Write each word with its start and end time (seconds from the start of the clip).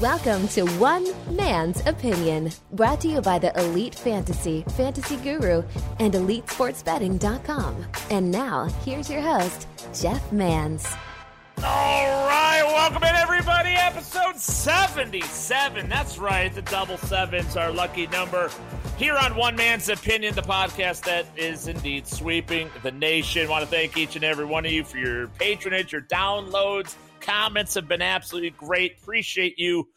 Welcome 0.00 0.46
to 0.48 0.62
One 0.78 1.08
Man's 1.34 1.84
Opinion, 1.86 2.52
brought 2.70 3.00
to 3.00 3.08
you 3.08 3.20
by 3.20 3.40
the 3.40 3.58
Elite 3.58 3.96
Fantasy, 3.96 4.64
Fantasy 4.76 5.16
Guru, 5.16 5.64
and 5.98 6.14
EliteSportsBetting.com. 6.14 7.84
And 8.10 8.30
now, 8.30 8.66
here's 8.84 9.10
your 9.10 9.22
host, 9.22 9.66
Jeff 9.92 10.30
Mans. 10.30 10.86
All 11.58 12.28
right, 12.28 12.62
welcome 12.64 13.02
in 13.02 13.14
everybody. 13.16 13.70
Episode 13.70 14.36
77. 14.36 15.88
That's 15.88 16.18
right, 16.18 16.54
the 16.54 16.62
double 16.62 16.98
sevens, 16.98 17.56
our 17.56 17.72
lucky 17.72 18.06
number. 18.06 18.50
Here 18.98 19.16
on 19.16 19.34
One 19.34 19.56
Man's 19.56 19.88
Opinion, 19.88 20.34
the 20.34 20.42
podcast 20.42 21.02
that 21.04 21.26
is 21.36 21.66
indeed 21.66 22.06
sweeping 22.06 22.70
the 22.82 22.92
nation. 22.92 23.48
want 23.48 23.64
to 23.64 23.70
thank 23.70 23.96
each 23.96 24.14
and 24.14 24.24
every 24.24 24.44
one 24.44 24.64
of 24.64 24.70
you 24.70 24.84
for 24.84 24.98
your 24.98 25.26
patronage, 25.28 25.92
your 25.92 26.02
downloads, 26.02 26.94
comments 27.26 27.74
have 27.74 27.88
been 27.88 28.02
absolutely 28.02 28.50
great. 28.50 28.98
Appreciate 29.02 29.58
you, 29.58 29.88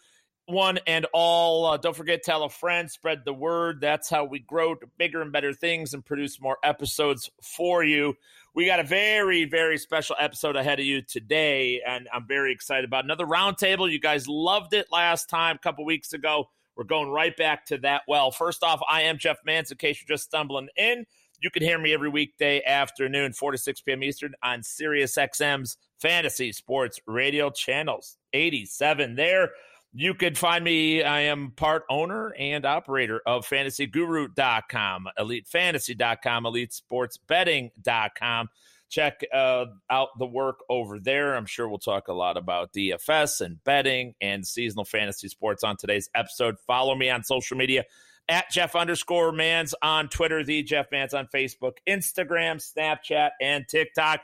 one 0.48 0.80
and 0.88 1.06
all. 1.14 1.68
Uh, 1.68 1.78
don't 1.78 1.96
forget, 1.96 2.24
tell 2.24 2.44
a 2.44 2.50
friend, 2.50 2.90
spread 2.90 3.24
the 3.24 3.34
word. 3.34 3.80
That's 3.82 4.10
how 4.10 4.26
we 4.26 4.40
grow 4.40 4.74
to 4.74 4.88
bigger 4.98 5.22
and 5.22 5.32
better 5.32 5.54
things 5.54 5.94
and 5.94 6.04
produce 6.04 6.42
more 6.42 6.58
episodes 6.64 7.30
for 7.42 7.84
you. 7.84 8.16
We 8.56 8.66
got 8.66 8.80
a 8.80 8.84
very, 8.84 9.46
very 9.46 9.78
special 9.78 10.16
episode 10.20 10.56
ahead 10.56 10.80
of 10.80 10.86
you 10.86 11.04
today, 11.04 11.82
and 11.86 12.10
I'm 12.12 12.28
very 12.28 12.52
excited 12.52 12.86
about 12.86 13.04
another 13.04 13.28
roundtable. 13.28 13.92
You 13.92 14.00
guys 14.00 14.28
loved 14.28 14.74
it 14.74 14.88
last 14.92 15.30
time, 15.30 15.58
a 15.58 15.60
couple 15.60 15.86
weeks 15.86 16.14
ago. 16.14 16.50
We're 16.76 16.86
going 16.86 17.10
right 17.10 17.36
back 17.38 17.68
to 17.68 17.78
that. 17.80 18.02
Well, 18.08 18.32
first 18.32 18.64
off, 18.64 18.82
I 18.90 19.04
am 19.04 19.20
Jeff 19.20 19.38
Mans, 19.46 19.70
in 19.70 19.78
case 19.78 20.02
you're 20.02 20.16
just 20.18 20.26
stumbling 20.26 20.70
in. 20.76 21.06
You 21.42 21.52
can 21.52 21.62
hear 21.62 21.78
me 21.78 21.94
every 21.94 22.10
weekday 22.10 22.64
afternoon, 22.66 23.34
4 23.34 23.52
to 23.52 23.58
6 23.58 23.82
p.m. 23.82 24.04
Eastern 24.04 24.34
on 24.42 24.64
Sirius 24.64 25.16
XM's 25.16 25.78
Fantasy 26.00 26.52
Sports 26.52 27.00
Radio 27.06 27.50
channels. 27.50 28.18
87 28.34 29.16
there. 29.16 29.52
You 29.94 30.14
could 30.14 30.38
find 30.38 30.64
me. 30.64 31.02
I 31.02 31.22
am 31.22 31.52
part 31.56 31.84
owner 31.90 32.34
and 32.38 32.66
operator 32.66 33.22
of 33.26 33.48
fantasyguru.com, 33.48 35.08
elitefantasy.com, 35.18 36.44
elitesportsbetting.com. 36.44 38.50
Check 38.90 39.22
uh, 39.34 39.66
out 39.90 40.10
the 40.18 40.26
work 40.26 40.60
over 40.68 41.00
there. 41.00 41.36
I'm 41.36 41.46
sure 41.46 41.68
we'll 41.68 41.80
talk 41.80 42.08
a 42.08 42.14
lot 42.14 42.38
about 42.38 42.74
DFS 42.74 43.42
and 43.42 43.64
betting 43.64 44.16
and 44.20 44.46
seasonal 44.46 44.86
fantasy 44.86 45.28
sports 45.28 45.64
on 45.64 45.78
today's 45.78 46.10
episode. 46.16 46.58
Follow 46.66 46.96
me 46.96 47.10
on 47.10 47.24
social 47.24 47.58
media 47.58 47.86
at 48.28 48.50
Jeff 48.52 48.76
underscore 48.76 49.32
Mans 49.32 49.74
on 49.82 50.08
Twitter, 50.08 50.44
the 50.44 50.64
Jeff 50.64 50.88
Mans 50.92 51.14
on 51.14 51.28
Facebook, 51.28 51.74
Instagram, 51.88 52.58
Snapchat, 52.58 53.32
and 53.42 53.68
TikTok. 53.68 54.22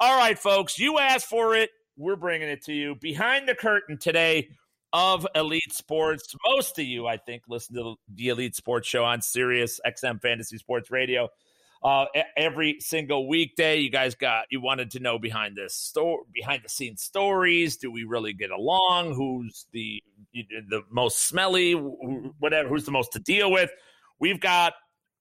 All 0.00 0.16
right, 0.16 0.38
folks, 0.38 0.78
you 0.78 0.98
asked 0.98 1.26
for 1.26 1.56
it. 1.56 1.70
We're 1.96 2.14
bringing 2.14 2.48
it 2.48 2.64
to 2.66 2.72
you. 2.72 2.94
Behind 2.94 3.48
the 3.48 3.56
curtain 3.56 3.98
today 3.98 4.50
of 4.92 5.26
Elite 5.34 5.72
Sports. 5.72 6.36
Most 6.46 6.78
of 6.78 6.84
you, 6.84 7.08
I 7.08 7.16
think, 7.16 7.42
listen 7.48 7.74
to 7.74 7.96
the 8.14 8.28
Elite 8.28 8.54
Sports 8.54 8.86
Show 8.86 9.04
on 9.04 9.22
Sirius 9.22 9.80
XM 9.84 10.22
Fantasy 10.22 10.56
Sports 10.56 10.92
Radio 10.92 11.28
uh, 11.82 12.06
every 12.36 12.76
single 12.78 13.28
weekday. 13.28 13.78
You 13.78 13.90
guys 13.90 14.14
got 14.14 14.44
you 14.50 14.60
wanted 14.60 14.92
to 14.92 15.00
know 15.00 15.18
behind 15.18 15.56
this 15.56 15.74
store, 15.74 16.20
behind 16.32 16.62
the 16.64 16.68
scenes 16.68 17.02
stories. 17.02 17.76
Do 17.76 17.90
we 17.90 18.04
really 18.04 18.32
get 18.32 18.50
along? 18.50 19.14
Who's 19.14 19.66
the 19.72 20.02
the 20.32 20.82
most 20.90 21.26
smelly? 21.26 21.72
Whatever. 21.72 22.68
Who's 22.68 22.84
the 22.84 22.92
most 22.92 23.12
to 23.14 23.18
deal 23.18 23.50
with? 23.50 23.70
We've 24.20 24.40
got 24.40 24.74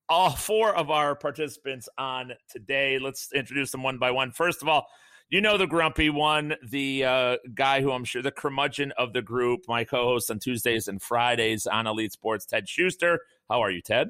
all 0.10 0.32
four 0.32 0.76
of 0.76 0.90
our 0.90 1.16
participants 1.16 1.90
on 1.98 2.34
today. 2.50 3.00
Let's 3.00 3.32
introduce 3.34 3.72
them 3.72 3.84
one 3.84 3.98
by 3.98 4.12
one. 4.12 4.32
First 4.32 4.62
of 4.62 4.68
all, 4.68 4.88
you 5.30 5.42
know 5.42 5.58
the 5.58 5.68
grumpy 5.68 6.10
one, 6.10 6.56
the 6.66 7.04
uh, 7.04 7.38
guy 7.54 7.82
who 7.82 7.92
I'm 7.92 8.06
sure 8.06 8.22
the 8.22 8.32
curmudgeon 8.32 8.94
of 8.98 9.12
the 9.12 9.22
group, 9.22 9.62
my 9.68 9.84
co-host 9.84 10.32
on 10.32 10.40
Tuesdays 10.40 10.88
and 10.88 11.02
Fridays 11.02 11.68
on 11.68 11.86
Elite 11.86 12.14
Sports, 12.14 12.46
Ted 12.46 12.70
Schuster. 12.70 13.20
How 13.50 13.62
are 13.62 13.70
you, 13.70 13.82
Ted? 13.82 14.10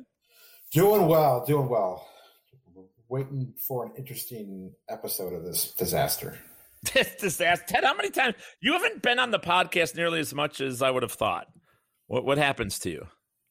Doing 0.72 1.08
well, 1.08 1.44
doing 1.46 1.70
well. 1.70 2.08
Waiting 3.10 3.54
for 3.58 3.86
an 3.86 3.94
interesting 3.98 4.74
episode 4.90 5.34
of 5.34 5.44
this 5.44 5.74
disaster. 5.74 6.38
This 6.94 7.16
disaster, 7.16 7.66
Ted. 7.68 7.84
How 7.84 7.96
many 7.96 8.12
times 8.12 8.36
you 8.62 8.74
haven't 8.74 9.02
been 9.02 9.18
on 9.18 9.32
the 9.32 9.40
podcast 9.40 9.96
nearly 9.96 10.20
as 10.20 10.34
much 10.34 10.62
as 10.62 10.84
I 10.84 10.92
would 10.92 11.02
have 11.02 11.12
thought? 11.12 11.48
What 12.06 12.24
what 12.24 12.38
happens 12.38 12.78
to 12.80 12.92
you? 12.92 13.08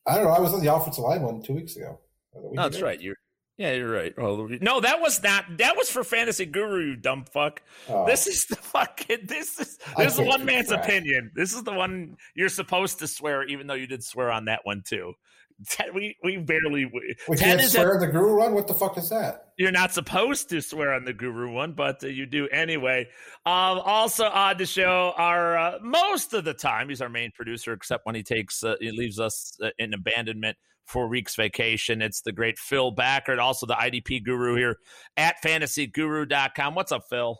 I 0.06 0.14
don't 0.14 0.24
know. 0.24 0.30
I 0.30 0.38
was 0.38 0.54
on 0.54 0.64
the 0.64 0.72
offensive 0.72 1.02
line 1.02 1.22
one 1.22 1.42
two 1.42 1.52
weeks 1.52 1.74
ago. 1.74 1.98
Oh, 2.36 2.52
that's 2.54 2.80
right. 2.80 3.00
You're 3.00 3.16
yeah, 3.58 3.72
you're 3.72 3.90
right. 3.90 4.12
Oh, 4.18 4.48
no, 4.60 4.80
that 4.80 5.00
was 5.00 5.22
not. 5.22 5.56
That 5.56 5.76
was 5.76 5.88
for 5.88 6.04
Fantasy 6.04 6.44
Guru, 6.44 6.90
you 6.90 6.96
dumb 6.96 7.24
fuck. 7.24 7.62
Oh. 7.88 8.04
This 8.04 8.26
is 8.26 8.44
the 8.50 8.56
fucking. 8.56 9.20
This 9.24 9.58
is 9.58 9.78
this 9.96 10.18
is 10.18 10.20
one 10.20 10.44
man's 10.44 10.68
crap. 10.68 10.84
opinion. 10.84 11.30
This 11.34 11.54
is 11.54 11.62
the 11.62 11.72
one 11.72 12.16
you're 12.34 12.50
supposed 12.50 12.98
to 12.98 13.06
swear, 13.06 13.44
even 13.44 13.66
though 13.66 13.74
you 13.74 13.86
did 13.86 14.04
swear 14.04 14.30
on 14.30 14.44
that 14.46 14.60
one 14.64 14.82
too. 14.86 15.14
we 15.94 16.14
we 16.22 16.36
barely. 16.36 16.84
We, 16.84 17.16
we 17.28 17.36
can't 17.38 17.62
swear 17.62 17.94
on 17.94 18.00
the 18.00 18.08
Guru 18.08 18.36
one. 18.36 18.52
What 18.52 18.66
the 18.66 18.74
fuck 18.74 18.98
is 18.98 19.08
that? 19.08 19.52
You're 19.56 19.72
not 19.72 19.94
supposed 19.94 20.50
to 20.50 20.60
swear 20.60 20.92
on 20.92 21.06
the 21.06 21.14
Guru 21.14 21.50
one, 21.50 21.72
but 21.72 22.04
uh, 22.04 22.08
you 22.08 22.26
do 22.26 22.46
anyway. 22.48 23.08
Um, 23.46 23.80
also 23.80 24.26
on 24.26 24.58
the 24.58 24.66
show 24.66 25.14
are 25.16 25.56
uh, 25.56 25.78
most 25.80 26.34
of 26.34 26.44
the 26.44 26.52
time 26.52 26.90
he's 26.90 27.00
our 27.00 27.08
main 27.08 27.30
producer, 27.34 27.72
except 27.72 28.04
when 28.04 28.14
he 28.14 28.22
takes 28.22 28.62
uh, 28.62 28.74
he 28.80 28.90
leaves 28.90 29.18
us 29.18 29.56
uh, 29.62 29.70
in 29.78 29.94
abandonment 29.94 30.58
for 30.86 31.08
week's 31.08 31.34
vacation. 31.34 32.00
It's 32.00 32.22
the 32.22 32.32
great 32.32 32.58
Phil 32.58 32.94
Backert, 32.94 33.38
also 33.38 33.66
the 33.66 33.74
IDP 33.74 34.24
guru 34.24 34.56
here 34.56 34.76
at 35.16 35.36
fantasyguru.com. 35.44 36.74
What's 36.74 36.92
up, 36.92 37.02
Phil? 37.10 37.38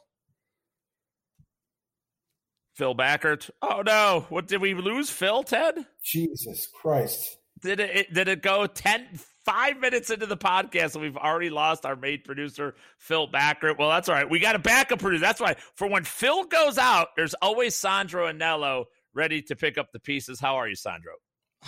Phil 2.75 2.95
Backert. 2.95 3.49
Oh 3.63 3.83
no, 3.85 4.27
what 4.29 4.47
did 4.47 4.61
we 4.61 4.75
lose, 4.75 5.09
Phil? 5.09 5.43
Ted? 5.43 5.75
Jesus 6.05 6.69
Christ! 6.81 7.39
Did 7.63 7.81
it? 7.81 8.13
Did 8.13 8.29
it 8.29 8.43
go 8.43 8.67
ten? 8.67 9.07
Five 9.47 9.79
minutes 9.79 10.11
into 10.11 10.27
the 10.27 10.37
podcast, 10.37 10.95
and 10.95 11.03
we've 11.03 11.17
already 11.17 11.51
lost 11.51 11.87
our 11.87 11.95
main 11.95 12.21
producer, 12.23 12.75
Phil 12.99 13.29
Backert. 13.29 13.79
Well, 13.79 13.89
that's 13.89 14.09
all 14.09 14.17
right. 14.17 14.29
We 14.29 14.41
got 14.41 14.57
a 14.57 14.59
backup 14.59 14.99
producer. 14.99 15.21
That's 15.21 15.41
why 15.41 15.55
for 15.77 15.89
when 15.89 16.03
Phil 16.03 16.45
goes 16.45 16.79
out, 16.79 17.09
there's 17.17 17.35
always 17.35 17.77
Sandro 17.77 18.31
Anello 18.31 18.87
ready 19.15 19.41
to 19.43 19.55
pick 19.55 19.79
up 19.79 19.93
the 19.93 20.01
pieces. 20.01 20.41
How 20.41 20.57
are 20.57 20.69
you, 20.69 20.75
Sandro? 20.75 21.13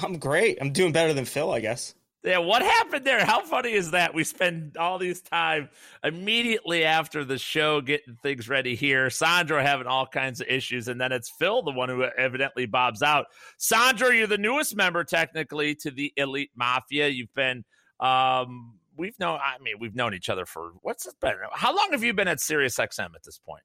I'm 0.02 0.18
great. 0.18 0.58
I'm 0.60 0.72
doing 0.72 0.92
better 0.92 1.12
than 1.12 1.24
Phil, 1.24 1.50
I 1.50 1.60
guess. 1.60 1.94
Yeah, 2.24 2.38
what 2.38 2.62
happened 2.62 3.06
there? 3.06 3.24
How 3.24 3.44
funny 3.44 3.72
is 3.72 3.92
that? 3.92 4.12
We 4.12 4.24
spend 4.24 4.76
all 4.76 4.98
these 4.98 5.20
time 5.22 5.68
immediately 6.02 6.84
after 6.84 7.24
the 7.24 7.38
show 7.38 7.80
getting 7.80 8.16
things 8.16 8.48
ready 8.48 8.74
here. 8.74 9.08
Sandro 9.08 9.62
having 9.62 9.86
all 9.86 10.04
kinds 10.04 10.40
of 10.40 10.48
issues, 10.48 10.88
and 10.88 11.00
then 11.00 11.12
it's 11.12 11.30
Phil, 11.38 11.62
the 11.62 11.70
one 11.70 11.88
who 11.88 12.02
evidently 12.02 12.66
bobs 12.66 13.02
out. 13.02 13.26
Sandro, 13.56 14.08
you're 14.08 14.26
the 14.26 14.36
newest 14.36 14.76
member 14.76 15.04
technically 15.04 15.76
to 15.76 15.92
the 15.92 16.12
Elite 16.16 16.50
Mafia. 16.56 17.06
You've 17.08 17.32
been 17.34 17.64
um 18.00 18.78
we've 18.96 19.18
known 19.20 19.38
I 19.42 19.62
mean, 19.62 19.76
we've 19.78 19.94
known 19.94 20.12
each 20.12 20.28
other 20.28 20.44
for 20.44 20.72
what's 20.82 21.06
it 21.06 21.14
been? 21.20 21.34
How 21.52 21.74
long 21.74 21.92
have 21.92 22.02
you 22.02 22.14
been 22.14 22.28
at 22.28 22.38
SiriusXM 22.38 23.14
at 23.14 23.22
this 23.24 23.38
point? 23.38 23.62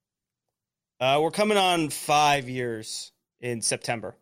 Uh 0.99 1.19
we're 1.21 1.31
coming 1.31 1.57
on 1.57 1.89
five 1.89 2.47
years 2.47 3.11
in 3.41 3.61
September. 3.61 4.15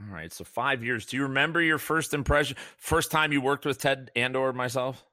All 0.00 0.14
right, 0.14 0.32
so 0.32 0.44
five 0.44 0.82
years. 0.82 1.06
Do 1.06 1.16
you 1.16 1.24
remember 1.24 1.60
your 1.60 1.78
first 1.78 2.14
impression, 2.14 2.56
first 2.78 3.10
time 3.10 3.32
you 3.32 3.40
worked 3.40 3.66
with 3.66 3.78
Ted 3.78 4.10
and 4.16 4.34
or 4.34 4.52
myself? 4.52 5.04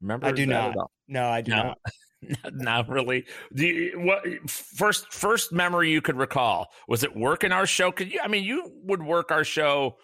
Remember? 0.00 0.26
I 0.26 0.32
do 0.32 0.46
not. 0.46 0.76
No, 1.08 1.26
I 1.26 1.40
do 1.40 1.50
no. 1.50 1.62
not. 1.62 1.78
not 2.52 2.88
really. 2.88 3.24
Do 3.54 3.66
you, 3.66 4.00
what 4.00 4.24
first 4.48 5.12
first 5.12 5.52
memory 5.52 5.90
you 5.90 6.00
could 6.00 6.16
recall? 6.16 6.68
Was 6.86 7.02
it 7.02 7.16
working 7.16 7.52
our 7.52 7.66
show? 7.66 7.90
Could 7.90 8.12
you? 8.12 8.20
I 8.22 8.28
mean, 8.28 8.44
you 8.44 8.70
would 8.84 9.02
work 9.02 9.32
our 9.32 9.44
show 9.44 9.96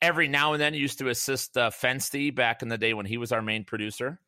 every 0.00 0.28
now 0.28 0.52
and 0.52 0.62
then. 0.62 0.74
You 0.74 0.80
used 0.80 0.98
to 1.00 1.08
assist 1.08 1.56
uh, 1.56 1.70
Fensty 1.70 2.34
back 2.34 2.62
in 2.62 2.68
the 2.68 2.78
day 2.78 2.94
when 2.94 3.06
he 3.06 3.16
was 3.16 3.32
our 3.32 3.42
main 3.42 3.64
producer. 3.64 4.20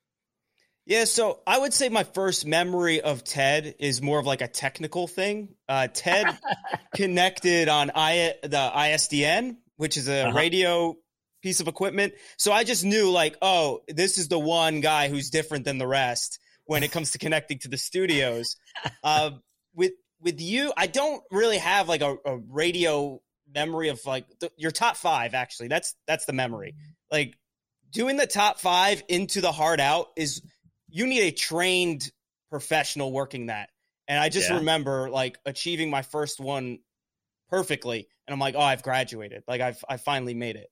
Yeah, 0.86 1.04
so 1.04 1.41
I 1.44 1.58
would 1.58 1.74
say 1.74 1.88
my 1.88 2.04
first 2.04 2.47
memory 2.47 3.00
of 3.00 3.24
Ted 3.24 3.74
is 3.80 4.00
more 4.00 4.20
of 4.20 4.26
like 4.26 4.41
a 4.41 4.47
technical 4.47 5.08
thing. 5.08 5.48
Uh, 5.69 5.88
Ted 5.92 6.38
connected 6.94 7.68
on 7.68 7.91
I, 7.92 8.34
the 8.44 8.71
ISDN, 8.74 9.56
which 9.77 9.97
is 9.97 10.09
a 10.09 10.28
uh-huh. 10.28 10.36
radio 10.38 10.97
piece 11.42 11.59
of 11.59 11.66
equipment. 11.66 12.15
So 12.38 12.53
I 12.53 12.62
just 12.62 12.84
knew 12.84 13.10
like, 13.10 13.36
oh, 13.42 13.80
this 13.88 14.16
is 14.16 14.28
the 14.28 14.38
one 14.38 14.80
guy 14.80 15.09
who's 15.09 15.30
different 15.30 15.65
than 15.65 15.78
the 15.78 15.88
rest 15.88 16.38
when 16.66 16.84
it 16.84 16.92
comes 16.92 17.10
to 17.12 17.18
connecting 17.18 17.59
to 17.60 17.68
the 17.68 17.78
studios. 17.78 18.56
Uh, 19.03 19.30
with 19.74 19.92
with 20.21 20.38
you, 20.41 20.72
I 20.77 20.86
don't 20.86 21.22
really 21.30 21.56
have 21.56 21.88
like 21.88 22.03
a, 22.03 22.16
a 22.27 22.36
radio 22.50 23.21
memory 23.54 23.88
of 23.88 24.04
like 24.04 24.27
the, 24.38 24.50
your 24.59 24.71
top 24.71 24.97
five. 24.97 25.33
Actually, 25.33 25.68
that's 25.68 25.94
that's 26.06 26.27
the 26.27 26.34
memory. 26.34 26.74
Like 27.10 27.38
doing 27.91 28.16
the 28.16 28.27
top 28.27 28.60
five 28.60 29.03
into 29.09 29.41
the 29.41 29.50
hard 29.50 29.80
out 29.80 30.09
is 30.16 30.42
you 30.97 31.07
need 31.07 31.21
a 31.21 31.31
trained 31.31 32.10
professional 32.48 33.13
working 33.13 33.47
that. 33.47 33.69
And 34.09 34.19
I 34.19 34.31
just 34.31 34.48
yeah. 34.48 34.57
remember 34.57 35.10
like 35.10 35.37
achieving 35.45 35.91
my 35.91 36.01
first 36.01 36.41
one 36.41 36.78
perfectly, 37.51 38.09
and 38.27 38.33
I'm 38.33 38.41
like, 38.41 38.54
oh, 38.57 38.60
I've 38.60 38.83
graduated. 38.83 39.43
Like 39.47 39.60
I've 39.60 39.84
I 39.87 39.98
finally 39.98 40.33
made 40.33 40.57
it. 40.57 40.71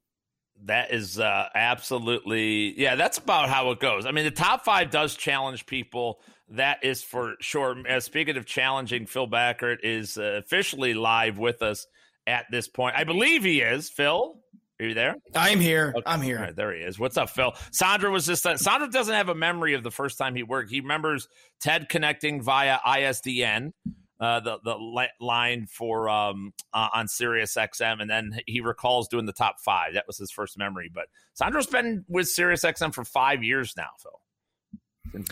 That 0.64 0.94
is 0.94 1.18
uh, 1.18 1.48
absolutely 1.54 2.80
yeah. 2.80 2.94
That's 2.94 3.18
about 3.18 3.50
how 3.50 3.70
it 3.72 3.80
goes. 3.80 4.06
I 4.06 4.12
mean, 4.12 4.24
the 4.24 4.30
top 4.30 4.64
five 4.64 4.90
does 4.90 5.14
challenge 5.14 5.66
people 5.66 6.20
That 6.50 6.84
is 6.84 7.02
for 7.02 7.34
sure. 7.40 7.76
Uh, 7.88 8.00
speaking 8.00 8.36
of 8.36 8.46
challenging, 8.46 9.06
Phil 9.06 9.26
Backert 9.26 9.78
is 9.82 10.16
uh, 10.16 10.40
officially 10.44 10.94
live 10.94 11.38
with 11.38 11.60
us 11.60 11.86
at 12.26 12.46
this 12.50 12.68
point. 12.68 12.96
I 12.96 13.04
believe 13.04 13.44
he 13.44 13.60
is. 13.60 13.90
Phil, 13.90 14.38
are 14.80 14.86
you 14.86 14.94
there? 14.94 15.16
I'm 15.34 15.60
here. 15.60 15.92
Okay. 15.96 16.02
I'm 16.04 16.20
here. 16.20 16.40
Right, 16.40 16.56
there 16.56 16.74
he 16.74 16.80
is. 16.80 16.98
What's 16.98 17.16
up, 17.16 17.30
Phil? 17.30 17.54
Sandro 17.70 18.10
was 18.10 18.26
just 18.26 18.44
uh, 18.44 18.56
Sandro 18.56 18.88
doesn't 18.88 19.14
have 19.14 19.28
a 19.28 19.34
memory 19.34 19.74
of 19.74 19.82
the 19.82 19.90
first 19.90 20.18
time 20.18 20.34
he 20.34 20.42
worked. 20.42 20.70
He 20.70 20.80
remembers 20.80 21.28
Ted 21.60 21.88
connecting 21.88 22.42
via 22.42 22.78
ISDN. 22.84 23.72
Uh, 24.20 24.40
the 24.40 24.58
the 24.64 25.08
line 25.20 25.66
for 25.66 26.08
um, 26.08 26.52
uh, 26.72 26.88
on 26.94 27.08
Sirius 27.08 27.54
XM, 27.56 28.00
and 28.00 28.08
then 28.08 28.38
he 28.46 28.60
recalls 28.60 29.08
doing 29.08 29.26
the 29.26 29.32
top 29.32 29.56
five. 29.60 29.94
That 29.94 30.06
was 30.06 30.18
his 30.18 30.30
first 30.30 30.56
memory. 30.56 30.90
But 30.92 31.06
Sandro's 31.34 31.66
been 31.66 32.04
with 32.08 32.28
Sirius 32.28 32.62
XM 32.62 32.94
for 32.94 33.04
five 33.04 33.44
years 33.44 33.74
now, 33.76 33.88
Phil. 34.02 35.24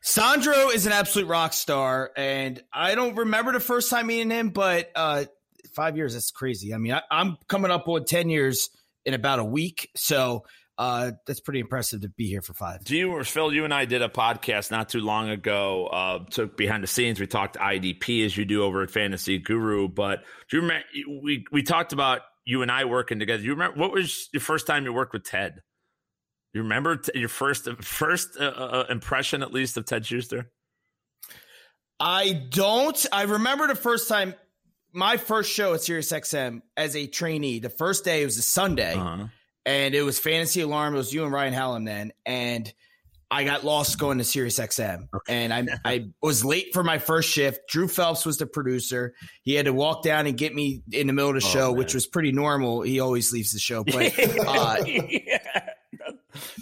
Sandro 0.00 0.70
is 0.70 0.86
an 0.86 0.92
absolute 0.92 1.26
rock 1.26 1.52
star, 1.52 2.10
and 2.16 2.62
I 2.72 2.94
don't 2.94 3.14
remember 3.16 3.52
the 3.52 3.60
first 3.60 3.90
time 3.90 4.06
meeting 4.06 4.30
him, 4.30 4.50
but 4.50 4.90
uh, 4.94 5.24
five 5.74 5.96
years, 5.96 6.14
that's 6.14 6.30
crazy. 6.30 6.74
I 6.74 6.78
mean, 6.78 6.92
I, 6.92 7.02
am 7.10 7.36
coming 7.48 7.70
up 7.70 7.86
on 7.88 8.04
10 8.04 8.30
years 8.30 8.70
in 9.04 9.14
about 9.14 9.38
a 9.38 9.44
week. 9.44 9.90
So 9.96 10.44
uh, 10.76 11.12
that's 11.26 11.40
pretty 11.40 11.60
impressive 11.60 12.02
to 12.02 12.08
be 12.08 12.28
here 12.28 12.42
for 12.42 12.54
five. 12.54 12.84
Do 12.84 12.96
you, 12.96 13.24
Phil, 13.24 13.52
you 13.52 13.64
and 13.64 13.74
I 13.74 13.84
did 13.84 14.00
a 14.00 14.08
podcast 14.08 14.70
not 14.70 14.88
too 14.88 15.00
long 15.00 15.28
ago, 15.28 15.86
uh, 15.86 16.24
took 16.30 16.56
behind 16.56 16.82
the 16.82 16.88
scenes. 16.88 17.18
We 17.18 17.26
talked 17.26 17.56
IDP 17.56 18.24
as 18.24 18.36
you 18.36 18.44
do 18.44 18.62
over 18.62 18.82
at 18.82 18.90
Fantasy 18.90 19.38
Guru. 19.38 19.88
But 19.88 20.20
do 20.48 20.56
you 20.56 20.62
remember, 20.62 20.84
we, 21.22 21.44
we 21.50 21.62
talked 21.62 21.92
about 21.92 22.20
you 22.44 22.62
and 22.62 22.70
I 22.70 22.84
working 22.84 23.18
together. 23.18 23.38
Do 23.38 23.46
you 23.46 23.52
remember, 23.52 23.78
what 23.78 23.92
was 23.92 24.28
your 24.32 24.40
first 24.40 24.66
time 24.66 24.84
you 24.84 24.92
worked 24.92 25.12
with 25.12 25.24
Ted? 25.24 25.60
You 26.54 26.62
remember 26.62 26.96
t- 26.96 27.18
your 27.18 27.28
first 27.28 27.68
first 27.82 28.36
uh, 28.40 28.44
uh, 28.44 28.84
impression, 28.88 29.42
at 29.42 29.52
least, 29.52 29.76
of 29.76 29.84
Ted 29.84 30.06
Schuster? 30.06 30.50
I 32.00 32.32
don't. 32.48 33.06
I 33.12 33.22
remember 33.22 33.66
the 33.66 33.74
first 33.74 34.08
time, 34.08 34.34
my 34.92 35.16
first 35.16 35.52
show 35.52 35.74
at 35.74 35.80
SiriusXM 35.80 36.62
as 36.76 36.96
a 36.96 37.06
trainee. 37.06 37.58
The 37.58 37.70
first 37.70 38.04
day 38.04 38.24
was 38.24 38.38
a 38.38 38.42
Sunday, 38.42 38.94
uh-huh. 38.94 39.26
and 39.66 39.94
it 39.94 40.02
was 40.02 40.18
Fantasy 40.18 40.60
Alarm. 40.60 40.94
It 40.94 40.98
was 40.98 41.12
you 41.12 41.24
and 41.24 41.32
Ryan 41.32 41.52
Hallam 41.52 41.84
then, 41.84 42.12
and 42.24 42.72
I 43.30 43.44
got 43.44 43.64
lost 43.64 43.98
going 43.98 44.18
to 44.18 44.24
SiriusXM, 44.24 45.08
okay. 45.14 45.44
and 45.44 45.52
I 45.52 45.66
I 45.84 46.08
was 46.22 46.44
late 46.44 46.72
for 46.72 46.82
my 46.82 46.98
first 46.98 47.30
shift. 47.30 47.68
Drew 47.68 47.88
Phelps 47.88 48.24
was 48.24 48.38
the 48.38 48.46
producer. 48.46 49.14
He 49.42 49.54
had 49.54 49.66
to 49.66 49.72
walk 49.72 50.02
down 50.02 50.26
and 50.26 50.36
get 50.36 50.54
me 50.54 50.82
in 50.90 51.06
the 51.06 51.12
middle 51.12 51.30
of 51.30 51.40
the 51.40 51.46
oh, 51.46 51.52
show, 51.52 51.68
man. 51.70 51.78
which 51.78 51.94
was 51.94 52.06
pretty 52.06 52.32
normal. 52.32 52.82
He 52.82 53.00
always 53.00 53.32
leaves 53.32 53.52
the 53.52 53.58
show, 53.58 53.84
but. 53.84 54.12
Uh, 54.48 54.76
yeah 54.86 55.68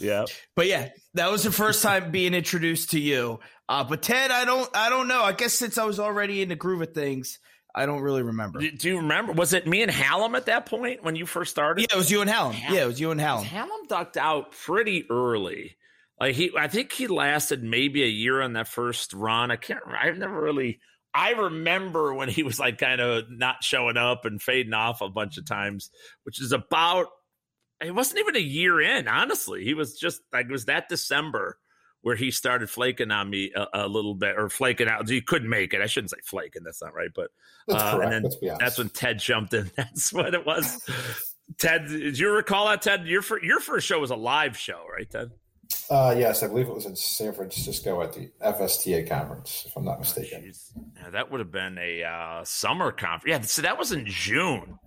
yeah. 0.00 0.24
But 0.54 0.66
yeah, 0.66 0.90
that 1.14 1.30
was 1.30 1.42
the 1.42 1.52
first 1.52 1.82
time 1.82 2.10
being 2.10 2.34
introduced 2.34 2.90
to 2.90 3.00
you. 3.00 3.40
Uh, 3.68 3.84
but 3.84 4.02
Ted, 4.02 4.30
I 4.30 4.44
don't, 4.44 4.68
I 4.74 4.90
don't 4.90 5.08
know. 5.08 5.22
I 5.22 5.32
guess 5.32 5.54
since 5.54 5.78
I 5.78 5.84
was 5.84 5.98
already 5.98 6.42
in 6.42 6.48
the 6.48 6.56
groove 6.56 6.82
of 6.82 6.94
things, 6.94 7.38
I 7.76 7.84
don't 7.84 8.00
really 8.00 8.22
remember. 8.22 8.58
Do, 8.58 8.70
do 8.70 8.88
you 8.88 8.96
remember? 8.96 9.32
Was 9.32 9.52
it 9.52 9.66
me 9.66 9.82
and 9.82 9.90
Hallam 9.90 10.34
at 10.34 10.46
that 10.46 10.64
point 10.64 11.04
when 11.04 11.14
you 11.14 11.26
first 11.26 11.50
started? 11.50 11.82
Yeah, 11.82 11.94
it 11.94 11.98
was 11.98 12.10
you 12.10 12.22
and 12.22 12.30
Hallam. 12.30 12.54
Hallam. 12.54 12.74
Yeah, 12.74 12.84
it 12.84 12.86
was 12.86 13.00
you 13.00 13.10
and 13.10 13.20
Hallam. 13.20 13.44
Hallam 13.44 13.86
ducked 13.86 14.16
out 14.16 14.52
pretty 14.52 15.04
early. 15.10 15.76
Like 16.18 16.34
he, 16.34 16.50
I 16.56 16.68
think 16.68 16.90
he 16.90 17.06
lasted 17.06 17.62
maybe 17.62 18.02
a 18.02 18.08
year 18.08 18.40
on 18.40 18.54
that 18.54 18.68
first 18.68 19.12
run. 19.12 19.50
I 19.50 19.56
can't. 19.56 19.80
I've 19.86 20.16
never 20.16 20.40
really. 20.40 20.80
I 21.12 21.32
remember 21.32 22.14
when 22.14 22.30
he 22.30 22.42
was 22.42 22.58
like 22.58 22.78
kind 22.78 23.00
of 23.00 23.24
not 23.30 23.62
showing 23.62 23.96
up 23.98 24.24
and 24.24 24.40
fading 24.40 24.74
off 24.74 25.02
a 25.02 25.08
bunch 25.08 25.36
of 25.36 25.46
times, 25.46 25.90
which 26.24 26.40
is 26.40 26.52
about 26.52 27.08
it 27.82 27.94
wasn't 27.94 28.20
even 28.20 28.36
a 28.36 28.40
year 28.40 28.80
in, 28.80 29.06
honestly. 29.06 29.64
He 29.64 29.74
was 29.74 29.98
just 29.98 30.20
like, 30.32 30.46
it 30.46 30.52
was 30.52 30.66
that 30.66 30.88
December 30.88 31.58
where 32.06 32.14
he 32.14 32.30
started 32.30 32.70
flaking 32.70 33.10
on 33.10 33.28
me 33.28 33.50
a, 33.56 33.66
a, 33.74 33.88
little 33.88 34.14
bit 34.14 34.38
or 34.38 34.48
flaking 34.48 34.86
out. 34.86 35.08
He 35.08 35.20
couldn't 35.20 35.48
make 35.48 35.74
it. 35.74 35.80
I 35.80 35.86
shouldn't 35.86 36.12
say 36.12 36.18
flaking. 36.22 36.62
That's 36.62 36.80
not 36.80 36.94
right. 36.94 37.10
But, 37.12 37.30
uh, 37.68 37.98
and 38.00 38.12
then 38.12 38.56
that's 38.60 38.78
when 38.78 38.90
Ted 38.90 39.18
jumped 39.18 39.52
in. 39.54 39.72
That's 39.76 40.12
what 40.12 40.32
it 40.32 40.46
was. 40.46 40.88
Ted, 41.58 41.88
did 41.88 42.16
you 42.16 42.30
recall 42.30 42.68
that, 42.68 42.82
Ted? 42.82 43.08
Your, 43.08 43.24
your 43.42 43.58
first 43.58 43.88
show 43.88 43.98
was 43.98 44.12
a 44.12 44.14
live 44.16 44.56
show, 44.56 44.84
right, 44.88 45.10
Ted? 45.10 45.32
Uh, 45.90 46.14
yes, 46.16 46.44
I 46.44 46.46
believe 46.46 46.68
it 46.68 46.74
was 46.74 46.86
in 46.86 46.94
San 46.94 47.32
Francisco 47.32 48.00
at 48.00 48.12
the 48.12 48.30
FSTA 48.40 49.08
conference, 49.08 49.64
if 49.66 49.76
I'm 49.76 49.84
not 49.84 49.98
mistaken. 49.98 50.52
Oh, 50.78 50.84
yeah, 51.02 51.10
that 51.10 51.32
would 51.32 51.40
have 51.40 51.50
been 51.50 51.76
a 51.76 52.04
uh, 52.04 52.44
summer 52.44 52.92
conference. 52.92 53.28
Yeah, 53.28 53.40
so 53.40 53.62
that 53.62 53.76
was 53.76 53.90
in 53.90 54.06
June. 54.06 54.78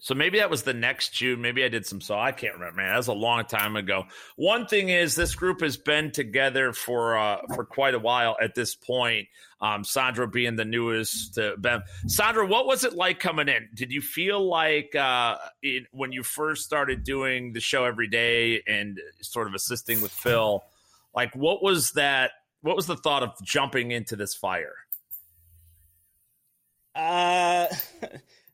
So 0.00 0.14
maybe 0.14 0.38
that 0.38 0.48
was 0.48 0.62
the 0.62 0.72
next 0.72 1.12
June. 1.12 1.42
Maybe 1.42 1.62
I 1.62 1.68
did 1.68 1.84
some 1.84 2.00
so 2.00 2.18
I 2.18 2.32
can't 2.32 2.54
remember. 2.54 2.78
Man, 2.78 2.88
that 2.88 2.96
was 2.96 3.08
a 3.08 3.12
long 3.12 3.44
time 3.44 3.76
ago. 3.76 4.04
One 4.36 4.66
thing 4.66 4.88
is 4.88 5.14
this 5.14 5.34
group 5.34 5.60
has 5.60 5.76
been 5.76 6.10
together 6.10 6.72
for 6.72 7.18
uh, 7.18 7.42
for 7.54 7.66
quite 7.66 7.94
a 7.94 7.98
while 7.98 8.36
at 8.40 8.54
this 8.54 8.74
point. 8.74 9.28
Um, 9.60 9.84
Sandro 9.84 10.26
being 10.26 10.56
the 10.56 10.64
newest. 10.64 11.38
Uh, 11.38 11.52
ben. 11.58 11.82
Sandro, 12.06 12.46
what 12.46 12.66
was 12.66 12.82
it 12.82 12.94
like 12.94 13.20
coming 13.20 13.48
in? 13.48 13.68
Did 13.74 13.92
you 13.92 14.00
feel 14.00 14.42
like 14.48 14.94
uh, 14.94 15.36
it, 15.62 15.84
when 15.92 16.12
you 16.12 16.22
first 16.22 16.64
started 16.64 17.04
doing 17.04 17.52
the 17.52 17.60
show 17.60 17.84
every 17.84 18.08
day 18.08 18.62
and 18.66 18.98
sort 19.20 19.48
of 19.48 19.54
assisting 19.54 20.00
with 20.00 20.12
Phil, 20.12 20.64
like 21.14 21.36
what 21.36 21.62
was 21.62 21.92
that? 21.92 22.30
What 22.62 22.74
was 22.74 22.86
the 22.86 22.96
thought 22.96 23.22
of 23.22 23.34
jumping 23.42 23.90
into 23.90 24.16
this 24.16 24.34
fire? 24.34 24.74
Uh. 26.94 27.66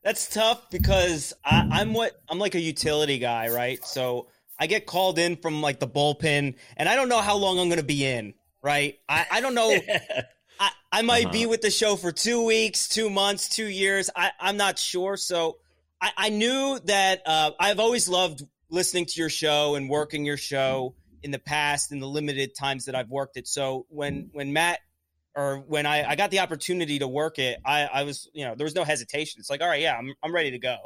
That's 0.07 0.29
tough 0.29 0.69
because 0.69 1.33
I, 1.43 1.81
am 1.81 1.91
what 1.91 2.13
I'm 2.29 2.39
like 2.39 2.55
a 2.55 2.61
utility 2.61 3.19
guy, 3.19 3.49
right? 3.49 3.83
So 3.83 4.27
I 4.57 4.65
get 4.67 4.85
called 4.85 5.19
in 5.19 5.35
from 5.35 5.61
like 5.61 5.81
the 5.81 5.87
bullpen, 5.87 6.55
and 6.77 6.87
I 6.87 6.95
don't 6.95 7.09
know 7.09 7.19
how 7.19 7.35
long 7.35 7.59
I'm 7.59 7.67
going 7.67 7.81
to 7.81 7.85
be 7.85 8.05
in, 8.05 8.33
right? 8.63 8.97
I, 9.09 9.25
I 9.29 9.41
don't 9.41 9.53
know. 9.53 9.77
I, 10.61 10.69
I 10.93 11.01
might 11.01 11.25
uh-huh. 11.25 11.33
be 11.33 11.45
with 11.45 11.59
the 11.59 11.69
show 11.69 11.97
for 11.97 12.13
two 12.13 12.45
weeks, 12.45 12.87
two 12.87 13.09
months, 13.09 13.49
two 13.49 13.65
years. 13.65 14.09
I, 14.15 14.31
I'm 14.39 14.55
not 14.55 14.79
sure. 14.79 15.17
So 15.17 15.57
I, 16.01 16.11
I 16.15 16.29
knew 16.29 16.79
that 16.85 17.23
uh, 17.25 17.51
I've 17.59 17.81
always 17.81 18.07
loved 18.07 18.43
listening 18.69 19.07
to 19.07 19.19
your 19.19 19.29
show 19.29 19.75
and 19.75 19.89
working 19.89 20.23
your 20.23 20.37
show 20.37 20.95
in 21.21 21.31
the 21.31 21.39
past 21.39 21.91
in 21.91 21.99
the 21.99 22.07
limited 22.07 22.55
times 22.55 22.85
that 22.85 22.95
I've 22.95 23.09
worked 23.09 23.35
it. 23.35 23.45
So 23.45 23.85
when 23.89 24.29
when 24.31 24.53
Matt 24.53 24.79
or 25.37 25.63
when 25.67 25.85
I, 25.85 26.09
I 26.09 26.15
got 26.15 26.31
the 26.31 26.39
opportunity 26.39 26.97
to 26.99 27.07
work 27.07 27.37
it, 27.37 27.59
I, 27.63 27.83
I 27.83 28.03
was, 28.03 28.27
you 28.33 28.43
know, 28.43 28.55
there 28.55 28.65
was 28.65 28.73
no 28.73 28.83
hesitation. 28.83 29.39
It's 29.39 29.51
like, 29.51 29.61
all 29.61 29.67
right, 29.67 29.81
yeah, 29.81 29.95
I'm, 29.95 30.13
I'm 30.23 30.33
ready 30.33 30.51
to 30.51 30.59
go. 30.59 30.77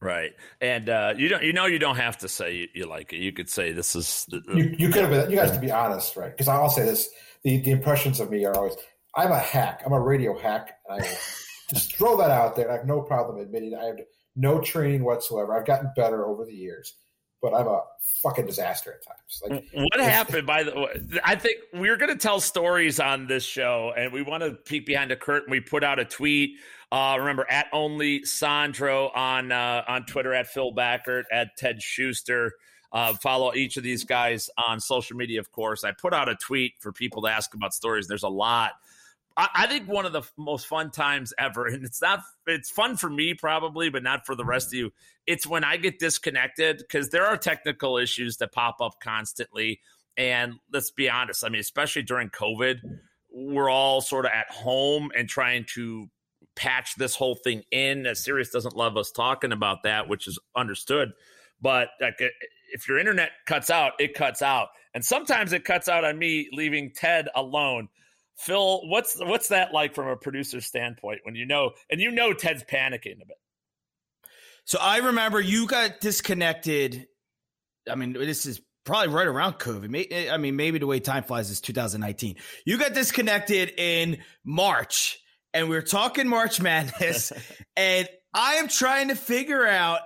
Right, 0.00 0.32
and 0.60 0.88
uh, 0.88 1.14
you 1.16 1.28
don't, 1.28 1.42
you 1.42 1.52
know, 1.52 1.66
you 1.66 1.78
don't 1.78 1.96
have 1.96 2.18
to 2.18 2.28
say 2.28 2.54
you, 2.54 2.68
you 2.74 2.86
like 2.86 3.12
it. 3.12 3.18
You 3.18 3.32
could 3.32 3.48
say 3.48 3.72
this 3.72 3.96
is. 3.96 4.26
The, 4.28 4.42
you, 4.54 4.74
you 4.78 4.88
could 4.90 5.02
have. 5.02 5.10
been. 5.10 5.28
You 5.28 5.36
guys 5.36 5.50
to 5.50 5.58
be 5.58 5.72
honest, 5.72 6.16
right? 6.16 6.30
Because 6.30 6.46
I'll 6.46 6.70
say 6.70 6.84
this: 6.84 7.08
the 7.42 7.58
the 7.58 7.72
impressions 7.72 8.20
of 8.20 8.30
me 8.30 8.44
are 8.44 8.54
always, 8.54 8.76
I'm 9.16 9.32
a 9.32 9.38
hack. 9.40 9.82
I'm 9.84 9.92
a 9.92 9.98
radio 9.98 10.38
hack, 10.38 10.76
and 10.88 11.02
I 11.02 11.04
just 11.74 11.96
throw 11.96 12.16
that 12.18 12.30
out 12.30 12.54
there. 12.54 12.70
I 12.70 12.76
have 12.76 12.86
no 12.86 13.00
problem 13.00 13.40
admitting 13.40 13.74
I 13.74 13.86
have 13.86 13.96
no 14.36 14.60
training 14.60 15.02
whatsoever. 15.02 15.58
I've 15.58 15.66
gotten 15.66 15.90
better 15.96 16.24
over 16.28 16.44
the 16.44 16.54
years, 16.54 16.94
but 17.40 17.54
I'm 17.54 17.66
a 17.66 17.82
fucking 18.22 18.46
disaster 18.46 18.94
at 18.94 19.04
times. 19.04 19.42
Like, 19.48 19.68
what 19.72 20.00
happened? 20.00 20.46
By 20.46 20.64
the 20.64 20.74
way, 20.74 21.20
I 21.24 21.36
think 21.36 21.58
we 21.72 21.88
are 21.88 21.96
going 21.96 22.10
to 22.10 22.18
tell 22.18 22.40
stories 22.40 22.98
on 23.00 23.26
this 23.26 23.44
show, 23.44 23.92
and 23.96 24.12
we 24.12 24.22
want 24.22 24.42
to 24.42 24.52
peek 24.52 24.86
behind 24.86 25.10
the 25.10 25.16
curtain. 25.16 25.50
We 25.50 25.60
put 25.60 25.84
out 25.84 25.98
a 25.98 26.04
tweet. 26.04 26.56
Uh, 26.90 27.16
remember 27.18 27.46
at 27.50 27.66
only 27.72 28.24
Sandro 28.24 29.08
on 29.10 29.52
uh, 29.52 29.84
on 29.86 30.06
Twitter 30.06 30.32
at 30.32 30.46
Phil 30.48 30.72
Backert 30.72 31.24
at 31.30 31.56
Ted 31.56 31.82
Schuster. 31.82 32.54
Uh, 32.90 33.12
follow 33.14 33.54
each 33.54 33.76
of 33.76 33.82
these 33.82 34.04
guys 34.04 34.48
on 34.56 34.80
social 34.80 35.16
media, 35.16 35.38
of 35.38 35.52
course. 35.52 35.84
I 35.84 35.92
put 35.92 36.14
out 36.14 36.28
a 36.28 36.34
tweet 36.34 36.72
for 36.80 36.90
people 36.90 37.22
to 37.22 37.28
ask 37.28 37.52
about 37.52 37.74
stories. 37.74 38.08
There's 38.08 38.22
a 38.22 38.28
lot. 38.28 38.72
I, 39.40 39.68
think 39.68 39.88
one 39.88 40.04
of 40.04 40.12
the 40.12 40.22
most 40.36 40.66
fun 40.66 40.90
times 40.90 41.32
ever, 41.38 41.66
and 41.66 41.84
it's 41.84 42.02
not, 42.02 42.22
it's 42.48 42.70
fun 42.70 42.96
for 42.96 43.08
me 43.08 43.34
probably, 43.34 43.88
but 43.88 44.02
not 44.02 44.26
for 44.26 44.34
the 44.34 44.44
rest 44.44 44.68
of 44.68 44.74
you. 44.74 44.90
It's 45.28 45.46
when 45.46 45.62
I 45.62 45.76
get 45.76 46.00
disconnected 46.00 46.78
because 46.78 47.10
there 47.10 47.24
are 47.24 47.36
technical 47.36 47.98
issues 47.98 48.38
that 48.38 48.52
pop 48.52 48.80
up 48.80 48.94
constantly. 49.00 49.80
And 50.16 50.54
let's 50.72 50.90
be 50.90 51.08
honest, 51.08 51.44
I 51.44 51.50
mean, 51.50 51.60
especially 51.60 52.02
during 52.02 52.30
COVID, 52.30 52.80
we're 53.30 53.70
all 53.70 54.00
sort 54.00 54.24
of 54.24 54.32
at 54.34 54.50
home 54.50 55.12
and 55.16 55.28
trying 55.28 55.66
to 55.74 56.08
patch 56.56 56.96
this 56.96 57.14
whole 57.14 57.36
thing 57.36 57.62
in. 57.70 58.06
As 58.06 58.24
Sirius 58.24 58.50
doesn't 58.50 58.76
love 58.76 58.96
us 58.96 59.12
talking 59.12 59.52
about 59.52 59.84
that, 59.84 60.08
which 60.08 60.26
is 60.26 60.40
understood. 60.56 61.12
But 61.60 61.90
like, 62.00 62.20
if 62.72 62.88
your 62.88 62.98
internet 62.98 63.30
cuts 63.46 63.70
out, 63.70 63.92
it 64.00 64.14
cuts 64.14 64.42
out, 64.42 64.68
and 64.94 65.04
sometimes 65.04 65.52
it 65.52 65.64
cuts 65.64 65.88
out 65.88 66.04
on 66.04 66.18
me 66.18 66.48
leaving 66.52 66.90
Ted 66.94 67.28
alone. 67.34 67.88
Phil, 68.38 68.88
what's 68.88 69.18
what's 69.18 69.48
that 69.48 69.72
like 69.72 69.94
from 69.94 70.08
a 70.08 70.16
producer 70.16 70.60
standpoint 70.60 71.20
when 71.24 71.34
you 71.34 71.44
know 71.44 71.72
and 71.90 72.00
you 72.00 72.10
know 72.10 72.32
Ted's 72.32 72.62
panicking 72.62 73.20
a 73.20 73.26
bit? 73.26 73.36
So 74.64 74.78
I 74.80 74.98
remember 74.98 75.40
you 75.40 75.66
got 75.66 76.00
disconnected. 76.00 77.06
I 77.90 77.94
mean, 77.94 78.12
this 78.12 78.46
is 78.46 78.60
probably 78.84 79.12
right 79.12 79.26
around 79.26 79.54
COVID. 79.54 80.30
I 80.30 80.36
mean, 80.36 80.56
maybe 80.56 80.78
the 80.78 80.86
way 80.86 81.00
time 81.00 81.24
flies 81.24 81.50
is 81.50 81.60
2019. 81.60 82.36
You 82.64 82.78
got 82.78 82.94
disconnected 82.94 83.72
in 83.76 84.18
March, 84.44 85.18
and 85.52 85.68
we 85.68 85.76
are 85.76 85.82
talking 85.82 86.28
March 86.28 86.60
Madness, 86.60 87.32
and 87.76 88.08
I 88.32 88.54
am 88.54 88.68
trying 88.68 89.08
to 89.08 89.16
figure 89.16 89.66
out 89.66 90.00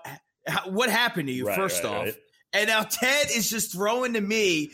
what 0.67 0.89
happened 0.89 1.29
to 1.29 1.35
you 1.35 1.49
right, 1.49 1.57
first 1.57 1.85
right, 1.85 1.93
off. 1.93 2.05
Right. 2.05 2.17
And 2.55 2.69
now 2.69 2.83
Ted 2.83 3.27
is 3.35 3.51
just 3.51 3.73
throwing 3.73 4.15
to 4.15 4.21
me 4.21 4.73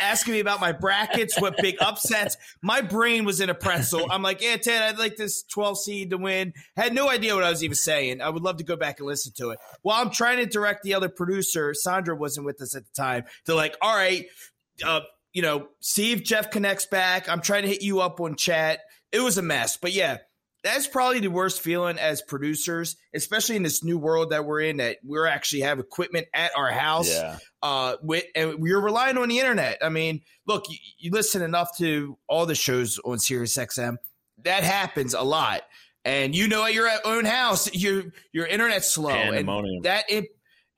asking 0.00 0.34
me 0.34 0.40
about 0.40 0.60
my 0.60 0.72
brackets, 0.72 1.40
what 1.40 1.56
big 1.58 1.76
upsets. 1.80 2.36
My 2.62 2.80
brain 2.80 3.24
was 3.24 3.40
in 3.40 3.50
a 3.50 3.54
pretzel. 3.54 4.10
I'm 4.10 4.22
like, 4.22 4.42
yeah, 4.42 4.56
Ted, 4.56 4.82
I'd 4.82 4.98
like 4.98 5.16
this 5.16 5.42
12 5.44 5.80
seed 5.80 6.10
to 6.10 6.18
win. 6.18 6.52
Had 6.76 6.94
no 6.94 7.08
idea 7.08 7.34
what 7.34 7.44
I 7.44 7.50
was 7.50 7.62
even 7.62 7.76
saying. 7.76 8.20
I 8.20 8.28
would 8.28 8.42
love 8.42 8.58
to 8.58 8.64
go 8.64 8.76
back 8.76 8.98
and 8.98 9.06
listen 9.06 9.32
to 9.36 9.50
it. 9.50 9.58
While 9.82 10.00
I'm 10.00 10.10
trying 10.10 10.38
to 10.38 10.46
direct 10.46 10.82
the 10.82 10.94
other 10.94 11.08
producer, 11.08 11.74
Sandro 11.74 12.14
wasn't 12.16 12.46
with 12.46 12.60
us 12.60 12.74
at 12.74 12.84
the 12.84 12.92
time. 12.94 13.24
They're 13.46 13.56
like, 13.56 13.76
all 13.80 13.94
right, 13.94 14.26
uh, 14.84 15.00
you 15.32 15.42
know, 15.42 15.68
see 15.80 16.12
if 16.12 16.24
Jeff 16.24 16.50
connects 16.50 16.86
back. 16.86 17.28
I'm 17.28 17.40
trying 17.40 17.62
to 17.62 17.68
hit 17.68 17.82
you 17.82 18.00
up 18.00 18.20
on 18.20 18.36
chat. 18.36 18.80
It 19.12 19.20
was 19.20 19.38
a 19.38 19.42
mess. 19.42 19.76
But 19.76 19.92
yeah, 19.92 20.18
that's 20.62 20.86
probably 20.86 21.20
the 21.20 21.28
worst 21.30 21.60
feeling 21.60 21.98
as 21.98 22.20
producers, 22.22 22.96
especially 23.14 23.56
in 23.56 23.62
this 23.62 23.82
new 23.82 23.98
world 23.98 24.30
that 24.30 24.44
we're 24.44 24.60
in. 24.60 24.76
That 24.78 24.98
we're 25.02 25.26
actually 25.26 25.62
have 25.62 25.78
equipment 25.78 26.26
at 26.34 26.50
our 26.56 26.70
house, 26.70 27.08
Yeah. 27.10 27.38
uh, 27.62 27.96
with, 28.02 28.24
and 28.34 28.56
we're 28.58 28.80
relying 28.80 29.16
on 29.16 29.28
the 29.28 29.38
internet. 29.38 29.78
I 29.82 29.88
mean, 29.88 30.20
look, 30.46 30.64
you, 30.68 30.76
you 30.98 31.10
listen 31.12 31.40
enough 31.42 31.76
to 31.78 32.18
all 32.28 32.46
the 32.46 32.54
shows 32.54 32.98
on 33.04 33.18
Sirius 33.18 33.56
XM. 33.56 33.96
That 34.44 34.62
happens 34.62 35.14
a 35.14 35.22
lot, 35.22 35.62
and 36.04 36.34
you 36.34 36.48
know, 36.48 36.64
at 36.64 36.74
your 36.74 36.90
own 37.04 37.24
house, 37.24 37.72
your 37.74 38.04
your 38.32 38.46
internet's 38.46 38.90
slow, 38.90 39.10
and 39.10 39.48
that 39.84 40.04
it 40.10 40.26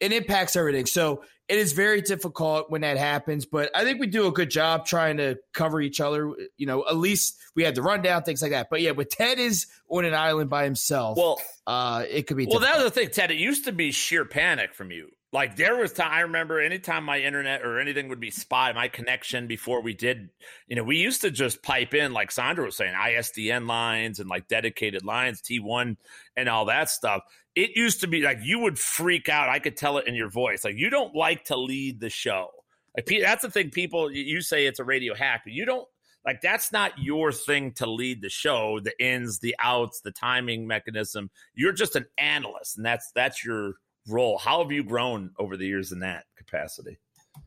it 0.01 0.12
impacts 0.12 0.57
everything. 0.57 0.87
So 0.87 1.23
it 1.52 1.59
is 1.59 1.75
very 1.75 2.00
difficult 2.00 2.71
when 2.71 2.80
that 2.80 2.97
happens, 2.97 3.44
but 3.44 3.71
I 3.75 3.85
think 3.85 4.00
we 4.00 4.06
do 4.06 4.26
a 4.26 4.32
good 4.32 4.50
job 4.50 4.87
trying 4.87 5.18
to 5.18 5.38
cover 5.52 5.82
each 5.82 6.00
other. 6.00 6.35
You 6.56 6.66
know, 6.66 6.87
at 6.88 6.97
least 6.97 7.38
we 7.54 7.62
had 7.62 7.75
the 7.75 7.82
rundown, 7.82 8.23
things 8.23 8.40
like 8.40 8.52
that. 8.52 8.68
But 8.71 8.80
yeah, 8.80 8.92
with 8.92 9.11
Ted 9.11 9.38
is 9.38 9.66
on 9.90 10.06
an 10.06 10.14
island 10.14 10.49
by 10.49 10.64
himself, 10.64 11.18
Well, 11.18 11.42
uh, 11.66 12.06
it 12.09 12.26
could 12.26 12.38
be. 12.38 12.47
Well, 12.47 12.61
that 12.61 12.68
difficult. 12.68 12.85
was 12.85 12.94
the 12.94 13.00
thing, 13.00 13.11
Ted. 13.11 13.30
It 13.30 13.37
used 13.37 13.66
to 13.66 13.73
be 13.73 13.90
sheer 13.90 14.25
panic 14.25 14.73
from 14.73 14.90
you. 14.90 15.11
Like 15.33 15.57
there 15.57 15.77
was 15.77 15.95
time 15.95 16.11
I 16.12 16.21
remember 16.21 16.61
anytime 16.61 17.05
my 17.05 17.19
internet 17.19 17.62
or 17.62 17.81
anything 17.81 18.09
would 18.09 18.21
be 18.21 18.31
spotted, 18.31 18.77
my 18.77 18.89
connection 18.89 19.47
before 19.47 19.81
we 19.81 19.95
did, 19.95 20.29
you 20.69 20.77
know, 20.77 20.85
we 20.85 20.99
used 20.99 21.23
to 21.23 21.31
just 21.31 21.62
pipe 21.62 21.95
in, 21.95 22.12
like 22.12 22.31
Sandro 22.31 22.67
was 22.67 22.77
saying, 22.77 22.93
ISDN 22.95 23.67
lines 23.67 24.21
and 24.21 24.29
like 24.29 24.47
dedicated 24.49 25.07
lines, 25.07 25.41
T1 25.41 25.97
and 26.37 26.49
all 26.51 26.67
that 26.67 26.91
stuff. 26.91 27.23
It 27.55 27.71
used 27.77 28.03
to 28.03 28.09
be 28.09 28.21
like 28.21 28.41
you 28.43 28.59
would 28.59 28.79
freak 28.79 29.31
out. 29.31 29.49
I 29.49 29.59
could 29.59 29.77
tell 29.77 29.97
it 29.97 30.07
in 30.07 30.15
your 30.15 30.29
voice. 30.29 30.65
Like 30.65 30.77
you 30.77 30.91
don't 30.91 31.15
like 31.15 31.45
to 31.45 31.57
lead 31.57 31.99
the 31.99 32.11
show. 32.11 32.49
Like 32.95 33.07
that's 33.07 33.43
the 33.43 33.51
thing. 33.51 33.71
People, 33.71 34.11
you- 34.12 34.25
you 34.25 34.43
say 34.43 34.67
it's 34.67 34.81
a 34.81 34.85
radio 34.85 35.15
hack, 35.15 35.43
but 35.45 35.55
you 35.55 35.65
don't 35.65 35.89
like 36.27 36.43
that's 36.43 36.73
not 36.73 36.93
your 36.99 37.33
thing 37.33 37.73
to 37.73 37.87
lead 37.87 38.21
the 38.21 38.29
show. 38.29 38.81
The 38.81 38.93
ins, 39.03 39.39
the 39.39 39.57
outs, 39.59 40.03
the 40.03 40.12
timing 40.12 40.67
mechanism. 40.67 41.31
You're 41.55 41.73
just 41.73 41.97
an 41.97 42.05
analyst, 42.19 42.77
and 42.77 42.85
that's 42.85 43.11
that's 43.12 43.43
your 43.45 43.75
role. 44.09 44.38
How 44.38 44.62
have 44.62 44.73
you 44.73 44.82
grown 44.82 45.30
over 45.38 45.56
the 45.56 45.66
years 45.66 45.92
in 45.92 46.00
that 46.00 46.25
capacity? 46.37 46.99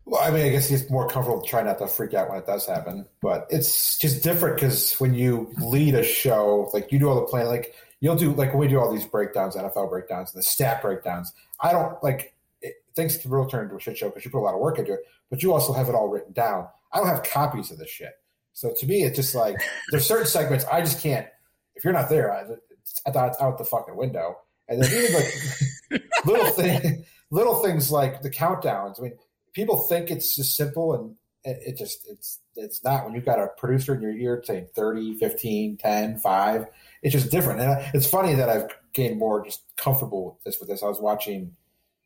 Well, 0.06 0.22
I 0.22 0.32
mean, 0.32 0.46
I 0.46 0.50
guess 0.50 0.68
he's 0.68 0.90
more 0.90 1.08
comfortable 1.08 1.42
trying 1.42 1.66
not 1.66 1.80
to 1.80 1.88
freak 1.88 2.14
out 2.14 2.30
when 2.30 2.38
it 2.38 2.46
does 2.46 2.66
happen, 2.66 3.06
but 3.22 3.48
it's 3.50 3.98
just 3.98 4.24
different 4.24 4.56
because 4.56 4.94
when 5.00 5.14
you 5.14 5.52
lead 5.58 5.96
a 5.96 6.04
show, 6.04 6.70
like 6.74 6.92
you 6.92 7.00
do 7.00 7.10
all 7.10 7.16
the 7.16 7.28
plan, 7.28 7.48
like 7.48 7.74
you'll 8.00 8.16
do, 8.16 8.32
like 8.34 8.54
we 8.54 8.68
do 8.68 8.80
all 8.80 8.92
these 8.92 9.06
breakdowns, 9.06 9.56
NFL 9.56 9.90
breakdowns, 9.90 10.32
the 10.32 10.44
stat 10.44 10.82
breakdowns. 10.82 11.34
I 11.60 11.72
don't 11.72 12.02
like 12.04 12.36
it, 12.62 12.76
things 12.96 13.18
can 13.18 13.32
real 13.32 13.48
turn 13.48 13.66
into 13.66 13.76
a 13.76 13.80
shit 13.80 13.98
show 13.98 14.10
because 14.10 14.26
you 14.26 14.32
put 14.32 14.40
a 14.40 14.46
lot 14.46 14.54
of 14.54 14.60
work 14.60 14.80
into 14.80 14.94
it, 14.94 15.02
but 15.30 15.42
you 15.42 15.54
also 15.54 15.74
have 15.74 15.90
it 15.90 15.96
all 15.96 16.08
written 16.08 16.34
down. 16.34 16.68
I 16.92 17.00
don't 17.00 17.08
have 17.08 17.24
copies 17.24 17.72
of 17.72 17.78
this 17.78 17.90
shit, 17.90 18.14
so 18.54 18.74
to 18.78 18.88
me, 18.88 19.04
it's 19.04 19.16
just 19.16 19.36
like 19.36 19.58
there's 19.92 20.06
certain 20.06 20.28
segments 20.28 20.66
I 20.66 20.82
just 20.82 21.02
can't. 21.02 21.28
If 21.76 21.84
you're 21.84 21.94
not 21.94 22.10
there, 22.10 22.32
I, 22.32 22.44
it's 22.86 23.42
out 23.42 23.58
the 23.58 23.66
fucking 23.66 23.98
window. 23.98 24.38
And 24.68 24.82
then 24.82 24.92
even 24.92 25.14
like 25.14 26.04
little 26.26 26.52
thing, 26.52 27.06
little 27.32 27.64
things 27.64 27.92
like 27.92 28.22
the 28.22 28.30
countdowns. 28.30 29.00
I 29.00 29.04
mean, 29.04 29.14
people 29.54 29.88
think 29.88 30.12
it's 30.12 30.36
just 30.36 30.56
simple 30.56 30.94
and 30.94 31.16
it, 31.46 31.78
just 31.78 32.08
it's 32.10 32.40
it's 32.56 32.84
not 32.84 33.06
when 33.06 33.14
you've 33.14 33.26
got 33.26 33.40
a 33.40 33.48
producer 33.58 33.94
in 33.94 34.02
your 34.02 34.12
ear 34.12 34.42
saying 34.44 34.68
30 34.76 35.16
15 35.16 35.78
10 35.78 36.18
5 36.18 36.66
it's 37.04 37.14
just 37.14 37.30
different 37.30 37.62
and 37.62 37.86
it's 37.94 38.10
funny 38.10 38.34
that 38.34 38.50
i've 38.50 38.68
gained 38.94 39.20
more 39.20 39.46
just 39.46 39.62
comfortable 39.78 40.26
with 40.26 40.44
this 40.44 40.60
with 40.60 40.70
this 40.70 40.82
i 40.82 40.88
was 40.88 41.00
watching 41.00 41.56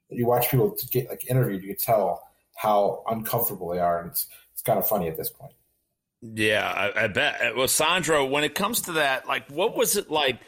you 0.10 0.26
watch 0.26 0.50
people 0.52 0.76
get 0.92 1.08
like 1.08 1.30
interviewed 1.30 1.62
you 1.62 1.70
can 1.70 1.78
tell 1.78 2.22
how 2.56 3.02
uncomfortable 3.10 3.70
they 3.70 3.80
are 3.80 4.02
and 4.02 4.12
it's 4.12 4.28
it's 4.52 4.62
kind 4.62 4.78
of 4.78 4.86
funny 4.86 5.08
at 5.08 5.16
this 5.16 5.30
point 5.30 5.54
Yeah, 6.22 6.68
I, 6.68 7.06
I 7.06 7.08
bet. 7.08 7.56
Well, 7.56 7.70
Sandro, 7.70 8.26
when 8.26 8.44
it 8.44 8.54
comes 8.54 8.82
to 8.82 8.94
that, 8.94 9.26
like, 9.26 9.50
what 9.50 9.78
was 9.78 9.96
it 9.96 10.12
like 10.12 10.42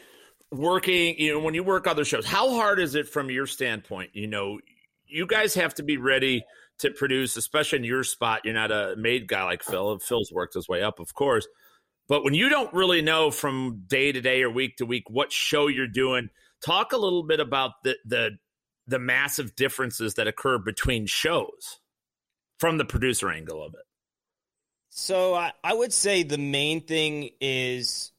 working? 0.52 1.16
You 1.18 1.34
know, 1.34 1.40
when 1.40 1.54
you 1.54 1.64
work 1.64 1.88
other 1.88 2.06
shows, 2.06 2.26
how 2.26 2.54
hard 2.56 2.80
is 2.80 2.96
it 2.96 3.08
from 3.08 3.30
your 3.30 3.48
standpoint? 3.48 4.12
You 4.14 4.28
know, 4.28 4.60
you 5.08 5.26
guys 5.28 5.54
have 5.56 5.74
to 5.76 5.84
be 5.84 5.98
ready 5.98 6.44
to 6.80 6.92
produce, 6.92 7.38
especially 7.38 7.80
in 7.80 7.86
your 7.86 8.04
spot. 8.04 8.42
You're 8.44 8.54
not 8.54 8.72
a 8.72 8.96
made 8.98 9.28
guy 9.28 9.44
like 9.44 9.64
Phil. 9.64 10.00
Phil's 10.00 10.32
worked 10.32 10.56
his 10.56 10.68
way 10.68 10.82
up, 10.82 11.00
of 11.00 11.14
course. 11.14 11.48
But 12.08 12.24
when 12.24 12.34
you 12.34 12.50
don't 12.50 12.74
really 12.74 13.02
know 13.02 13.32
from 13.32 13.84
day 13.88 14.12
to 14.12 14.20
day 14.20 14.44
or 14.44 14.50
week 14.50 14.78
to 14.78 14.86
week 14.86 15.10
what 15.10 15.32
show 15.32 15.68
you're 15.68 15.88
doing, 15.88 16.30
talk 16.64 16.92
a 16.92 16.98
little 16.98 17.24
bit 17.24 17.40
about 17.40 17.72
the 17.84 17.98
the 18.06 18.32
the 18.88 19.00
massive 19.00 19.56
differences 19.56 20.16
that 20.16 20.28
occur 20.28 20.58
between 20.58 21.06
shows 21.06 21.80
from 22.60 22.78
the 22.78 22.86
producer 22.86 23.30
angle 23.30 23.64
of 23.64 23.74
it. 23.74 23.86
So 24.90 25.34
I, 25.34 25.54
I 25.64 25.74
would 25.74 25.94
say 25.94 26.24
the 26.24 26.38
main 26.38 26.82
thing 26.82 27.30
is 27.40 28.11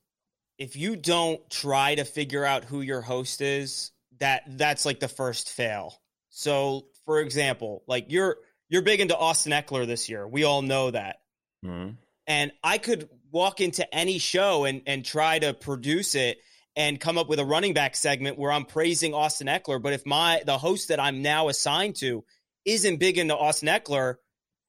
if 0.63 0.77
you 0.77 0.95
don't 0.95 1.41
try 1.51 1.97
to 1.97 2.05
figure 2.05 2.45
out 2.45 2.65
who 2.65 2.83
your 2.83 3.01
host 3.01 3.41
is, 3.41 3.91
that 4.21 4.45
that's 4.47 4.85
like 4.85 5.01
the 5.01 5.09
first 5.09 5.51
fail. 5.51 6.01
So 6.29 6.87
for 7.05 7.19
example, 7.19 7.83
like 7.89 8.07
you're 8.11 8.37
you're 8.69 8.83
big 8.83 9.01
into 9.01 9.17
Austin 9.17 9.51
Ekeler 9.51 9.89
this 9.89 10.09
year. 10.09 10.27
We 10.27 10.45
all 10.45 10.63
know 10.63 10.93
that. 10.93 11.17
Mm-hmm. 11.65 11.95
And 12.29 12.53
I 12.63 12.79
could 12.79 13.09
walk 13.33 13.61
into 13.61 13.93
any 13.93 14.19
show 14.19 14.65
and 14.65 14.83
and 14.87 15.05
try 15.05 15.41
to 15.41 15.53
produce 15.53 16.15
it 16.15 16.39
and 16.77 17.01
come 17.01 17.19
up 17.19 17.29
with 17.29 17.41
a 17.41 17.45
running 17.45 17.75
back 17.75 17.97
segment 17.97 18.39
where 18.39 18.53
I'm 18.53 18.65
praising 18.65 19.15
Austin 19.15 19.49
Ekeler, 19.49 19.83
but 19.83 19.95
if 19.95 20.07
my 20.07 20.43
the 20.47 20.59
host 20.59 20.89
that 20.89 21.01
I'm 21.01 21.23
now 21.23 21.49
assigned 21.49 21.97
to 21.97 22.25
isn't 22.65 22.99
big 22.99 23.19
into 23.19 23.37
Austin 23.37 23.69
Ekeler, 23.69 24.15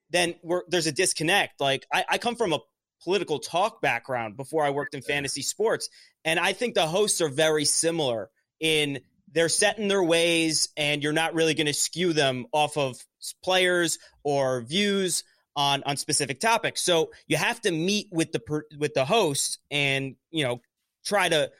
then 0.10 0.34
we're, 0.42 0.64
there's 0.70 0.88
a 0.88 0.92
disconnect. 0.92 1.62
Like 1.62 1.86
I, 1.94 2.04
I 2.10 2.18
come 2.18 2.36
from 2.36 2.54
a 2.54 2.60
political 3.04 3.40
talk 3.40 3.82
background 3.82 4.38
before 4.38 4.64
I 4.64 4.70
worked 4.70 4.96
in 4.96 5.02
fantasy 5.02 5.42
sports, 5.42 5.90
and 6.24 6.40
I 6.40 6.54
think 6.54 6.76
the 6.76 6.88
hosts 6.88 7.22
are 7.22 7.30
very 7.30 7.66
similar 7.66 8.30
in 8.60 9.00
they're 9.32 9.50
set 9.50 9.80
in 9.80 9.88
their 9.88 10.04
ways, 10.04 10.70
and 10.78 11.02
you're 11.02 11.12
not 11.12 11.34
really 11.34 11.56
going 11.56 11.68
to 11.68 11.74
skew 11.74 12.14
them 12.14 12.46
off 12.52 12.78
of 12.78 13.04
players 13.44 13.98
or 14.24 14.62
views 14.62 15.24
on 15.56 15.84
on 15.86 15.98
specific 15.98 16.40
topics. 16.40 16.82
So 16.82 17.12
you 17.28 17.38
have 17.38 17.60
to 17.62 17.72
meet 17.72 18.08
with 18.12 18.32
the 18.32 18.40
per, 18.40 18.64
with 18.78 18.94
the 18.94 19.06
host 19.06 19.60
and 19.72 20.16
you 20.32 20.44
know 20.44 20.62
try 21.06 21.30
to 21.30 21.52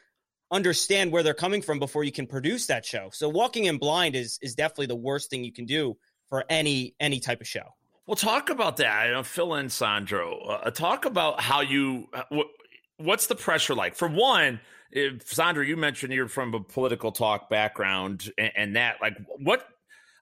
understand 0.50 1.12
where 1.12 1.22
they're 1.22 1.34
coming 1.34 1.62
from 1.62 1.78
before 1.78 2.04
you 2.04 2.12
can 2.12 2.26
produce 2.26 2.66
that 2.66 2.84
show. 2.84 3.10
So 3.12 3.28
walking 3.28 3.64
in 3.64 3.78
blind 3.78 4.16
is 4.16 4.38
is 4.40 4.54
definitely 4.54 4.86
the 4.86 4.96
worst 4.96 5.30
thing 5.30 5.44
you 5.44 5.52
can 5.52 5.66
do 5.66 5.96
for 6.28 6.44
any 6.48 6.94
any 7.00 7.20
type 7.20 7.40
of 7.40 7.46
show. 7.46 7.74
Well, 8.06 8.16
talk 8.16 8.50
about 8.50 8.76
that. 8.78 9.24
Fill 9.26 9.54
in 9.54 9.70
Sandro. 9.70 10.38
Uh, 10.40 10.70
talk 10.70 11.04
about 11.06 11.40
how 11.40 11.62
you. 11.62 12.08
Uh, 12.12 12.22
wh- 12.30 13.00
what's 13.00 13.28
the 13.28 13.34
pressure 13.34 13.74
like? 13.74 13.94
For 13.94 14.08
one, 14.08 14.60
if, 14.92 15.26
Sandro, 15.26 15.62
you 15.62 15.76
mentioned 15.76 16.12
you're 16.12 16.28
from 16.28 16.52
a 16.54 16.60
political 16.60 17.12
talk 17.12 17.48
background, 17.48 18.30
and, 18.36 18.52
and 18.56 18.76
that 18.76 18.96
like 19.00 19.16
what. 19.38 19.66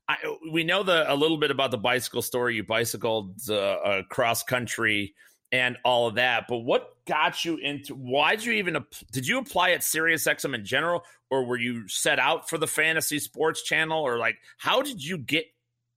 I, 0.09 0.17
we 0.51 0.65
know 0.65 0.83
the 0.83 1.11
a 1.13 1.15
little 1.15 1.37
bit 1.39 1.53
about 1.53 1.71
the 1.71 1.79
bicycle 1.79 2.23
story. 2.23 2.57
You 2.57 2.65
bicycled 2.65 3.39
uh, 3.49 3.79
across 3.85 4.43
country 4.43 5.15
and 5.53 5.77
all 5.85 6.09
of 6.09 6.17
that, 6.17 6.47
but 6.49 6.59
what 6.59 6.89
got 7.07 7.45
you 7.45 7.57
into? 7.57 7.95
Why 7.95 8.35
did 8.35 8.45
you 8.45 8.53
even? 8.55 8.85
Did 9.13 9.27
you 9.27 9.39
apply 9.39 9.71
at 9.71 9.81
SiriusXM 9.81 10.55
in 10.55 10.65
general, 10.65 11.05
or 11.31 11.45
were 11.45 11.59
you 11.59 11.89
set 11.89 12.19
out 12.19 12.49
for 12.49 12.59
the 12.59 12.67
fantasy 12.67 13.19
sports 13.21 13.63
channel, 13.63 14.03
or 14.03 14.19
like 14.19 14.37
how 14.59 14.83
did 14.83 15.03
you 15.05 15.19
get 15.19 15.47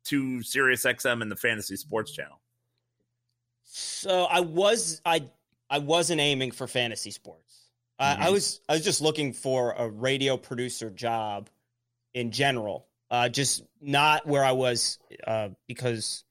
to 0.06 0.42
Sirius 0.42 0.86
XM 0.86 1.22
and 1.22 1.32
the 1.32 1.36
Fantasy 1.36 1.76
Sports 1.76 2.12
Channel? 2.12 2.40
So 3.64 4.26
I 4.26 4.42
was 4.42 5.02
I 5.06 5.26
I 5.70 5.80
wasn't 5.80 6.22
aiming 6.22 6.52
for 6.52 6.68
fantasy 6.68 7.12
sports. 7.12 7.70
Mm-hmm. 8.00 8.22
I, 8.22 8.28
I 8.28 8.30
was 8.30 8.62
I 8.70 8.74
was 8.74 8.84
just 8.84 9.02
looking 9.02 9.34
for 9.34 9.72
a 9.72 9.90
radio 9.90 10.38
producer 10.38 10.90
job 10.90 11.50
in 12.14 12.32
general, 12.32 12.88
uh, 13.12 13.30
just 13.30 13.64
not 13.82 14.26
where 14.26 14.44
I 14.44 14.54
was 14.54 15.00
uh, 15.26 15.50
because 15.68 16.24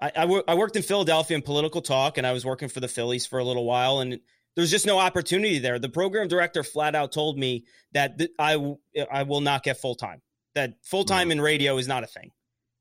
I, 0.00 0.12
I, 0.46 0.54
worked 0.54 0.76
in 0.76 0.82
Philadelphia 0.82 1.36
in 1.36 1.42
political 1.42 1.80
talk, 1.80 2.18
and 2.18 2.26
I 2.26 2.32
was 2.32 2.44
working 2.44 2.68
for 2.68 2.80
the 2.80 2.88
Phillies 2.88 3.24
for 3.24 3.38
a 3.38 3.44
little 3.44 3.64
while, 3.64 4.00
and 4.00 4.20
there's 4.54 4.70
just 4.70 4.86
no 4.86 4.98
opportunity 4.98 5.58
there. 5.58 5.78
The 5.78 5.88
program 5.88 6.28
director 6.28 6.62
flat 6.62 6.94
out 6.94 7.12
told 7.12 7.38
me 7.38 7.64
that 7.92 8.18
th- 8.18 8.30
I 8.38 8.52
w- 8.54 8.78
I 9.10 9.22
will 9.22 9.40
not 9.40 9.62
get 9.62 9.78
full 9.78 9.94
time. 9.94 10.20
That 10.54 10.74
full 10.82 11.04
time 11.04 11.24
mm-hmm. 11.24 11.32
in 11.32 11.40
radio 11.40 11.78
is 11.78 11.88
not 11.88 12.02
a 12.02 12.06
thing. 12.06 12.30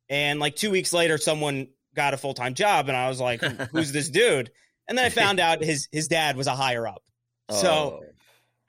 And 0.10 0.40
like 0.40 0.56
two 0.56 0.72
weeks 0.72 0.94
later, 0.94 1.18
someone 1.18 1.68
got 1.96 2.14
a 2.14 2.18
full 2.18 2.34
time 2.34 2.54
job, 2.54 2.88
and 2.88 2.98
I 2.98 3.10
was 3.10 3.20
like, 3.20 3.42
"Who's 3.42 3.92
this 3.92 4.10
dude?" 4.22 4.52
And 4.88 4.98
then 4.98 5.06
I 5.06 5.10
found 5.10 5.40
out 5.40 5.64
his 5.64 5.88
his 5.92 6.08
dad 6.08 6.38
was 6.38 6.48
a 6.48 6.56
higher 6.56 6.88
up. 6.88 7.04
So 7.50 8.00
oh, 8.02 8.04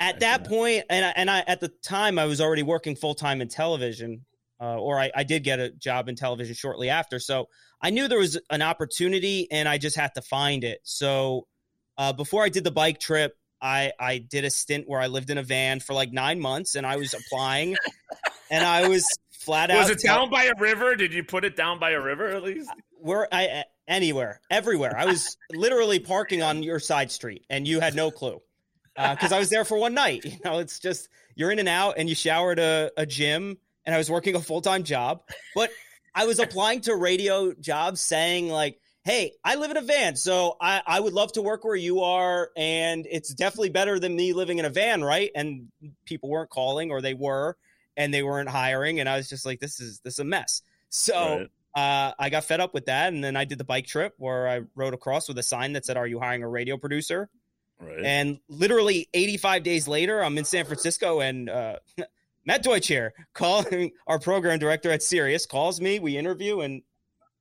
at 0.01 0.21
that 0.21 0.49
point, 0.49 0.85
and 0.91 1.05
I, 1.05 1.13
and 1.17 1.31
I 1.31 1.45
at 1.47 1.61
the 1.61 1.69
time 1.69 2.19
I 2.19 2.25
was 2.27 2.41
already 2.41 2.63
working 2.63 2.97
full 2.97 3.15
time 3.15 3.41
in 3.41 3.49
television. 3.49 4.25
uh, 4.61 4.79
or 4.79 4.99
I, 4.99 5.11
I 5.15 5.25
did 5.25 5.45
get 5.45 5.61
a 5.61 5.71
job 5.71 6.09
in 6.09 6.17
television 6.17 6.55
shortly 6.55 6.89
after. 6.89 7.19
So 7.19 7.49
I 7.81 7.91
knew 7.91 8.09
there 8.09 8.19
was 8.19 8.39
an 8.51 8.63
opportunity, 8.63 9.51
and 9.51 9.69
I 9.69 9.79
just 9.79 9.97
had 9.97 10.15
to 10.15 10.23
find 10.23 10.65
it. 10.65 10.81
So 10.83 11.47
uh, 11.99 12.13
before 12.13 12.43
I 12.43 12.49
did 12.49 12.65
the 12.65 12.71
bike 12.71 12.99
trip, 12.99 13.37
I 13.61 13.93
I 13.99 14.19
did 14.19 14.45
a 14.45 14.51
stint 14.51 14.89
where 14.89 15.01
I 15.01 15.07
lived 15.09 15.31
in 15.31 15.39
a 15.39 15.43
van 15.43 15.81
for 15.81 15.93
like 15.93 16.13
nine 16.13 16.41
months, 16.41 16.75
and 16.75 16.87
I 16.87 16.97
was 16.97 17.15
applying, 17.15 17.77
and 18.51 18.65
I 18.65 18.89
was 18.89 19.07
flat 19.37 19.71
out. 19.71 19.79
Was 19.79 19.91
it 19.91 20.01
down 20.03 20.31
by 20.31 20.45
a 20.45 20.55
river? 20.59 20.97
Did 20.97 21.13
you 21.13 21.25
put 21.25 21.45
it 21.45 21.57
down 21.57 21.79
by 21.79 21.91
a 21.91 22.01
river 22.01 22.29
at 22.29 22.43
least? 22.43 22.71
Where 22.99 23.29
I 23.33 23.65
anywhere, 23.87 24.41
everywhere. 24.51 24.97
I 24.97 25.07
was 25.07 25.37
literally 25.53 25.99
parking 25.99 26.43
on 26.43 26.63
your 26.63 26.79
side 26.79 27.11
street, 27.11 27.45
and 27.51 27.67
you 27.67 27.81
had 27.81 27.95
no 27.95 28.11
clue 28.11 28.41
because 28.95 29.33
uh, 29.33 29.37
I 29.37 29.39
was 29.39 29.51
there 29.51 29.65
for 29.65 29.79
one 29.79 29.95
night. 29.95 30.25
You 30.25 30.39
know, 30.45 30.59
it's 30.59 30.79
just 30.79 31.09
you're 31.35 31.51
in 31.51 31.59
and 31.59 31.69
out, 31.69 31.95
and 31.99 32.09
you 32.09 32.15
shower 32.15 32.53
at 32.53 32.59
a, 32.59 32.93
a 32.97 33.07
gym, 33.07 33.59
and 33.85 33.95
I 33.95 33.99
was 33.99 34.11
working 34.11 34.35
a 34.35 34.41
full 34.41 34.61
time 34.61 34.83
job, 34.83 35.23
but 35.55 35.71
I 36.15 36.27
was 36.27 36.39
applying 36.39 36.81
to 36.83 36.95
radio 36.97 37.53
jobs 37.55 38.01
saying 38.01 38.49
like 38.49 38.81
hey, 39.07 39.31
I 39.45 39.55
live 39.55 39.71
in 39.71 39.77
a 39.77 39.83
van, 39.83 40.17
so 40.17 40.57
I, 40.61 40.83
I 40.85 40.99
would 40.99 41.13
love 41.13 41.31
to 41.35 41.43
work 41.43 41.65
where 41.65 41.77
you 41.77 42.01
are. 42.01 42.51
And 42.57 43.07
it's 43.09 43.33
definitely 43.33 43.69
better 43.69 44.01
than 44.01 44.17
me 44.17 44.33
living 44.33 44.59
in 44.59 44.65
a 44.65 44.71
van, 44.71 45.05
right? 45.05 45.31
And 45.33 45.69
people 46.07 46.29
weren't 46.29 46.51
calling 46.51 46.91
or 46.91 47.01
they 47.01 47.15
were 47.15 47.57
and 47.97 48.13
they 48.13 48.23
weren't 48.23 48.49
hiring. 48.49 49.01
And 49.01 49.09
I 49.09 49.17
was 49.17 49.29
just 49.29 49.47
like, 49.47 49.61
this 49.61 49.81
is 49.81 50.01
this 50.01 50.15
is 50.15 50.19
a 50.21 50.25
mess. 50.25 50.63
So 50.89 51.47
right. 51.75 52.09
uh, 52.09 52.15
I 52.19 52.31
got 52.31 52.45
fed 52.45 52.61
up 52.61 52.75
with 52.75 52.87
that. 52.87 53.13
And 53.13 53.23
then 53.23 53.37
I 53.37 53.45
did 53.45 53.59
the 53.59 53.65
bike 53.65 53.87
trip 53.87 54.15
where 54.19 54.49
I 54.49 54.63
rode 54.75 54.95
across 54.95 55.29
with 55.29 55.39
a 55.39 55.43
sign 55.43 55.73
that 55.75 55.85
said, 55.85 55.97
Are 55.97 56.07
you 56.07 56.21
hiring 56.21 56.43
a 56.43 56.49
radio 56.49 56.77
producer? 56.77 57.29
Right. 57.81 58.05
And 58.05 58.39
literally 58.49 59.09
85 59.13 59.63
days 59.63 59.87
later, 59.87 60.23
I'm 60.23 60.39
in 60.39 60.45
San 60.45 60.65
Francisco 60.65 61.21
and 61.21 61.51
uh, 61.51 61.77
Matt 62.47 62.63
Deutsch 62.63 62.87
here, 62.87 63.13
calling 63.35 63.93
our 64.07 64.19
program 64.19 64.59
director 64.59 64.91
at 64.91 65.03
Sirius, 65.03 65.47
calls 65.47 65.81
me, 65.81 65.99
we 65.99 66.17
interview, 66.17 66.61
and 66.61 66.83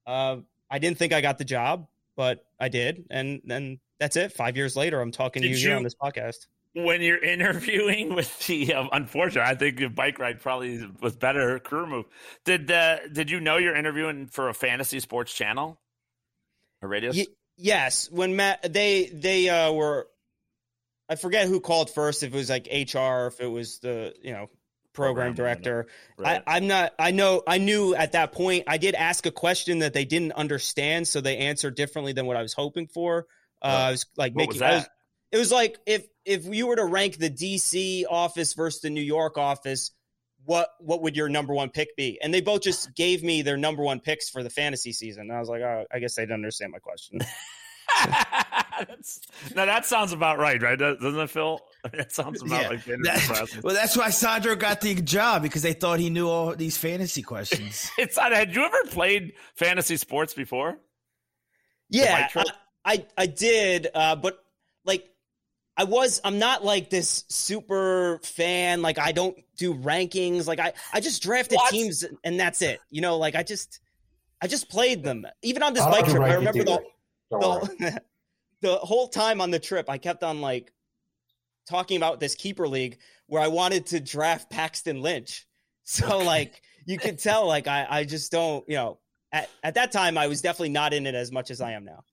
uh, 0.06 0.38
I 0.70 0.80
didn't 0.80 0.98
think 0.98 1.14
I 1.14 1.22
got 1.22 1.38
the 1.38 1.46
job, 1.46 1.88
but 2.18 2.44
I 2.60 2.70
did, 2.70 3.06
and 3.10 3.42
then 3.46 3.80
that's 4.00 4.16
it. 4.16 4.34
Five 4.34 4.58
years 4.58 4.76
later, 4.76 5.00
I'm 5.00 5.12
talking 5.12 5.42
did 5.42 5.50
to 5.50 5.54
you, 5.54 5.60
you 5.60 5.68
here 5.70 5.78
on 5.78 5.84
this 5.84 5.96
podcast. 5.96 6.48
When 6.76 7.02
you're 7.02 7.24
interviewing 7.24 8.14
with 8.16 8.48
the, 8.48 8.74
uh, 8.74 8.88
unfortunate, 8.92 9.46
I 9.46 9.56
think 9.56 9.78
the 9.78 9.88
bike 9.88 10.20
ride 10.20 10.42
probably 10.42 10.86
was 11.02 11.16
better 11.16 11.58
crew 11.60 11.88
move. 11.88 12.06
Did 12.44 12.70
uh, 12.70 13.08
did 13.12 13.32
you 13.32 13.40
know 13.40 13.58
you're 13.58 13.76
interviewing 13.76 14.28
for 14.28 14.50
a 14.50 14.54
fantasy 14.54 15.00
sports 15.00 15.34
channel, 15.34 15.80
a 16.82 16.88
radio? 16.88 17.12
Y- 17.12 17.28
yes, 17.58 18.10
when 18.12 18.36
Matt 18.36 18.74
they 18.74 19.06
they 19.06 19.50
uh, 19.50 19.72
were, 19.72 20.08
I 21.10 21.16
forget 21.16 21.48
who 21.48 21.62
called 21.62 21.90
first. 21.90 22.24
If 22.24 22.34
it 22.34 22.38
was 22.38 22.50
like 22.50 22.68
HR, 22.68 23.28
if 23.28 23.40
it 23.40 23.48
was 23.48 23.80
the 23.80 24.14
you 24.22 24.34
know 24.34 24.50
program 24.96 25.34
director. 25.34 25.88
Right. 26.18 26.42
I, 26.48 26.58
I'm 26.58 26.68
not. 26.68 26.94
I 26.98 27.12
know. 27.12 27.44
I 27.46 27.60
knew 27.60 27.94
at 27.94 28.14
that 28.14 28.32
point. 28.32 28.64
I 28.68 28.78
did 28.78 28.96
ask 28.96 29.26
a 29.28 29.32
question 29.32 29.80
that 29.80 29.94
they 29.94 30.06
didn't 30.06 30.32
understand, 30.32 31.08
so 31.08 31.22
they 31.22 31.38
answered 31.38 31.76
differently 31.76 32.14
than 32.14 32.26
what 32.26 32.38
I 32.38 32.42
was 32.42 32.54
hoping 32.54 32.88
for. 32.88 33.28
Uh, 33.62 33.68
I 33.68 33.92
was 33.92 34.06
like 34.18 34.34
what 34.34 34.48
making. 34.48 34.62
Was 34.62 34.62
was, 34.62 34.90
it 35.36 35.38
was 35.38 35.52
like 35.52 35.80
if 35.86 36.08
if 36.24 36.46
you 36.46 36.66
were 36.68 36.78
to 36.78 36.86
rank 36.86 37.18
the 37.18 37.30
DC 37.30 38.06
office 38.10 38.54
versus 38.54 38.80
the 38.80 38.90
New 38.90 39.02
York 39.02 39.38
office, 39.38 39.92
what 40.46 40.70
what 40.80 41.02
would 41.02 41.18
your 41.18 41.28
number 41.28 41.54
one 41.54 41.70
pick 41.70 41.94
be? 41.98 42.18
And 42.24 42.34
they 42.34 42.40
both 42.40 42.62
just 42.62 42.96
gave 42.96 43.22
me 43.22 43.42
their 43.42 43.58
number 43.58 43.84
one 43.84 44.00
picks 44.00 44.30
for 44.30 44.44
the 44.44 44.50
fantasy 44.50 44.94
season. 44.94 45.24
And 45.24 45.34
I 45.34 45.40
was 45.40 45.50
like, 45.50 45.62
oh, 45.62 45.84
I 45.92 46.00
guess 46.00 46.16
they 46.16 46.24
didn't 46.24 46.36
understand 46.36 46.72
my 46.72 46.80
question. 46.80 47.20
now 49.56 49.66
that 49.66 49.86
sounds 49.86 50.14
about 50.14 50.40
right, 50.40 50.62
right? 50.62 50.80
Doesn't 50.80 51.20
it, 51.20 51.30
Phil? 51.30 51.60
That 51.94 52.12
sounds 52.12 52.42
about 52.42 52.64
yeah. 52.64 52.70
like 52.70 52.86
that, 52.86 53.60
Well, 53.62 53.76
that's 53.76 53.96
why 53.96 54.10
Sandro 54.10 54.56
got 54.56 54.82
the 54.82 54.96
job 54.96 55.44
because 55.44 55.62
they 55.62 55.74
thought 55.74 56.00
he 56.00 56.10
knew 56.10 56.28
all 56.28 56.56
these 56.56 56.78
fantasy 56.78 57.22
questions. 57.22 57.92
it's 58.00 58.18
had 58.18 58.56
you 58.56 58.66
ever 58.66 58.86
played 58.88 59.34
fantasy 59.54 59.98
sports 59.98 60.34
before? 60.34 60.80
Yeah, 61.92 62.28
I, 62.34 62.44
I, 62.84 63.06
I 63.16 63.26
did, 63.28 63.88
uh, 63.94 64.16
but 64.16 64.40
like 64.84 65.08
I 65.78 65.84
was 65.84 66.22
I'm 66.24 66.40
not 66.40 66.64
like 66.64 66.90
this 66.90 67.26
super 67.28 68.20
fan. 68.24 68.82
Like 68.82 68.98
I 68.98 69.12
don't 69.12 69.38
do 69.58 69.76
rankings. 69.76 70.48
Like 70.48 70.60
I 70.60 70.74
I 70.94 71.02
just 71.02 71.22
drafted 71.22 71.58
what? 71.58 71.72
teams 71.72 72.06
and 72.24 72.40
that's 72.40 72.62
it. 72.62 72.80
You 72.90 73.02
know, 73.02 73.18
like 73.18 73.36
I 73.36 73.44
just 73.44 73.80
I 74.42 74.48
just 74.48 74.70
played 74.70 75.04
them. 75.04 75.26
Even 75.42 75.64
on 75.64 75.74
this 75.74 75.84
bike 75.86 76.06
trip, 76.06 76.22
I 76.24 76.36
remember 76.36 76.64
the 76.64 76.82
the, 77.30 78.02
the 78.62 78.76
whole 78.76 79.08
time 79.10 79.42
on 79.42 79.52
the 79.52 79.60
trip, 79.60 79.90
I 79.90 79.98
kept 79.98 80.24
on 80.24 80.42
like 80.42 80.72
talking 81.68 81.98
about 81.98 82.20
this 82.20 82.36
keeper 82.36 82.68
league 82.68 83.00
where 83.28 83.42
I 83.42 83.48
wanted 83.48 83.88
to 83.88 84.00
draft 84.00 84.50
Paxton 84.50 85.02
Lynch. 85.02 85.48
So 85.88 86.18
like 86.18 86.64
you 86.88 86.98
could 86.98 87.20
tell, 87.20 87.46
like 87.46 87.68
I, 87.68 87.86
I 87.88 88.04
just 88.06 88.32
don't, 88.32 88.68
you 88.68 88.74
know, 88.74 88.98
at, 89.32 89.48
at 89.62 89.76
that 89.76 89.92
time 89.92 90.18
I 90.18 90.26
was 90.26 90.42
definitely 90.42 90.70
not 90.70 90.96
in 90.96 91.06
it 91.06 91.14
as 91.14 91.32
much 91.32 91.52
as 91.52 91.62
I 91.62 91.74
am 91.74 91.86
now. 91.86 92.04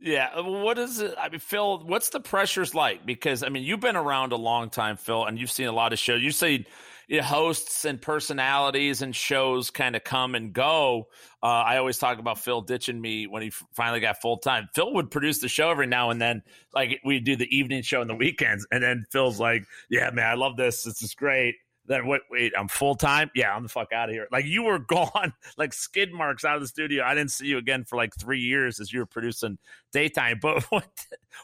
Yeah. 0.00 0.40
What 0.40 0.78
is 0.78 1.00
it? 1.00 1.14
I 1.18 1.28
mean, 1.28 1.40
Phil, 1.40 1.80
what's 1.80 2.08
the 2.08 2.20
pressures 2.20 2.74
like? 2.74 3.04
Because 3.04 3.42
I 3.42 3.50
mean, 3.50 3.64
you've 3.64 3.80
been 3.80 3.96
around 3.96 4.32
a 4.32 4.36
long 4.36 4.70
time, 4.70 4.96
Phil, 4.96 5.24
and 5.24 5.38
you've 5.38 5.50
seen 5.50 5.66
a 5.66 5.72
lot 5.72 5.92
of 5.92 5.98
shows. 5.98 6.22
You 6.22 6.30
say 6.30 6.64
hosts 7.18 7.84
and 7.84 8.00
personalities 8.00 9.02
and 9.02 9.14
shows 9.14 9.70
kind 9.70 9.96
of 9.96 10.04
come 10.04 10.34
and 10.34 10.52
go. 10.52 11.08
Uh, 11.42 11.46
I 11.46 11.78
always 11.78 11.98
talk 11.98 12.18
about 12.18 12.38
Phil 12.38 12.60
ditching 12.60 13.00
me 13.00 13.26
when 13.26 13.42
he 13.42 13.50
finally 13.74 13.98
got 14.00 14.22
full 14.22 14.38
time. 14.38 14.68
Phil 14.74 14.94
would 14.94 15.10
produce 15.10 15.40
the 15.40 15.48
show 15.48 15.70
every 15.70 15.88
now 15.88 16.10
and 16.10 16.20
then, 16.20 16.42
like 16.72 17.00
we 17.04 17.18
do 17.18 17.34
the 17.36 17.48
evening 17.54 17.82
show 17.82 18.00
on 18.00 18.06
the 18.06 18.14
weekends, 18.14 18.66
and 18.70 18.82
then 18.82 19.04
Phil's 19.10 19.40
like, 19.40 19.64
"Yeah, 19.90 20.10
man, 20.10 20.26
I 20.26 20.34
love 20.34 20.56
this. 20.56 20.84
This 20.84 21.02
is 21.02 21.14
great." 21.14 21.56
Then 21.90 22.06
wait, 22.06 22.20
wait, 22.30 22.52
I'm 22.56 22.68
full 22.68 22.94
time. 22.94 23.32
Yeah, 23.34 23.52
I'm 23.52 23.64
the 23.64 23.68
fuck 23.68 23.92
out 23.92 24.08
of 24.08 24.14
here. 24.14 24.28
Like 24.30 24.44
you 24.44 24.62
were 24.62 24.78
gone, 24.88 25.34
like 25.58 25.72
skid 25.72 26.12
marks 26.12 26.44
out 26.44 26.54
of 26.54 26.62
the 26.62 26.68
studio. 26.68 27.02
I 27.02 27.16
didn't 27.16 27.32
see 27.32 27.46
you 27.46 27.58
again 27.58 27.82
for 27.82 27.96
like 27.96 28.14
three 28.14 28.38
years 28.38 28.78
as 28.78 28.92
you 28.92 29.00
were 29.00 29.06
producing 29.06 29.58
daytime. 29.92 30.38
But 30.40 30.62
what, 30.70 30.88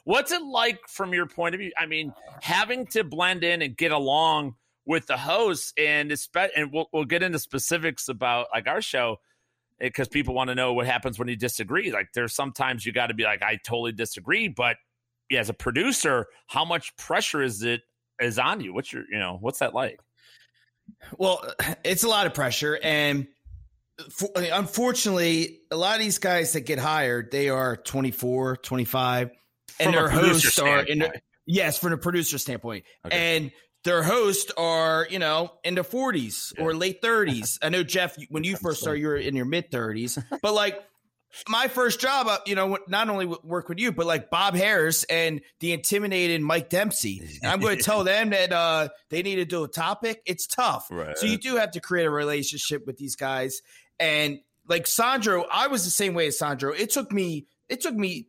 what's 0.05 0.31
it 0.31 0.45
like 0.45 0.79
from 0.87 1.13
your 1.13 1.27
point 1.27 1.57
of 1.57 1.59
view? 1.59 1.73
I 1.77 1.87
mean, 1.87 2.15
having 2.43 2.87
to 2.93 3.03
blend 3.03 3.43
in 3.43 3.61
and 3.61 3.77
get 3.77 3.91
along 3.91 4.55
with 4.85 5.09
the 5.09 5.17
hosts 5.17 5.73
and 5.77 6.15
and 6.57 6.73
we'll, 6.73 6.89
we'll 6.93 7.05
get 7.05 7.25
into 7.25 7.41
specifics 7.41 8.09
about 8.09 8.47
like 8.55 8.69
our 8.69 8.81
show 8.81 9.17
because 9.81 10.07
eh, 10.07 10.13
people 10.13 10.33
want 10.33 10.47
to 10.47 10.55
know 10.55 10.75
what 10.75 10.87
happens 10.87 11.19
when 11.19 11.27
you 11.27 11.35
disagree 11.35 11.91
like 11.91 12.11
there's 12.15 12.33
sometimes 12.33 12.87
you 12.87 12.93
got 12.93 13.09
to 13.09 13.15
be 13.15 13.25
like 13.25 13.43
i 13.43 13.59
totally 13.65 13.91
disagree 13.91 14.47
but 14.47 14.77
yeah, 15.29 15.41
as 15.41 15.49
a 15.49 15.55
producer 15.55 16.27
how 16.47 16.65
much 16.65 16.97
pressure 16.97 17.43
is 17.43 17.65
it 17.65 17.83
is 18.21 18.39
on 18.39 18.61
you 18.61 18.73
what's 18.73 18.93
your 18.93 19.03
you 19.11 19.19
know 19.19 19.39
what's 19.41 19.59
that 19.59 19.75
like 19.75 19.99
well 21.19 21.45
it's 21.85 22.05
a 22.05 22.09
lot 22.09 22.27
of 22.27 22.35
pressure 22.35 22.79
and 22.83 23.27
for, 24.11 24.29
unfortunately 24.37 25.61
a 25.71 25.77
lot 25.77 25.95
of 25.95 26.01
these 26.01 26.19
guys 26.19 26.53
that 26.53 26.63
get 26.63 26.79
hired 26.79 27.31
they 27.31 27.49
are 27.49 27.77
24 27.77 28.57
25 28.59 29.31
and 29.81 29.95
their 29.95 30.09
hosts 30.09 30.59
are 30.59 30.83
in 30.83 31.07
yes 31.47 31.79
from 31.79 31.93
a 31.93 31.99
producer 31.99 32.39
standpoint 32.39 32.85
okay. 33.07 33.37
and 33.37 33.53
their 33.87 34.03
hosts 34.03 34.51
are, 34.57 35.07
you 35.09 35.21
know, 35.21 35.53
in 35.63 35.77
their 35.77 35.85
40s 35.85 36.53
yeah. 36.59 36.65
or 36.65 36.75
late 36.75 37.01
30s. 37.01 37.59
I 37.63 37.69
know, 37.69 37.85
Jeff, 37.85 38.17
when 38.31 38.43
you 38.43 38.57
first 38.57 38.81
started, 38.81 39.01
you 39.01 39.07
were 39.07 39.17
in 39.17 39.37
your 39.37 39.45
mid 39.45 39.71
30s, 39.71 40.21
but 40.43 40.55
like 40.55 40.83
my 41.49 41.69
first 41.69 42.01
job, 42.01 42.27
uh, 42.29 42.39
you 42.47 42.55
know, 42.55 42.79
not 42.89 43.09
only 43.09 43.27
work 43.27 43.69
with 43.69 43.79
you, 43.79 43.93
but 43.93 44.07
like 44.07 44.31
Bob 44.31 44.55
Harris 44.55 45.05
and 45.05 45.41
the 45.61 45.73
intimidated 45.73 46.41
Mike 46.41 46.69
Dempsey. 46.69 47.21
And 47.43 47.51
I'm 47.51 47.61
going 47.61 47.77
to 47.77 47.83
tell 47.83 48.05
them 48.05 48.31
that 48.31 48.53
uh, 48.53 48.89
they 49.11 49.23
need 49.23 49.37
to 49.37 49.45
do 49.45 49.65
a 49.65 49.69
topic. 49.69 50.23
It's 50.27 50.47
tough. 50.47 50.89
Right. 50.91 51.17
So 51.17 51.27
you 51.27 51.39
do 51.39 51.57
have 51.57 51.73
to 51.73 51.81
create 51.81 52.07
a 52.07 52.11
relationship 52.11 52.87
with 52.87 52.97
these 52.97 53.17
guys. 53.17 53.63
And 53.99 54.41
like 54.69 54.87
Sandro, 54.87 55.45
I 55.51 55.69
was 55.69 55.85
the 55.85 55.91
same 55.91 56.15
way 56.15 56.29
as 56.29 56.39
Sandro. 56.39 56.73
It 56.73 56.91
took 56.91 57.13
me, 57.13 57.47
it 57.69 57.81
took 57.81 57.95
me 57.95 58.29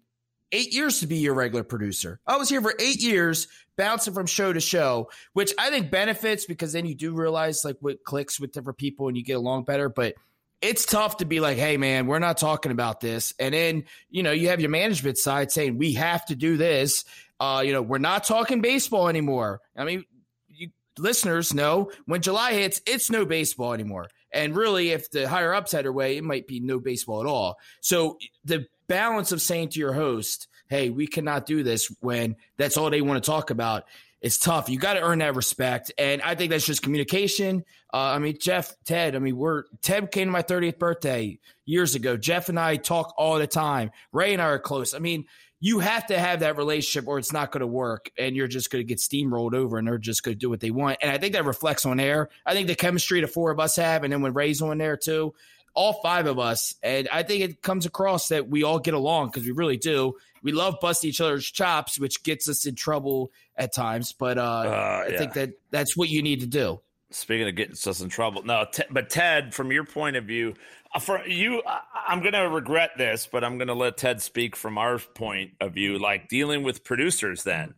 eight 0.52 0.74
years 0.74 1.00
to 1.00 1.08
be 1.08 1.18
your 1.18 1.34
regular 1.34 1.64
producer. 1.64 2.20
I 2.26 2.38
was 2.38 2.50
here 2.50 2.62
for 2.62 2.74
eight 2.80 3.02
years, 3.02 3.48
bouncing 3.78 4.14
from 4.14 4.26
show 4.26 4.54
to 4.54 4.60
show, 4.60 5.10
which 5.34 5.54
I 5.58 5.70
think 5.70 5.92
benefits 5.92 6.46
because 6.46 6.74
then 6.74 6.86
you 6.86 6.96
do 6.96 7.14
realize 7.14 7.64
like 7.66 7.78
what 7.80 8.04
clicks 8.04 8.40
with 8.40 8.52
different 8.52 8.78
people 8.78 9.08
and 9.08 9.18
you 9.18 9.24
get 9.24 9.34
along 9.34 9.64
better. 9.64 9.90
But 9.90 10.16
it's 10.62 10.86
tough 10.86 11.18
to 11.18 11.26
be 11.26 11.40
like, 11.40 11.58
hey, 11.58 11.78
man, 11.78 12.08
we're 12.08 12.20
not 12.20 12.38
talking 12.38 12.72
about 12.72 13.00
this. 13.00 13.34
And 13.40 13.54
then, 13.54 13.86
you 14.10 14.24
know, 14.24 14.32
you 14.32 14.50
have 14.50 14.60
your 14.60 14.70
management 14.70 15.18
side 15.18 15.52
saying, 15.52 15.78
we 15.78 15.94
have 15.94 16.26
to 16.26 16.36
do 16.36 16.58
this. 16.58 17.06
Uh, 17.40 17.62
you 17.66 17.74
know, 17.74 17.82
we're 17.82 18.00
not 18.00 18.24
talking 18.24 18.62
baseball 18.62 19.08
anymore. 19.08 19.62
I 19.76 19.84
mean, 19.84 20.04
you 20.50 20.70
listeners 20.98 21.54
know 21.54 21.92
when 22.06 22.22
July 22.22 22.54
hits, 22.54 22.82
it's 22.88 23.10
no 23.12 23.26
baseball 23.26 23.74
anymore. 23.74 24.08
And 24.32 24.56
really, 24.56 24.90
if 24.90 25.10
the 25.12 25.28
higher 25.30 25.54
ups 25.54 25.72
had 25.72 25.86
their 25.86 25.94
way, 25.94 26.18
it 26.18 26.24
might 26.24 26.48
be 26.48 26.60
no 26.60 26.80
baseball 26.80 27.22
at 27.22 27.28
all. 27.28 27.58
So 27.82 28.18
the 28.44 28.66
balance 28.88 29.32
of 29.32 29.42
saying 29.42 29.70
to 29.70 29.80
your 29.80 29.94
host, 29.94 30.48
hey, 30.70 30.90
we 30.90 31.08
cannot 31.08 31.46
do 31.46 31.64
this 31.64 31.94
when 32.02 32.36
that's 32.58 32.78
all 32.78 32.90
they 32.90 33.02
want 33.02 33.24
to 33.24 33.30
talk 33.30 33.52
about. 33.52 33.86
It's 34.22 34.38
tough. 34.38 34.70
You 34.70 34.80
got 34.80 34.96
to 34.96 35.02
earn 35.02 35.20
that 35.20 35.36
respect. 35.36 35.92
And 35.98 36.22
I 36.22 36.36
think 36.36 36.50
that's 36.50 36.66
just 36.66 36.82
communication. 36.82 37.64
Uh, 37.94 37.98
I 37.98 38.20
mean, 38.20 38.38
Jeff, 38.40 38.76
Ted, 38.84 39.16
I 39.16 39.20
mean, 39.20 39.38
we're, 39.38 39.64
Ted 39.82 40.12
came 40.12 40.28
to 40.28 40.32
my 40.32 40.42
30th 40.42 40.80
birthday 40.80 41.40
years 41.66 41.96
ago. 41.96 42.18
Jeff 42.18 42.50
and 42.50 42.60
I 42.60 42.78
talk 42.78 43.14
all 43.18 43.38
the 43.38 43.48
time. 43.48 43.92
Ray 44.12 44.34
and 44.34 44.42
I 44.42 44.46
are 44.46 44.60
close. 44.60 44.94
I 44.94 45.00
mean, 45.00 45.26
you 45.60 45.80
have 45.80 46.08
to 46.08 46.18
have 46.18 46.42
that 46.42 46.58
relationship 46.58 47.08
or 47.08 47.18
it's 47.18 47.34
not 47.34 47.52
going 47.52 47.62
to 47.62 47.68
work 47.68 48.12
and 48.18 48.36
you're 48.36 48.48
just 48.48 48.70
going 48.70 48.80
to 48.80 48.88
get 48.88 49.00
steamrolled 49.00 49.54
over 49.54 49.78
and 49.78 49.88
they're 49.88 49.98
just 49.98 50.24
going 50.24 50.36
to 50.36 50.40
do 50.40 50.50
what 50.50 50.60
they 50.60 50.72
want. 50.72 50.98
And 51.02 51.12
I 51.12 51.18
think 51.18 51.34
that 51.34 51.46
reflects 51.46 51.86
on 51.86 52.00
air. 52.00 52.30
I 52.46 52.54
think 52.54 52.68
the 52.68 52.76
chemistry 52.76 53.22
the 53.22 53.28
four 53.28 53.52
of 53.52 53.60
us 53.60 53.76
have, 53.78 54.04
and 54.04 54.14
then 54.14 54.22
when 54.22 54.34
Ray's 54.34 54.62
on 54.62 54.78
there 54.78 54.98
too, 54.98 55.34
all 55.74 55.94
five 55.94 56.28
of 56.28 56.40
us. 56.40 56.76
And 56.84 57.08
I 57.10 57.24
think 57.24 57.44
it 57.44 57.62
comes 57.62 57.86
across 57.86 58.30
that 58.30 58.50
we 58.50 58.64
all 58.64 58.80
get 58.80 58.94
along 58.94 59.28
because 59.28 59.46
we 59.46 59.52
really 59.52 59.78
do. 59.78 60.16
We 60.44 60.52
love 60.52 60.78
busting 60.82 61.10
each 61.10 61.22
other's 61.22 61.50
chops, 61.50 62.00
which 62.00 62.24
gets 62.24 62.48
us 62.50 62.66
in 62.66 62.76
trouble 62.76 63.32
at 63.56 63.74
times. 63.74 64.14
But 64.14 64.38
uh, 64.38 64.42
uh, 64.42 65.06
I 65.08 65.18
think 65.18 65.34
that 65.34 65.52
that's 65.72 65.96
what 65.96 66.10
you 66.10 66.22
need 66.22 66.42
to 66.42 66.48
do. 66.48 66.82
Speaking 67.10 67.48
of 67.48 67.56
getting 67.56 67.72
us 67.72 68.02
in 68.02 68.10
trouble, 68.10 68.44
no, 68.44 68.66
t- 68.70 68.84
but 68.92 69.10
Ted, 69.10 69.54
from 69.54 69.72
your 69.72 69.86
point 69.86 70.18
of 70.18 70.26
view, 70.26 70.56
uh, 70.94 71.00
for 71.00 71.26
you, 71.26 71.62
I'm 72.06 72.20
going 72.20 72.34
to 72.34 72.50
regret 72.50 72.92
this, 72.98 73.30
but 73.32 73.46
I'm 73.46 73.58
going 73.58 73.70
to 73.70 73.74
let 73.74 73.96
Ted 73.96 74.22
speak 74.22 74.58
from 74.58 74.78
our 74.78 75.00
point 75.00 75.52
of 75.62 75.74
view, 75.74 76.00
like 76.00 76.28
dealing 76.28 76.64
with 76.64 76.84
producers. 76.84 77.44
Then, 77.44 77.76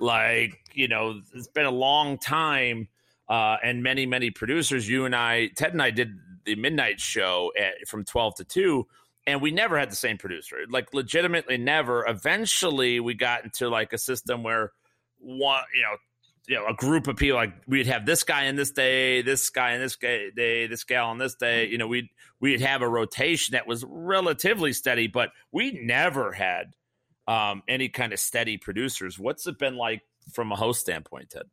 like 0.00 0.58
you 0.74 0.88
know, 0.88 1.20
it's 1.32 1.46
been 1.46 1.64
a 1.64 1.70
long 1.70 2.18
time, 2.18 2.88
uh, 3.28 3.56
and 3.62 3.84
many 3.84 4.04
many 4.04 4.30
producers. 4.30 4.88
You 4.88 5.04
and 5.04 5.14
I, 5.14 5.50
Ted 5.54 5.72
and 5.72 5.80
I, 5.80 5.90
did 5.90 6.18
the 6.44 6.56
midnight 6.56 7.00
show 7.00 7.52
at, 7.56 7.86
from 7.86 8.04
12 8.04 8.34
to 8.36 8.44
2 8.44 8.86
and 9.26 9.40
we 9.40 9.50
never 9.50 9.78
had 9.78 9.90
the 9.90 9.96
same 9.96 10.18
producer. 10.18 10.58
Like 10.68 10.92
legitimately 10.92 11.58
never. 11.58 12.04
Eventually 12.06 13.00
we 13.00 13.14
got 13.14 13.44
into 13.44 13.68
like 13.68 13.92
a 13.92 13.98
system 13.98 14.42
where 14.42 14.72
one 15.18 15.62
you 15.74 15.82
know 15.82 15.96
you 16.48 16.56
know 16.56 16.66
a 16.66 16.74
group 16.74 17.06
of 17.06 17.16
people 17.16 17.36
like 17.36 17.54
we'd 17.68 17.86
have 17.86 18.04
this 18.04 18.24
guy 18.24 18.44
in 18.44 18.56
this 18.56 18.72
day 18.72 19.22
this 19.22 19.48
guy 19.50 19.74
in 19.74 19.80
this 19.80 19.96
day 19.96 20.66
this 20.66 20.84
gal 20.84 21.08
on 21.08 21.18
this 21.18 21.34
day. 21.34 21.68
You 21.68 21.78
know 21.78 21.86
we'd 21.86 22.08
we'd 22.40 22.60
have 22.60 22.82
a 22.82 22.88
rotation 22.88 23.52
that 23.52 23.66
was 23.66 23.84
relatively 23.86 24.72
steady 24.72 25.06
but 25.06 25.30
we 25.52 25.72
never 25.82 26.32
had 26.32 26.74
um, 27.28 27.62
any 27.68 27.88
kind 27.88 28.12
of 28.12 28.18
steady 28.18 28.56
producers. 28.58 29.18
What's 29.18 29.46
it 29.46 29.58
been 29.58 29.76
like 29.76 30.02
from 30.32 30.50
a 30.52 30.56
host 30.56 30.80
standpoint 30.80 31.30
ted 31.30 31.44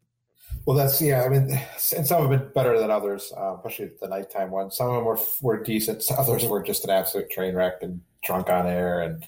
well, 0.69 0.77
that's 0.77 1.01
yeah. 1.01 1.23
I 1.23 1.29
mean, 1.29 1.49
and 1.97 2.05
some 2.05 2.21
have 2.21 2.29
been 2.29 2.51
better 2.53 2.79
than 2.79 2.91
others, 2.91 3.33
uh, 3.35 3.55
especially 3.55 3.89
the 3.99 4.07
nighttime 4.07 4.51
ones. 4.51 4.77
Some 4.77 4.89
of 4.89 4.97
them 4.97 5.03
were 5.03 5.17
were 5.41 5.63
decent. 5.63 6.03
Others 6.15 6.45
were 6.45 6.61
just 6.61 6.83
an 6.83 6.91
absolute 6.91 7.31
train 7.31 7.55
wreck 7.55 7.81
and 7.81 8.01
drunk 8.23 8.51
on 8.51 8.67
air 8.67 9.01
and 9.01 9.25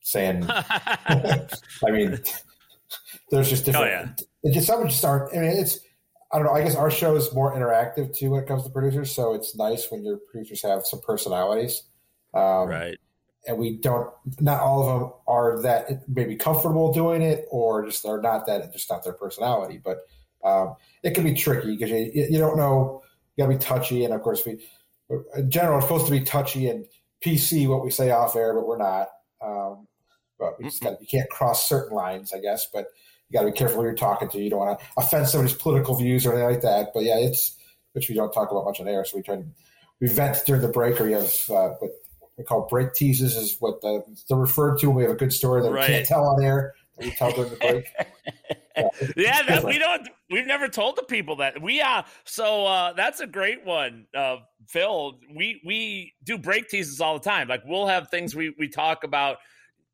saying. 0.00 0.44
I 0.48 1.46
mean, 1.92 2.18
there's 3.30 3.48
just 3.48 3.66
different. 3.66 3.86
Oh, 3.86 4.24
yeah. 4.42 4.52
Just 4.52 4.66
some 4.66 4.84
just 4.88 5.04
aren't. 5.04 5.32
I 5.32 5.38
mean, 5.38 5.52
it's. 5.52 5.78
I 6.32 6.38
don't 6.38 6.46
know. 6.46 6.54
I 6.54 6.64
guess 6.64 6.74
our 6.74 6.90
show 6.90 7.14
is 7.14 7.32
more 7.32 7.54
interactive 7.54 8.12
too 8.12 8.30
when 8.30 8.42
it 8.42 8.48
comes 8.48 8.64
to 8.64 8.70
producers. 8.70 9.14
So 9.14 9.34
it's 9.34 9.54
nice 9.54 9.92
when 9.92 10.02
your 10.02 10.16
producers 10.16 10.62
have 10.62 10.84
some 10.84 11.00
personalities. 11.02 11.84
Um, 12.34 12.66
right. 12.66 12.98
And 13.46 13.58
we 13.58 13.76
don't. 13.76 14.12
Not 14.40 14.60
all 14.60 14.82
of 14.82 15.00
them 15.00 15.12
are 15.28 15.62
that 15.62 16.08
maybe 16.08 16.34
comfortable 16.34 16.92
doing 16.92 17.22
it, 17.22 17.46
or 17.48 17.86
just 17.86 18.02
they're 18.02 18.20
not 18.20 18.46
that. 18.46 18.72
Just 18.72 18.90
not 18.90 19.04
their 19.04 19.12
personality, 19.12 19.80
but 19.80 19.98
um, 20.44 20.76
it 21.02 21.14
can 21.14 21.24
be 21.24 21.34
tricky 21.34 21.76
because 21.76 21.90
you, 21.90 22.26
you 22.30 22.38
don't 22.38 22.56
know. 22.56 23.02
You 23.36 23.44
got 23.44 23.52
to 23.52 23.58
be 23.58 23.64
touchy, 23.64 24.04
and 24.04 24.14
of 24.14 24.22
course, 24.22 24.44
we 24.44 24.64
in 25.36 25.50
general 25.50 25.78
are 25.78 25.82
supposed 25.82 26.06
to 26.06 26.12
be 26.12 26.20
touchy 26.20 26.68
and 26.68 26.86
PC 27.24 27.68
what 27.68 27.84
we 27.84 27.90
say 27.90 28.10
off 28.10 28.36
air, 28.36 28.54
but 28.54 28.66
we're 28.66 28.78
not. 28.78 29.08
Um, 29.42 29.86
but 30.38 30.58
we 30.58 30.64
just 30.66 30.82
got 30.82 31.00
you 31.00 31.06
can't 31.06 31.28
cross 31.30 31.68
certain 31.68 31.96
lines, 31.96 32.32
I 32.32 32.40
guess. 32.40 32.66
But 32.72 32.86
you 33.28 33.38
got 33.38 33.44
to 33.44 33.52
be 33.52 33.56
careful 33.56 33.78
who 33.78 33.84
you're 33.84 33.94
talking 33.94 34.28
to. 34.28 34.38
You 34.40 34.50
don't 34.50 34.60
want 34.60 34.78
to 34.78 34.86
offend 34.96 35.28
somebody's 35.28 35.56
political 35.56 35.94
views 35.94 36.26
or 36.26 36.32
anything 36.32 36.50
like 36.50 36.62
that. 36.62 36.88
But 36.94 37.04
yeah, 37.04 37.18
it's 37.18 37.56
which 37.92 38.08
we 38.08 38.14
don't 38.14 38.32
talk 38.32 38.50
about 38.50 38.64
much 38.64 38.80
on 38.80 38.88
air. 38.88 39.04
So 39.04 39.16
we 39.16 39.22
try 39.22 39.36
to 39.36 39.44
we 40.00 40.08
vent 40.08 40.38
during 40.46 40.62
the 40.62 40.68
break, 40.68 41.00
or 41.00 41.08
you 41.08 41.16
have 41.16 41.34
uh, 41.50 41.74
what 41.78 41.90
we 42.36 42.44
call 42.44 42.66
break 42.68 42.94
teases, 42.94 43.36
is 43.36 43.56
what 43.60 43.80
the, 43.82 44.02
they're 44.28 44.38
referred 44.38 44.78
to. 44.80 44.90
We 44.90 45.02
have 45.02 45.12
a 45.12 45.16
good 45.16 45.32
story 45.32 45.62
that 45.62 45.70
right. 45.70 45.88
we 45.88 45.94
can't 45.94 46.06
tell 46.06 46.24
on 46.24 46.42
air 46.42 46.74
that 46.96 47.04
we 47.04 47.12
tell 47.12 47.32
during 47.32 47.50
the 47.50 47.56
break. 47.56 47.86
yeah, 49.16 49.42
that, 49.42 49.64
we 49.64 49.78
don't. 49.78 50.08
We've 50.30 50.46
never 50.46 50.68
told 50.68 50.96
the 50.96 51.02
people 51.02 51.36
that 51.36 51.60
we 51.60 51.80
uh 51.80 52.02
so 52.24 52.66
uh 52.66 52.92
that's 52.92 53.20
a 53.20 53.26
great 53.26 53.64
one, 53.64 54.06
uh 54.16 54.36
Phil. 54.68 55.18
We 55.34 55.60
we 55.64 56.14
do 56.24 56.38
break 56.38 56.68
teases 56.68 57.00
all 57.00 57.14
the 57.14 57.24
time. 57.24 57.48
Like 57.48 57.62
we'll 57.66 57.86
have 57.86 58.08
things 58.10 58.34
we 58.34 58.54
we 58.58 58.68
talk 58.68 59.04
about. 59.04 59.38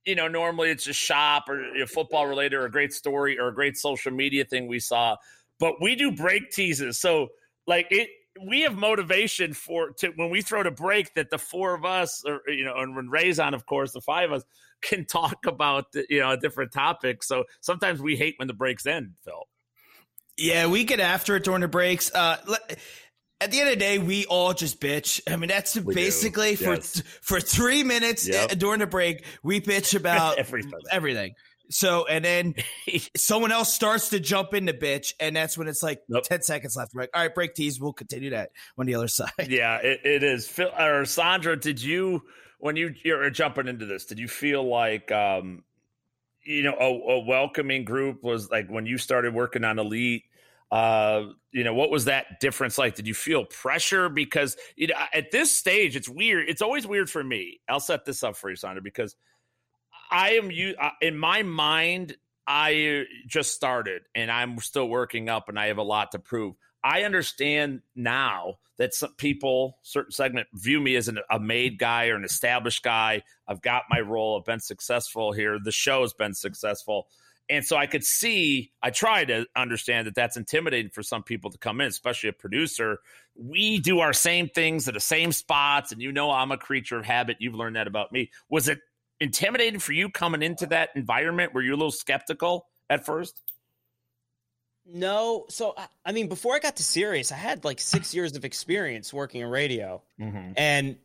You 0.04 0.14
know, 0.14 0.28
normally 0.28 0.70
it's 0.70 0.84
just 0.84 1.00
shop 1.00 1.48
or 1.48 1.60
you 1.60 1.80
know, 1.80 1.86
football 1.86 2.26
related 2.26 2.54
or 2.54 2.66
a 2.66 2.70
great 2.70 2.92
story 2.92 3.38
or 3.38 3.48
a 3.48 3.54
great 3.54 3.76
social 3.76 4.12
media 4.12 4.44
thing 4.44 4.68
we 4.68 4.78
saw, 4.78 5.16
but 5.58 5.80
we 5.80 5.96
do 5.96 6.12
break 6.12 6.50
teases. 6.52 7.00
So 7.00 7.28
like 7.66 7.88
it 7.90 8.08
we 8.44 8.62
have 8.62 8.74
motivation 8.74 9.52
for 9.52 9.90
to 9.90 10.08
when 10.16 10.30
we 10.30 10.42
throw 10.42 10.62
to 10.62 10.70
break 10.70 11.14
that 11.14 11.30
the 11.30 11.38
four 11.38 11.74
of 11.74 11.84
us 11.84 12.22
or 12.26 12.40
you 12.46 12.64
know 12.64 12.74
and 12.76 12.96
when 12.96 13.08
Ray's 13.08 13.38
on 13.38 13.54
of 13.54 13.66
course 13.66 13.92
the 13.92 14.00
five 14.00 14.30
of 14.30 14.38
us 14.38 14.44
can 14.82 15.04
talk 15.04 15.46
about 15.46 15.86
you 16.08 16.20
know 16.20 16.32
a 16.32 16.36
different 16.36 16.72
topic 16.72 17.22
so 17.22 17.44
sometimes 17.60 18.00
we 18.00 18.16
hate 18.16 18.34
when 18.38 18.48
the 18.48 18.54
breaks 18.54 18.86
end 18.86 19.12
Phil 19.24 19.46
yeah 20.36 20.66
we 20.66 20.84
get 20.84 21.00
after 21.00 21.36
it 21.36 21.44
during 21.44 21.62
the 21.62 21.68
breaks 21.68 22.14
uh 22.14 22.36
at 23.40 23.50
the 23.50 23.60
end 23.60 23.68
of 23.68 23.74
the 23.74 23.80
day, 23.80 23.98
we 23.98 24.24
all 24.26 24.54
just 24.54 24.80
bitch. 24.80 25.20
I 25.30 25.36
mean, 25.36 25.48
that's 25.48 25.76
we 25.76 25.94
basically 25.94 26.56
for 26.56 26.76
yes. 26.76 27.02
for 27.20 27.38
three 27.38 27.84
minutes 27.84 28.26
yep. 28.26 28.50
during 28.58 28.80
the 28.80 28.86
break, 28.86 29.24
we 29.42 29.60
bitch 29.60 29.94
about 29.94 30.38
everything. 30.38 30.72
everything. 30.90 31.34
So, 31.70 32.06
and 32.06 32.24
then 32.24 32.54
someone 33.16 33.52
else 33.52 33.72
starts 33.72 34.10
to 34.10 34.20
jump 34.20 34.54
into 34.54 34.72
bitch, 34.72 35.14
and 35.20 35.34
that's 35.34 35.56
when 35.58 35.68
it's 35.68 35.82
like 35.82 36.00
nope. 36.08 36.24
10 36.24 36.42
seconds 36.42 36.76
left. 36.76 36.92
Right. 36.94 37.08
All 37.14 37.22
right, 37.22 37.34
break 37.34 37.54
tease. 37.54 37.80
We'll 37.80 37.92
continue 37.92 38.30
that 38.30 38.50
on 38.78 38.86
the 38.86 38.94
other 38.94 39.08
side. 39.08 39.30
Yeah, 39.48 39.76
it, 39.78 40.00
it 40.04 40.22
is. 40.22 40.46
Phil, 40.46 40.70
or 40.78 41.04
Sandro, 41.04 41.56
did 41.56 41.82
you, 41.82 42.22
when 42.58 42.76
you, 42.76 42.94
you're 43.04 43.28
jumping 43.30 43.68
into 43.68 43.86
this, 43.86 44.06
did 44.06 44.18
you 44.18 44.28
feel 44.28 44.62
like, 44.66 45.10
um, 45.12 45.62
you 46.44 46.62
know, 46.62 46.74
a, 46.78 47.12
a 47.14 47.20
welcoming 47.20 47.84
group 47.84 48.22
was 48.22 48.50
like 48.50 48.68
when 48.68 48.86
you 48.86 48.98
started 48.98 49.34
working 49.34 49.64
on 49.64 49.78
Elite? 49.78 50.24
Uh, 50.70 51.26
you 51.52 51.62
know, 51.62 51.74
what 51.74 51.90
was 51.90 52.06
that 52.06 52.40
difference 52.40 52.76
like? 52.76 52.96
Did 52.96 53.06
you 53.06 53.14
feel 53.14 53.44
pressure? 53.44 54.08
Because, 54.08 54.56
you 54.74 54.88
know, 54.88 54.94
at 55.14 55.30
this 55.30 55.56
stage, 55.56 55.94
it's 55.94 56.08
weird. 56.08 56.48
It's 56.48 56.60
always 56.60 56.86
weird 56.86 57.08
for 57.08 57.22
me. 57.22 57.60
I'll 57.68 57.78
set 57.78 58.04
this 58.04 58.24
up 58.24 58.36
for 58.36 58.50
you, 58.50 58.56
Sandro, 58.56 58.82
because– 58.82 59.16
I 60.10 60.32
am 60.32 60.50
you 60.50 60.74
uh, 60.80 60.90
in 61.00 61.16
my 61.16 61.42
mind. 61.42 62.16
I 62.46 63.04
just 63.26 63.54
started 63.54 64.02
and 64.14 64.30
I'm 64.30 64.58
still 64.58 64.88
working 64.88 65.28
up, 65.28 65.48
and 65.48 65.58
I 65.58 65.66
have 65.66 65.78
a 65.78 65.82
lot 65.82 66.12
to 66.12 66.18
prove. 66.18 66.54
I 66.84 67.02
understand 67.02 67.82
now 67.96 68.58
that 68.78 68.94
some 68.94 69.14
people, 69.14 69.78
certain 69.82 70.12
segment, 70.12 70.46
view 70.52 70.80
me 70.80 70.94
as 70.94 71.08
an, 71.08 71.18
a 71.30 71.40
made 71.40 71.78
guy 71.78 72.08
or 72.08 72.14
an 72.14 72.24
established 72.24 72.82
guy. 72.82 73.22
I've 73.48 73.62
got 73.62 73.84
my 73.90 74.00
role. 74.00 74.38
I've 74.38 74.44
been 74.44 74.60
successful 74.60 75.32
here. 75.32 75.58
The 75.58 75.72
show 75.72 76.02
has 76.02 76.12
been 76.12 76.34
successful. 76.34 77.08
And 77.48 77.64
so 77.64 77.76
I 77.76 77.86
could 77.86 78.04
see, 78.04 78.72
I 78.82 78.90
try 78.90 79.24
to 79.24 79.46
understand 79.54 80.06
that 80.06 80.14
that's 80.14 80.36
intimidating 80.36 80.90
for 80.90 81.02
some 81.02 81.22
people 81.22 81.50
to 81.50 81.58
come 81.58 81.80
in, 81.80 81.86
especially 81.86 82.28
a 82.28 82.32
producer. 82.32 82.98
We 83.36 83.78
do 83.78 84.00
our 84.00 84.12
same 84.12 84.48
things 84.48 84.88
at 84.88 84.94
the 84.94 85.00
same 85.00 85.32
spots. 85.32 85.92
And 85.92 86.02
you 86.02 86.12
know, 86.12 86.30
I'm 86.30 86.50
a 86.50 86.58
creature 86.58 86.98
of 86.98 87.04
habit. 87.04 87.36
You've 87.40 87.54
learned 87.54 87.76
that 87.76 87.86
about 87.86 88.12
me. 88.12 88.30
Was 88.48 88.68
it 88.68 88.80
intimidating 89.20 89.80
for 89.80 89.92
you 89.92 90.08
coming 90.10 90.42
into 90.42 90.66
that 90.66 90.90
environment? 90.94 91.54
Were 91.54 91.62
you 91.62 91.72
a 91.72 91.76
little 91.76 91.90
skeptical 91.90 92.66
at 92.88 93.04
first? 93.06 93.40
No. 94.86 95.46
So, 95.48 95.74
I 96.04 96.12
mean, 96.12 96.28
before 96.28 96.54
I 96.54 96.60
got 96.60 96.76
to 96.76 96.84
Sirius, 96.84 97.32
I 97.32 97.36
had 97.36 97.64
like 97.64 97.80
six 97.80 98.14
years 98.14 98.36
of 98.36 98.44
experience 98.44 99.12
working 99.12 99.40
in 99.40 99.48
radio. 99.48 100.02
Mm-hmm. 100.20 100.52
And 100.56 100.96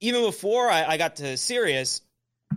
even 0.00 0.22
before 0.22 0.70
I, 0.70 0.84
I, 0.84 0.96
got 0.98 1.16
to 1.16 1.36
Sirius, 1.36 2.02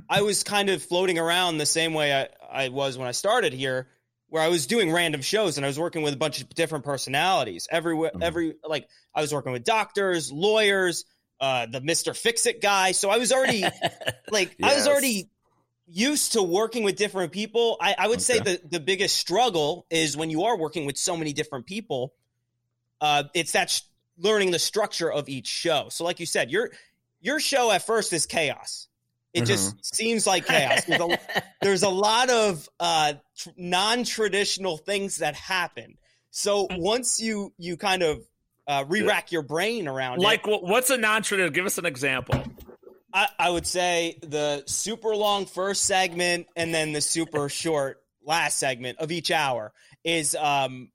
I 0.10 0.21
was 0.21 0.43
kind 0.43 0.69
of 0.69 0.84
floating 0.84 1.19
around 1.19 1.58
the 1.58 1.65
same 1.65 1.93
way 1.93 2.13
I, 2.13 2.28
I 2.52 2.69
was 2.69 2.97
when 2.97 3.08
I 3.08 3.12
started 3.12 3.54
here, 3.54 3.88
where 4.28 4.43
I 4.43 4.49
was 4.49 4.67
doing 4.67 4.91
random 4.91 5.21
shows 5.21 5.58
and 5.58 5.65
I 5.65 5.69
was 5.69 5.80
working 5.80 6.02
with 6.02 6.13
a 6.13 6.17
bunch 6.17 6.41
of 6.41 6.49
different 6.49 6.84
personalities. 6.84 7.67
Every, 7.71 7.95
mm-hmm. 7.95 8.21
every, 8.21 8.56
like, 8.67 8.88
I 9.15 9.21
was 9.21 9.34
working 9.34 9.52
with 9.54 9.63
doctors, 9.63 10.32
lawyers, 10.32 11.06
uh, 11.43 11.65
the 11.65 11.82
Mr. 11.82 12.15
Fix 12.15 12.45
It 12.45 12.62
guy. 12.62 12.93
So 12.93 13.10
I 13.10 13.17
was 13.17 13.34
already 13.34 13.63
like 14.32 14.56
yes. 14.58 14.71
I 14.71 14.75
was 14.75 14.88
already 14.88 15.29
used 15.88 16.34
to 16.34 16.41
working 16.41 16.84
with 16.84 16.95
different 16.95 17.34
people. 17.34 17.75
I, 17.82 17.95
I 17.99 18.08
would 18.08 18.19
okay. 18.19 18.23
say 18.23 18.39
the 18.39 18.62
the 18.65 18.79
biggest 18.79 19.17
struggle 19.17 19.86
is 19.89 20.15
when 20.15 20.29
you 20.29 20.43
are 20.43 20.58
working 20.58 20.86
with 20.86 20.97
so 20.97 21.17
many 21.17 21.34
different 21.34 21.65
people. 21.65 22.13
Uh, 23.01 23.23
it's 23.34 23.51
that 23.51 23.69
sh- 23.69 23.82
learning 24.17 24.51
the 24.51 24.60
structure 24.60 25.12
of 25.12 25.27
each 25.27 25.47
show. 25.47 25.88
So, 25.89 26.06
like 26.06 26.21
you 26.21 26.25
said, 26.25 26.49
your 26.49 26.71
your 27.19 27.41
show 27.41 27.71
at 27.71 27.86
first 27.86 28.13
is 28.13 28.25
chaos. 28.25 28.88
It 29.34 29.39
mm-hmm. 29.39 29.47
just 29.47 29.93
seems 29.93 30.25
like 30.25 30.45
chaos. 30.45 30.86
There's 30.86 31.01
a, 31.01 31.19
there's 31.62 31.84
a 31.84 31.89
lot 31.89 32.29
of 32.29 32.69
uh, 32.79 33.13
tr- 33.36 33.49
non-traditional 33.58 34.77
things 34.77 35.17
that 35.17 35.36
happen. 35.36 35.97
So 36.32 36.67
once 36.71 37.21
you 37.21 37.53
you 37.58 37.75
kind 37.75 38.01
of 38.01 38.23
uh, 38.67 38.86
re-rack 38.88 39.32
your 39.32 39.41
brain 39.41 39.88
around 39.88 40.19
like 40.19 40.47
it. 40.47 40.63
what's 40.63 40.89
a 40.89 40.97
non-traditional 40.97 41.52
give 41.52 41.65
us 41.65 41.78
an 41.78 41.86
example 41.86 42.41
I, 43.13 43.28
I, 43.38 43.49
would 43.49 43.67
say 43.67 44.17
the 44.23 44.63
super 44.65 45.15
long 45.15 45.45
first 45.45 45.86
segment 45.86 46.47
and 46.56 46.73
then 46.73 46.93
the 46.93 47.02
super 47.02 47.49
short 47.49 48.02
last 48.26 48.58
segment 48.58 48.99
of 48.99 49.12
each 49.12 49.32
hour 49.32 49.73
is 50.04 50.36
um 50.36 50.89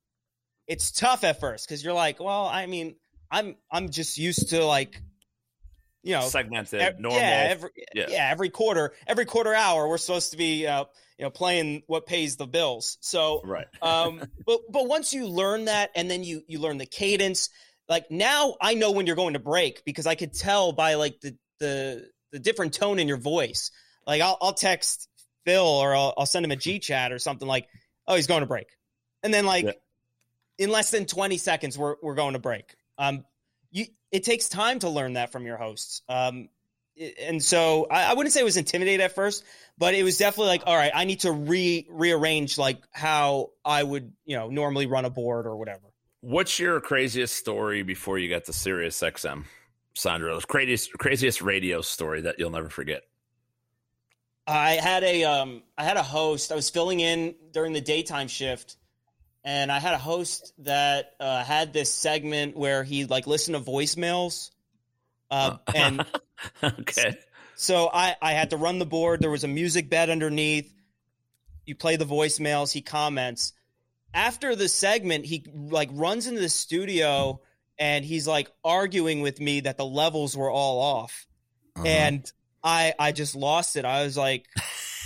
it's 0.66 0.90
tough 0.90 1.24
at 1.24 1.40
first 1.40 1.68
because 1.68 1.84
you're 1.84 1.92
like 1.92 2.20
well 2.20 2.46
i 2.46 2.66
mean 2.66 2.96
i'm 3.30 3.56
i'm 3.70 3.90
just 3.90 4.16
used 4.18 4.50
to 4.50 4.64
like 4.64 5.02
you 6.02 6.14
know 6.14 6.22
segmented, 6.22 6.98
normal. 6.98 7.20
Yeah 7.20 7.46
every, 7.50 7.70
Yeah. 7.94 8.06
yeah. 8.08 8.28
every 8.30 8.50
quarter, 8.50 8.92
every 9.06 9.24
quarter 9.24 9.54
hour, 9.54 9.88
we're 9.88 9.98
supposed 9.98 10.30
to 10.30 10.36
be, 10.36 10.66
uh, 10.66 10.84
you 11.18 11.24
know, 11.24 11.30
playing 11.30 11.82
what 11.86 12.06
pays 12.06 12.36
the 12.36 12.46
bills. 12.46 12.96
So, 13.00 13.42
Right. 13.44 13.66
um, 13.82 14.22
but 14.46 14.60
but 14.70 14.88
once 14.88 15.12
you 15.12 15.26
learn 15.26 15.66
that, 15.66 15.90
and 15.94 16.10
then 16.10 16.24
you 16.24 16.42
you 16.46 16.60
learn 16.60 16.78
the 16.78 16.86
cadence. 16.86 17.50
Like 17.88 18.10
now, 18.10 18.54
I 18.60 18.74
know 18.74 18.92
when 18.92 19.06
you're 19.06 19.16
going 19.16 19.32
to 19.32 19.38
break 19.38 19.82
because 19.84 20.06
I 20.06 20.14
could 20.14 20.34
tell 20.34 20.72
by 20.72 20.94
like 20.94 21.20
the 21.20 21.36
the 21.58 22.10
the 22.32 22.38
different 22.38 22.74
tone 22.74 22.98
in 22.98 23.08
your 23.08 23.16
voice. 23.16 23.70
Like 24.06 24.20
I'll 24.20 24.36
I'll 24.40 24.52
text 24.52 25.08
Phil 25.44 25.64
or 25.64 25.94
I'll, 25.94 26.14
I'll 26.16 26.26
send 26.26 26.44
him 26.44 26.50
a 26.50 26.56
G 26.64 26.78
chat 26.78 27.12
or 27.12 27.18
something 27.18 27.48
like, 27.48 27.66
oh, 28.06 28.14
he's 28.14 28.26
going 28.26 28.40
to 28.40 28.46
break, 28.46 28.66
and 29.22 29.32
then 29.32 29.46
like 29.46 29.64
Yeah. 29.64 29.72
in 30.58 30.70
less 30.70 30.90
than 30.90 31.06
20 31.06 31.38
seconds, 31.38 31.78
we're 31.78 31.96
we're 32.02 32.14
going 32.14 32.34
to 32.34 32.38
break. 32.38 32.74
Um, 32.98 33.24
you 33.70 33.86
it 34.12 34.24
takes 34.24 34.48
time 34.48 34.78
to 34.80 34.88
learn 34.88 35.14
that 35.14 35.32
from 35.32 35.46
your 35.46 35.56
hosts. 35.56 36.02
Um, 36.08 36.48
and 37.20 37.42
so 37.42 37.86
I, 37.90 38.10
I 38.10 38.14
wouldn't 38.14 38.32
say 38.32 38.40
it 38.40 38.44
was 38.44 38.56
intimidated 38.56 39.00
at 39.00 39.14
first, 39.14 39.44
but 39.76 39.94
it 39.94 40.02
was 40.02 40.18
definitely 40.18 40.48
like, 40.48 40.62
all 40.66 40.76
right, 40.76 40.92
I 40.94 41.04
need 41.04 41.20
to 41.20 41.32
re 41.32 41.86
rearrange 41.90 42.58
like 42.58 42.82
how 42.92 43.50
I 43.64 43.82
would, 43.82 44.12
you 44.24 44.36
know, 44.36 44.48
normally 44.48 44.86
run 44.86 45.04
a 45.04 45.10
board 45.10 45.46
or 45.46 45.56
whatever. 45.56 45.82
What's 46.20 46.58
your 46.58 46.80
craziest 46.80 47.36
story 47.36 47.82
before 47.82 48.18
you 48.18 48.28
got 48.28 48.44
to 48.46 48.52
Sirius 48.52 49.00
XM, 49.00 49.44
Sandro? 49.94 50.40
Craziest 50.40 50.92
craziest 50.98 51.42
radio 51.42 51.80
story 51.80 52.22
that 52.22 52.38
you'll 52.38 52.50
never 52.50 52.68
forget. 52.68 53.02
I 54.46 54.72
had 54.72 55.04
a 55.04 55.24
um 55.24 55.62
I 55.76 55.84
had 55.84 55.96
a 55.96 56.02
host. 56.02 56.50
I 56.50 56.54
was 56.54 56.70
filling 56.70 57.00
in 57.00 57.34
during 57.52 57.72
the 57.72 57.80
daytime 57.80 58.28
shift, 58.28 58.76
and 59.44 59.70
I 59.70 59.78
had 59.78 59.94
a 59.94 59.98
host 59.98 60.54
that 60.58 61.14
uh, 61.20 61.44
had 61.44 61.72
this 61.72 61.92
segment 61.92 62.56
where 62.56 62.82
he 62.82 63.04
like 63.04 63.26
listened 63.26 63.56
to 63.56 63.62
voicemails, 63.62 64.50
uh, 65.30 65.58
and 65.74 66.04
okay. 66.62 67.16
so 67.56 67.90
I 67.92 68.16
I 68.20 68.32
had 68.32 68.50
to 68.50 68.56
run 68.56 68.78
the 68.78 68.86
board. 68.86 69.20
There 69.20 69.30
was 69.30 69.44
a 69.44 69.48
music 69.48 69.88
bed 69.90 70.10
underneath. 70.10 70.72
You 71.66 71.74
play 71.74 71.96
the 71.96 72.06
voicemails. 72.06 72.72
He 72.72 72.80
comments. 72.82 73.52
After 74.14 74.56
the 74.56 74.68
segment, 74.68 75.26
he 75.26 75.44
like 75.54 75.90
runs 75.92 76.26
into 76.26 76.40
the 76.40 76.48
studio 76.48 77.40
and 77.78 78.04
he's 78.04 78.26
like 78.26 78.50
arguing 78.64 79.20
with 79.20 79.38
me 79.40 79.60
that 79.60 79.76
the 79.76 79.84
levels 79.84 80.36
were 80.36 80.50
all 80.50 80.80
off 80.80 81.26
Uh-huh. 81.76 81.86
and 81.86 82.32
I 82.64 82.94
I 82.98 83.12
just 83.12 83.36
lost 83.36 83.76
it. 83.76 83.84
I 83.84 84.04
was 84.04 84.16
like, 84.16 84.46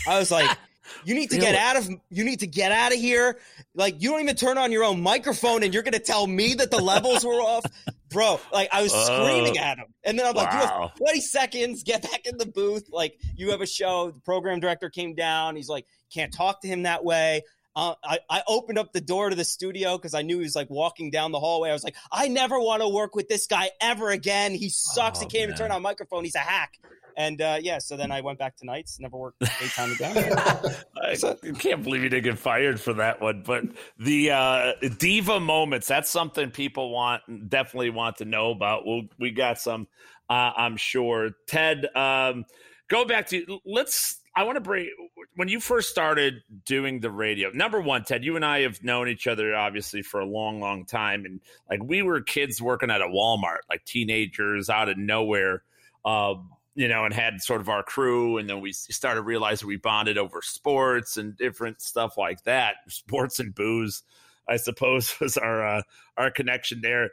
I 0.07 0.19
was 0.19 0.31
like, 0.31 0.49
you 1.05 1.15
need 1.15 1.31
to 1.31 1.39
get 1.39 1.55
out 1.57 1.77
of 1.77 1.89
you 2.11 2.25
need 2.25 2.41
to 2.41 2.47
get 2.47 2.71
out 2.73 2.93
of 2.93 2.99
here. 2.99 3.39
Like 3.75 4.01
you 4.01 4.11
don't 4.11 4.21
even 4.23 4.37
turn 4.37 4.57
on 4.57 4.71
your 4.73 4.85
own 4.85 5.03
microphone, 5.03 5.65
and 5.65 5.75
you're 5.75 5.83
gonna 5.83 5.99
tell 5.99 6.27
me 6.27 6.55
that 6.55 6.71
the 6.71 6.81
levels 6.81 7.25
were 7.25 7.41
off, 7.41 7.65
bro. 8.13 8.41
Like 8.53 8.69
I 8.73 8.83
was 8.83 8.93
Oh. 8.95 9.05
screaming 9.05 9.59
at 9.59 9.79
him, 9.79 9.87
and 10.05 10.19
then 10.19 10.27
I'm 10.27 10.35
like, 10.35 10.53
you 10.53 10.59
have 10.59 10.95
20 10.97 11.21
seconds, 11.21 11.83
get 11.83 12.03
back 12.03 12.27
in 12.27 12.37
the 12.39 12.47
booth. 12.47 12.89
Like 12.91 13.19
you 13.37 13.51
have 13.51 13.61
a 13.61 13.67
show. 13.67 14.11
The 14.11 14.21
program 14.21 14.61
director 14.61 14.91
came 14.91 15.15
down. 15.15 15.57
He's 15.57 15.69
like, 15.69 15.87
can't 16.13 16.33
talk 16.33 16.61
to 16.63 16.69
him 16.69 16.83
that 16.85 17.05
way. 17.05 17.43
Uh, 17.75 17.95
I, 18.05 18.19
I 18.29 18.43
opened 18.47 18.79
up 18.79 18.93
the 18.93 19.01
door 19.01 19.31
to 19.31 19.35
the 19.37 19.45
studio 19.47 19.97
because 19.97 20.13
I 20.13 20.21
knew 20.21 20.37
he 20.39 20.43
was 20.45 20.55
like 20.55 20.69
walking 20.69 21.11
down 21.11 21.33
the 21.33 21.41
hallway. 21.41 21.71
I 21.71 21.73
was 21.73 21.83
like, 21.85 21.97
I 22.13 22.29
never 22.29 22.61
want 22.61 22.83
to 22.83 22.89
work 22.89 23.15
with 23.15 23.29
this 23.29 23.47
guy 23.47 23.71
ever 23.81 24.11
again. 24.11 24.53
He 24.55 24.69
sucks. 24.69 25.21
he 25.21 25.25
Oh, 25.25 25.29
can't 25.31 25.45
even 25.45 25.57
turn 25.57 25.71
on 25.71 25.79
a 25.79 25.81
microphone. 25.81 26.23
He's 26.25 26.35
a 26.35 26.41
hack. 26.41 26.73
And 27.17 27.41
uh, 27.41 27.59
yeah, 27.61 27.79
so 27.79 27.97
then 27.97 28.11
I 28.11 28.21
went 28.21 28.39
back 28.39 28.57
to 28.59 28.67
nights, 28.67 28.99
never 29.01 29.17
worked 29.17 29.41
daytime 29.41 29.93
again. 29.93 30.17
I 31.03 31.17
can't 31.59 31.83
believe 31.83 32.03
you 32.03 32.09
didn't 32.09 32.25
get 32.25 32.39
fired 32.39 32.81
for 32.81 32.95
that 32.95 33.21
one. 33.21 33.43
But 33.45 33.65
the 33.99 34.31
uh, 34.31 34.73
diva 34.99 35.41
moments, 35.41 35.87
that's 35.87 36.11
something 36.11 36.51
people 36.51 36.91
want, 36.91 37.23
definitely 37.49 37.91
want 37.91 38.19
to 38.19 38.25
know 38.25 38.51
about. 38.51 38.87
We'll, 38.87 39.03
we 39.19 39.31
got 39.31 39.59
some, 39.59 39.87
uh, 40.29 40.53
I'm 40.57 40.77
sure. 40.77 41.31
Ted, 41.47 41.87
um, 41.95 42.45
go 42.89 43.05
back 43.05 43.29
to, 43.29 43.61
let's, 43.65 44.21
I 44.35 44.45
want 44.45 44.57
to 44.57 44.61
bring, 44.61 44.89
when 45.37 45.49
you 45.49 45.61
first 45.61 45.91
started 45.91 46.43
doing 46.65 47.01
the 47.01 47.11
radio, 47.11 47.51
number 47.51 47.81
one, 47.81 48.05
Ted, 48.05 48.25
you 48.25 48.37
and 48.37 48.45
I 48.45 48.61
have 48.61 48.83
known 48.83 49.09
each 49.09 49.27
other 49.27 49.55
obviously 49.55 50.03
for 50.03 50.21
a 50.21 50.27
long, 50.27 50.61
long 50.61 50.87
time. 50.87 51.25
And 51.27 51.41
like 51.69 51.83
we 51.83 52.03
were 52.03 52.23
kids 52.23 52.63
working 52.63 52.91
at 52.91 53.03
a 53.03 53.07
Walmart, 53.07 53.61
like 53.69 53.85
teenagers 53.85 54.71
out 54.71 54.89
of 54.89 54.97
nowhere. 54.97 55.63
Um, 56.05 56.51
you 56.75 56.89
know, 56.89 57.05
and 57.05 57.13
had 57.13 57.43
sort 57.43 57.61
of 57.61 57.69
our 57.69 57.83
crew, 57.83 58.39
and 58.39 58.49
then 58.49 58.61
we 58.61 58.73
started 58.73 59.23
realizing 59.23 59.69
we 59.69 59.77
bonded 59.77 60.17
over 60.17 60.41
sports 60.43 61.17
and 61.17 61.37
different 61.37 61.83
stuff 61.83 62.17
like 62.17 62.43
that. 62.45 62.77
Sports 62.89 63.39
and 63.39 63.55
booze, 63.55 64.03
I 64.49 64.57
suppose, 64.57 65.15
was 65.21 65.37
our 65.37 65.65
uh, 65.65 65.83
our 66.17 66.31
connection 66.31 66.81
there. 66.81 67.11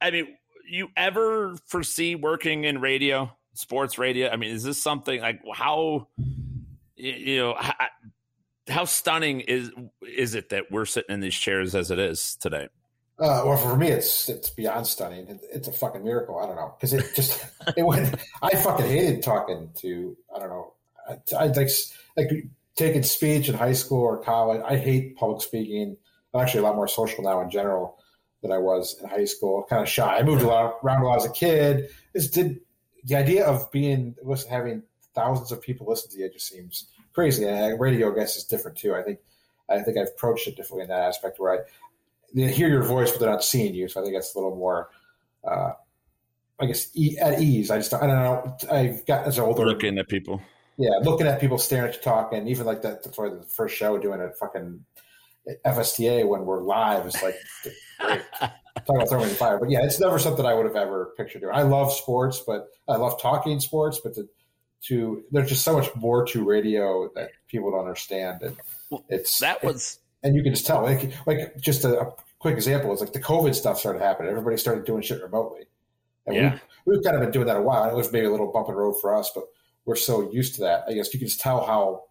I 0.00 0.10
mean, 0.10 0.36
you 0.68 0.88
ever 0.96 1.56
foresee 1.66 2.14
working 2.14 2.64
in 2.64 2.80
radio, 2.80 3.30
sports 3.54 3.98
radio? 3.98 4.28
I 4.28 4.36
mean, 4.36 4.54
is 4.54 4.62
this 4.62 4.80
something 4.80 5.20
like 5.20 5.40
how 5.54 6.08
you 6.96 7.38
know 7.38 7.54
how, 7.58 7.74
how 8.68 8.84
stunning 8.84 9.40
is 9.40 9.70
is 10.02 10.34
it 10.34 10.50
that 10.50 10.70
we're 10.70 10.84
sitting 10.84 11.14
in 11.14 11.20
these 11.20 11.34
chairs 11.34 11.74
as 11.74 11.90
it 11.90 11.98
is 11.98 12.36
today? 12.36 12.68
Uh, 13.18 13.42
well, 13.44 13.56
for 13.56 13.76
me, 13.76 13.88
it's 13.88 14.28
it's 14.28 14.50
beyond 14.50 14.86
stunning. 14.86 15.26
It, 15.26 15.40
it's 15.52 15.66
a 15.66 15.72
fucking 15.72 16.04
miracle. 16.04 16.38
I 16.38 16.46
don't 16.46 16.54
know 16.54 16.74
because 16.76 16.92
it 16.92 17.04
just 17.16 17.44
it 17.76 17.84
went. 17.84 18.14
I 18.42 18.50
fucking 18.50 18.86
hated 18.86 19.22
talking 19.22 19.70
to. 19.78 20.16
I 20.34 20.38
don't 20.38 20.48
know. 20.48 20.74
I, 21.08 21.16
I 21.36 21.46
like 21.46 21.68
like 22.16 22.30
taking 22.76 23.02
speech 23.02 23.48
in 23.48 23.56
high 23.56 23.72
school 23.72 24.02
or 24.02 24.18
college. 24.18 24.62
I 24.64 24.76
hate 24.76 25.16
public 25.16 25.42
speaking. 25.42 25.96
I'm 26.32 26.40
actually 26.40 26.60
a 26.60 26.62
lot 26.64 26.76
more 26.76 26.86
social 26.86 27.24
now 27.24 27.40
in 27.40 27.50
general 27.50 27.98
than 28.40 28.52
I 28.52 28.58
was 28.58 28.96
in 29.02 29.08
high 29.08 29.24
school. 29.24 29.64
Kind 29.68 29.82
of 29.82 29.88
shy. 29.88 30.18
I 30.18 30.22
moved 30.22 30.42
a 30.42 30.46
lot 30.46 30.76
around 30.84 31.02
a 31.02 31.06
lot 31.06 31.16
as 31.16 31.24
a 31.24 31.32
kid. 31.32 31.90
This 32.14 32.30
did 32.30 32.60
the 33.04 33.16
idea 33.16 33.44
of 33.44 33.70
being 33.72 34.14
listen 34.22 34.50
having 34.50 34.82
thousands 35.14 35.50
of 35.50 35.60
people 35.60 35.88
listen 35.88 36.10
to 36.12 36.18
you 36.18 36.30
just 36.30 36.46
seems 36.46 36.86
crazy. 37.12 37.44
And 37.44 37.80
radio, 37.80 38.12
I 38.12 38.14
guess, 38.14 38.36
is 38.36 38.44
different 38.44 38.78
too. 38.78 38.94
I 38.94 39.02
think 39.02 39.18
I 39.68 39.80
think 39.80 39.98
I've 39.98 40.08
approached 40.08 40.46
it 40.46 40.56
differently 40.56 40.84
in 40.84 40.88
that 40.88 41.00
aspect 41.00 41.40
where 41.40 41.52
I 41.52 41.58
they 42.34 42.52
hear 42.52 42.68
your 42.68 42.82
voice, 42.82 43.10
but 43.10 43.20
they're 43.20 43.30
not 43.30 43.44
seeing 43.44 43.74
you. 43.74 43.88
So 43.88 44.00
I 44.00 44.04
think 44.04 44.14
that's 44.16 44.34
a 44.34 44.38
little 44.38 44.56
more, 44.56 44.90
uh, 45.48 45.72
I 46.60 46.66
guess, 46.66 46.90
e- 46.94 47.16
at 47.20 47.40
ease. 47.40 47.70
I 47.70 47.78
just, 47.78 47.94
I 47.94 48.06
don't 48.06 48.16
know. 48.16 48.56
I've 48.70 49.06
got 49.06 49.26
as 49.26 49.38
an 49.38 49.44
older, 49.44 49.64
Looking 49.66 49.98
at 49.98 50.08
people. 50.08 50.40
yeah, 50.76 50.90
looking 51.02 51.26
at 51.26 51.40
people 51.40 51.58
staring 51.58 51.88
at 51.88 51.96
you 51.96 52.02
talking, 52.02 52.46
even 52.48 52.66
like 52.66 52.82
that. 52.82 53.02
That's 53.04 53.16
why 53.16 53.28
the 53.30 53.42
first 53.42 53.76
show 53.76 53.96
doing 53.98 54.20
a 54.20 54.30
fucking 54.32 54.84
FSTA 55.64 56.26
when 56.28 56.44
we're 56.44 56.60
live 56.62 57.06
is 57.06 57.20
like 57.22 57.36
great. 58.00 58.22
Talk 58.40 58.96
about 58.96 59.08
throwing 59.08 59.28
the 59.28 59.34
fire, 59.34 59.58
but 59.58 59.70
yeah, 59.70 59.82
it's 59.82 59.98
never 59.98 60.18
something 60.20 60.46
I 60.46 60.54
would 60.54 60.64
have 60.66 60.76
ever 60.76 61.12
pictured 61.16 61.40
doing. 61.40 61.52
I 61.54 61.62
love 61.62 61.92
sports, 61.92 62.42
but 62.46 62.68
I 62.86 62.94
love 62.96 63.20
talking 63.20 63.58
sports, 63.58 64.00
but 64.02 64.14
to, 64.14 64.28
to 64.86 65.24
there's 65.32 65.48
just 65.48 65.64
so 65.64 65.72
much 65.76 65.92
more 65.96 66.24
to 66.26 66.44
radio 66.44 67.10
that 67.16 67.30
people 67.48 67.72
don't 67.72 67.80
understand, 67.80 68.42
and 68.42 68.56
Well, 68.88 69.04
it's 69.08 69.40
That 69.40 69.64
was 69.64 69.98
and 70.22 70.34
you 70.34 70.42
can 70.42 70.52
just 70.52 70.66
tell. 70.66 70.82
Like, 70.82 71.12
like 71.26 71.56
just 71.60 71.84
a, 71.84 72.00
a 72.00 72.12
quick 72.38 72.54
example 72.54 72.92
is 72.92 73.00
like 73.00 73.12
the 73.12 73.20
COVID 73.20 73.54
stuff 73.54 73.78
started 73.78 74.00
happening. 74.02 74.30
Everybody 74.30 74.56
started 74.56 74.84
doing 74.84 75.02
shit 75.02 75.22
remotely, 75.22 75.66
and 76.26 76.36
Yeah. 76.36 76.58
we, 76.84 76.94
we've 76.96 77.04
kind 77.04 77.16
of 77.16 77.22
been 77.22 77.30
doing 77.30 77.46
that 77.46 77.56
a 77.56 77.62
while. 77.62 77.88
It 77.90 77.94
was 77.94 78.12
maybe 78.12 78.26
a 78.26 78.30
little 78.30 78.50
bump 78.52 78.68
in 78.68 78.74
the 78.74 78.80
road 78.80 79.00
for 79.00 79.14
us, 79.14 79.30
but 79.34 79.44
we're 79.84 79.96
so 79.96 80.30
used 80.30 80.54
to 80.56 80.60
that. 80.62 80.84
I 80.88 80.92
guess 80.92 81.12
you 81.12 81.18
can 81.18 81.28
just 81.28 81.40
tell 81.40 81.64
how 81.64 82.04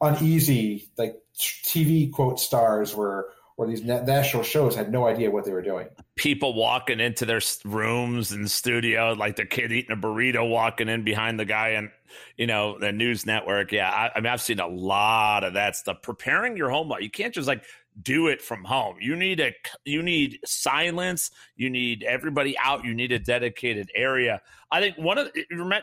uneasy 0.00 0.88
like 0.96 1.20
TV 1.38 2.10
quote 2.10 2.40
stars 2.40 2.94
were, 2.94 3.28
or 3.60 3.66
these 3.66 3.84
na- 3.84 4.00
national 4.00 4.42
shows 4.42 4.74
had 4.74 4.90
no 4.90 5.06
idea 5.06 5.30
what 5.30 5.44
they 5.44 5.52
were 5.52 5.60
doing. 5.60 5.86
people 6.16 6.54
walking 6.54 6.98
into 6.98 7.26
their 7.26 7.42
rooms 7.66 8.32
and 8.32 8.50
studio, 8.50 9.12
like 9.12 9.36
the 9.36 9.44
kid 9.44 9.70
eating 9.70 9.92
a 9.92 10.00
burrito, 10.00 10.48
walking 10.48 10.88
in 10.88 11.04
behind 11.04 11.38
the 11.38 11.44
guy 11.44 11.68
and 11.70 11.90
you 12.38 12.46
know 12.46 12.78
the 12.78 12.90
news 12.90 13.26
network. 13.26 13.70
Yeah, 13.70 13.90
I, 13.90 14.12
I 14.16 14.20
mean, 14.20 14.32
I've 14.32 14.40
seen 14.40 14.60
a 14.60 14.66
lot 14.66 15.44
of 15.44 15.52
that 15.54 15.76
stuff. 15.76 15.98
Preparing 16.02 16.56
your 16.56 16.70
home 16.70 16.90
you 17.00 17.10
can't 17.10 17.34
just 17.34 17.46
like 17.46 17.62
do 18.00 18.28
it 18.28 18.40
from 18.40 18.64
home. 18.64 18.96
You 18.98 19.14
need 19.14 19.40
a 19.40 19.52
you 19.84 20.02
need 20.02 20.38
silence. 20.46 21.30
You 21.54 21.68
need 21.68 22.02
everybody 22.02 22.56
out. 22.56 22.86
You 22.86 22.94
need 22.94 23.12
a 23.12 23.18
dedicated 23.18 23.90
area. 23.94 24.40
I 24.70 24.80
think 24.80 24.96
one 24.96 25.18
of 25.18 25.28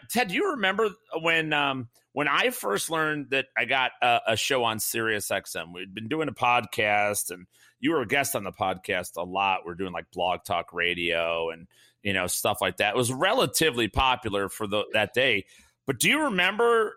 Ted. 0.10 0.30
Do 0.30 0.34
you 0.34 0.52
remember 0.54 0.90
when 1.22 1.54
um 1.54 1.90
when 2.14 2.28
I 2.28 2.50
first 2.50 2.90
learned 2.90 3.30
that 3.30 3.46
I 3.56 3.66
got 3.66 3.92
a, 4.02 4.20
a 4.30 4.36
show 4.36 4.64
on 4.64 4.80
Sirius 4.80 5.28
XM? 5.28 5.72
We'd 5.72 5.94
been 5.94 6.08
doing 6.08 6.30
a 6.30 6.34
podcast 6.34 7.30
and 7.30 7.46
you 7.80 7.92
were 7.92 8.02
a 8.02 8.08
guest 8.08 8.36
on 8.36 8.44
the 8.44 8.52
podcast 8.52 9.18
a 9.18 9.24
lot. 9.24 9.62
We're 9.66 9.76
doing 9.76 9.94
like 9.94 10.06
blog 10.12 10.44
talk 10.44 10.74
radio 10.74 11.50
and 11.50 11.68
you 12.04 12.14
know 12.14 12.28
stuff 12.28 12.60
like 12.62 12.78
that. 12.78 12.96
It 12.96 12.98
was 12.98 13.12
relatively 13.12 13.88
popular 13.88 14.50
for 14.50 14.68
the 14.68 14.86
that 14.94 15.14
day. 15.14 15.46
But 15.86 16.00
do 16.00 16.10
you 16.10 16.24
remember 16.24 16.96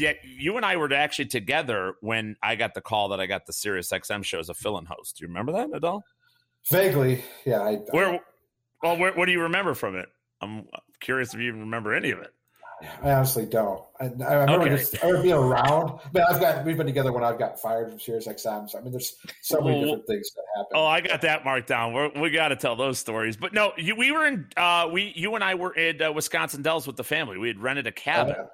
that 0.00 0.16
you 0.24 0.56
and 0.56 0.64
I 0.64 0.76
were 0.76 0.92
actually 0.92 1.26
together 1.26 1.94
when 2.00 2.36
I 2.42 2.54
got 2.54 2.74
the 2.74 2.80
call 2.80 3.08
that 3.08 3.20
I 3.20 3.26
got 3.26 3.46
the 3.46 3.52
Sirius 3.52 3.90
XM 3.90 4.24
show 4.24 4.38
as 4.38 4.48
a 4.48 4.54
fill-in 4.54 4.86
host? 4.86 5.16
Do 5.16 5.24
you 5.24 5.28
remember 5.28 5.52
that 5.52 5.74
at 5.74 5.82
all? 5.82 6.04
Vaguely, 6.70 7.24
yeah. 7.44 7.60
I, 7.60 7.74
Where? 7.90 8.20
Well, 8.82 8.96
where, 8.96 9.12
what 9.12 9.26
do 9.26 9.32
you 9.32 9.42
remember 9.42 9.74
from 9.74 9.96
it? 9.96 10.08
I'm 10.40 10.66
curious 11.00 11.34
if 11.34 11.40
you 11.40 11.48
even 11.48 11.60
remember 11.60 11.94
any 11.94 12.10
of 12.10 12.18
it. 12.18 12.32
I 13.02 13.12
honestly 13.12 13.46
don't. 13.46 13.82
I, 14.00 14.04
I 14.04 14.34
remember 14.34 14.66
okay. 14.66 14.76
just 14.76 15.02
I 15.02 15.06
remember 15.06 15.22
being 15.22 15.34
around. 15.34 16.00
But 16.12 16.30
I've 16.30 16.40
got 16.40 16.64
we've 16.64 16.76
been 16.76 16.86
together 16.86 17.12
when 17.12 17.24
I've 17.24 17.38
got 17.38 17.60
fired 17.60 17.90
from 17.90 18.00
Sirius 18.00 18.26
XM. 18.26 18.68
So 18.68 18.78
I 18.78 18.82
mean, 18.82 18.92
there's 18.92 19.16
so 19.40 19.60
many 19.60 19.76
well, 19.76 19.84
different 19.84 20.06
things 20.06 20.30
that 20.34 20.42
happen. 20.56 20.72
Oh, 20.74 20.86
I 20.86 21.00
got 21.00 21.22
that 21.22 21.44
marked 21.44 21.68
down. 21.68 21.92
We're, 21.92 22.10
we 22.20 22.30
got 22.30 22.48
to 22.48 22.56
tell 22.56 22.76
those 22.76 22.98
stories. 22.98 23.36
But 23.36 23.52
no, 23.52 23.72
you, 23.76 23.94
we 23.96 24.12
were 24.12 24.26
in. 24.26 24.46
Uh, 24.56 24.88
we 24.92 25.12
you 25.14 25.34
and 25.34 25.44
I 25.44 25.54
were 25.54 25.74
in 25.74 26.02
uh, 26.02 26.12
Wisconsin 26.12 26.62
Dells 26.62 26.86
with 26.86 26.96
the 26.96 27.04
family. 27.04 27.38
We 27.38 27.48
had 27.48 27.60
rented 27.60 27.86
a 27.86 27.92
cabin. 27.92 28.34
Oh, 28.38 28.48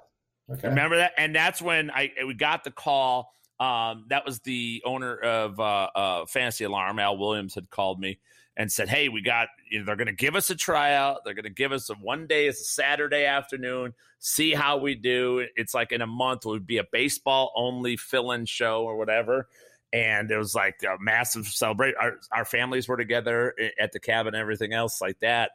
yeah. 0.49 0.55
okay. 0.55 0.67
Remember 0.69 0.97
that? 0.97 1.13
And 1.17 1.35
that's 1.35 1.61
when 1.61 1.91
I 1.91 2.11
we 2.25 2.33
got 2.33 2.63
the 2.63 2.71
call. 2.71 3.33
Um, 3.59 4.05
that 4.07 4.25
was 4.25 4.39
the 4.39 4.81
owner 4.85 5.17
of 5.17 5.59
uh, 5.59 5.89
uh, 5.93 6.25
Fantasy 6.27 6.63
Alarm. 6.63 6.97
Al 6.99 7.17
Williams 7.17 7.55
had 7.55 7.69
called 7.69 7.99
me 7.99 8.19
and 8.59 8.69
said, 8.69 8.89
"Hey, 8.89 9.07
we 9.07 9.21
got 9.21 9.47
you 9.71 9.79
know, 9.79 9.85
they're 9.85 9.95
going 9.95 10.07
to 10.07 10.13
give 10.13 10.35
us 10.35 10.49
a 10.49 10.55
tryout. 10.55 11.23
They're 11.23 11.33
going 11.33 11.43
to 11.43 11.49
give 11.49 11.71
us 11.71 11.89
a 11.89 11.93
one 11.93 12.27
day. 12.27 12.45
It's 12.45 12.59
a 12.59 12.65
Saturday 12.65 13.25
afternoon. 13.25 13.93
See 14.19 14.53
how 14.53 14.77
we 14.77 14.95
do. 14.95 15.47
It's 15.55 15.73
like 15.73 15.93
in 15.93 16.01
a 16.01 16.07
month 16.07 16.45
it 16.45 16.49
would 16.49 16.67
be 16.67 16.77
a 16.77 16.83
baseball 16.91 17.53
only 17.55 17.95
fill 17.95 18.31
in 18.31 18.45
show 18.45 18.83
or 18.83 18.97
whatever." 18.97 19.47
And 19.91 20.29
it 20.29 20.37
was 20.37 20.53
like 20.53 20.75
a 20.83 21.01
massive 21.01 21.47
celebration. 21.47 21.95
Our, 21.99 22.17
our 22.31 22.45
families 22.45 22.87
were 22.87 22.97
together 22.97 23.55
at 23.79 23.91
the 23.91 23.99
cabin, 23.99 24.35
everything 24.35 24.71
else 24.71 25.01
like 25.01 25.19
that, 25.21 25.51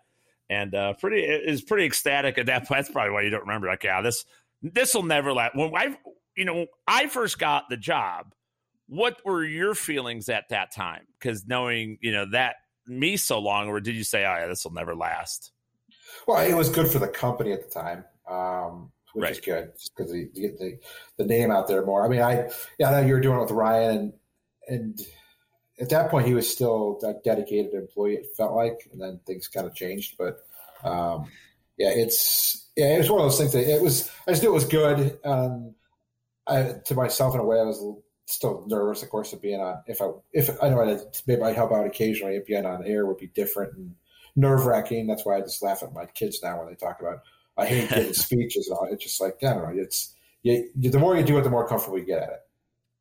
and 0.50 0.74
uh, 0.74 0.94
pretty 0.94 1.20
is 1.20 1.62
pretty 1.62 1.84
ecstatic 1.84 2.38
at 2.38 2.46
that 2.46 2.66
point. 2.66 2.78
That's 2.78 2.90
probably 2.90 3.12
why 3.12 3.22
you 3.22 3.30
don't 3.30 3.42
remember. 3.42 3.68
Like, 3.68 3.84
yeah, 3.84 4.00
this 4.00 4.24
this 4.62 4.94
will 4.94 5.04
never 5.04 5.32
last. 5.32 5.54
When 5.54 5.76
I, 5.76 5.96
you 6.36 6.46
know, 6.46 6.66
I 6.88 7.06
first 7.06 7.38
got 7.38 7.64
the 7.68 7.76
job, 7.76 8.34
what 8.88 9.20
were 9.24 9.44
your 9.44 9.74
feelings 9.74 10.28
at 10.30 10.48
that 10.48 10.72
time? 10.74 11.02
Because 11.20 11.46
knowing, 11.46 11.98
you 12.00 12.10
know, 12.10 12.24
that 12.32 12.56
me 12.86 13.16
so 13.16 13.38
long, 13.38 13.68
or 13.68 13.80
did 13.80 13.94
you 13.94 14.04
say, 14.04 14.24
"Oh, 14.24 14.36
yeah, 14.36 14.46
this 14.46 14.64
will 14.64 14.72
never 14.72 14.94
last"? 14.94 15.52
Well, 16.26 16.46
it 16.46 16.54
was 16.54 16.68
good 16.68 16.88
for 16.88 16.98
the 16.98 17.08
company 17.08 17.52
at 17.52 17.62
the 17.62 17.70
time, 17.70 18.04
um, 18.28 18.92
which 19.12 19.22
right. 19.22 19.32
is 19.32 19.40
good 19.40 19.72
because 19.96 20.12
you 20.12 20.26
get 20.34 20.58
the, 20.58 20.78
the 21.18 21.24
name 21.24 21.50
out 21.50 21.68
there 21.68 21.84
more. 21.84 22.04
I 22.04 22.08
mean, 22.08 22.22
I 22.22 22.50
yeah, 22.78 22.88
I 22.88 23.00
know 23.00 23.06
you 23.06 23.14
were 23.14 23.20
doing 23.20 23.38
it 23.38 23.42
with 23.42 23.50
Ryan, 23.50 23.90
and 23.96 24.12
and 24.68 25.00
at 25.80 25.90
that 25.90 26.10
point 26.10 26.26
he 26.26 26.34
was 26.34 26.50
still 26.50 27.00
a 27.02 27.14
dedicated 27.24 27.74
employee. 27.74 28.14
It 28.14 28.26
felt 28.36 28.54
like, 28.54 28.88
and 28.92 29.00
then 29.00 29.20
things 29.26 29.48
kind 29.48 29.66
of 29.66 29.74
changed. 29.74 30.16
But 30.18 30.38
um, 30.82 31.30
yeah, 31.76 31.90
it's 31.90 32.68
yeah, 32.76 32.94
it 32.94 32.98
was 32.98 33.10
one 33.10 33.20
of 33.20 33.26
those 33.26 33.38
things 33.38 33.52
that 33.52 33.68
it 33.68 33.82
was. 33.82 34.10
I 34.26 34.32
just 34.32 34.42
knew 34.42 34.50
it 34.50 34.54
was 34.54 34.66
good. 34.66 35.18
Um, 35.24 35.74
I, 36.46 36.74
to 36.84 36.94
myself 36.94 37.34
in 37.34 37.40
a 37.40 37.44
way, 37.44 37.58
I 37.58 37.64
was 37.64 37.82
still 38.26 38.64
nervous, 38.66 39.02
of 39.02 39.10
course, 39.10 39.32
of 39.32 39.42
being 39.42 39.60
on. 39.60 39.82
If 39.86 40.00
I 40.00 40.10
if 40.32 40.50
I 40.62 40.68
know 40.68 40.82
I 40.82 40.98
maybe 41.26 41.42
I 41.42 41.52
help 41.52 41.72
out 41.72 41.86
occasionally, 41.86 42.36
if 42.36 42.46
being 42.46 42.66
on 42.66 42.84
air 42.84 43.06
would 43.06 43.18
be 43.18 43.28
different 43.28 43.74
and 43.76 43.94
nerve 44.36 44.66
wracking. 44.66 45.06
That's 45.06 45.24
why 45.24 45.36
I 45.36 45.40
just 45.40 45.62
laugh 45.62 45.82
at 45.82 45.92
my 45.92 46.06
kids 46.06 46.40
now 46.42 46.58
when 46.58 46.68
they 46.68 46.74
talk 46.74 47.00
about. 47.00 47.20
I 47.56 47.66
hate 47.66 47.88
giving 47.94 48.12
speeches 48.12 48.68
and 48.68 48.76
all. 48.76 48.88
It's 48.90 49.04
just 49.04 49.20
like 49.20 49.42
I 49.42 49.54
don't 49.54 49.62
know. 49.62 49.82
It's 49.82 50.14
you, 50.42 50.70
the 50.76 50.98
more 50.98 51.16
you 51.16 51.24
do 51.24 51.38
it, 51.38 51.42
the 51.42 51.50
more 51.50 51.66
comfortable 51.66 51.98
you 51.98 52.04
get 52.04 52.22
at 52.22 52.28
it. 52.30 52.40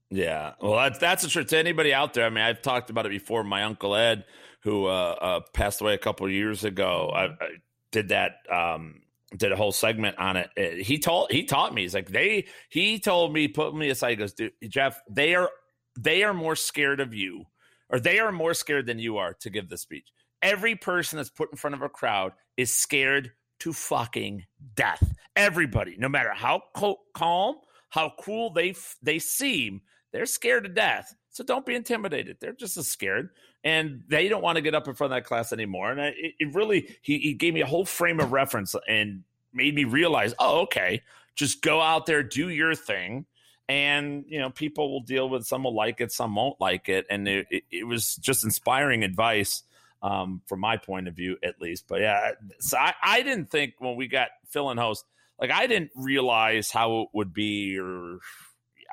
Yeah, 0.10 0.54
well, 0.62 0.76
that's 0.76 1.00
that's 1.00 1.24
a 1.24 1.28
truth 1.28 1.48
to 1.48 1.58
anybody 1.58 1.94
out 1.94 2.14
there. 2.14 2.26
I 2.26 2.30
mean, 2.30 2.44
I've 2.44 2.62
talked 2.62 2.90
about 2.90 3.06
it 3.06 3.10
before. 3.10 3.44
My 3.44 3.64
uncle 3.64 3.96
Ed, 3.96 4.26
who 4.62 4.86
uh, 4.86 5.16
uh, 5.20 5.40
passed 5.54 5.82
away 5.82 5.96
a 5.96 5.98
couple 5.98 6.30
years 6.30 6.64
ago, 6.64 7.12
I, 7.14 7.24
I 7.26 7.50
did 7.92 8.10
that 8.10 8.38
um, 8.52 9.02
did 9.38 9.52
a 9.52 9.56
whole 9.56 9.72
segment 9.72 10.18
on 10.18 10.38
it. 10.38 10.50
Uh, 10.58 10.84
he 10.84 11.00
told 11.00 11.32
he 11.32 11.44
taught 11.44 11.74
me. 11.74 11.84
He's 11.84 11.94
like 11.94 12.10
they. 12.10 12.48
He 12.70 13.00
told 13.00 13.34
me, 13.34 13.48
put 13.48 13.76
me 13.76 13.90
aside. 13.90 14.12
He 14.12 14.16
goes, 14.16 14.34
Dude, 14.34 14.54
Jeff, 14.68 15.00
they 15.10 15.36
are 15.36 15.50
they 15.98 16.24
are 16.24 16.34
more 16.34 16.56
scared 16.56 17.00
of 17.00 17.14
you, 17.14 17.46
or 17.90 18.00
they 18.00 18.20
are 18.20 18.32
more 18.32 18.54
scared 18.54 18.86
than 18.86 19.00
you 19.00 19.18
are 19.18 19.34
to 19.42 19.50
give 19.50 19.70
the 19.70 19.78
speech. 19.78 20.12
Every 20.42 20.76
person 20.76 21.18
that's 21.18 21.30
put 21.30 21.52
in 21.52 21.58
front 21.58 21.76
of 21.76 21.82
a 21.82 21.90
crowd 21.90 22.34
is 22.58 22.76
scared 22.76 23.32
to 23.62 23.74
fucking 23.74 24.46
death. 24.76 25.14
Everybody, 25.36 25.96
no 25.98 26.10
matter 26.10 26.34
how 26.34 26.62
calm, 26.76 27.56
how 27.90 28.14
cool 28.20 28.52
they 28.52 28.76
they 29.02 29.20
seem, 29.20 29.82
they're 30.12 30.26
scared 30.26 30.64
to 30.64 30.70
death. 30.70 31.14
So 31.34 31.44
don't 31.44 31.66
be 31.66 31.74
intimidated. 31.74 32.38
They're 32.40 32.54
just 32.54 32.78
as 32.78 32.88
scared, 32.88 33.32
and 33.64 34.04
they 34.08 34.30
don't 34.30 34.44
want 34.44 34.58
to 34.58 34.62
get 34.62 34.76
up 34.76 34.88
in 34.88 34.94
front 34.94 35.12
of 35.12 35.18
that 35.18 35.26
class 35.28 35.52
anymore. 35.52 35.92
And 35.92 36.00
it, 36.00 36.36
it 36.40 36.54
really, 36.54 36.96
he, 37.02 37.18
he 37.18 37.34
gave 37.34 37.56
me 37.56 37.62
a 37.62 37.66
whole 37.66 37.86
frame 37.86 38.20
of 38.20 38.32
reference 38.32 38.76
and 38.88 39.24
made 39.52 39.74
me 39.74 39.84
realize, 39.84 40.36
oh, 40.38 40.62
okay, 40.62 41.02
just 41.36 41.64
go 41.64 41.82
out 41.82 42.06
there, 42.06 42.22
do 42.22 42.50
your 42.50 42.76
thing, 42.76 43.26
and 43.68 44.26
you 44.28 44.40
know, 44.40 44.52
people 44.52 44.92
will 44.92 45.02
deal 45.02 45.28
with. 45.28 45.46
Some 45.46 45.64
will 45.64 45.76
like 45.76 46.00
it, 46.02 46.12
some 46.12 46.36
won't 46.36 46.62
like 46.62 46.88
it, 46.88 47.08
and 47.10 47.28
it, 47.28 47.48
it, 47.50 47.64
it 47.72 47.88
was 47.88 48.16
just 48.18 48.44
inspiring 48.44 49.04
advice. 49.04 49.64
Um, 50.04 50.42
from 50.48 50.60
my 50.60 50.76
point 50.76 51.08
of 51.08 51.16
view, 51.16 51.38
at 51.46 51.62
least. 51.62 51.86
But 51.88 52.02
yeah, 52.02 52.32
so 52.60 52.78
I, 52.78 52.94
I 53.02 53.22
didn't 53.22 53.50
think 53.50 53.76
when 53.80 53.96
we 53.96 54.10
got 54.10 54.32
Phil 54.50 54.70
and 54.70 54.78
host, 54.78 55.06
like 55.40 55.50
I 55.50 55.66
didn't 55.66 55.92
realize 55.96 56.72
how 56.72 57.04
it 57.04 57.08
would 57.14 57.34
be 57.34 57.80
or 57.80 58.20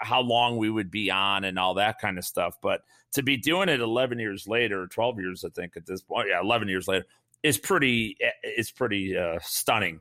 how 0.00 0.20
long 0.20 0.56
we 0.56 0.70
would 0.70 0.90
be 0.90 1.10
on 1.10 1.44
and 1.44 1.58
all 1.58 1.74
that 1.74 1.98
kind 1.98 2.18
of 2.18 2.24
stuff. 2.24 2.56
But 2.62 2.82
to 3.12 3.22
be 3.22 3.36
doing 3.36 3.68
it 3.68 3.80
11 3.80 4.18
years 4.18 4.46
later, 4.46 4.86
12 4.86 5.20
years, 5.20 5.44
I 5.44 5.50
think 5.50 5.76
at 5.76 5.86
this 5.86 6.02
point, 6.02 6.28
yeah, 6.28 6.40
11 6.40 6.68
years 6.68 6.88
later 6.88 7.06
is 7.42 7.58
pretty, 7.58 8.16
is 8.42 8.70
pretty 8.70 9.16
uh, 9.16 9.38
stunning 9.42 10.00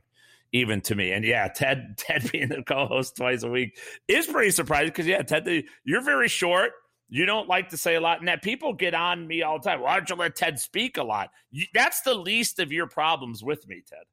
even 0.52 0.80
to 0.82 0.94
me. 0.94 1.12
And 1.12 1.24
yeah, 1.24 1.48
Ted, 1.48 1.94
Ted 1.96 2.30
being 2.32 2.48
the 2.48 2.62
co-host 2.62 3.16
twice 3.16 3.42
a 3.42 3.50
week 3.50 3.78
is 4.08 4.26
pretty 4.26 4.50
surprising 4.50 4.88
because 4.88 5.06
yeah, 5.06 5.22
Ted, 5.22 5.46
you're 5.84 6.02
very 6.02 6.28
short. 6.28 6.72
You 7.12 7.26
don't 7.26 7.48
like 7.48 7.70
to 7.70 7.76
say 7.76 7.96
a 7.96 8.00
lot, 8.00 8.20
and 8.20 8.28
that 8.28 8.40
people 8.40 8.72
get 8.72 8.94
on 8.94 9.26
me 9.26 9.42
all 9.42 9.58
the 9.58 9.68
time. 9.68 9.80
Why 9.80 9.96
don't 9.96 10.08
you 10.08 10.14
let 10.14 10.36
Ted 10.36 10.60
speak 10.60 10.96
a 10.96 11.02
lot? 11.02 11.30
You, 11.50 11.64
that's 11.74 12.02
the 12.02 12.14
least 12.14 12.60
of 12.60 12.70
your 12.70 12.86
problems 12.86 13.42
with 13.42 13.66
me, 13.66 13.82
Ted. 13.84 14.04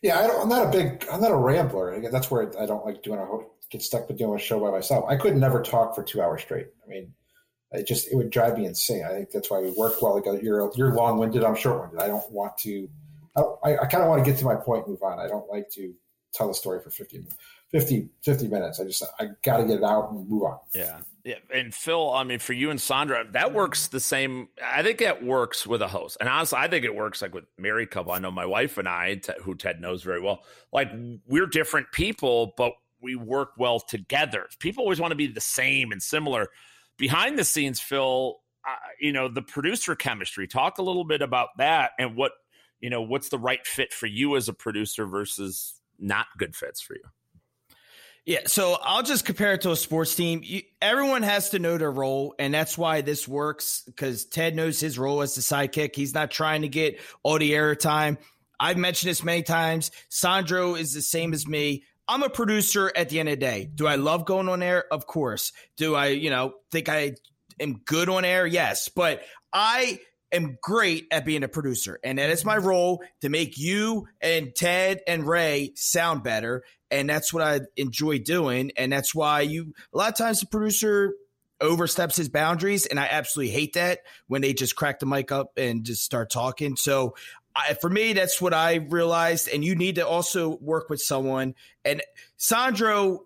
Yeah, 0.00 0.20
I 0.20 0.40
am 0.40 0.48
not 0.48 0.68
a 0.68 0.70
big, 0.70 1.04
I'm 1.10 1.20
not 1.20 1.32
a 1.32 1.36
rambler. 1.36 2.00
That's 2.08 2.30
where 2.30 2.56
I 2.58 2.66
don't 2.66 2.86
like 2.86 3.02
doing 3.02 3.18
a 3.18 3.24
get 3.70 3.82
stuck 3.82 4.08
with 4.08 4.18
doing 4.18 4.34
a 4.34 4.42
show 4.42 4.60
by 4.60 4.70
myself. 4.70 5.04
I 5.08 5.16
could 5.16 5.36
never 5.36 5.62
talk 5.62 5.94
for 5.94 6.02
two 6.02 6.20
hours 6.20 6.42
straight. 6.42 6.68
I 6.84 6.88
mean, 6.88 7.12
it 7.72 7.86
just 7.86 8.10
it 8.10 8.16
would 8.16 8.30
drive 8.30 8.58
me 8.58 8.66
insane. 8.66 9.04
I 9.04 9.10
think 9.10 9.30
that's 9.30 9.50
why 9.50 9.60
we 9.60 9.70
work 9.72 10.02
well 10.02 10.16
together. 10.16 10.40
You're 10.42 10.70
you're 10.74 10.92
long 10.94 11.18
winded. 11.18 11.44
I'm 11.44 11.54
short 11.54 11.80
winded. 11.80 12.00
I 12.00 12.08
don't 12.08 12.30
want 12.30 12.58
to. 12.58 12.88
I, 13.36 13.78
I 13.78 13.86
kind 13.86 14.02
of 14.02 14.08
want 14.08 14.24
to 14.24 14.28
get 14.28 14.38
to 14.40 14.44
my 14.44 14.56
point 14.56 14.86
and 14.86 14.92
move 14.92 15.02
on. 15.02 15.20
I 15.20 15.28
don't 15.28 15.48
like 15.48 15.70
to 15.70 15.94
tell 16.32 16.50
a 16.50 16.54
story 16.54 16.80
for 16.80 16.90
50, 16.90 17.24
50, 17.70 18.08
50 18.22 18.48
minutes. 18.48 18.80
I 18.80 18.84
just 18.84 19.04
I 19.20 19.28
got 19.42 19.58
to 19.58 19.64
get 19.64 19.78
it 19.78 19.84
out 19.84 20.10
and 20.10 20.28
move 20.28 20.42
on. 20.42 20.58
Yeah, 20.74 20.98
yeah. 21.24 21.36
And 21.54 21.72
Phil, 21.72 22.10
I 22.12 22.24
mean, 22.24 22.40
for 22.40 22.54
you 22.54 22.70
and 22.70 22.80
Sandro, 22.80 23.24
that 23.32 23.54
works 23.54 23.86
the 23.86 24.00
same. 24.00 24.48
I 24.62 24.82
think 24.82 24.98
that 24.98 25.22
works 25.24 25.64
with 25.64 25.80
a 25.80 25.88
host. 25.88 26.16
And 26.18 26.28
honestly, 26.28 26.58
I 26.58 26.66
think 26.66 26.84
it 26.84 26.94
works 26.94 27.22
like 27.22 27.34
with 27.34 27.44
married 27.56 27.92
couple. 27.92 28.10
I 28.10 28.18
know 28.18 28.32
my 28.32 28.46
wife 28.46 28.78
and 28.78 28.88
I, 28.88 29.20
who 29.42 29.54
Ted 29.54 29.80
knows 29.80 30.02
very 30.02 30.20
well. 30.20 30.42
Like 30.72 30.90
we're 31.26 31.46
different 31.46 31.92
people, 31.92 32.52
but 32.56 32.72
we 33.00 33.16
work 33.16 33.52
well 33.56 33.80
together. 33.80 34.48
People 34.58 34.82
always 34.82 35.00
want 35.00 35.12
to 35.12 35.16
be 35.16 35.26
the 35.26 35.40
same 35.40 35.92
and 35.92 36.02
similar. 36.02 36.48
Behind 36.96 37.38
the 37.38 37.44
scenes, 37.44 37.80
Phil, 37.80 38.36
uh, 38.66 38.74
you 39.00 39.12
know, 39.12 39.28
the 39.28 39.42
producer 39.42 39.94
chemistry. 39.94 40.46
Talk 40.46 40.78
a 40.78 40.82
little 40.82 41.04
bit 41.04 41.22
about 41.22 41.48
that 41.58 41.92
and 41.98 42.16
what, 42.16 42.32
you 42.80 42.90
know, 42.90 43.02
what's 43.02 43.28
the 43.30 43.38
right 43.38 43.66
fit 43.66 43.92
for 43.92 44.06
you 44.06 44.36
as 44.36 44.48
a 44.48 44.52
producer 44.52 45.06
versus 45.06 45.80
not 45.98 46.26
good 46.38 46.54
fits 46.54 46.80
for 46.80 46.94
you. 46.94 47.04
Yeah, 48.26 48.40
so 48.46 48.76
I'll 48.82 49.02
just 49.02 49.24
compare 49.24 49.54
it 49.54 49.62
to 49.62 49.72
a 49.72 49.76
sports 49.76 50.14
team. 50.14 50.42
You, 50.44 50.62
everyone 50.82 51.22
has 51.22 51.50
to 51.50 51.58
know 51.58 51.78
their 51.78 51.90
role, 51.90 52.34
and 52.38 52.52
that's 52.52 52.76
why 52.76 53.00
this 53.00 53.26
works 53.26 53.82
because 53.86 54.26
Ted 54.26 54.54
knows 54.54 54.78
his 54.78 54.98
role 54.98 55.22
as 55.22 55.34
the 55.34 55.40
sidekick. 55.40 55.96
He's 55.96 56.12
not 56.12 56.30
trying 56.30 56.62
to 56.62 56.68
get 56.68 57.00
all 57.22 57.38
the 57.38 57.52
airtime. 57.52 58.18
I've 58.60 58.76
mentioned 58.76 59.08
this 59.08 59.24
many 59.24 59.42
times. 59.42 59.90
Sandro 60.10 60.74
is 60.74 60.92
the 60.92 61.00
same 61.00 61.32
as 61.32 61.46
me. 61.48 61.84
I'm 62.10 62.24
a 62.24 62.28
producer 62.28 62.90
at 62.96 63.08
the 63.08 63.20
end 63.20 63.28
of 63.28 63.34
the 63.38 63.46
day. 63.46 63.70
Do 63.72 63.86
I 63.86 63.94
love 63.94 64.24
going 64.24 64.48
on 64.48 64.64
air? 64.64 64.84
Of 64.92 65.06
course. 65.06 65.52
Do 65.76 65.94
I, 65.94 66.08
you 66.08 66.28
know, 66.28 66.54
think 66.72 66.88
I 66.88 67.14
am 67.60 67.82
good 67.84 68.08
on 68.08 68.24
air? 68.24 68.48
Yes. 68.48 68.88
But 68.88 69.22
I 69.52 70.00
am 70.32 70.58
great 70.60 71.06
at 71.12 71.24
being 71.24 71.44
a 71.44 71.48
producer. 71.48 72.00
And 72.02 72.18
that 72.18 72.30
is 72.30 72.44
my 72.44 72.56
role 72.56 73.04
to 73.20 73.28
make 73.28 73.58
you 73.58 74.08
and 74.20 74.52
Ted 74.56 75.02
and 75.06 75.24
Ray 75.24 75.70
sound 75.76 76.24
better. 76.24 76.64
And 76.90 77.08
that's 77.08 77.32
what 77.32 77.44
I 77.44 77.60
enjoy 77.76 78.18
doing. 78.18 78.72
And 78.76 78.92
that's 78.92 79.14
why 79.14 79.42
you, 79.42 79.72
a 79.94 79.96
lot 79.96 80.08
of 80.08 80.18
times 80.18 80.40
the 80.40 80.46
producer 80.46 81.14
oversteps 81.60 82.16
his 82.16 82.28
boundaries. 82.28 82.86
And 82.86 82.98
I 82.98 83.06
absolutely 83.08 83.52
hate 83.52 83.74
that 83.74 84.00
when 84.26 84.42
they 84.42 84.52
just 84.52 84.74
crack 84.74 84.98
the 84.98 85.06
mic 85.06 85.30
up 85.30 85.52
and 85.56 85.84
just 85.84 86.02
start 86.02 86.30
talking. 86.30 86.74
So 86.74 87.14
I, 87.54 87.74
for 87.74 87.90
me, 87.90 88.12
that's 88.12 88.40
what 88.40 88.54
I 88.54 88.76
realized. 88.76 89.48
And 89.48 89.64
you 89.64 89.74
need 89.74 89.96
to 89.96 90.06
also 90.06 90.56
work 90.60 90.88
with 90.88 91.00
someone. 91.00 91.54
And 91.84 92.02
Sandro, 92.36 93.24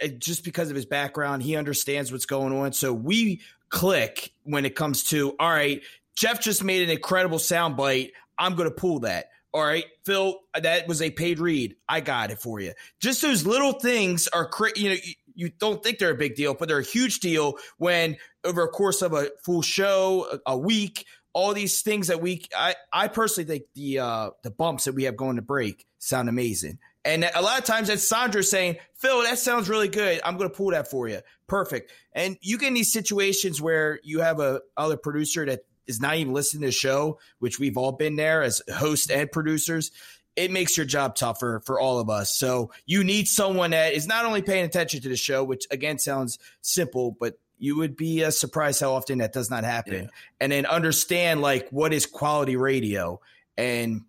eh, 0.00 0.08
just 0.18 0.44
because 0.44 0.70
of 0.70 0.76
his 0.76 0.86
background, 0.86 1.42
he 1.42 1.56
understands 1.56 2.12
what's 2.12 2.26
going 2.26 2.56
on. 2.56 2.72
So 2.72 2.92
we 2.92 3.40
click 3.68 4.32
when 4.44 4.64
it 4.64 4.76
comes 4.76 5.04
to, 5.04 5.34
all 5.38 5.50
right, 5.50 5.82
Jeff 6.14 6.40
just 6.40 6.62
made 6.62 6.82
an 6.82 6.90
incredible 6.90 7.38
soundbite. 7.38 8.10
I'm 8.38 8.54
going 8.54 8.68
to 8.68 8.74
pull 8.74 9.00
that. 9.00 9.26
All 9.52 9.64
right, 9.64 9.84
Phil, 10.04 10.40
that 10.60 10.88
was 10.88 11.00
a 11.00 11.10
paid 11.10 11.38
read. 11.38 11.76
I 11.88 12.00
got 12.00 12.32
it 12.32 12.40
for 12.40 12.58
you. 12.58 12.72
Just 12.98 13.22
those 13.22 13.46
little 13.46 13.72
things 13.72 14.26
are, 14.28 14.50
you 14.74 14.90
know, 14.90 14.96
you 15.36 15.48
don't 15.48 15.80
think 15.80 15.98
they're 15.98 16.10
a 16.10 16.16
big 16.16 16.34
deal, 16.34 16.54
but 16.54 16.66
they're 16.66 16.78
a 16.78 16.84
huge 16.84 17.20
deal 17.20 17.54
when 17.78 18.16
over 18.42 18.64
a 18.64 18.68
course 18.68 19.00
of 19.00 19.12
a 19.12 19.30
full 19.44 19.62
show, 19.62 20.40
a 20.44 20.58
week, 20.58 21.06
all 21.34 21.52
these 21.52 21.82
things 21.82 22.06
that 22.06 22.22
we 22.22 22.46
I, 22.56 22.76
I 22.92 23.08
personally 23.08 23.46
think 23.46 23.64
the 23.74 23.98
uh 23.98 24.30
the 24.42 24.50
bumps 24.50 24.84
that 24.84 24.94
we 24.94 25.04
have 25.04 25.16
going 25.16 25.36
to 25.36 25.42
break 25.42 25.84
sound 25.98 26.28
amazing. 26.28 26.78
And 27.04 27.28
a 27.34 27.42
lot 27.42 27.58
of 27.58 27.66
times 27.66 27.88
that's 27.88 28.02
Sandro 28.02 28.40
saying, 28.40 28.76
Phil, 28.94 29.22
that 29.24 29.38
sounds 29.38 29.68
really 29.68 29.88
good. 29.88 30.22
I'm 30.24 30.38
to 30.48 30.56
pull 30.56 30.70
that 30.70 30.90
for 30.90 31.06
you. 31.06 31.20
Perfect. 31.46 31.92
And 32.14 32.38
you 32.40 32.56
get 32.56 32.68
in 32.68 32.74
these 32.74 32.92
situations 32.92 33.60
where 33.60 34.00
you 34.02 34.20
have 34.20 34.40
a 34.40 34.62
other 34.74 34.96
producer 34.96 35.44
that 35.44 35.60
is 35.86 36.00
not 36.00 36.16
even 36.16 36.32
listening 36.32 36.62
to 36.62 36.68
the 36.68 36.72
show, 36.72 37.18
which 37.40 37.58
we've 37.58 37.76
all 37.76 37.92
been 37.92 38.16
there 38.16 38.42
as 38.42 38.62
hosts 38.74 39.10
and 39.10 39.30
producers. 39.30 39.90
It 40.34 40.50
makes 40.50 40.78
your 40.78 40.86
job 40.86 41.14
tougher 41.14 41.62
for 41.66 41.78
all 41.78 42.00
of 42.00 42.08
us. 42.08 42.34
So 42.36 42.72
you 42.86 43.04
need 43.04 43.28
someone 43.28 43.72
that 43.72 43.92
is 43.92 44.06
not 44.06 44.24
only 44.24 44.40
paying 44.40 44.64
attention 44.64 45.02
to 45.02 45.08
the 45.10 45.16
show, 45.16 45.44
which 45.44 45.66
again 45.70 45.98
sounds 45.98 46.38
simple, 46.62 47.14
but 47.20 47.38
you 47.58 47.76
would 47.76 47.96
be 47.96 48.24
uh, 48.24 48.30
surprised 48.30 48.80
how 48.80 48.94
often 48.94 49.18
that 49.18 49.32
does 49.32 49.50
not 49.50 49.64
happen. 49.64 50.04
Yeah. 50.04 50.08
And 50.40 50.52
then 50.52 50.66
understand 50.66 51.40
like 51.40 51.68
what 51.70 51.92
is 51.92 52.06
quality 52.06 52.56
radio 52.56 53.20
and 53.56 54.02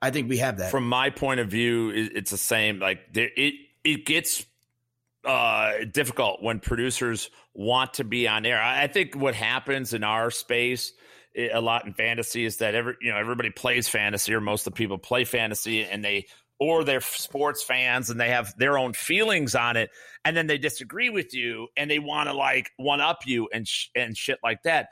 I 0.00 0.10
think 0.10 0.28
we 0.28 0.38
have 0.38 0.58
that. 0.58 0.72
From 0.72 0.88
my 0.88 1.10
point 1.10 1.38
of 1.38 1.48
view, 1.48 1.90
it's 1.90 2.32
the 2.32 2.36
same. 2.36 2.80
Like 2.80 3.12
there, 3.12 3.30
it 3.36 3.54
it 3.84 4.04
gets 4.04 4.44
uh, 5.24 5.84
difficult 5.90 6.42
when 6.42 6.58
producers 6.58 7.30
want 7.54 7.94
to 7.94 8.04
be 8.04 8.26
on 8.26 8.44
air. 8.44 8.60
I 8.60 8.88
think 8.88 9.14
what 9.14 9.36
happens 9.36 9.94
in 9.94 10.02
our 10.02 10.32
space 10.32 10.92
a 11.34 11.60
lot 11.60 11.86
in 11.86 11.94
fantasy 11.94 12.44
is 12.44 12.58
that 12.58 12.74
every 12.74 12.94
you 13.00 13.10
know 13.10 13.16
everybody 13.16 13.50
plays 13.50 13.88
fantasy 13.88 14.34
or 14.34 14.40
most 14.40 14.66
of 14.66 14.74
the 14.74 14.76
people 14.76 14.98
play 14.98 15.24
fantasy 15.24 15.84
and 15.84 16.04
they 16.04 16.26
or 16.62 16.84
they're 16.84 17.00
sports 17.00 17.62
fans 17.62 18.08
and 18.08 18.20
they 18.20 18.28
have 18.28 18.54
their 18.56 18.78
own 18.78 18.92
feelings 18.92 19.54
on 19.54 19.76
it 19.76 19.90
and 20.24 20.36
then 20.36 20.46
they 20.46 20.58
disagree 20.58 21.10
with 21.10 21.34
you 21.34 21.66
and 21.76 21.90
they 21.90 21.98
want 21.98 22.28
to 22.28 22.32
like 22.32 22.70
one 22.76 23.00
up 23.00 23.26
you 23.26 23.48
and 23.52 23.66
sh- 23.66 23.88
and 23.96 24.16
shit 24.16 24.38
like 24.44 24.62
that 24.62 24.88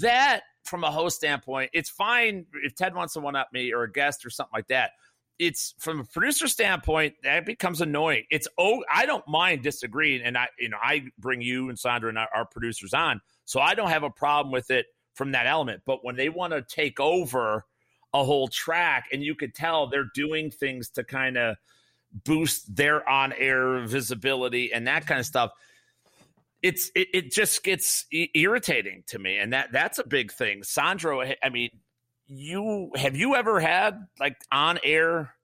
that 0.00 0.42
from 0.64 0.84
a 0.84 0.90
host 0.90 1.16
standpoint, 1.16 1.70
it's 1.72 1.90
fine 1.90 2.46
if 2.62 2.74
Ted 2.74 2.94
wants 2.94 3.14
to 3.14 3.20
one 3.20 3.36
up 3.36 3.48
me 3.52 3.72
or 3.72 3.82
a 3.82 3.92
guest 3.92 4.24
or 4.24 4.30
something 4.30 4.52
like 4.54 4.68
that. 4.68 4.92
It's 5.38 5.74
from 5.78 6.00
a 6.00 6.04
producer 6.04 6.48
standpoint 6.48 7.14
that 7.22 7.46
becomes 7.46 7.80
annoying. 7.80 8.24
It's 8.30 8.46
oh, 8.58 8.84
I 8.92 9.06
don't 9.06 9.26
mind 9.26 9.62
disagreeing, 9.62 10.20
and 10.22 10.36
I 10.36 10.48
you 10.58 10.68
know 10.68 10.76
I 10.82 11.04
bring 11.18 11.40
you 11.40 11.70
and 11.70 11.78
Sandro 11.78 12.10
and 12.10 12.18
our, 12.18 12.28
our 12.34 12.44
producers 12.44 12.92
on, 12.92 13.22
so 13.46 13.58
I 13.58 13.74
don't 13.74 13.88
have 13.88 14.02
a 14.02 14.10
problem 14.10 14.52
with 14.52 14.70
it 14.70 14.86
from 15.14 15.32
that 15.32 15.46
element. 15.46 15.82
But 15.86 16.04
when 16.04 16.16
they 16.16 16.28
want 16.28 16.52
to 16.52 16.62
take 16.62 17.00
over 17.00 17.64
a 18.12 18.24
whole 18.24 18.48
track, 18.48 19.06
and 19.12 19.22
you 19.22 19.34
could 19.34 19.54
tell 19.54 19.86
they're 19.86 20.10
doing 20.14 20.50
things 20.50 20.90
to 20.90 21.04
kind 21.04 21.36
of 21.36 21.56
boost 22.24 22.74
their 22.74 23.08
on 23.08 23.32
air 23.32 23.86
visibility 23.86 24.72
and 24.72 24.86
that 24.86 25.06
kind 25.06 25.20
of 25.20 25.26
stuff. 25.26 25.52
It's 26.62 26.90
it, 26.94 27.08
it 27.14 27.32
just 27.32 27.62
gets 27.62 28.04
irritating 28.10 29.04
to 29.06 29.18
me 29.18 29.38
and 29.38 29.52
that 29.52 29.72
that's 29.72 29.98
a 29.98 30.06
big 30.06 30.32
thing. 30.32 30.62
Sandro 30.62 31.22
i 31.42 31.48
mean 31.48 31.70
you 32.26 32.90
have 32.94 33.16
you 33.16 33.34
ever 33.34 33.58
had 33.60 34.06
like 34.18 34.36
on 34.52 34.78
air 34.84 35.34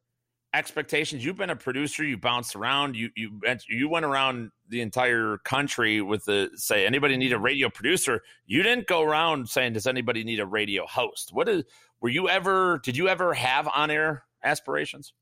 expectations 0.56 1.22
you've 1.22 1.36
been 1.36 1.50
a 1.50 1.56
producer 1.56 2.02
you 2.02 2.16
bounced 2.16 2.56
around 2.56 2.96
you 2.96 3.10
you 3.14 3.38
you 3.68 3.88
went 3.88 4.06
around 4.06 4.50
the 4.70 4.80
entire 4.80 5.36
country 5.44 6.00
with 6.00 6.24
the 6.24 6.50
say 6.54 6.86
anybody 6.86 7.16
need 7.18 7.32
a 7.32 7.38
radio 7.38 7.68
producer 7.68 8.22
you 8.46 8.62
didn't 8.62 8.86
go 8.86 9.02
around 9.02 9.46
saying 9.48 9.74
does 9.74 9.86
anybody 9.86 10.24
need 10.24 10.40
a 10.40 10.46
radio 10.46 10.86
host 10.86 11.30
what 11.32 11.46
is 11.46 11.62
were 12.00 12.08
you 12.08 12.26
ever 12.28 12.80
did 12.82 12.96
you 12.96 13.06
ever 13.06 13.34
have 13.34 13.68
on 13.74 13.90
air 13.90 14.24
aspirations 14.42 15.12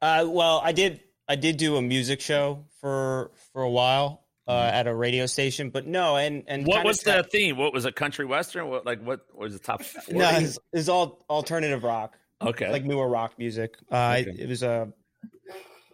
uh, 0.00 0.24
well 0.26 0.62
i 0.64 0.72
did 0.72 1.00
i 1.28 1.36
did 1.36 1.58
do 1.58 1.76
a 1.76 1.82
music 1.82 2.20
show 2.20 2.64
for 2.80 3.30
for 3.52 3.62
a 3.62 3.70
while 3.70 4.22
uh, 4.48 4.52
mm-hmm. 4.52 4.74
at 4.74 4.86
a 4.88 4.94
radio 4.94 5.26
station. 5.26 5.70
But 5.70 5.86
no, 5.86 6.16
and 6.16 6.42
and 6.48 6.66
what 6.66 6.84
was 6.84 6.98
the 7.00 7.22
theme? 7.30 7.56
What 7.56 7.72
was 7.72 7.84
a 7.84 7.92
country 7.92 8.24
western? 8.24 8.68
What 8.68 8.84
like 8.84 9.00
what 9.00 9.20
was 9.36 9.52
the 9.52 9.60
top? 9.60 9.82
40? 9.82 10.12
No, 10.18 10.28
it's, 10.30 10.58
it's 10.72 10.88
all 10.88 11.24
alternative 11.30 11.84
rock. 11.84 12.16
Okay, 12.42 12.70
like 12.70 12.84
newer 12.84 13.08
rock 13.08 13.38
music. 13.38 13.76
Uh, 13.90 14.18
okay. 14.20 14.34
it, 14.38 14.48
was 14.48 14.62
a. 14.62 14.92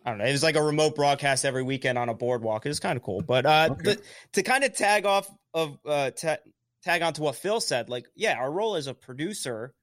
I 0.04 0.10
don't 0.10 0.18
know. 0.18 0.24
It 0.24 0.32
was 0.32 0.42
like 0.42 0.56
a 0.56 0.62
remote 0.62 0.94
broadcast 0.94 1.44
every 1.44 1.62
weekend 1.62 1.98
on 1.98 2.08
a 2.08 2.14
boardwalk. 2.14 2.64
It 2.64 2.70
was 2.70 2.80
kind 2.80 2.96
of 2.96 3.02
cool. 3.02 3.22
But 3.22 3.46
uh, 3.46 3.68
okay. 3.72 3.82
the, 3.94 4.02
to 4.34 4.42
kind 4.42 4.64
of 4.64 4.74
tag 4.74 5.06
off 5.06 5.28
of 5.52 5.78
uh, 5.86 6.10
ta- 6.10 6.38
tag 6.82 7.02
on 7.02 7.12
to 7.14 7.22
what 7.22 7.36
Phil 7.36 7.60
said, 7.60 7.88
like, 7.88 8.06
yeah, 8.14 8.36
our 8.38 8.50
role 8.50 8.76
as 8.76 8.86
a 8.86 8.94
producer 8.94 9.74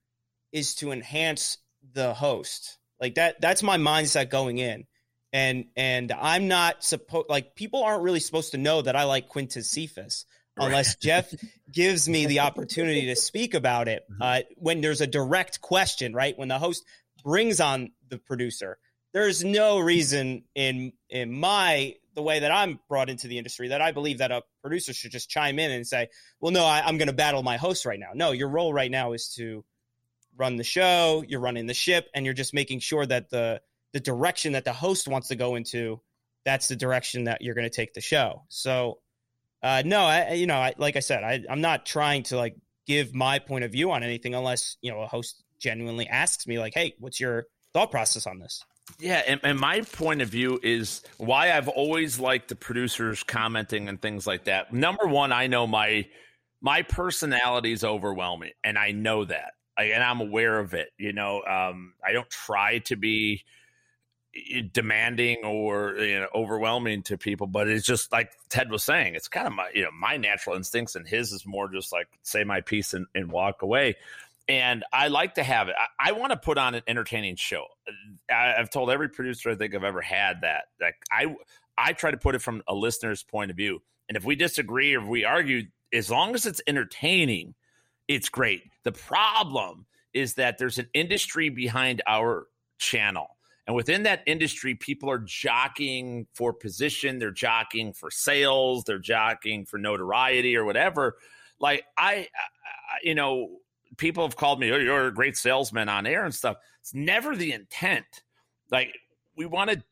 is 0.52 0.74
to 0.76 0.92
enhance 0.92 1.58
the 1.92 2.14
host. 2.14 2.78
Like 3.00 3.16
that. 3.16 3.40
That's 3.40 3.62
my 3.62 3.76
mindset 3.76 4.30
going 4.30 4.58
in 4.58 4.86
and 5.36 5.66
and 5.76 6.12
I'm 6.12 6.48
not 6.48 6.82
supposed 6.82 7.28
like 7.28 7.54
people 7.54 7.82
aren't 7.82 8.02
really 8.02 8.20
supposed 8.20 8.52
to 8.52 8.58
know 8.58 8.80
that 8.80 8.96
I 8.96 9.04
like 9.04 9.28
Quintus 9.28 9.70
Cephas 9.70 10.24
unless 10.56 10.96
Jeff 10.96 11.32
gives 11.70 12.08
me 12.08 12.26
the 12.26 12.40
opportunity 12.40 13.06
to 13.06 13.16
speak 13.16 13.54
about 13.54 13.88
it. 13.88 14.04
Mm-hmm. 14.10 14.22
Uh, 14.22 14.40
when 14.56 14.80
there's 14.80 15.00
a 15.00 15.06
direct 15.06 15.60
question, 15.60 16.14
right? 16.14 16.36
When 16.38 16.48
the 16.48 16.58
host 16.58 16.84
brings 17.22 17.60
on 17.60 17.92
the 18.08 18.18
producer, 18.18 18.78
there's 19.12 19.44
no 19.44 19.78
reason 19.78 20.44
in 20.54 20.92
in 21.08 21.32
my 21.32 21.94
the 22.14 22.22
way 22.22 22.40
that 22.40 22.50
I'm 22.50 22.80
brought 22.88 23.10
into 23.10 23.28
the 23.28 23.38
industry 23.38 23.68
that 23.68 23.80
I 23.80 23.92
believe 23.92 24.18
that 24.18 24.32
a 24.32 24.42
producer 24.62 24.92
should 24.92 25.12
just 25.12 25.28
chime 25.28 25.58
in 25.58 25.70
and 25.70 25.86
say, 25.86 26.08
"Well, 26.40 26.52
no, 26.52 26.64
I, 26.64 26.82
I'm 26.84 26.98
going 26.98 27.08
to 27.08 27.14
battle 27.14 27.42
my 27.42 27.56
host 27.56 27.86
right 27.86 27.98
now." 27.98 28.10
No, 28.14 28.32
your 28.32 28.48
role 28.48 28.72
right 28.72 28.90
now 28.90 29.12
is 29.12 29.34
to 29.36 29.64
run 30.36 30.56
the 30.56 30.64
show. 30.64 31.24
You're 31.26 31.40
running 31.40 31.66
the 31.66 31.74
ship, 31.74 32.08
and 32.14 32.24
you're 32.24 32.34
just 32.34 32.54
making 32.54 32.80
sure 32.80 33.06
that 33.06 33.30
the 33.30 33.60
the 33.92 34.00
direction 34.00 34.52
that 34.52 34.64
the 34.64 34.72
host 34.72 35.08
wants 35.08 35.28
to 35.28 35.36
go 35.36 35.54
into, 35.54 36.00
that's 36.44 36.68
the 36.68 36.76
direction 36.76 37.24
that 37.24 37.40
you're 37.40 37.54
going 37.54 37.68
to 37.68 37.74
take 37.74 37.94
the 37.94 38.00
show. 38.00 38.42
So, 38.48 38.98
uh, 39.62 39.82
no, 39.84 40.00
I, 40.00 40.32
you 40.32 40.46
know, 40.46 40.56
I, 40.56 40.74
like 40.78 40.96
I 40.96 41.00
said, 41.00 41.24
I, 41.24 41.42
I'm 41.48 41.60
not 41.60 41.86
trying 41.86 42.24
to 42.24 42.36
like 42.36 42.56
give 42.86 43.14
my 43.14 43.38
point 43.38 43.64
of 43.64 43.72
view 43.72 43.90
on 43.90 44.02
anything 44.02 44.34
unless, 44.34 44.76
you 44.80 44.90
know, 44.90 45.00
a 45.00 45.06
host 45.06 45.42
genuinely 45.58 46.08
asks 46.08 46.46
me 46.46 46.58
like, 46.58 46.74
Hey, 46.74 46.94
what's 46.98 47.18
your 47.18 47.46
thought 47.72 47.90
process 47.90 48.26
on 48.26 48.38
this? 48.38 48.62
Yeah, 49.00 49.22
and, 49.26 49.40
and, 49.42 49.58
my 49.58 49.80
point 49.80 50.22
of 50.22 50.28
view 50.28 50.60
is 50.62 51.02
why 51.16 51.50
I've 51.50 51.68
always 51.68 52.20
liked 52.20 52.48
the 52.48 52.54
producers 52.54 53.24
commenting 53.24 53.88
and 53.88 54.00
things 54.00 54.28
like 54.28 54.44
that. 54.44 54.72
Number 54.72 55.06
one, 55.06 55.32
I 55.32 55.48
know 55.48 55.66
my 55.66 56.06
my 56.60 56.82
personality 56.82 57.72
is 57.72 57.82
overwhelming, 57.82 58.52
and 58.62 58.78
I 58.78 58.92
know 58.92 59.24
that, 59.24 59.54
and 59.76 60.04
I'm 60.04 60.20
aware 60.20 60.60
of 60.60 60.72
it. 60.72 60.90
You 60.98 61.12
know, 61.12 61.42
um, 61.42 61.94
I 62.04 62.12
don't 62.12 62.30
try 62.30 62.78
to 62.78 62.94
be 62.94 63.42
demanding 64.72 65.44
or 65.44 65.96
you 65.98 66.20
know, 66.20 66.28
overwhelming 66.34 67.02
to 67.04 67.18
people, 67.18 67.46
but 67.46 67.68
it's 67.68 67.86
just 67.86 68.12
like 68.12 68.32
Ted 68.48 68.70
was 68.70 68.84
saying, 68.84 69.14
it's 69.14 69.28
kind 69.28 69.46
of 69.46 69.52
my 69.52 69.70
you 69.74 69.82
know 69.82 69.90
my 69.98 70.16
natural 70.16 70.56
instincts, 70.56 70.94
and 70.94 71.06
his 71.06 71.32
is 71.32 71.46
more 71.46 71.68
just 71.68 71.92
like 71.92 72.08
say 72.22 72.44
my 72.44 72.60
piece 72.60 72.94
and, 72.94 73.06
and 73.14 73.30
walk 73.30 73.62
away. 73.62 73.96
And 74.48 74.84
I 74.92 75.08
like 75.08 75.34
to 75.34 75.42
have 75.42 75.68
it. 75.68 75.74
I, 75.78 76.10
I 76.10 76.12
want 76.12 76.30
to 76.30 76.36
put 76.36 76.56
on 76.56 76.76
an 76.76 76.82
entertaining 76.86 77.34
show. 77.34 77.64
I, 78.30 78.54
have 78.56 78.70
told 78.70 78.90
every 78.90 79.08
producer 79.08 79.50
I 79.50 79.56
think 79.56 79.74
I've 79.74 79.82
ever 79.82 80.00
had 80.00 80.42
that. 80.42 80.64
Like 80.80 80.96
I 81.10 81.34
I 81.76 81.92
try 81.92 82.10
to 82.10 82.16
put 82.18 82.34
it 82.34 82.42
from 82.42 82.62
a 82.68 82.74
listener's 82.74 83.22
point 83.22 83.50
of 83.50 83.56
view, 83.56 83.82
and 84.08 84.16
if 84.16 84.24
we 84.24 84.36
disagree 84.36 84.94
or 84.94 85.02
if 85.02 85.08
we 85.08 85.24
argue, 85.24 85.64
as 85.92 86.10
long 86.10 86.34
as 86.34 86.46
it's 86.46 86.60
entertaining, 86.66 87.54
it's 88.08 88.28
great. 88.28 88.62
The 88.84 88.92
problem 88.92 89.86
is 90.12 90.34
that 90.34 90.58
there's 90.58 90.78
an 90.78 90.88
industry 90.94 91.48
behind 91.48 92.02
our 92.06 92.46
channel 92.78 93.35
and 93.66 93.74
within 93.74 94.04
that 94.04 94.22
industry, 94.26 94.74
people 94.74 95.10
are 95.10 95.18
jockeying 95.18 96.26
for 96.34 96.52
position, 96.52 97.18
they're 97.18 97.30
jockeying 97.32 97.92
for 97.92 98.10
sales, 98.10 98.84
they're 98.84 98.98
jockeying 98.98 99.66
for 99.66 99.78
notoriety 99.78 100.56
or 100.56 100.64
whatever. 100.64 101.16
Like 101.58 101.84
I, 101.98 102.12
I 102.14 102.28
you 103.02 103.14
know, 103.14 103.58
people 103.96 104.24
have 104.24 104.36
called 104.36 104.60
me, 104.60 104.70
oh, 104.70 104.76
you're 104.76 105.08
a 105.08 105.14
great 105.14 105.36
salesman 105.36 105.88
on 105.88 106.06
air 106.06 106.24
and 106.24 106.34
stuff. 106.34 106.58
It's 106.80 106.94
never 106.94 107.34
the 107.34 107.52
intent. 107.52 108.22
Like 108.70 108.96
we 109.36 109.46
want 109.46 109.70
to 109.70 109.82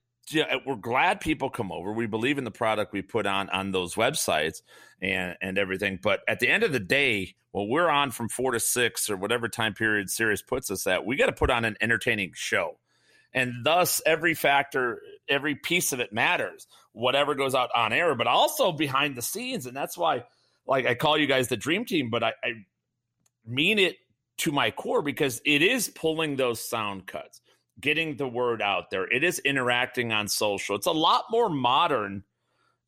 uh, 0.40 0.58
we're 0.64 0.76
glad 0.76 1.20
people 1.20 1.50
come 1.50 1.70
over. 1.70 1.92
We 1.92 2.06
believe 2.06 2.38
in 2.38 2.44
the 2.44 2.50
product 2.50 2.92
we 2.92 3.02
put 3.02 3.26
on 3.26 3.50
on 3.50 3.72
those 3.72 3.94
websites 3.94 4.62
and 5.02 5.36
and 5.42 5.58
everything. 5.58 5.98
But 6.02 6.20
at 6.28 6.40
the 6.40 6.48
end 6.48 6.62
of 6.62 6.72
the 6.72 6.80
day, 6.80 7.34
well, 7.52 7.66
we're 7.66 7.90
on 7.90 8.10
from 8.10 8.28
four 8.28 8.52
to 8.52 8.60
six 8.60 9.10
or 9.10 9.16
whatever 9.16 9.48
time 9.48 9.74
period 9.74 10.10
Sirius 10.10 10.42
puts 10.42 10.70
us 10.70 10.86
at. 10.86 11.04
We 11.04 11.16
got 11.16 11.26
to 11.26 11.32
put 11.32 11.50
on 11.50 11.64
an 11.64 11.76
entertaining 11.80 12.32
show 12.34 12.78
and 13.34 13.64
thus 13.64 14.00
every 14.06 14.34
factor 14.34 15.00
every 15.28 15.54
piece 15.54 15.92
of 15.92 16.00
it 16.00 16.12
matters 16.12 16.66
whatever 16.92 17.34
goes 17.34 17.54
out 17.54 17.70
on 17.74 17.92
air 17.92 18.14
but 18.14 18.26
also 18.26 18.72
behind 18.72 19.16
the 19.16 19.22
scenes. 19.22 19.66
And 19.66 19.76
that's 19.76 19.98
why 19.98 20.24
like 20.66 20.86
i 20.86 20.94
call 20.94 21.18
you 21.18 21.26
guys 21.26 21.48
the 21.48 21.56
dream 21.56 21.84
team 21.84 22.08
but 22.10 22.22
i, 22.22 22.32
I 22.42 22.52
mean 23.46 23.78
it 23.78 23.96
to 24.38 24.52
my 24.52 24.70
core 24.70 25.02
because 25.02 25.40
it 25.44 25.62
is 25.62 25.88
pulling 25.88 26.36
those 26.36 26.66
sound 26.66 27.06
cuts 27.06 27.40
getting 27.80 28.16
the 28.16 28.28
word 28.28 28.62
out 28.62 28.90
there. 28.90 29.04
It 29.04 29.24
is 29.24 29.40
interacting 29.40 30.12
on 30.12 30.28
social. 30.28 30.76
It's 30.76 30.86
a 30.86 30.92
lot 30.92 31.24
more 31.30 31.48
modern 31.48 32.24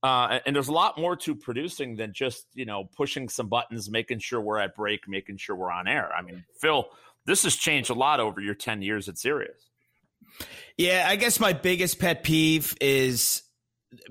uh, 0.03 0.39
and 0.47 0.55
there's 0.55 0.69
a 0.69 0.73
lot 0.73 0.99
more 0.99 1.17
to 1.17 1.35
producing 1.35 1.97
than 1.97 2.13
just 2.13 2.47
you 2.55 2.65
know 2.65 2.89
pushing 2.97 3.29
some 3.29 3.49
buttons 3.49 3.91
making 3.91 4.21
sure 4.21 4.41
we're 4.41 4.59
at 4.59 4.75
break 4.75 5.09
making 5.09 5.37
sure 5.37 5.57
we're 5.57 5.71
on 5.71 5.89
air. 5.89 6.11
I 6.17 6.23
mean 6.23 6.45
phil 6.61 6.89
this 7.25 7.43
has 7.43 7.57
changed 7.57 7.91
a 7.91 7.95
lot 7.95 8.21
over 8.21 8.41
your 8.41 8.55
10 8.55 8.83
years 8.83 9.09
at 9.09 9.19
sirius 9.19 9.71
yeah, 10.77 11.07
I 11.09 11.17
guess 11.17 11.41
my 11.41 11.53
biggest 11.53 11.99
pet 11.99 12.23
peeve 12.23 12.77
is 12.81 13.43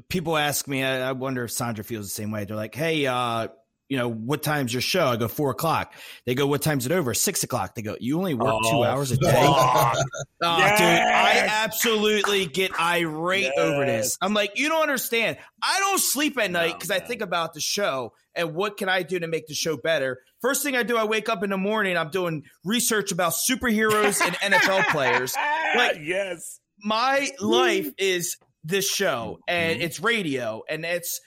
people 0.10 0.38
ask 0.38 0.68
me. 0.68 0.84
I, 0.84 1.12
wonder 1.12 1.44
if 1.44 1.52
Sandro 1.52 1.84
feels 1.84 2.08
the 2.08 2.12
same 2.12 2.32
way. 2.32 2.46
They're 2.46 2.56
like, 2.56 2.76
"Hey, 2.76 3.06
uh, 3.06 3.48
you 3.88 3.98
know, 3.98 4.10
what 4.10 4.42
time's 4.42 4.74
your 4.74 4.82
show? 4.82 5.08
I 5.08 5.16
go 5.16 5.28
four 5.28 5.52
o'clock. 5.52 5.94
They 6.26 6.34
go, 6.34 6.48
what 6.48 6.62
time's 6.62 6.86
it 6.86 6.92
over? 6.92 7.14
Six 7.14 7.44
o'clock. 7.44 7.76
They 7.76 7.82
go, 7.82 7.96
you 8.00 8.18
only 8.18 8.34
work 8.34 8.54
oh, 8.54 8.72
two 8.72 8.84
hours 8.84 9.12
a 9.12 9.18
day. 9.18 9.32
oh, 9.34 9.94
yes. 10.42 10.80
dude, 10.80 10.88
I 10.88 11.48
absolutely 11.64 12.48
get 12.48 12.80
irate 12.80 13.44
yes. 13.44 13.54
over 13.58 13.86
this. 13.86 14.18
I'm 14.22 14.34
like, 14.34 14.54
you 14.56 14.70
don't 14.70 14.82
understand. 14.82 15.38
I 15.62 15.80
don't 15.80 16.00
sleep 16.00 16.40
at 16.40 16.50
night 16.50 16.74
because 16.74 16.90
oh, 16.90 16.96
I 16.96 17.00
think 17.00 17.22
about 17.22 17.54
the 17.54 17.62
show 17.62 18.14
and 18.34 18.56
what 18.56 18.78
can 18.78 18.90
I 18.90 19.04
do 19.04 19.20
to 19.20 19.28
make 19.28 19.48
the 19.48 19.54
show 19.54 19.78
better. 19.78 20.20
First 20.42 20.64
thing 20.64 20.76
I 20.76 20.84
do, 20.84 20.98
I 20.98 21.06
wake 21.06 21.30
up 21.30 21.44
in 21.44 21.52
the 21.52 21.58
morning. 21.58 21.96
I'm 21.96 22.10
doing 22.10 22.44
research 22.64 23.12
about 23.12 23.34
superheroes 23.34 24.22
and 24.22 24.36
NFL 24.54 24.88
players. 24.90 25.36
Like, 25.76 25.98
yes, 26.02 26.60
my 26.80 27.30
life 27.40 27.92
is 27.98 28.38
this 28.64 28.90
show 28.90 29.40
and 29.48 29.76
mm-hmm. 29.76 29.84
it's 29.84 30.00
radio 30.00 30.64
and 30.68 30.84
it's 30.86 31.22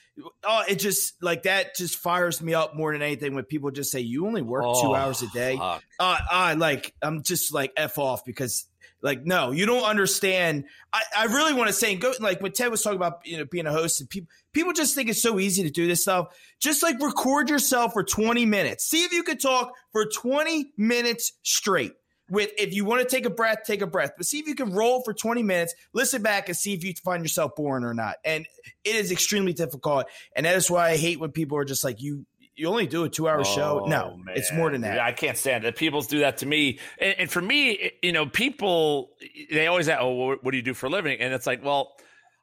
oh, 0.44 0.62
it 0.68 0.76
just 0.76 1.22
like 1.22 1.44
that 1.44 1.76
just 1.76 1.96
fires 1.96 2.42
me 2.42 2.54
up 2.54 2.74
more 2.74 2.92
than 2.92 3.02
anything 3.02 3.34
when 3.34 3.44
people 3.44 3.70
just 3.70 3.90
say 3.90 4.00
you 4.00 4.26
only 4.26 4.42
work 4.42 4.64
oh, 4.66 4.82
two 4.82 4.94
hours 4.94 5.22
a 5.22 5.28
day. 5.28 5.58
Uh, 5.60 5.78
I 5.98 6.54
like 6.54 6.94
I'm 7.02 7.22
just 7.22 7.52
like 7.52 7.72
f 7.76 7.98
off 7.98 8.24
because 8.24 8.66
like 9.02 9.24
no, 9.24 9.52
you 9.52 9.66
don't 9.66 9.84
understand. 9.84 10.64
I, 10.92 11.02
I 11.16 11.24
really 11.26 11.52
want 11.52 11.68
to 11.68 11.72
say 11.72 11.94
go 11.96 12.12
like 12.20 12.40
when 12.40 12.52
Ted 12.52 12.70
was 12.70 12.82
talking 12.82 12.96
about 12.96 13.20
you 13.24 13.38
know 13.38 13.44
being 13.44 13.66
a 13.66 13.72
host 13.72 14.00
and 14.00 14.10
people 14.10 14.28
people 14.52 14.72
just 14.72 14.94
think 14.94 15.08
it's 15.08 15.22
so 15.22 15.38
easy 15.38 15.62
to 15.62 15.70
do 15.70 15.86
this 15.86 16.02
stuff. 16.02 16.28
Just 16.58 16.82
like 16.82 17.00
record 17.00 17.48
yourself 17.48 17.92
for 17.92 18.02
20 18.02 18.44
minutes. 18.46 18.84
See 18.84 19.04
if 19.04 19.12
you 19.12 19.22
could 19.22 19.40
talk 19.40 19.72
for 19.92 20.06
20 20.06 20.72
minutes 20.76 21.32
straight 21.42 21.92
with 22.30 22.50
if 22.58 22.74
you 22.74 22.84
want 22.84 23.02
to 23.02 23.08
take 23.08 23.24
a 23.24 23.30
breath, 23.30 23.58
take 23.64 23.82
a 23.82 23.86
breath. 23.86 24.12
But 24.16 24.26
see 24.26 24.38
if 24.38 24.46
you 24.46 24.54
can 24.54 24.72
roll 24.72 25.02
for 25.02 25.14
20 25.14 25.42
minutes, 25.42 25.74
listen 25.92 26.22
back 26.22 26.48
and 26.48 26.56
see 26.56 26.74
if 26.74 26.84
you 26.84 26.92
find 27.04 27.24
yourself 27.24 27.52
boring 27.56 27.84
or 27.84 27.94
not. 27.94 28.16
And 28.24 28.46
it 28.84 28.94
is 28.94 29.10
extremely 29.10 29.52
difficult. 29.52 30.06
And 30.34 30.46
that 30.46 30.56
is 30.56 30.70
why 30.70 30.90
I 30.90 30.96
hate 30.96 31.20
when 31.20 31.32
people 31.32 31.58
are 31.58 31.64
just 31.64 31.84
like, 31.84 32.00
you 32.00 32.26
you 32.58 32.66
only 32.66 32.88
do 32.88 33.04
a 33.04 33.08
two 33.08 33.28
hour 33.28 33.40
oh, 33.40 33.44
show. 33.44 33.84
No, 33.86 34.16
man. 34.16 34.36
it's 34.36 34.52
more 34.52 34.70
than 34.70 34.80
that. 34.80 34.98
I 34.98 35.12
can't 35.12 35.38
stand 35.38 35.64
it. 35.64 35.76
People 35.76 36.02
do 36.02 36.20
that 36.20 36.38
to 36.38 36.46
me. 36.46 36.80
And, 37.00 37.14
and 37.20 37.30
for 37.30 37.40
me, 37.40 37.92
you 38.02 38.12
know, 38.12 38.26
people, 38.26 39.10
they 39.50 39.68
always 39.68 39.88
ask, 39.88 40.00
oh, 40.02 40.10
what, 40.10 40.44
what 40.44 40.50
do 40.50 40.56
you 40.56 40.62
do 40.62 40.74
for 40.74 40.86
a 40.86 40.90
living? 40.90 41.20
And 41.20 41.32
it's 41.32 41.46
like, 41.46 41.64
well, 41.64 41.92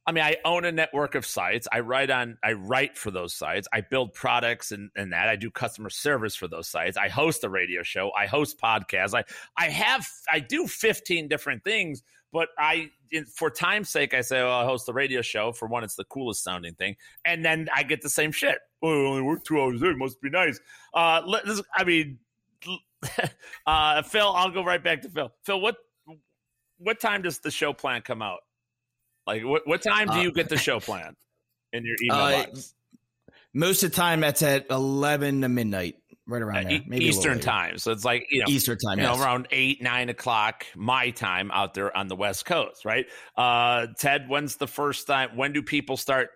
I 0.08 0.12
mean, 0.12 0.24
I 0.24 0.38
own 0.46 0.66
a 0.66 0.72
network 0.72 1.16
of 1.16 1.26
sites. 1.26 1.68
I 1.72 1.80
write 1.80 2.12
on, 2.12 2.38
I 2.44 2.54
write 2.54 2.96
for 2.98 3.10
those 3.10 3.34
sites. 3.34 3.68
I 3.74 3.82
build 3.82 4.14
products 4.14 4.72
and, 4.72 4.92
and 4.96 5.14
that. 5.14 5.30
I 5.30 5.36
do 5.36 5.50
customer 5.50 5.90
service 5.90 6.36
for 6.36 6.48
those 6.48 6.68
sites. 6.68 6.96
I 6.96 7.10
host 7.10 7.44
a 7.44 7.50
radio 7.50 7.82
show. 7.82 8.12
I 8.16 8.28
host 8.28 8.60
podcasts. 8.60 9.16
I, 9.16 9.24
I 9.58 9.70
have, 9.70 10.06
I 10.32 10.40
do 10.42 10.68
15 10.68 11.28
different 11.28 11.64
things, 11.64 12.04
but 12.32 12.50
I, 12.60 12.92
for 13.36 13.50
time's 13.50 13.90
sake, 13.90 14.14
I 14.14 14.22
say, 14.22 14.44
well, 14.44 14.60
I 14.60 14.66
host 14.66 14.88
a 14.90 14.94
radio 14.94 15.24
show. 15.24 15.52
For 15.52 15.68
one, 15.68 15.84
it's 15.84 15.96
the 15.96 16.04
coolest 16.04 16.44
sounding 16.44 16.76
thing. 16.76 16.98
And 17.24 17.44
then 17.44 17.68
I 17.74 17.82
get 17.82 18.04
the 18.04 18.10
same 18.10 18.32
shit. 18.32 18.60
Oh, 18.84 18.90
I 18.90 19.08
only 19.10 19.22
work 19.24 19.44
two 19.44 19.60
hours 19.60 19.82
day. 19.82 19.94
Must 19.94 20.22
be 20.22 20.30
nice. 20.30 20.60
Uh, 20.94 21.24
let, 21.26 21.46
this, 21.46 21.64
I 21.74 21.84
mean, 21.84 22.20
uh, 23.66 24.04
Phil, 24.04 24.28
I'll 24.28 24.52
go 24.52 24.64
right 24.64 24.84
back 24.84 25.02
to 25.02 25.10
Phil. 25.10 25.34
Phil, 25.44 25.60
what, 25.60 25.78
what 26.78 27.00
time 27.00 27.24
does 27.24 27.40
the 27.40 27.50
show 27.50 27.74
plan 27.74 28.04
come 28.04 28.22
out? 28.22 28.42
Like, 29.28 29.44
what, 29.44 29.64
what 29.66 29.82
time 29.82 30.08
do 30.10 30.20
you 30.20 30.32
get 30.32 30.50
the 30.50 30.58
show 30.58 30.80
plan 30.82 31.16
in 31.74 31.86
your 31.86 31.96
email 32.04 32.18
uh, 32.18 32.46
box? 32.46 32.74
Most 33.54 33.84
of 33.84 33.92
the 33.92 33.96
time, 33.96 34.20
that's 34.20 34.42
at 34.42 34.66
11 34.70 35.42
to 35.42 35.50
midnight, 35.50 35.96
right 36.28 36.42
around 36.42 36.66
there. 36.66 36.82
Maybe 36.86 37.06
Eastern 37.06 37.40
time. 37.40 37.78
So 37.78 37.92
it's 37.92 38.04
like, 38.04 38.28
you 38.30 38.42
know, 38.42 38.48
Eastern 38.50 38.78
time, 38.78 39.00
you 39.00 39.06
yes. 39.06 39.18
know, 39.18 39.24
around 39.24 39.48
8, 39.50 39.82
9 39.82 40.10
o'clock 40.10 40.66
my 40.76 41.12
time 41.12 41.52
out 41.52 41.74
there 41.74 41.96
on 41.96 42.08
the 42.08 42.18
West 42.18 42.46
Coast, 42.46 42.84
right? 42.84 43.06
Uh, 43.38 43.88
Ted, 43.98 44.28
when's 44.28 44.58
the 44.58 44.68
first 44.68 45.08
time? 45.08 45.38
When 45.38 45.54
do 45.54 45.62
people 45.64 45.98
start? 45.98 46.30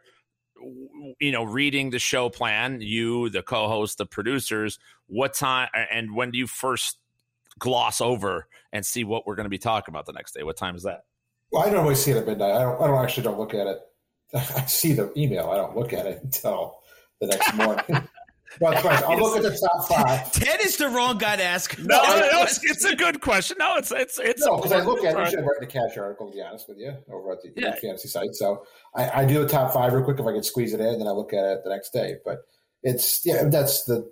you 1.19 1.31
know 1.31 1.43
reading 1.43 1.89
the 1.89 1.99
show 1.99 2.29
plan 2.29 2.81
you 2.81 3.29
the 3.29 3.41
co-host 3.41 3.97
the 3.97 4.05
producers 4.05 4.79
what 5.07 5.33
time 5.33 5.69
and 5.91 6.13
when 6.13 6.31
do 6.31 6.37
you 6.37 6.47
first 6.47 6.97
gloss 7.59 8.01
over 8.01 8.47
and 8.71 8.85
see 8.85 9.03
what 9.03 9.25
we're 9.25 9.35
going 9.35 9.45
to 9.45 9.49
be 9.49 9.57
talking 9.57 9.93
about 9.93 10.05
the 10.05 10.13
next 10.13 10.33
day 10.33 10.43
what 10.43 10.57
time 10.57 10.75
is 10.75 10.83
that 10.83 11.03
well, 11.51 11.67
I 11.67 11.71
normally 11.71 11.95
see 11.95 12.11
it 12.11 12.17
at 12.17 12.27
midnight. 12.27 12.51
I 12.51 12.61
don't. 12.61 12.81
I 12.81 12.87
don't 12.87 13.03
actually 13.03 13.23
don't 13.23 13.39
look 13.39 13.53
at 13.53 13.67
it. 13.67 13.79
I 14.33 14.65
see 14.65 14.93
the 14.93 15.11
email. 15.17 15.49
I 15.49 15.57
don't 15.57 15.75
look 15.75 15.93
at 15.93 16.05
it 16.05 16.21
until 16.23 16.79
the 17.19 17.27
next 17.27 17.53
morning. 17.55 18.07
But 18.59 18.83
I'll 18.83 19.17
look 19.19 19.37
at 19.37 19.43
the 19.43 19.57
top 19.57 19.87
five. 19.87 20.31
Ted 20.31 20.59
is 20.61 20.77
the 20.77 20.89
wrong 20.89 21.17
guy 21.17 21.35
to 21.35 21.43
ask. 21.43 21.77
No, 21.77 22.01
no, 22.01 22.19
no 22.31 22.43
it's, 22.43 22.59
it's, 22.63 22.83
a 22.83 22.95
good 22.95 23.21
question. 23.21 23.57
No, 23.59 23.75
it's 23.75 23.91
it's 23.91 24.17
it's 24.17 24.43
no 24.43 24.57
because 24.57 24.71
I 24.71 24.83
look 24.83 25.03
at. 25.03 25.15
it. 25.15 25.19
You 25.19 25.25
should 25.25 25.39
have 25.39 25.45
written 25.45 25.67
the 25.67 25.67
cash 25.67 25.97
article. 25.97 26.29
To 26.29 26.33
be 26.35 26.41
honest 26.41 26.67
with 26.67 26.79
you, 26.79 26.95
over 27.11 27.33
at 27.33 27.41
the 27.43 27.53
yeah. 27.55 27.75
fantasy 27.75 28.07
site. 28.07 28.33
So 28.33 28.65
I, 28.95 29.21
I, 29.21 29.25
do 29.25 29.39
the 29.39 29.47
top 29.47 29.71
five 29.71 29.93
real 29.93 30.03
quick 30.03 30.19
if 30.19 30.25
I 30.25 30.33
can 30.33 30.41
squeeze 30.43 30.73
it 30.73 30.79
in, 30.79 30.97
then 30.97 31.07
I 31.07 31.11
look 31.11 31.31
at 31.31 31.45
it 31.45 31.63
the 31.63 31.69
next 31.69 31.93
day. 31.93 32.15
But 32.25 32.39
it's 32.81 33.25
yeah, 33.25 33.43
that's 33.45 33.83
the 33.83 34.09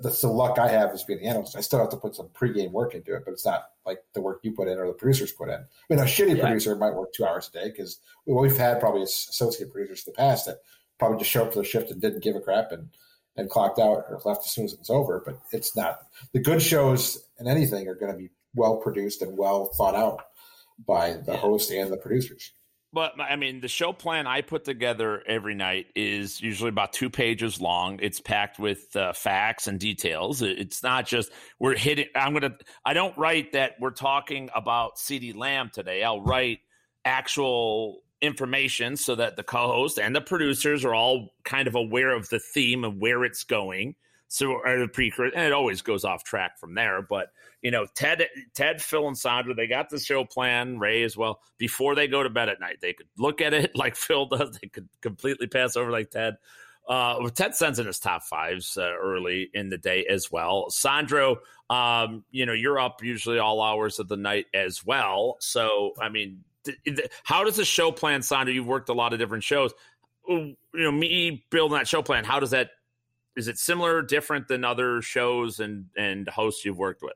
that's 0.00 0.20
the 0.22 0.28
luck 0.28 0.58
I 0.58 0.68
have 0.68 0.90
as 0.90 1.04
being 1.04 1.20
the 1.20 1.26
analyst. 1.26 1.56
I 1.56 1.60
still 1.60 1.78
have 1.78 1.90
to 1.90 1.96
put 1.96 2.16
some 2.16 2.28
pregame 2.28 2.72
work 2.72 2.94
into 2.94 3.14
it, 3.14 3.22
but 3.24 3.32
it's 3.32 3.46
not 3.46 3.66
like 3.86 3.98
the 4.12 4.20
work 4.20 4.40
you 4.42 4.52
put 4.52 4.68
in 4.68 4.78
or 4.78 4.86
the 4.88 4.92
producers 4.92 5.30
put 5.30 5.48
in. 5.48 5.54
I 5.54 5.64
mean, 5.88 6.00
a 6.00 6.02
shitty 6.02 6.36
yeah. 6.36 6.42
producer 6.42 6.74
might 6.74 6.94
work 6.94 7.12
two 7.12 7.24
hours 7.24 7.48
a 7.48 7.58
day 7.58 7.70
because 7.70 8.00
we've 8.26 8.56
had 8.56 8.80
probably 8.80 9.02
associate 9.02 9.72
producers 9.72 10.04
in 10.06 10.12
the 10.12 10.16
past 10.16 10.46
that 10.46 10.58
probably 10.98 11.18
just 11.18 11.30
showed 11.30 11.46
up 11.46 11.52
for 11.52 11.60
the 11.60 11.64
shift 11.64 11.92
and 11.92 12.00
didn't 12.00 12.22
give 12.22 12.34
a 12.34 12.40
crap 12.40 12.72
and 12.72 12.88
and 13.36 13.48
clocked 13.48 13.78
out 13.78 14.04
or 14.08 14.20
left 14.24 14.44
as 14.44 14.50
soon 14.50 14.64
as 14.64 14.72
it 14.72 14.80
was 14.80 14.90
over. 14.90 15.22
But 15.24 15.38
it's 15.52 15.76
not 15.76 16.00
the 16.32 16.40
good 16.40 16.60
shows 16.60 17.24
and 17.38 17.46
anything 17.46 17.86
are 17.86 17.94
going 17.94 18.12
to 18.12 18.18
be 18.18 18.30
well 18.54 18.78
produced 18.78 19.22
and 19.22 19.38
well 19.38 19.66
thought 19.76 19.94
out 19.94 20.22
by 20.84 21.12
the 21.12 21.32
yeah. 21.32 21.38
host 21.38 21.70
and 21.70 21.92
the 21.92 21.96
producers. 21.96 22.52
But 22.92 23.20
I 23.20 23.36
mean, 23.36 23.60
the 23.60 23.68
show 23.68 23.92
plan 23.92 24.26
I 24.26 24.40
put 24.40 24.64
together 24.64 25.22
every 25.26 25.54
night 25.54 25.86
is 25.94 26.40
usually 26.40 26.70
about 26.70 26.94
two 26.94 27.10
pages 27.10 27.60
long. 27.60 27.98
It's 28.00 28.20
packed 28.20 28.58
with 28.58 28.96
uh, 28.96 29.12
facts 29.12 29.66
and 29.66 29.78
details. 29.78 30.40
It's 30.40 30.82
not 30.82 31.06
just 31.06 31.30
we're 31.58 31.76
hitting. 31.76 32.06
I'm 32.14 32.32
gonna. 32.32 32.56
I 32.86 32.94
don't 32.94 33.16
write 33.18 33.52
that 33.52 33.72
we're 33.78 33.90
talking 33.90 34.48
about 34.54 34.96
CeeDee 34.96 35.36
Lamb 35.36 35.70
today. 35.72 36.02
I'll 36.02 36.22
write 36.22 36.60
actual 37.04 38.00
information 38.20 38.96
so 38.96 39.14
that 39.14 39.36
the 39.36 39.42
co-host 39.42 39.98
and 39.98 40.16
the 40.16 40.20
producers 40.20 40.84
are 40.84 40.94
all 40.94 41.34
kind 41.44 41.68
of 41.68 41.74
aware 41.74 42.14
of 42.14 42.28
the 42.30 42.40
theme 42.40 42.84
of 42.84 42.96
where 42.96 43.22
it's 43.22 43.44
going. 43.44 43.94
So, 44.28 44.60
the 44.64 44.88
precursor, 44.92 45.34
and 45.34 45.46
it 45.46 45.52
always 45.52 45.80
goes 45.80 46.04
off 46.04 46.22
track 46.22 46.58
from 46.58 46.74
there. 46.74 47.00
But 47.02 47.28
you 47.62 47.70
know, 47.70 47.86
Ted, 47.94 48.26
Ted, 48.54 48.80
Phil, 48.80 49.08
and 49.08 49.16
Sandro, 49.16 49.54
they 49.54 49.66
got 49.66 49.88
the 49.88 49.98
show 49.98 50.24
plan, 50.24 50.78
Ray 50.78 51.02
as 51.02 51.16
well, 51.16 51.40
before 51.56 51.94
they 51.94 52.06
go 52.08 52.22
to 52.22 52.30
bed 52.30 52.48
at 52.48 52.60
night. 52.60 52.78
They 52.80 52.92
could 52.92 53.08
look 53.16 53.40
at 53.40 53.54
it 53.54 53.74
like 53.76 53.96
Phil 53.96 54.26
does. 54.26 54.58
They 54.60 54.68
could 54.68 54.88
completely 55.00 55.46
pass 55.46 55.76
over 55.76 55.90
like 55.90 56.10
Ted. 56.10 56.36
Uh, 56.88 57.28
Ted 57.28 57.54
sends 57.54 57.78
in 57.78 57.86
his 57.86 57.98
top 57.98 58.22
fives 58.22 58.78
uh, 58.78 58.94
early 58.98 59.50
in 59.52 59.68
the 59.68 59.76
day 59.76 60.06
as 60.06 60.32
well. 60.32 60.70
Sandro, 60.70 61.36
um, 61.68 62.24
you 62.30 62.46
know, 62.46 62.54
you're 62.54 62.78
up 62.78 63.02
usually 63.02 63.38
all 63.38 63.60
hours 63.60 63.98
of 63.98 64.08
the 64.08 64.16
night 64.16 64.46
as 64.54 64.84
well. 64.86 65.36
So, 65.40 65.92
I 66.00 66.08
mean, 66.08 66.44
th- 66.64 66.78
th- 66.86 67.10
how 67.24 67.44
does 67.44 67.56
the 67.56 67.64
show 67.66 67.92
plan, 67.92 68.22
Sandro? 68.22 68.54
You've 68.54 68.66
worked 68.66 68.88
a 68.88 68.94
lot 68.94 69.12
of 69.12 69.18
different 69.18 69.44
shows. 69.44 69.74
You 70.26 70.56
know, 70.72 70.90
me 70.90 71.44
building 71.50 71.76
that 71.76 71.86
show 71.86 72.00
plan, 72.00 72.24
how 72.24 72.40
does 72.40 72.52
that, 72.52 72.70
is 73.38 73.46
it 73.46 73.56
similar, 73.56 74.02
different 74.02 74.48
than 74.48 74.64
other 74.64 75.00
shows 75.00 75.60
and, 75.60 75.86
and 75.96 76.28
hosts 76.28 76.64
you've 76.64 76.76
worked 76.76 77.02
with? 77.02 77.14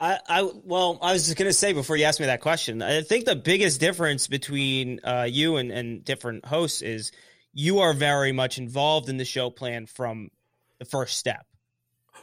I, 0.00 0.18
I 0.28 0.50
well, 0.64 0.98
I 1.00 1.12
was 1.12 1.26
just 1.26 1.36
gonna 1.36 1.52
say 1.52 1.72
before 1.72 1.96
you 1.96 2.04
asked 2.04 2.20
me 2.20 2.26
that 2.26 2.40
question, 2.40 2.82
I 2.82 3.02
think 3.02 3.24
the 3.24 3.36
biggest 3.36 3.80
difference 3.80 4.26
between 4.26 5.00
uh, 5.04 5.26
you 5.28 5.56
and, 5.56 5.70
and 5.70 6.04
different 6.04 6.44
hosts 6.44 6.82
is 6.82 7.12
you 7.52 7.80
are 7.80 7.92
very 7.94 8.32
much 8.32 8.58
involved 8.58 9.08
in 9.08 9.16
the 9.16 9.24
show 9.24 9.50
plan 9.50 9.86
from 9.86 10.30
the 10.78 10.84
first 10.84 11.18
step. 11.18 11.46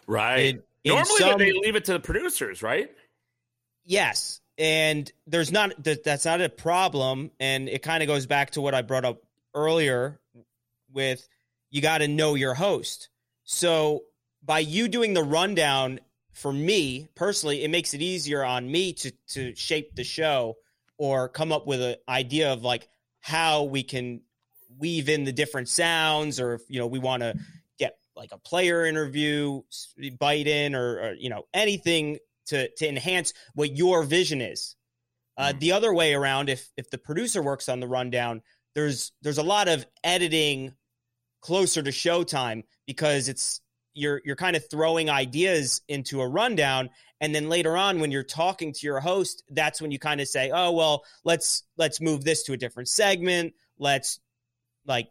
Right. 0.07 0.61
In, 0.83 0.93
Normally, 0.93 1.19
some, 1.19 1.39
they 1.39 1.51
leave 1.51 1.75
it 1.75 1.85
to 1.85 1.93
the 1.93 1.99
producers, 1.99 2.61
right? 2.61 2.89
Yes, 3.83 4.39
and 4.57 5.11
there's 5.25 5.51
not 5.51 5.71
that's 5.83 6.25
not 6.25 6.41
a 6.41 6.49
problem, 6.49 7.31
and 7.39 7.67
it 7.67 7.81
kind 7.81 8.03
of 8.03 8.07
goes 8.07 8.25
back 8.25 8.51
to 8.51 8.61
what 8.61 8.75
I 8.75 8.83
brought 8.83 9.05
up 9.05 9.21
earlier 9.53 10.19
with 10.93 11.27
you 11.75 11.81
got 11.81 11.97
to 11.97 12.07
know 12.07 12.35
your 12.35 12.53
host. 12.53 13.09
So 13.43 14.03
by 14.41 14.59
you 14.59 14.87
doing 14.87 15.13
the 15.13 15.23
rundown 15.23 15.99
for 16.31 16.53
me 16.53 17.09
personally, 17.15 17.65
it 17.65 17.69
makes 17.69 17.93
it 17.93 18.01
easier 18.01 18.45
on 18.45 18.71
me 18.71 18.93
to 18.93 19.11
to 19.31 19.53
shape 19.55 19.93
the 19.93 20.05
show 20.05 20.55
or 20.97 21.27
come 21.27 21.51
up 21.51 21.67
with 21.67 21.81
an 21.81 21.95
idea 22.07 22.53
of 22.53 22.63
like 22.63 22.87
how 23.19 23.63
we 23.63 23.83
can 23.83 24.21
weave 24.77 25.09
in 25.09 25.25
the 25.25 25.33
different 25.33 25.67
sounds, 25.67 26.39
or 26.39 26.53
if 26.53 26.61
you 26.69 26.79
know 26.79 26.87
we 26.87 26.99
want 26.99 27.23
to 27.23 27.35
get 27.77 27.97
like 28.15 28.31
a 28.31 28.37
player 28.37 28.85
interview, 28.85 29.61
bite 30.17 30.47
in, 30.47 30.75
or, 30.75 31.01
or, 31.01 31.13
you 31.15 31.29
know 31.29 31.43
anything 31.53 32.19
to 32.45 32.69
to 32.69 32.87
enhance 32.87 33.33
what 33.53 33.75
your 33.75 34.03
vision 34.03 34.39
is. 34.39 34.77
Uh, 35.35 35.47
mm-hmm. 35.49 35.59
The 35.59 35.73
other 35.73 35.93
way 35.93 36.13
around, 36.13 36.47
if 36.47 36.71
if 36.77 36.89
the 36.89 36.97
producer 36.97 37.43
works 37.43 37.67
on 37.67 37.81
the 37.81 37.87
rundown, 37.87 38.43
there's 38.75 39.11
there's 39.21 39.39
a 39.39 39.43
lot 39.43 39.67
of 39.67 39.85
editing 40.05 40.73
closer 41.45 41.83
to 41.83 41.91
showtime 41.91 42.63
because 42.87 43.29
it's 43.29 43.61
you're 43.93 44.19
you're 44.25 44.35
kind 44.35 44.55
of 44.55 44.67
throwing 44.67 45.11
ideas 45.11 45.81
into 45.87 46.19
a 46.21 46.27
rundown. 46.27 46.89
And 47.21 47.35
then 47.35 47.49
later 47.49 47.77
on 47.77 47.99
when 47.99 48.09
you're 48.09 48.23
talking 48.23 48.73
to 48.73 48.79
your 48.81 48.99
host 48.99 49.43
that's 49.51 49.79
when 49.79 49.91
you 49.91 49.99
kind 49.99 50.19
of 50.19 50.27
say 50.27 50.49
oh 50.51 50.71
well 50.71 51.03
let's 51.23 51.61
let's 51.77 52.01
move 52.01 52.23
this 52.23 52.43
to 52.43 52.53
a 52.53 52.57
different 52.57 52.89
segment. 52.89 53.53
Let's 53.77 54.19
like 54.87 55.09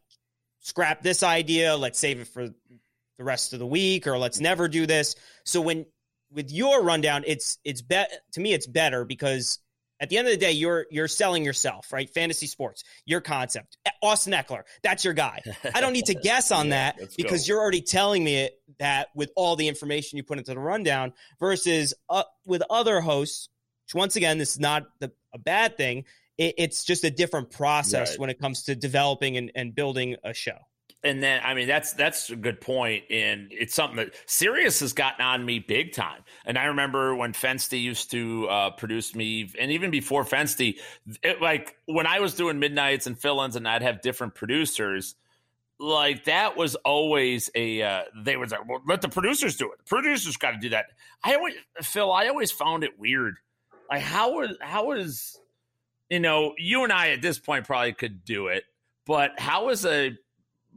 scrap 0.59 1.03
this 1.03 1.23
idea. 1.23 1.77
Let's 1.77 2.01
save 2.01 2.19
it 2.19 2.27
for 2.27 2.49
the 2.49 3.25
rest 3.25 3.53
of 3.53 3.61
the 3.61 3.67
week 3.67 4.09
or 4.09 4.19
let's 4.19 4.41
never 4.41 4.67
do 4.67 4.87
this. 4.87 5.15
So 5.45 5.61
when 5.61 5.87
with 6.33 6.51
your 6.51 6.83
rundown, 6.83 7.23
it's 7.29 7.59
it's 7.63 7.81
bet 7.81 8.11
to 8.33 8.41
me 8.41 8.53
it's 8.53 8.67
better 8.67 9.05
because 9.05 9.61
at 10.01 10.09
the 10.09 10.19
end 10.19 10.27
of 10.27 10.33
the 10.33 10.39
day, 10.39 10.53
you're 10.53 10.87
you're 10.91 11.09
selling 11.09 11.45
yourself, 11.45 11.93
right? 11.93 12.09
Fantasy 12.11 12.47
sports, 12.47 12.85
your 13.07 13.21
concept. 13.21 13.79
Austin 14.03 14.33
Ekeler, 14.33 14.63
that's 14.83 15.05
your 15.05 15.15
guy. 15.15 15.41
I 15.75 15.81
don't 15.81 15.93
need 15.93 16.07
to 16.07 16.15
guess 16.23 16.51
on 16.53 16.69
yeah, 16.69 16.93
that 16.99 17.17
because 17.17 17.47
go. 17.47 17.55
you're 17.55 17.61
already 17.61 17.81
telling 17.81 18.23
me 18.25 18.51
that 18.79 19.09
with 19.15 19.31
all 19.37 19.57
the 19.57 19.69
information 19.69 20.17
you 20.17 20.23
put 20.23 20.39
into 20.39 20.53
the 20.53 20.61
rundown 20.61 21.13
versus 21.39 21.95
uh, 22.09 22.25
with 22.45 22.63
other 22.69 23.01
hosts, 23.01 23.49
which 23.87 23.95
once 23.95 24.17
again, 24.17 24.39
this 24.39 24.53
is 24.53 24.61
not 24.61 24.85
the, 25.01 25.13
a 25.33 25.39
bad 25.39 25.77
thing. 25.77 26.05
It, 26.37 26.55
it's 26.59 26.85
just 26.85 27.05
a 27.05 27.11
different 27.11 27.51
process 27.51 28.11
right. 28.11 28.19
when 28.19 28.31
it 28.31 28.41
comes 28.41 28.65
to 28.65 28.75
developing 28.75 29.37
and, 29.37 29.53
and 29.55 29.75
building 29.75 30.17
a 30.25 30.35
show 30.35 30.59
and 31.05 31.23
then 31.23 31.41
I 31.45 31.53
mean 31.53 31.69
that's 31.69 31.93
that's 31.93 32.31
a 32.31 32.37
good 32.37 32.61
point, 32.61 33.05
and 33.11 33.49
it's 33.51 33.75
something 33.75 33.97
that 33.97 34.15
Sirius 34.27 34.81
has 34.81 34.95
gotten 34.95 35.25
on 35.25 35.45
me 35.45 35.59
big 35.59 35.93
time. 35.93 36.23
And 36.47 36.59
I 36.59 36.65
remember 36.65 37.15
when 37.15 37.35
Fensty 37.35 37.81
used 37.81 38.11
to 38.13 38.49
uh, 38.49 38.71
produce 38.71 39.15
me, 39.15 39.53
and 39.61 39.71
even 39.71 39.91
before 39.91 40.25
Fensty, 40.25 40.79
it, 41.23 41.43
like 41.43 41.77
when 41.85 42.07
I 42.07 42.21
was 42.21 42.35
doing 42.35 42.59
midnights 42.59 43.07
and 43.07 43.19
fill-ins, 43.19 43.55
and 43.55 43.69
I'd 43.69 43.83
have 43.83 44.01
different 44.01 44.35
producers. 44.35 45.15
Like 45.79 46.25
that 46.25 46.57
was 46.57 46.77
always 46.77 47.51
a 47.55 47.83
uh, 47.83 48.03
they 48.17 48.37
was 48.37 48.53
like, 48.53 48.67
well, 48.67 48.81
let 48.87 49.03
the 49.03 49.09
producers 49.09 49.57
do 49.57 49.73
it. 49.73 49.79
The 49.79 49.85
producers 49.85 50.37
got 50.37 50.53
to 50.53 50.59
do 50.59 50.71
that. 50.71 50.87
I 51.23 51.35
always 51.35 51.55
Phil, 51.83 52.11
I 52.11 52.29
always 52.29 52.51
found 52.51 52.83
it 52.83 52.99
weird. 52.99 53.37
Like 53.91 54.01
how 54.01 54.41
is 54.41 54.57
how 54.61 54.93
is 54.93 55.39
you 56.09 56.21
know 56.21 56.55
you 56.57 56.85
and 56.85 56.93
I 56.93 57.11
at 57.11 57.21
this 57.21 57.39
point 57.39 57.67
probably 57.67 57.93
could 57.93 58.25
do 58.25 58.47
it, 58.47 58.65
but 59.05 59.39
how 59.39 59.69
is 59.69 59.85
a 59.85 60.17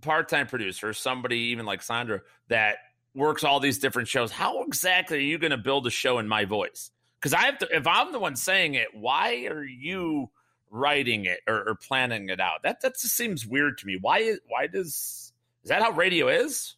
part-time 0.02 0.48
producer, 0.48 0.94
somebody 0.94 1.38
even 1.38 1.66
like 1.66 1.82
Sandro 1.82 2.22
that 2.50 2.78
works 3.16 3.44
all 3.44 3.60
these 3.60 3.80
different 3.80 4.08
shows, 4.08 4.32
how 4.32 4.64
exactly 4.64 5.18
are 5.18 5.22
you 5.22 5.38
going 5.38 5.52
to 5.52 5.58
build 5.58 5.88
a 5.88 5.90
show 5.90 6.20
in 6.20 6.28
my 6.28 6.46
voice? 6.46 6.92
Because 7.20 7.34
I 7.34 7.42
have 7.46 7.58
to, 7.60 7.76
if 7.76 7.88
I'm 7.88 8.12
the 8.12 8.20
one 8.20 8.36
saying 8.36 8.76
it, 8.76 8.90
why 8.94 9.48
are 9.48 9.64
you 9.64 10.30
writing 10.70 11.26
it 11.26 11.40
or, 11.48 11.70
or, 11.70 11.76
planning 11.76 12.30
it 12.30 12.40
out? 12.40 12.64
That 12.64 12.82
that 12.82 12.94
just 12.94 13.16
seems 13.16 13.46
weird 13.46 13.80
to 13.80 13.88
me. 13.88 13.98
Why 14.00 14.36
why 14.48 14.68
does 14.68 15.34
is 15.64 15.70
that 15.70 15.82
how 15.82 15.92
radio 15.92 16.28
is? 16.28 16.76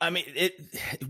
I 0.00 0.10
mean, 0.10 0.24
it. 0.28 0.54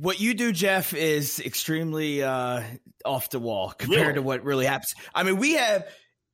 What 0.01 0.21
you 0.21 0.35
do, 0.35 0.53
Jeff, 0.53 0.95
is 0.95 1.39
extremely 1.39 2.23
uh, 2.23 2.63
off 3.05 3.31
the 3.31 3.39
wall 3.39 3.73
compared 3.79 4.01
really? 4.01 4.15
to 4.15 4.23
what 4.23 4.43
really 4.43 4.67
happens. 4.67 4.95
I 5.15 5.23
mean, 5.23 5.37
we 5.37 5.53
have 5.53 5.87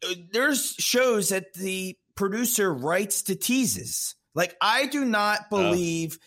uh, 0.09 0.15
there's 0.33 0.75
shows 0.79 1.31
that 1.31 1.53
the 1.55 1.99
producer 2.15 2.73
writes 2.73 3.23
to 3.25 3.35
teases. 3.35 4.15
Like 4.37 4.55
I 4.61 4.87
do 4.87 5.05
not 5.05 5.41
oh. 5.51 5.71
believe. 5.71 6.19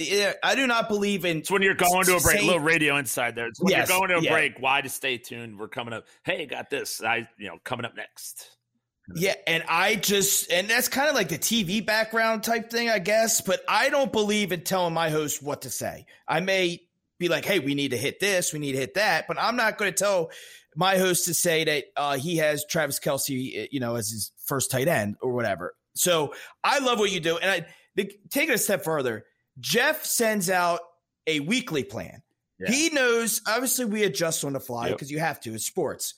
Uh, 0.00 0.32
I 0.44 0.54
do 0.54 0.66
not 0.68 0.88
believe 0.88 1.24
in. 1.24 1.38
It's 1.38 1.50
when 1.50 1.60
you're 1.60 1.74
going 1.74 2.04
to 2.04 2.16
a 2.16 2.20
break. 2.20 2.40
A 2.40 2.44
little 2.44 2.60
radio 2.60 2.96
inside 2.96 3.34
there. 3.34 3.48
It's 3.48 3.60
when 3.60 3.72
yes, 3.72 3.88
you're 3.88 3.98
going 3.98 4.10
to 4.10 4.18
a 4.18 4.22
yeah. 4.22 4.32
break. 4.32 4.60
Why 4.60 4.80
to 4.80 4.88
stay 4.88 5.18
tuned? 5.18 5.58
We're 5.58 5.68
coming 5.68 5.92
up. 5.92 6.06
Hey, 6.22 6.46
got 6.46 6.70
this. 6.70 7.02
I 7.02 7.28
you 7.36 7.48
know 7.48 7.58
coming 7.64 7.84
up 7.84 7.96
next. 7.96 8.48
Yeah, 9.14 9.34
and 9.46 9.64
I 9.68 9.96
just 9.96 10.52
and 10.52 10.68
that's 10.68 10.88
kind 10.88 11.08
of 11.08 11.14
like 11.14 11.28
the 11.28 11.38
TV 11.38 11.84
background 11.84 12.44
type 12.44 12.70
thing, 12.70 12.90
I 12.90 13.00
guess. 13.00 13.40
But 13.40 13.60
I 13.68 13.88
don't 13.88 14.12
believe 14.12 14.52
in 14.52 14.62
telling 14.62 14.94
my 14.94 15.10
host 15.10 15.42
what 15.42 15.62
to 15.62 15.70
say. 15.70 16.06
I 16.28 16.40
may 16.40 16.82
be 17.18 17.28
like, 17.28 17.44
"Hey, 17.44 17.58
we 17.58 17.74
need 17.74 17.90
to 17.90 17.96
hit 17.96 18.20
this, 18.20 18.52
we 18.52 18.58
need 18.60 18.72
to 18.72 18.78
hit 18.78 18.94
that," 18.94 19.26
but 19.26 19.36
I'm 19.40 19.56
not 19.56 19.78
going 19.78 19.92
to 19.92 19.98
tell 19.98 20.30
my 20.76 20.96
host 20.96 21.24
to 21.24 21.34
say 21.34 21.64
that 21.64 21.84
uh, 21.96 22.16
he 22.18 22.36
has 22.36 22.64
Travis 22.68 23.00
Kelce, 23.00 23.68
you 23.72 23.80
know, 23.80 23.96
as 23.96 24.10
his 24.10 24.30
first 24.44 24.70
tight 24.70 24.86
end 24.86 25.16
or 25.20 25.32
whatever. 25.32 25.74
So 25.98 26.34
I 26.62 26.78
love 26.78 26.98
what 26.98 27.10
you 27.10 27.20
do. 27.20 27.38
And 27.38 27.50
I 27.50 27.66
take 28.30 28.48
it 28.48 28.54
a 28.54 28.58
step 28.58 28.84
further. 28.84 29.24
Jeff 29.60 30.04
sends 30.04 30.48
out 30.48 30.80
a 31.26 31.40
weekly 31.40 31.84
plan. 31.84 32.22
Yeah. 32.58 32.70
He 32.70 32.90
knows, 32.90 33.40
obviously, 33.46 33.84
we 33.84 34.04
adjust 34.04 34.44
on 34.44 34.52
the 34.52 34.60
fly 34.60 34.90
because 34.90 35.10
yep. 35.10 35.16
you 35.16 35.20
have 35.20 35.40
to. 35.40 35.54
It's 35.54 35.64
sports. 35.64 36.14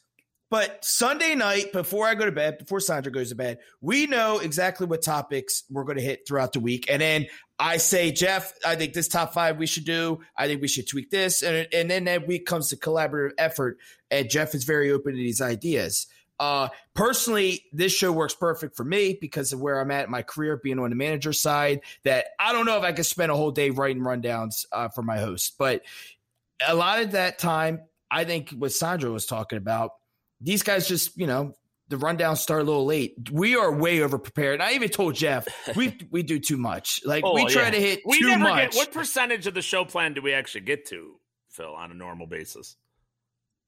But 0.51 0.85
Sunday 0.85 1.37
night, 1.37 1.72
before 1.72 2.09
I 2.09 2.16
go 2.16 2.24
to 2.24 2.33
bed, 2.33 2.59
before 2.59 2.81
Sandro 2.81 3.12
goes 3.12 3.28
to 3.28 3.37
bed, 3.37 3.59
we 3.81 4.07
know 4.07 4.41
exactly 4.41 4.87
what 4.87 5.01
topics 5.01 5.62
we're 5.70 5.85
going 5.85 5.99
to 5.99 6.03
hit 6.03 6.26
throughout 6.26 6.53
the 6.53 6.61
week. 6.61 6.87
And 6.91 7.01
then 7.01 7.26
I 7.57 7.76
say, 7.76 8.11
Jeff, 8.11 8.53
I 8.66 8.74
think 8.74 8.93
this 8.93 9.07
top 9.07 9.33
five 9.33 9.59
we 9.59 9.66
should 9.66 9.85
do. 9.85 10.20
I 10.37 10.49
think 10.49 10.61
we 10.61 10.66
should 10.66 10.89
tweak 10.89 11.11
this. 11.11 11.45
And, 11.45 11.68
and 11.72 11.89
then 11.89 12.05
that 12.05 12.26
week 12.26 12.47
comes 12.47 12.70
the 12.70 12.76
collaborative 12.76 13.33
effort. 13.39 13.78
And 14.11 14.28
Jeff 14.28 14.55
is 14.57 14.64
very 14.64 14.91
open 14.91 15.12
to 15.12 15.18
these 15.18 15.41
ideas. 15.41 16.09
Uh, 16.41 16.70
personally, 16.95 17.66
this 17.70 17.93
show 17.93 18.11
works 18.11 18.34
perfect 18.34 18.74
for 18.74 18.82
me 18.82 19.18
because 19.20 19.53
of 19.53 19.61
where 19.61 19.78
I'm 19.78 19.91
at 19.91 20.07
in 20.07 20.11
my 20.11 20.22
career, 20.22 20.57
being 20.57 20.78
on 20.78 20.88
the 20.88 20.97
manager 20.97 21.34
side. 21.34 21.82
That 22.05 22.28
I 22.41 22.53
don't 22.53 22.64
know 22.64 22.78
if 22.78 22.82
I 22.82 22.93
could 22.93 23.07
spend 23.07 23.30
a 23.30 23.36
whole 23.36 23.51
day 23.51 23.68
writing 23.68 24.03
rundowns 24.03 24.64
uh, 24.72 24.88
for 24.88 25.03
my 25.03 25.18
host, 25.18 25.57
but 25.59 25.82
a 26.66 26.74
lot 26.74 27.03
of 27.03 27.12
that 27.12 27.38
time, 27.38 27.82
I 28.11 28.24
think 28.24 28.51
what 28.51 28.72
Sandro 28.72 29.12
was 29.12 29.26
talking 29.26 29.59
about, 29.59 29.93
these 30.41 30.62
guys 30.62 30.88
just, 30.88 31.16
you 31.18 31.26
know, 31.26 31.53
the 31.88 31.99
rundown 31.99 32.36
start 32.36 32.62
a 32.62 32.64
little 32.64 32.86
late. 32.86 33.14
We 33.30 33.57
are 33.57 33.70
way 33.70 34.01
over 34.01 34.18
prepared. 34.18 34.62
I 34.62 34.72
even 34.72 34.88
told 34.88 35.16
Jeff 35.16 35.47
we 35.76 35.99
we 36.11 36.22
do 36.22 36.38
too 36.38 36.57
much. 36.57 37.03
Like 37.05 37.22
oh, 37.24 37.34
we 37.34 37.45
try 37.47 37.64
yeah. 37.64 37.70
to 37.70 37.80
hit 37.80 38.01
we 38.07 38.18
too 38.18 38.38
much. 38.38 38.72
Get, 38.72 38.74
what 38.76 38.93
percentage 38.93 39.47
of 39.47 39.53
the 39.53 39.62
show 39.62 39.84
plan 39.84 40.14
do 40.14 40.22
we 40.22 40.32
actually 40.32 40.62
get 40.62 40.86
to, 40.86 41.16
Phil, 41.51 41.74
on 41.74 41.91
a 41.91 41.95
normal 41.95 42.26
basis? 42.26 42.76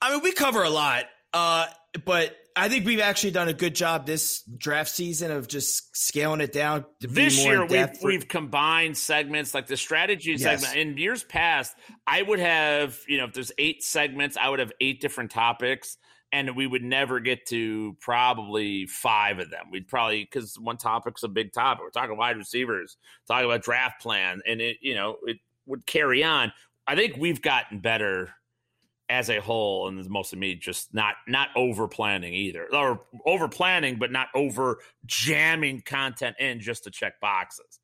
I 0.01 0.13
mean, 0.13 0.23
we 0.23 0.33
cover 0.33 0.63
a 0.63 0.71
lot. 0.71 1.05
Uh, 1.33 1.67
but 2.05 2.37
I 2.55 2.69
think 2.69 2.85
we've 2.85 3.01
actually 3.01 3.31
done 3.31 3.49
a 3.49 3.53
good 3.53 3.75
job 3.75 4.07
this 4.07 4.43
draft 4.43 4.91
season 4.91 5.31
of 5.31 5.49
just 5.49 5.97
scaling 5.97 6.41
it 6.41 6.53
down. 6.53 6.85
this 7.01 7.45
year, 7.45 7.65
we've, 7.65 7.99
for- 7.99 8.09
we've 8.09 8.29
combined 8.29 8.97
segments 8.97 9.55
like 9.55 9.67
the 9.67 9.77
strategy 9.77 10.33
yes. 10.33 10.43
segment. 10.43 10.77
In 10.77 10.97
years 10.99 11.25
past, 11.25 11.75
I 12.07 12.21
would 12.23 12.39
have, 12.39 12.99
you 13.09 13.19
know, 13.19 13.25
if 13.25 13.33
there's 13.33 13.53
eight 13.59 13.83
segments, 13.83 14.37
I 14.37 14.49
would 14.49 14.59
have 14.59 14.73
eight 14.81 15.01
different 15.01 15.31
topics, 15.31 15.97
and 16.31 16.55
we 16.57 16.67
would 16.67 16.83
never 16.83 17.21
get 17.21 17.47
to 17.47 17.97
probably 18.01 18.87
five 18.87 19.39
of 19.39 19.51
them. 19.51 19.67
We'd 19.71 19.89
probably 19.89 20.25
because 20.25 20.59
one 20.59 20.77
topic's 20.77 21.23
a 21.23 21.29
big 21.29 21.53
topic. 21.53 21.85
We're 21.85 21.91
talking 21.91 22.17
wide 22.17 22.37
receivers, 22.37 22.97
talking 23.27 23.47
about 23.47 23.63
draft 23.63 24.03
plan, 24.03 24.41
and 24.47 24.61
it, 24.61 24.79
you 24.81 24.95
know, 24.95 25.17
it 25.25 25.39
would 25.67 25.87
carry 25.87 26.23
on. 26.25 26.53
I 26.87 26.97
think 26.97 27.17
we've 27.17 27.41
gotten 27.41 27.79
better 27.79 28.35
as 29.13 29.29
a 29.29 29.41
whole, 29.41 29.89
and 29.89 30.09
most 30.09 30.33
of 30.33 30.39
me 30.39 30.55
just 30.55 30.95
not 30.95 31.15
not 31.29 31.49
over 31.55 31.87
planning 31.87 32.33
either, 32.33 32.67
or 32.75 33.03
over 33.27 33.47
planning, 33.47 33.99
but 33.99 34.11
not 34.11 34.29
over 34.35 34.79
jamming 35.05 35.83
content 35.83 36.37
in 36.41 36.61
just 36.61 36.85
to 36.85 36.91
check 36.91 37.21
boxes. 37.21 37.79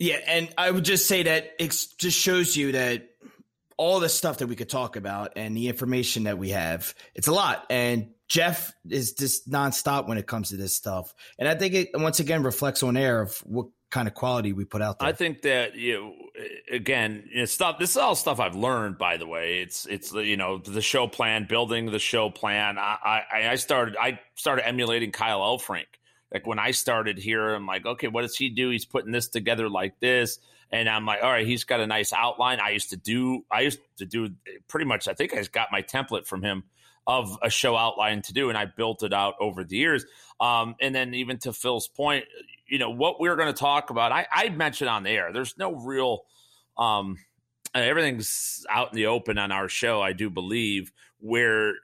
Yeah, 0.00 0.18
and 0.26 0.52
I 0.58 0.70
would 0.70 0.84
just 0.84 1.06
say 1.06 1.22
that 1.22 1.52
it 1.60 1.70
just 1.96 2.18
shows 2.18 2.56
you 2.56 2.72
that 2.72 3.08
all 3.76 4.00
the 4.00 4.08
stuff 4.08 4.38
that 4.38 4.48
we 4.48 4.56
could 4.56 4.68
talk 4.68 4.96
about 4.96 5.34
and 5.36 5.56
the 5.56 5.68
information 5.68 6.24
that 6.24 6.38
we 6.38 6.50
have, 6.50 6.92
it's 7.14 7.28
a 7.28 7.32
lot. 7.32 7.64
And 7.70 8.10
Jeff 8.28 8.74
is 8.90 9.12
just 9.12 9.48
nonstop 9.48 10.08
when 10.08 10.18
it 10.18 10.26
comes 10.26 10.48
to 10.48 10.56
this 10.56 10.74
stuff, 10.74 11.14
and 11.38 11.48
I 11.48 11.54
think 11.54 11.74
it 11.74 11.90
once 11.94 12.18
again 12.18 12.42
reflects 12.42 12.82
on 12.82 12.96
air 12.96 13.22
of 13.22 13.38
what 13.38 13.66
kind 13.92 14.08
of 14.08 14.14
quality 14.14 14.52
we 14.52 14.64
put 14.64 14.82
out 14.82 14.98
there. 14.98 15.08
I 15.08 15.12
think 15.12 15.42
that 15.42 15.76
you 15.76 16.00
know, 16.00 16.14
again, 16.70 17.28
stuff. 17.46 17.78
This 17.78 17.90
is 17.90 17.96
all 17.96 18.14
stuff 18.14 18.40
I've 18.40 18.56
learned. 18.56 18.98
By 18.98 19.16
the 19.16 19.26
way, 19.26 19.60
it's 19.60 19.86
it's 19.86 20.12
you 20.12 20.36
know 20.36 20.58
the 20.58 20.82
show 20.82 21.06
plan, 21.06 21.46
building 21.48 21.86
the 21.86 21.98
show 21.98 22.30
plan. 22.30 22.78
I 22.78 23.22
I, 23.32 23.48
I 23.50 23.54
started 23.56 23.96
I 23.96 24.20
started 24.34 24.66
emulating 24.66 25.12
Kyle 25.12 25.40
Elfrink. 25.40 25.86
Like 26.32 26.46
when 26.46 26.58
I 26.58 26.70
started 26.70 27.18
here, 27.18 27.54
I'm 27.54 27.66
like, 27.66 27.84
okay, 27.84 28.08
what 28.08 28.22
does 28.22 28.36
he 28.36 28.48
do? 28.48 28.70
He's 28.70 28.86
putting 28.86 29.12
this 29.12 29.28
together 29.28 29.68
like 29.68 30.00
this. 30.00 30.38
And 30.70 30.88
I'm 30.88 31.04
like, 31.04 31.22
all 31.22 31.30
right, 31.30 31.46
he's 31.46 31.64
got 31.64 31.80
a 31.80 31.86
nice 31.86 32.12
outline. 32.14 32.58
I 32.58 32.70
used 32.70 32.90
to 32.90 32.96
do, 32.96 33.44
I 33.50 33.60
used 33.60 33.80
to 33.98 34.06
do 34.06 34.30
pretty 34.68 34.86
much, 34.86 35.06
I 35.06 35.12
think 35.12 35.34
I 35.34 35.42
got 35.42 35.68
my 35.70 35.82
template 35.82 36.26
from 36.26 36.42
him 36.42 36.64
of 37.06 37.36
a 37.42 37.50
show 37.50 37.76
outline 37.76 38.22
to 38.22 38.32
do, 38.32 38.48
and 38.48 38.56
I 38.56 38.64
built 38.64 39.02
it 39.02 39.12
out 39.12 39.34
over 39.40 39.64
the 39.64 39.76
years. 39.76 40.06
Um, 40.40 40.76
and 40.80 40.94
then 40.94 41.14
even 41.14 41.38
to 41.40 41.52
Phil's 41.52 41.88
point, 41.88 42.24
you 42.72 42.78
know 42.78 42.88
what 42.88 43.20
we're 43.20 43.36
going 43.36 43.52
to 43.52 43.58
talk 43.58 43.90
about. 43.90 44.12
I, 44.12 44.26
I 44.32 44.48
mentioned 44.48 44.88
on 44.88 45.02
the 45.02 45.10
air. 45.10 45.30
There's 45.30 45.58
no 45.58 45.74
real. 45.74 46.24
Um, 46.78 47.18
everything's 47.74 48.64
out 48.70 48.92
in 48.92 48.96
the 48.96 49.06
open 49.06 49.36
on 49.36 49.52
our 49.52 49.68
show. 49.68 50.00
I 50.00 50.14
do 50.14 50.30
believe 50.30 50.90
where 51.20 51.74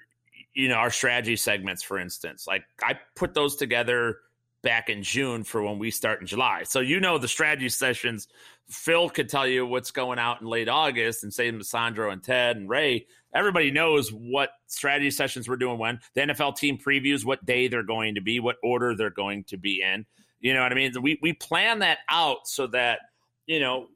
you 0.54 0.68
know 0.68 0.76
our 0.76 0.90
strategy 0.90 1.36
segments, 1.36 1.82
for 1.82 1.98
instance. 1.98 2.46
Like 2.46 2.64
I 2.82 2.98
put 3.14 3.34
those 3.34 3.54
together 3.56 4.16
back 4.62 4.88
in 4.88 5.02
June 5.02 5.44
for 5.44 5.62
when 5.62 5.78
we 5.78 5.90
start 5.90 6.22
in 6.22 6.26
July. 6.26 6.62
So 6.62 6.80
you 6.80 7.00
know 7.00 7.18
the 7.18 7.28
strategy 7.28 7.68
sessions. 7.68 8.26
Phil 8.70 9.10
could 9.10 9.28
tell 9.28 9.46
you 9.46 9.66
what's 9.66 9.90
going 9.90 10.18
out 10.18 10.40
in 10.40 10.46
late 10.46 10.70
August, 10.70 11.22
and 11.22 11.32
same 11.32 11.58
with 11.58 11.66
Sandro 11.66 12.10
and 12.10 12.22
Ted 12.22 12.56
and 12.56 12.66
Ray. 12.66 13.04
Everybody 13.34 13.70
knows 13.70 14.10
what 14.10 14.52
strategy 14.68 15.10
sessions 15.10 15.50
we're 15.50 15.56
doing 15.56 15.78
when 15.78 16.00
the 16.14 16.22
NFL 16.22 16.56
team 16.56 16.78
previews, 16.78 17.26
what 17.26 17.44
day 17.44 17.68
they're 17.68 17.82
going 17.82 18.14
to 18.14 18.22
be, 18.22 18.40
what 18.40 18.56
order 18.62 18.96
they're 18.96 19.10
going 19.10 19.44
to 19.44 19.58
be 19.58 19.82
in. 19.82 20.06
You 20.40 20.54
know 20.54 20.62
what 20.62 20.72
I 20.72 20.74
mean? 20.74 20.92
We 21.00 21.18
we 21.22 21.32
plan 21.32 21.80
that 21.80 21.98
out 22.08 22.46
so 22.46 22.66
that 22.68 23.00
you 23.46 23.60
know 23.60 23.88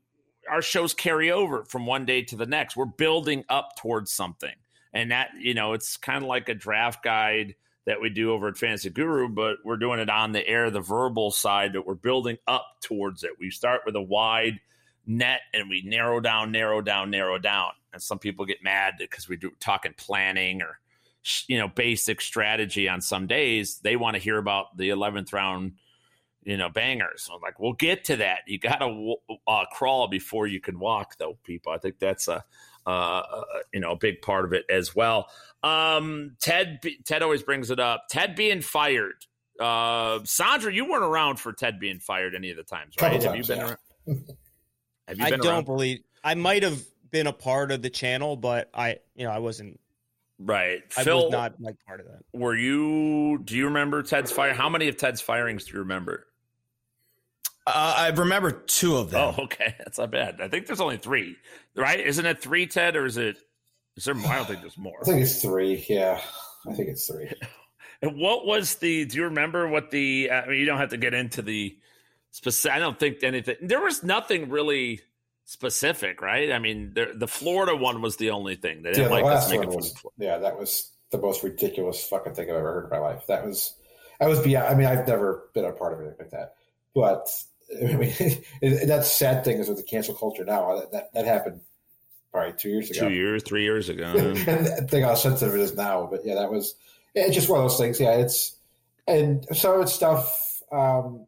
our 0.51 0.63
shows 0.63 0.93
carry 0.95 1.31
over 1.31 1.65
from 1.65 1.87
one 1.87 2.05
day 2.05 2.23
to 2.23 2.37
the 2.37 2.47
next. 2.47 2.77
We're 2.77 2.87
building 2.87 3.45
up 3.49 3.77
towards 3.77 4.13
something, 4.13 4.55
and 4.93 5.11
that 5.11 5.31
you 5.39 5.55
know 5.55 5.73
it's 5.73 5.97
kind 5.97 6.23
of 6.23 6.29
like 6.29 6.49
a 6.49 6.55
draft 6.55 7.03
guide 7.03 7.55
that 7.85 8.01
we 8.01 8.11
do 8.11 8.33
over 8.33 8.49
at 8.49 8.57
Fantasy 8.57 8.91
Guru, 8.91 9.29
but 9.29 9.57
we're 9.65 9.77
doing 9.77 9.99
it 9.99 10.09
on 10.09 10.33
the 10.33 10.47
air, 10.47 10.71
the 10.71 10.81
verbal 10.81 11.31
side 11.31 11.73
that 11.73 11.85
we're 11.85 11.95
building 11.95 12.39
up 12.47 12.65
towards 12.81 13.25
it. 13.25 13.33
We 13.41 13.51
start 13.51 13.83
with 13.85 13.97
a 13.97 14.03
wide 14.03 14.61
net 15.07 15.41
and 15.53 15.69
we 15.69 15.83
narrow 15.83 16.21
down, 16.21 16.53
narrow 16.53 16.81
down, 16.81 17.11
narrow 17.11 17.39
down. 17.39 17.73
And 17.93 18.01
some 18.01 18.19
people 18.19 18.47
get 18.47 18.63
mad 18.63 18.95
because 18.99 19.29
we 19.29 19.37
do 19.37 19.51
talking 19.61 19.95
planning 19.97 20.63
or 20.63 20.79
you 21.47 21.59
know 21.59 21.69
basic 21.69 22.21
strategy 22.21 22.89
on 22.89 23.01
some 23.01 23.27
days. 23.27 23.79
They 23.79 23.97
want 23.97 24.15
to 24.15 24.23
hear 24.23 24.39
about 24.39 24.77
the 24.77 24.91
eleventh 24.91 25.33
round, 25.33 25.73
you 26.45 26.57
know, 26.57 26.69
bangers. 26.69 27.29
I'm 27.33 27.41
like, 27.41 27.61
we'll 27.61 27.73
get 27.75 28.05
to 28.05 28.17
that. 28.17 28.41
You 28.47 28.59
got 28.59 28.79
to 28.79 29.15
uh, 29.47 29.65
crawl 29.71 30.09
before 30.09 30.47
you 30.47 30.61
can 30.61 30.79
walk, 30.79 31.17
though, 31.19 31.39
people. 31.45 31.73
I 31.73 31.79
think 31.79 31.99
that's 31.99 32.29
a 32.29 32.45
uh, 32.87 33.23
you 33.73 33.81
know 33.81 33.93
a 33.93 33.97
big 33.97 34.23
part 34.23 34.45
of 34.45 34.53
it 34.53 34.65
as 34.69 34.95
well. 34.95 35.29
Um, 35.63 36.37
Ted 36.41 36.81
Ted 37.05 37.23
always 37.23 37.43
brings 37.43 37.71
it 37.71 37.81
up. 37.81 38.07
Ted 38.11 38.35
being 38.35 38.61
fired. 38.61 39.25
Uh, 39.61 40.21
Sandro, 40.25 40.71
you 40.71 40.91
weren't 40.91 41.05
around 41.05 41.37
for 41.39 41.53
Ted 41.53 41.79
being 41.79 42.01
fired 42.01 42.35
any 42.35 42.51
of 42.51 42.57
the 42.57 42.65
times, 42.65 42.95
right? 43.01 43.13
Couple 43.13 43.29
have 43.29 43.37
you 43.37 43.45
been 43.45 43.59
yeah. 43.59 43.65
around? 43.65 43.79
Have 45.09 45.19
you 45.19 45.25
Been 45.25 45.35
I 45.35 45.37
don't 45.37 45.47
around? 45.47 45.65
believe 45.67 45.99
I 46.23 46.35
might 46.35 46.63
have 46.63 46.81
been 47.11 47.27
a 47.27 47.33
part 47.33 47.73
of 47.73 47.83
the 47.83 47.91
channel, 47.91 48.37
but 48.37 48.71
I, 48.73 48.99
you 49.15 49.25
know, 49.25 49.33
I 49.33 49.39
wasn't. 49.41 49.81
Right, 50.39 50.83
I 50.97 51.05
Phil. 51.05 51.25
was 51.25 51.33
not 51.33 51.61
like 51.61 51.77
part 51.87 52.01
of 52.01 52.07
that. 52.07 52.23
were 52.33 52.57
you? 52.57 53.39
Do 53.45 53.57
you 53.57 53.67
remember 53.67 54.03
Ted's 54.03 54.33
fire? 54.33 54.55
How 54.55 54.69
many 54.69 54.89
of 54.89 54.97
Ted's 54.97 55.21
firings 55.21 55.65
do 55.67 55.75
you 55.75 55.81
remember? 55.81 56.27
Uh, 57.67 57.95
I 57.99 58.09
remember 58.09 58.51
two 58.51 58.97
of 58.97 59.11
them. 59.11 59.35
Oh, 59.39 59.45
okay, 59.45 59.75
that's 59.79 59.99
not 59.99 60.11
bad. 60.11 60.41
I 60.41 60.49
think 60.49 60.67
there's 60.67 60.81
only 60.81 60.97
three, 60.97 61.37
right? 61.77 62.01
Isn't 62.01 62.27
it 62.27 62.41
three, 62.43 62.67
Ted, 62.67 62.97
or 62.97 63.07
is 63.07 63.17
it? 63.17 63.37
Is 63.97 64.05
there? 64.05 64.17
I 64.17 64.37
don't 64.37 64.47
think 64.47 64.61
there's 64.61 64.79
more. 64.79 64.99
I 65.03 65.05
think 65.05 65.21
it's 65.23 65.41
three. 65.41 65.85
Yeah, 65.89 66.21
I 66.67 66.73
think 66.75 66.89
it's 66.89 67.07
three. 67.07 67.31
And 68.05 68.19
what 68.19 68.45
was 68.45 68.75
the? 68.77 69.05
Do 69.05 69.17
you 69.17 69.25
remember 69.27 69.69
what 69.69 69.93
the? 69.93 70.29
I 70.33 70.49
mean, 70.49 70.59
you 70.59 70.67
don't 70.67 70.79
have 70.79 70.89
to 70.89 70.97
get 70.97 71.15
into 71.15 71.41
the 71.41 71.79
specific. 72.33 72.75
I 72.75 72.81
don't 72.81 72.99
think 72.99 73.23
anything. 73.23 73.55
There 73.63 73.81
was 73.81 74.03
nothing 74.03 74.51
really 74.51 75.03
specific, 75.45 76.21
right? 76.21 76.51
I 76.51 76.59
mean, 76.59 76.95
there, 76.95 77.15
the 77.15 77.29
Florida 77.29 77.77
one 77.77 78.03
was 78.03 78.17
the 78.17 78.31
only 78.31 78.57
thing. 78.57 78.83
They 78.83 78.89
Yeah, 78.91 78.95
didn't 78.97 79.11
the 79.11 79.15
like 79.15 79.25
us 79.27 79.31
last 79.45 79.51
making 79.51 79.69
one 79.69 79.77
was. 79.77 79.95
Yeah, 80.19 80.39
that 80.39 80.59
was 80.59 80.91
the 81.13 81.19
most 81.19 81.45
ridiculous 81.45 82.05
fucking 82.09 82.35
thing 82.35 82.51
I've 82.51 82.57
ever 82.57 82.73
heard 82.73 82.85
in 82.87 82.91
my 82.91 82.99
life. 82.99 83.23
That 83.29 83.47
was. 83.47 83.73
I 84.21 84.27
was 84.27 84.41
beyond. 84.41 84.67
I 84.67 84.75
mean, 84.75 84.89
I've 84.89 85.07
never 85.07 85.49
been 85.55 85.65
a 85.65 85.71
part 85.71 85.93
of 85.93 86.01
anything 86.01 86.17
like 86.19 86.31
that, 86.31 86.55
but 86.97 87.29
I 87.83 87.97
mean, 87.97 88.87
that's 88.87 89.11
sad 89.11 89.45
thing 89.45 89.59
is 89.59 89.69
with 89.69 89.79
the 89.79 89.83
cancel 89.83 90.15
culture 90.15 90.45
now. 90.45 90.77
That 90.81 90.93
that, 90.93 91.15
that 91.15 91.25
happened 91.25 91.61
probably 92.31 92.55
two 92.59 92.71
years 92.71 92.91
ago. 92.91 93.09
two 93.09 93.15
years, 93.15 93.43
three 93.43 93.63
years 93.63 93.89
ago. 93.89 94.05
and 94.17 94.69
I 94.69 94.81
think 94.87 95.05
how 95.05 95.15
sensitive 95.15 95.55
it 95.55 95.61
is 95.61 95.77
now. 95.77 96.09
But 96.11 96.21
yeah, 96.25 96.35
that 96.35 96.51
was 96.51 96.75
it's 97.15 97.35
just 97.35 97.49
one 97.49 97.61
of 97.61 97.65
those 97.65 97.79
things. 97.79 98.01
Yeah, 98.01 98.17
it's 98.17 98.57
and 99.07 99.47
some 99.53 99.75
of 99.77 99.83
it's 99.83 99.93
stuff. 99.93 100.63
Um, 100.71 101.27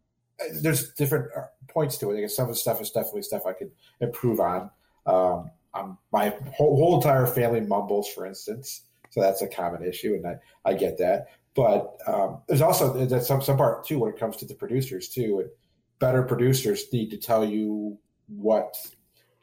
there's 0.60 0.92
different 0.94 1.30
uh, 1.36 1.42
points 1.68 1.98
to 1.98 2.10
it. 2.10 2.18
I 2.18 2.20
guess 2.22 2.36
some 2.36 2.44
of 2.48 2.54
the 2.54 2.56
stuff 2.56 2.80
is 2.80 2.90
definitely 2.90 3.22
stuff 3.22 3.46
I 3.46 3.52
could 3.52 3.70
improve 4.00 4.40
on. 4.40 4.70
Um, 5.06 5.50
um, 5.74 5.98
my 6.12 6.30
whole, 6.56 6.76
whole 6.76 6.96
entire 6.96 7.26
family 7.26 7.60
mumbles, 7.60 8.08
for 8.08 8.26
instance, 8.26 8.82
so 9.10 9.20
that's 9.20 9.42
a 9.42 9.48
common 9.48 9.84
issue, 9.84 10.14
and 10.14 10.26
I, 10.26 10.36
I 10.64 10.74
get 10.74 10.98
that. 10.98 11.26
But 11.54 11.98
um, 12.06 12.38
there's 12.48 12.60
also 12.60 12.92
there's 13.06 13.26
some 13.26 13.42
some 13.42 13.56
part 13.56 13.84
too 13.86 13.98
when 13.98 14.12
it 14.12 14.18
comes 14.18 14.36
to 14.38 14.46
the 14.46 14.54
producers 14.54 15.08
too. 15.08 15.40
And 15.40 15.50
better 15.98 16.22
producers 16.22 16.92
need 16.92 17.10
to 17.10 17.16
tell 17.16 17.44
you 17.44 17.98
what 18.28 18.76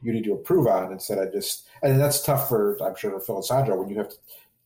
you 0.02 0.12
need 0.12 0.24
to 0.24 0.32
improve 0.32 0.68
on 0.68 0.92
instead 0.92 1.18
of 1.18 1.32
just 1.32 1.68
and 1.84 2.00
that's 2.00 2.24
tough 2.24 2.50
for 2.50 2.78
I'm 2.84 2.96
sure 2.96 3.12
for 3.12 3.20
Phil 3.20 3.36
and 3.38 3.46
Sandro 3.46 3.80
when 3.80 3.90
you 3.90 3.98
have 3.98 4.10
to 4.10 4.18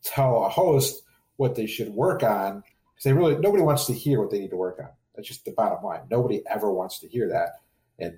tell 0.03 0.45
a 0.45 0.49
host 0.49 1.03
what 1.37 1.55
they 1.55 1.65
should 1.65 1.89
work 1.89 2.23
on 2.23 2.63
because 2.95 3.03
they 3.03 3.13
really 3.13 3.37
nobody 3.37 3.63
wants 3.63 3.85
to 3.87 3.93
hear 3.93 4.19
what 4.21 4.31
they 4.31 4.39
need 4.39 4.51
to 4.51 4.57
work 4.57 4.79
on. 4.79 4.89
That's 5.15 5.27
just 5.27 5.45
the 5.45 5.51
bottom 5.51 5.83
line. 5.83 6.01
Nobody 6.09 6.41
ever 6.49 6.71
wants 6.71 6.99
to 6.99 7.07
hear 7.07 7.29
that, 7.29 7.61
and 7.99 8.17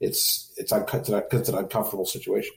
it's 0.00 0.52
it's, 0.56 0.72
an, 0.72 0.84
it's 1.32 1.48
an 1.48 1.58
uncomfortable 1.58 2.06
situation. 2.06 2.54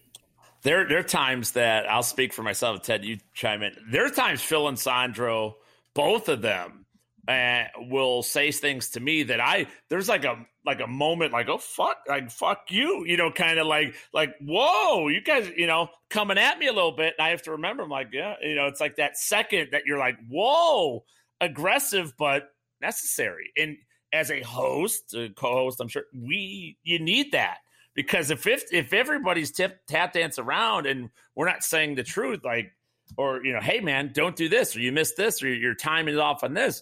There, 0.63 0.87
there 0.87 0.99
are 0.99 1.03
times 1.03 1.51
that 1.51 1.89
I'll 1.89 2.03
speak 2.03 2.33
for 2.33 2.43
myself. 2.43 2.83
Ted, 2.83 3.03
you 3.03 3.17
chime 3.33 3.63
in. 3.63 3.75
There 3.89 4.05
are 4.05 4.09
times 4.09 4.41
Phil 4.41 4.67
and 4.67 4.77
Sandro, 4.77 5.57
both 5.95 6.29
of 6.29 6.41
them, 6.41 6.80
uh, 7.27 7.63
will 7.77 8.23
say 8.23 8.51
things 8.51 8.89
to 8.89 8.99
me 8.99 9.23
that 9.23 9.39
I 9.39 9.67
there's 9.89 10.09
like 10.09 10.25
a 10.25 10.45
like 10.65 10.79
a 10.79 10.87
moment 10.87 11.31
like 11.31 11.49
oh 11.49 11.57
fuck 11.57 11.97
like 12.07 12.31
fuck 12.31 12.65
you 12.69 13.05
you 13.05 13.17
know 13.17 13.31
kind 13.31 13.59
of 13.59 13.67
like 13.67 13.95
like 14.13 14.35
whoa 14.41 15.07
you 15.07 15.21
guys 15.21 15.49
you 15.55 15.67
know 15.67 15.89
coming 16.09 16.37
at 16.37 16.57
me 16.57 16.67
a 16.67 16.73
little 16.73 16.91
bit. 16.91 17.13
And 17.17 17.25
I 17.25 17.29
have 17.29 17.43
to 17.43 17.51
remember 17.51 17.83
I'm 17.83 17.89
like 17.89 18.09
yeah 18.11 18.35
you 18.41 18.55
know 18.55 18.67
it's 18.67 18.81
like 18.81 18.95
that 18.95 19.17
second 19.17 19.69
that 19.71 19.83
you're 19.85 19.99
like 19.99 20.17
whoa 20.29 21.03
aggressive 21.39 22.13
but 22.17 22.49
necessary. 22.81 23.51
And 23.55 23.77
as 24.11 24.31
a 24.31 24.41
host 24.41 25.13
a 25.13 25.29
co-host 25.29 25.79
I'm 25.79 25.87
sure 25.87 26.03
we 26.13 26.77
you 26.83 26.99
need 26.99 27.33
that. 27.33 27.57
Because 27.93 28.31
if 28.31 28.47
if, 28.47 28.63
if 28.73 28.93
everybody's 28.93 29.51
tip, 29.51 29.85
tap 29.85 30.13
dance 30.13 30.39
around 30.39 30.87
and 30.87 31.09
we're 31.35 31.47
not 31.47 31.63
saying 31.63 31.95
the 31.95 32.03
truth 32.03 32.39
like 32.43 32.71
or 33.17 33.45
you 33.45 33.53
know 33.53 33.59
hey 33.59 33.79
man 33.79 34.11
don't 34.13 34.35
do 34.35 34.49
this 34.49 34.75
or 34.75 34.79
you 34.79 34.91
missed 34.91 35.17
this 35.17 35.43
or 35.43 35.53
your 35.53 35.75
time 35.75 36.07
is 36.07 36.17
off 36.17 36.43
on 36.43 36.53
this 36.53 36.81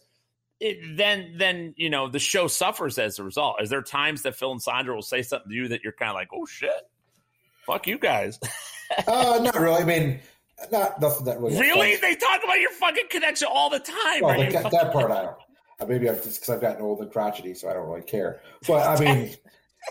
it, 0.60 0.98
then 0.98 1.36
then 1.38 1.74
you 1.78 1.90
know 1.90 2.08
the 2.08 2.20
show 2.20 2.48
suffers 2.48 2.98
as 2.98 3.20
a 3.20 3.24
result 3.24 3.62
is 3.62 3.70
there 3.70 3.82
times 3.82 4.24
that 4.24 4.36
phil 4.36 4.52
and 4.52 4.62
sandro 4.62 4.96
will 4.96 5.02
say 5.02 5.22
something 5.22 5.50
to 5.50 5.56
you 5.56 5.68
that 5.70 5.84
you're 5.84 5.94
kind 5.94 6.10
of 6.10 6.16
like 6.16 6.30
oh 6.34 6.46
shit 6.46 6.70
fuck 7.66 7.88
you 7.88 7.98
guys 7.98 8.40
uh, 9.08 9.40
not 9.42 9.56
really. 9.56 9.82
I 9.82 9.86
mean, 9.86 10.20
not 10.72 11.00
nothing 11.00 11.26
that 11.26 11.40
really. 11.40 11.60
really 11.60 11.96
they 11.98 12.16
talk 12.16 12.42
about 12.44 12.60
your 12.60 12.72
fucking 12.72 13.06
connection 13.10 13.48
all 13.52 13.70
the 13.70 13.80
time 13.80 14.22
Well, 14.22 14.32
Are 14.42 14.44
you 14.44 14.52
that, 14.52 14.64
fucking- 14.64 14.80
that 14.80 14.92
part 14.92 15.12
I 15.12 15.22
don't. 15.24 15.36
Uh, 15.80 15.86
maybe 15.86 16.10
I'm 16.10 16.16
just 16.16 16.42
because 16.42 16.50
I've 16.50 16.60
gotten 16.60 16.82
old 16.82 17.00
and 17.00 17.10
crotchety, 17.12 17.54
so 17.54 17.70
I 17.70 17.74
don't 17.74 17.88
really 17.88 18.02
care. 18.02 18.42
But 18.68 18.86
I 18.86 19.00
mean, 19.00 19.36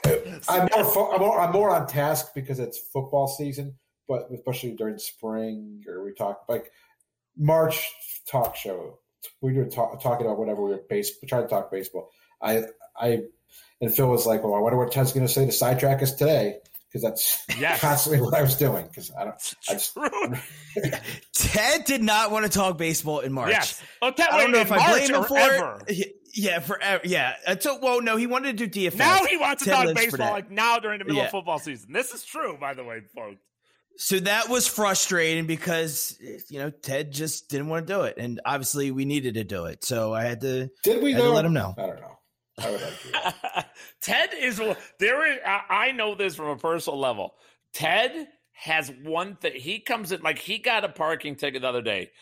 I'm 0.49 0.69
more, 0.75 0.85
fo- 0.85 1.13
I'm 1.13 1.21
more 1.21 1.41
I'm 1.41 1.53
more 1.53 1.71
on 1.71 1.87
task 1.87 2.35
because 2.35 2.59
it's 2.59 2.79
football 2.93 3.27
season. 3.27 3.75
But 4.07 4.29
especially 4.35 4.73
during 4.73 4.99
spring, 4.99 5.83
or 5.89 6.05
we 6.05 6.13
talk 6.13 6.43
like 6.47 6.71
March 7.39 7.89
talk 8.31 8.55
show. 8.55 8.99
We 9.41 9.55
were 9.55 9.67
talk, 9.67 10.03
talking 10.03 10.27
about 10.27 10.39
whatever 10.39 10.63
we 10.63 10.71
were 10.71 10.81
base. 10.89 11.13
trying 11.27 11.43
to 11.43 11.49
talk 11.49 11.71
baseball. 11.71 12.11
I 12.43 12.65
I 12.99 13.23
and 13.81 13.95
Phil 13.95 14.09
was 14.09 14.27
like, 14.27 14.43
"Well, 14.43 14.55
I 14.55 14.59
wonder 14.59 14.79
what 14.79 14.93
Ted's 14.93 15.13
going 15.13 15.27
to 15.27 15.33
say 15.33 15.47
to 15.47 15.53
sidetrack 15.53 16.03
us 16.03 16.13
today." 16.15 16.59
Because 16.91 17.03
that's 17.03 17.45
Yes. 17.61 17.81
constantly 17.83 18.23
what 18.23 18.33
I 18.33 18.41
was 18.41 18.57
doing. 18.57 18.87
Because 18.87 19.11
I 19.13 19.25
don't. 19.25 19.55
I 19.69 19.73
just, 19.75 19.93
True. 19.93 20.35
Ted 21.35 21.85
did 21.85 22.03
not 22.03 22.31
want 22.31 22.47
to 22.47 22.51
talk 22.51 22.79
baseball 22.79 23.21
in 23.21 23.33
March. 23.33 23.51
yes 23.51 23.83
oh, 24.01 24.11
Ted, 24.11 24.27
I 24.31 24.41
don't 24.43 24.53
know 24.53 24.61
in 24.61 24.67
if 24.67 24.73
I 24.73 24.77
March 24.77 24.91
blame 25.07 25.09
him 25.11 25.21
or 25.21 25.25
for 25.25 25.39
ever. 25.39 25.83
it. 25.87 26.15
Yeah, 26.35 26.61
forever. 26.61 27.03
Yeah. 27.05 27.35
Until 27.47 27.81
well, 27.81 28.01
no, 28.01 28.17
he 28.17 28.27
wanted 28.27 28.57
to 28.59 28.67
do 28.67 28.89
DFS. 28.91 28.97
now 28.97 29.25
he 29.25 29.37
wants 29.37 29.65
to 29.65 29.71
talk 29.71 29.95
baseball 29.95 30.31
like 30.33 30.51
now 30.51 30.79
during 30.79 30.99
the 30.99 31.05
middle 31.05 31.19
Yeah. 31.19 31.27
of 31.27 31.31
football 31.31 31.59
season 31.59 31.93
this 31.93 32.13
is 32.15 32.25
true 32.25 32.57
by 32.61 32.75
the 32.75 32.85
way 32.85 33.01
folks 33.15 33.37
So 34.01 34.21
that 34.21 34.49
was 34.49 34.69
frustrating 34.69 35.47
because 35.47 36.17
you 36.49 36.61
know 36.61 36.71
Ted 36.71 37.11
just 37.13 37.49
didn't 37.49 37.67
want 37.67 37.89
to 37.89 37.93
do 37.93 38.03
it, 38.03 38.17
and 38.17 38.41
obviously 38.45 38.93
we 38.93 39.05
needed 39.05 39.35
to 39.35 39.45
do 39.45 39.65
it. 39.65 39.85
So 39.85 40.15
I 40.15 40.23
had 40.23 40.41
to. 40.43 40.71
did 40.85 41.03
we 41.03 41.13
Had 41.13 41.23
to 41.23 41.31
let 41.31 41.45
him 41.45 41.53
know. 41.53 41.75
I 41.77 41.87
don't 41.87 42.01
know. 42.01 42.19
I 42.59 42.71
would 42.71 42.81
like. 42.81 43.67
Ted 44.01 44.31
is 44.39 44.63
there. 45.01 45.33
Is, 45.33 45.39
I 45.45 45.63
I 45.69 45.93
know 45.93 46.15
this 46.15 46.37
from 46.37 46.47
a 46.47 46.57
personal 46.57 47.01
level. 47.01 47.35
Ted 47.73 48.29
has 48.53 48.89
one 49.03 49.35
thing. 49.35 49.55
He 49.57 49.81
comes 49.81 50.13
in 50.13 50.21
like 50.23 50.39
he 50.39 50.59
got 50.59 50.85
a 50.85 50.89
parking 50.89 51.35
ticket 51.35 51.63
the 51.63 51.69
other 51.69 51.83
day. 51.83 52.13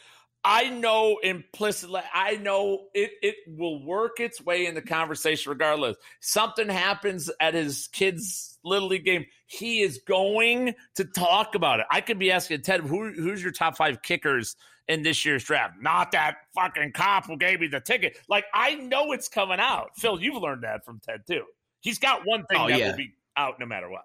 I 0.47 0.71
know 0.71 1.19
implicitly. 1.23 2.03
I 2.15 2.37
know 2.37 2.87
it. 2.95 3.11
It 3.23 3.35
will 3.49 3.85
work 3.85 4.21
its 4.21 4.41
way 4.41 4.67
in 4.67 4.75
the 4.75 4.83
conversation 4.83 5.51
regardless. 5.51 5.97
Something 6.21 6.69
happens 6.69 7.31
at 7.41 7.55
his 7.55 7.89
kid's 7.89 8.59
little 8.65 8.89
league 8.89 9.05
game. 9.05 9.27
He 9.47 9.81
is 9.81 9.99
going 10.07 10.75
to 10.95 11.05
talk 11.05 11.55
about 11.55 11.81
it. 11.81 11.87
I 11.91 12.01
could 12.01 12.19
be 12.19 12.31
asking 12.31 12.63
Ted, 12.63 12.81
who, 12.81 13.13
who's 13.13 13.43
your 13.43 13.53
top 13.53 13.77
five 13.77 14.03
kickers 14.03 14.55
in 14.89 15.03
this 15.03 15.25
year's 15.25 15.43
draft? 15.45 15.75
Not 15.81 16.13
that 16.13 16.37
fucking 16.55 16.93
cop 16.93 17.27
who 17.27 17.37
gave 17.37 17.61
me 17.61 17.67
the 17.67 17.81
ticket. 17.81 18.17
Like 18.29 18.45
I 18.55 18.77
know 18.77 19.13
it's 19.13 19.29
coming 19.29 19.59
out. 19.61 19.91
Phil, 19.97 20.21
you've 20.23 20.41
learned 20.41 20.63
that 20.63 20.85
from 20.85 21.01
Ted 21.01 21.23
too. 21.27 21.43
He's 21.81 21.99
got 21.99 22.23
one 22.25 22.45
thing 22.47 22.61
Oh, 22.61 22.69
that 22.69 22.79
yeah. 22.79 22.91
will 22.91 22.97
be 22.97 23.13
out 23.37 23.59
no 23.61 23.67
matter 23.67 23.91
what. 23.91 24.03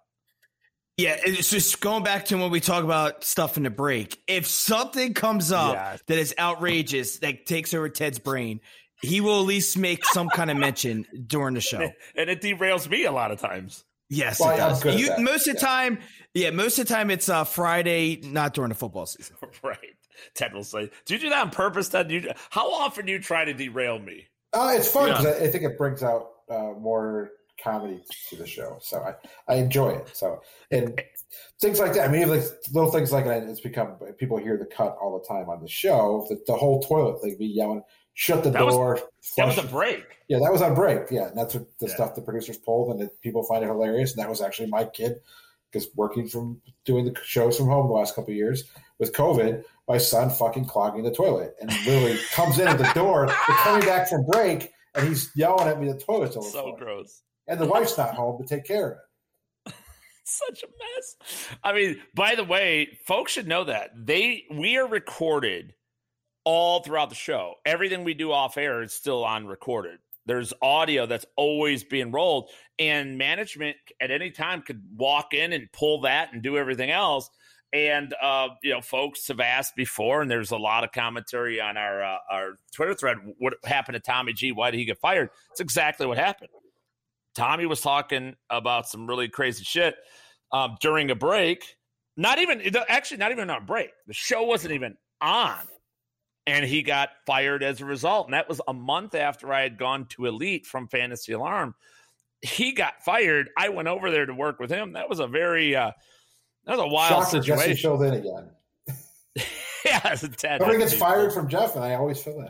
Yeah, 1.01 1.17
it's 1.25 1.49
just 1.49 1.81
going 1.81 2.03
back 2.03 2.25
to 2.25 2.37
when 2.37 2.51
we 2.51 2.59
talk 2.59 2.83
about 2.83 3.23
stuff 3.23 3.57
in 3.57 3.63
the 3.63 3.69
break. 3.69 4.21
If 4.27 4.45
something 4.47 5.13
comes 5.13 5.51
up 5.51 5.73
Yeah. 5.73 5.97
that 6.07 6.17
is 6.17 6.35
outrageous 6.37 7.19
that 7.19 7.45
takes 7.45 7.73
over 7.73 7.89
Ted's 7.89 8.19
brain, 8.19 8.59
he 9.01 9.19
will 9.21 9.39
at 9.39 9.45
least 9.47 9.77
make 9.77 10.05
some 10.05 10.29
kind 10.29 10.51
of 10.51 10.57
mention 10.57 11.05
during 11.27 11.55
the 11.55 11.61
show. 11.61 11.91
And 12.15 12.29
it 12.29 12.41
derails 12.41 12.89
me 12.89 13.05
a 13.05 13.11
lot 13.11 13.31
of 13.31 13.39
times. 13.39 13.83
Yes, 14.09 14.39
Well, 14.39 14.53
it 14.53 14.57
does. 14.57 14.99
You, 14.99 15.07
that. 15.07 15.21
most 15.21 15.47
of 15.47 15.55
the 15.55 15.59
time, 15.61 15.99
yeah, 16.33 16.49
most 16.51 16.77
of 16.77 16.87
the 16.87 16.93
time 16.93 17.09
it's 17.09 17.29
uh, 17.29 17.45
Friday, 17.45 18.19
not 18.23 18.53
during 18.53 18.69
the 18.69 18.75
football 18.75 19.05
season. 19.05 19.37
right. 19.63 19.77
Ted 20.35 20.53
will 20.53 20.63
say, 20.65 20.91
"Do 21.05 21.13
you 21.15 21.19
do 21.19 21.29
that 21.29 21.41
on 21.41 21.49
purpose, 21.49 21.89
Ted? 21.89 22.11
You, 22.11 22.29
how 22.51 22.71
often 22.73 23.05
do 23.07 23.11
you 23.13 23.19
try 23.19 23.45
to 23.45 23.53
derail 23.53 23.97
me?" 23.97 24.27
Uh, 24.53 24.73
it's 24.75 24.87
fun 24.91 25.07
Yeah. 25.07 25.17
because 25.19 25.41
I, 25.41 25.45
I 25.45 25.47
think 25.47 25.63
it 25.63 25.77
brings 25.77 26.03
out 26.03 26.27
uh, 26.49 26.73
more 26.77 27.31
comedy 27.63 28.03
to 28.29 28.35
the 28.35 28.47
show. 28.47 28.77
So 28.81 29.01
I, 29.03 29.53
I 29.53 29.57
enjoy 29.57 29.89
it. 29.91 30.09
So 30.13 30.41
and 30.71 31.01
things 31.59 31.79
like 31.79 31.93
that. 31.93 32.09
I 32.09 32.11
mean, 32.11 32.29
like 32.29 32.43
little 32.73 32.91
things 32.91 33.11
like 33.11 33.25
that. 33.25 33.43
It's 33.43 33.61
become 33.61 33.95
people 34.17 34.37
hear 34.37 34.57
the 34.57 34.65
cut 34.65 34.97
all 35.01 35.17
the 35.19 35.25
time 35.27 35.49
on 35.49 35.61
the 35.61 35.67
show. 35.69 36.25
The, 36.29 36.39
the 36.47 36.53
whole 36.55 36.81
toilet 36.81 37.21
thing, 37.21 37.35
be 37.37 37.45
yelling, 37.47 37.83
shut 38.13 38.43
the 38.43 38.49
That 38.51 38.65
was- 38.65 38.75
door. 38.75 38.99
That 39.37 39.47
was 39.47 39.57
a 39.57 39.63
break. 39.63 40.03
yeah, 40.27 40.39
that 40.39 40.51
was 40.51 40.61
on 40.61 40.73
break. 40.73 41.03
Yeah, 41.11 41.27
and 41.27 41.37
that's 41.37 41.53
what 41.55 41.65
the 41.79 41.87
Yeah. 41.87 41.93
stuff 41.93 42.15
the 42.15 42.21
producers 42.21 42.57
pulled, 42.57 42.91
and 42.91 42.99
that 43.01 43.21
people 43.21 43.43
find 43.43 43.63
it 43.63 43.67
hilarious. 43.67 44.11
And 44.13 44.19
that 44.21 44.29
was 44.29 44.41
actually 44.41 44.69
my 44.69 44.83
kid 44.85 45.21
because 45.71 45.87
working 45.95 46.27
from 46.27 46.59
doing 46.83 47.05
the 47.05 47.15
shows 47.23 47.55
from 47.57 47.67
home 47.67 47.87
the 47.87 47.93
last 47.93 48.15
couple 48.15 48.31
of 48.31 48.35
years 48.35 48.65
with 48.99 49.13
COVID, 49.13 49.63
my 49.87 49.97
son 49.97 50.29
fucking 50.29 50.65
clogging 50.65 51.03
the 51.03 51.11
toilet 51.11 51.55
and 51.61 51.69
literally 51.85 52.17
comes 52.33 52.59
in 52.59 52.67
at 52.67 52.77
the 52.77 52.91
door. 52.93 53.27
Coming 53.27 53.85
back 53.87 54.09
from 54.09 54.25
break, 54.25 54.71
and 54.95 55.07
he's 55.07 55.31
yelling 55.35 55.67
at 55.69 55.79
me. 55.79 55.89
The 55.91 55.97
toilet's 55.99 56.35
So 56.51 56.75
gross. 56.77 57.21
And 57.51 57.59
the 57.59 57.65
wife's 57.65 57.97
not 57.97 58.15
home 58.15 58.41
to 58.41 58.47
take 58.47 58.63
care 58.63 58.91
of 58.91 58.97
it. 59.67 59.73
Such 60.23 60.63
a 60.63 60.67
mess. 60.67 61.57
I 61.61 61.73
mean, 61.73 62.01
by 62.15 62.35
the 62.35 62.45
way, 62.45 62.97
folks 63.05 63.33
should 63.33 63.47
know 63.47 63.65
that 63.65 63.91
they 63.93 64.45
we 64.49 64.77
are 64.77 64.87
recorded 64.87 65.73
all 66.45 66.81
throughout 66.81 67.09
the 67.09 67.15
show. 67.15 67.55
Everything 67.65 68.05
we 68.05 68.13
do 68.13 68.31
off 68.31 68.57
air 68.57 68.81
is 68.81 68.93
still 68.93 69.25
on 69.25 69.45
recorded. 69.45 69.99
There's 70.25 70.53
audio 70.61 71.05
that's 71.07 71.25
always 71.35 71.83
being 71.83 72.11
rolled, 72.11 72.49
and 72.79 73.17
management 73.17 73.75
at 73.99 74.11
any 74.11 74.31
time 74.31 74.61
could 74.61 74.81
walk 74.95 75.33
in 75.33 75.51
and 75.51 75.69
pull 75.73 76.01
that 76.01 76.31
and 76.31 76.41
do 76.41 76.57
everything 76.57 76.89
else. 76.89 77.29
And 77.73 78.13
uh, 78.21 78.49
you 78.63 78.71
know, 78.71 78.81
folks 78.81 79.27
have 79.27 79.41
asked 79.41 79.75
before, 79.75 80.21
and 80.21 80.31
there's 80.31 80.51
a 80.51 80.57
lot 80.57 80.85
of 80.85 80.93
commentary 80.93 81.59
on 81.59 81.75
our 81.75 82.01
uh, 82.01 82.17
our 82.29 82.59
Twitter 82.73 82.93
thread. 82.93 83.17
What 83.39 83.55
happened 83.65 83.95
to 83.95 83.99
Tommy 83.99 84.31
G? 84.31 84.53
Why 84.53 84.71
did 84.71 84.77
he 84.77 84.85
get 84.85 84.99
fired? 84.99 85.31
It's 85.51 85.59
exactly 85.59 86.05
what 86.05 86.17
happened. 86.17 86.49
Tommy 87.35 87.65
was 87.65 87.81
talking 87.81 88.35
about 88.49 88.87
some 88.87 89.07
really 89.07 89.29
crazy 89.29 89.63
shit 89.63 89.95
um, 90.51 90.77
during 90.81 91.11
a 91.11 91.15
break. 91.15 91.75
Not 92.17 92.39
even 92.39 92.61
actually, 92.89 93.17
not 93.17 93.31
even 93.31 93.49
on 93.49 93.61
a 93.61 93.65
break. 93.65 93.89
The 94.07 94.13
show 94.13 94.43
wasn't 94.43 94.73
even 94.73 94.97
on, 95.21 95.59
and 96.45 96.65
he 96.65 96.83
got 96.83 97.09
fired 97.25 97.63
as 97.63 97.79
a 97.79 97.85
result. 97.85 98.27
And 98.27 98.33
that 98.33 98.49
was 98.49 98.59
a 98.67 98.73
month 98.73 99.15
after 99.15 99.53
I 99.53 99.61
had 99.61 99.77
gone 99.77 100.07
to 100.09 100.25
Elite 100.25 100.65
from 100.65 100.87
Fantasy 100.89 101.31
Alarm. 101.31 101.73
He 102.41 102.73
got 102.73 103.03
fired. 103.03 103.49
I 103.57 103.69
went 103.69 103.87
over 103.87 104.11
there 104.11 104.25
to 104.25 104.33
work 104.33 104.59
with 104.59 104.69
him. 104.69 104.93
That 104.93 105.09
was 105.09 105.19
a 105.19 105.27
very 105.27 105.75
uh, 105.75 105.91
that 106.65 106.77
was 106.77 106.85
a 106.85 106.87
wild 106.87 107.25
Shocker, 107.25 107.39
Jesse 107.39 107.61
situation. 107.61 107.81
filled 107.81 108.03
in 108.03 108.13
again. 108.13 108.49
yeah, 109.85 110.11
it's 110.11 110.23
a 110.23 110.29
tad. 110.29 110.59
Nobody 110.59 110.79
gets 110.79 110.93
fired 110.93 111.33
from 111.33 111.47
Jeff, 111.47 111.75
and 111.75 111.83
I 111.83 111.95
always 111.95 112.21
feel 112.21 112.39
in. 112.39 112.49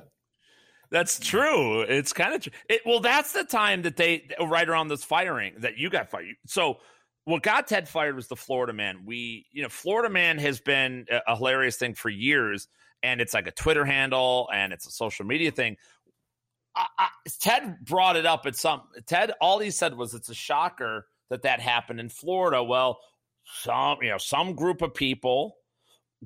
That's 0.91 1.19
true. 1.19 1.81
It's 1.81 2.11
kind 2.11 2.35
of 2.35 2.41
true. 2.41 2.51
It, 2.69 2.81
well, 2.85 2.99
that's 2.99 3.31
the 3.31 3.45
time 3.45 3.83
that 3.83 3.95
they 3.95 4.27
right 4.45 4.67
around 4.67 4.89
this 4.89 5.03
firing 5.03 5.53
that 5.59 5.77
you 5.77 5.89
got 5.89 6.09
fired. 6.09 6.35
So 6.45 6.79
what 7.23 7.43
got 7.43 7.67
Ted 7.67 7.87
fired 7.87 8.15
was 8.15 8.27
the 8.27 8.35
Florida 8.35 8.73
man. 8.73 9.03
We, 9.05 9.45
you 9.51 9.63
know, 9.63 9.69
Florida 9.69 10.09
man 10.09 10.37
has 10.39 10.59
been 10.59 11.05
a, 11.09 11.21
a 11.27 11.35
hilarious 11.37 11.77
thing 11.77 11.93
for 11.93 12.09
years, 12.09 12.67
and 13.03 13.21
it's 13.21 13.33
like 13.33 13.47
a 13.47 13.51
Twitter 13.51 13.85
handle 13.85 14.49
and 14.53 14.73
it's 14.73 14.85
a 14.85 14.91
social 14.91 15.25
media 15.25 15.51
thing. 15.51 15.77
I, 16.75 16.87
I, 16.97 17.07
Ted 17.39 17.77
brought 17.85 18.17
it 18.17 18.25
up 18.25 18.45
at 18.45 18.55
some. 18.55 18.81
Ted, 19.05 19.31
all 19.39 19.59
he 19.59 19.71
said 19.71 19.95
was, 19.95 20.13
"It's 20.13 20.29
a 20.29 20.33
shocker 20.33 21.07
that 21.29 21.43
that 21.43 21.59
happened 21.61 21.99
in 21.99 22.09
Florida." 22.09 22.63
Well, 22.63 22.99
some, 23.45 23.97
you 24.01 24.09
know, 24.09 24.17
some 24.17 24.55
group 24.55 24.81
of 24.81 24.93
people 24.93 25.55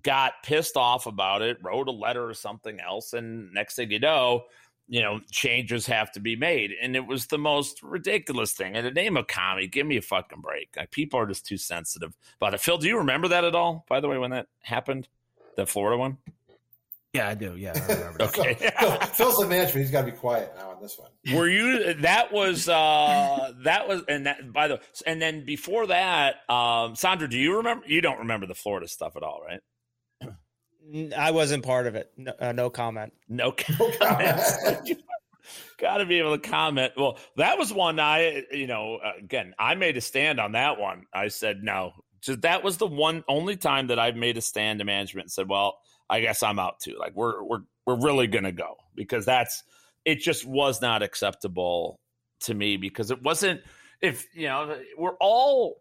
got 0.01 0.33
pissed 0.43 0.77
off 0.77 1.05
about 1.05 1.41
it, 1.41 1.57
wrote 1.63 1.87
a 1.87 1.91
letter 1.91 2.27
or 2.27 2.33
something 2.33 2.79
else, 2.79 3.13
and 3.13 3.53
next 3.53 3.75
thing 3.75 3.91
you 3.91 3.99
know, 3.99 4.43
you 4.87 5.01
know, 5.01 5.19
changes 5.31 5.87
have 5.87 6.11
to 6.11 6.19
be 6.19 6.35
made. 6.35 6.71
And 6.81 6.95
it 6.95 7.07
was 7.07 7.27
the 7.27 7.37
most 7.37 7.81
ridiculous 7.81 8.53
thing. 8.53 8.75
In 8.75 8.85
the 8.85 8.91
name 8.91 9.17
of 9.17 9.27
comedy, 9.27 9.67
give 9.67 9.87
me 9.87 9.97
a 9.97 10.01
fucking 10.01 10.41
break. 10.41 10.69
Like, 10.77 10.91
people 10.91 11.19
are 11.19 11.25
just 11.25 11.45
too 11.45 11.57
sensitive 11.57 12.15
about 12.39 12.53
it. 12.53 12.61
Phil, 12.61 12.77
do 12.77 12.87
you 12.87 12.97
remember 12.97 13.29
that 13.29 13.43
at 13.43 13.55
all, 13.55 13.85
by 13.89 13.99
the 13.99 14.07
way, 14.07 14.17
when 14.17 14.31
that 14.31 14.47
happened? 14.61 15.07
The 15.57 15.65
Florida 15.65 15.97
one? 15.97 16.17
Yeah, 17.13 17.29
I 17.29 17.33
do. 17.33 17.55
Yeah, 17.55 17.73
I 17.73 17.93
remember. 17.93 18.17
Okay. 18.25 18.53
Phil, 18.79 18.91
Phil's 19.13 19.37
the 19.37 19.47
management. 19.47 19.85
He's 19.85 19.91
got 19.91 20.01
to 20.05 20.11
be 20.11 20.17
quiet 20.17 20.51
now 20.57 20.71
on 20.71 20.81
this 20.81 20.99
one. 20.99 21.09
Were 21.33 21.47
you 21.47 21.93
that 21.95 22.33
was 22.33 22.67
uh 22.67 23.53
that 23.63 23.87
was 23.87 24.03
and 24.09 24.25
that 24.25 24.51
by 24.51 24.67
the 24.67 24.75
way, 24.75 24.81
and 25.05 25.21
then 25.21 25.45
before 25.45 25.87
that, 25.87 26.49
um 26.49 26.95
Sandro, 26.95 27.27
do 27.27 27.37
you 27.37 27.57
remember 27.57 27.85
you 27.87 28.01
don't 28.01 28.19
remember 28.19 28.45
the 28.45 28.53
Florida 28.53 28.87
stuff 28.87 29.15
at 29.15 29.23
all, 29.23 29.41
right? 29.45 29.61
I 31.17 31.31
wasn't 31.31 31.63
part 31.63 31.87
of 31.87 31.95
it. 31.95 32.11
No, 32.17 32.33
uh, 32.39 32.51
no 32.51 32.69
comment. 32.69 33.13
No 33.27 33.51
comments. 34.01 34.57
Got 35.77 35.97
to 35.97 36.05
be 36.05 36.19
able 36.19 36.37
to 36.37 36.49
comment. 36.49 36.93
Well, 36.97 37.19
that 37.37 37.57
was 37.57 37.73
one 37.73 37.99
I, 37.99 38.43
you 38.51 38.67
know, 38.67 38.97
uh, 39.03 39.11
again, 39.19 39.53
I 39.59 39.75
made 39.75 39.97
a 39.97 40.01
stand 40.01 40.39
on 40.39 40.53
that 40.53 40.79
one. 40.79 41.03
I 41.13 41.27
said 41.27 41.63
no. 41.63 41.93
So 42.21 42.35
that 42.37 42.63
was 42.63 42.77
the 42.77 42.87
one 42.87 43.23
only 43.27 43.55
time 43.55 43.87
that 43.87 43.99
I've 43.99 44.15
made 44.15 44.37
a 44.37 44.41
stand 44.41 44.79
to 44.79 44.85
management 44.85 45.25
and 45.25 45.31
said, 45.31 45.47
"Well, 45.47 45.77
I 46.09 46.21
guess 46.21 46.41
I'm 46.41 46.57
out 46.57 46.79
too." 46.79 46.97
Like 46.99 47.15
we're 47.15 47.43
we're 47.43 47.59
we're 47.85 48.01
really 48.01 48.25
gonna 48.25 48.51
go 48.51 48.77
because 48.95 49.25
that's 49.25 49.63
it. 50.05 50.21
Just 50.21 50.43
was 50.43 50.81
not 50.81 51.03
acceptable 51.03 51.99
to 52.41 52.53
me 52.55 52.77
because 52.77 53.11
it 53.11 53.21
wasn't. 53.21 53.61
If 54.01 54.25
you 54.33 54.47
know, 54.47 54.75
we're 54.97 55.17
all 55.19 55.75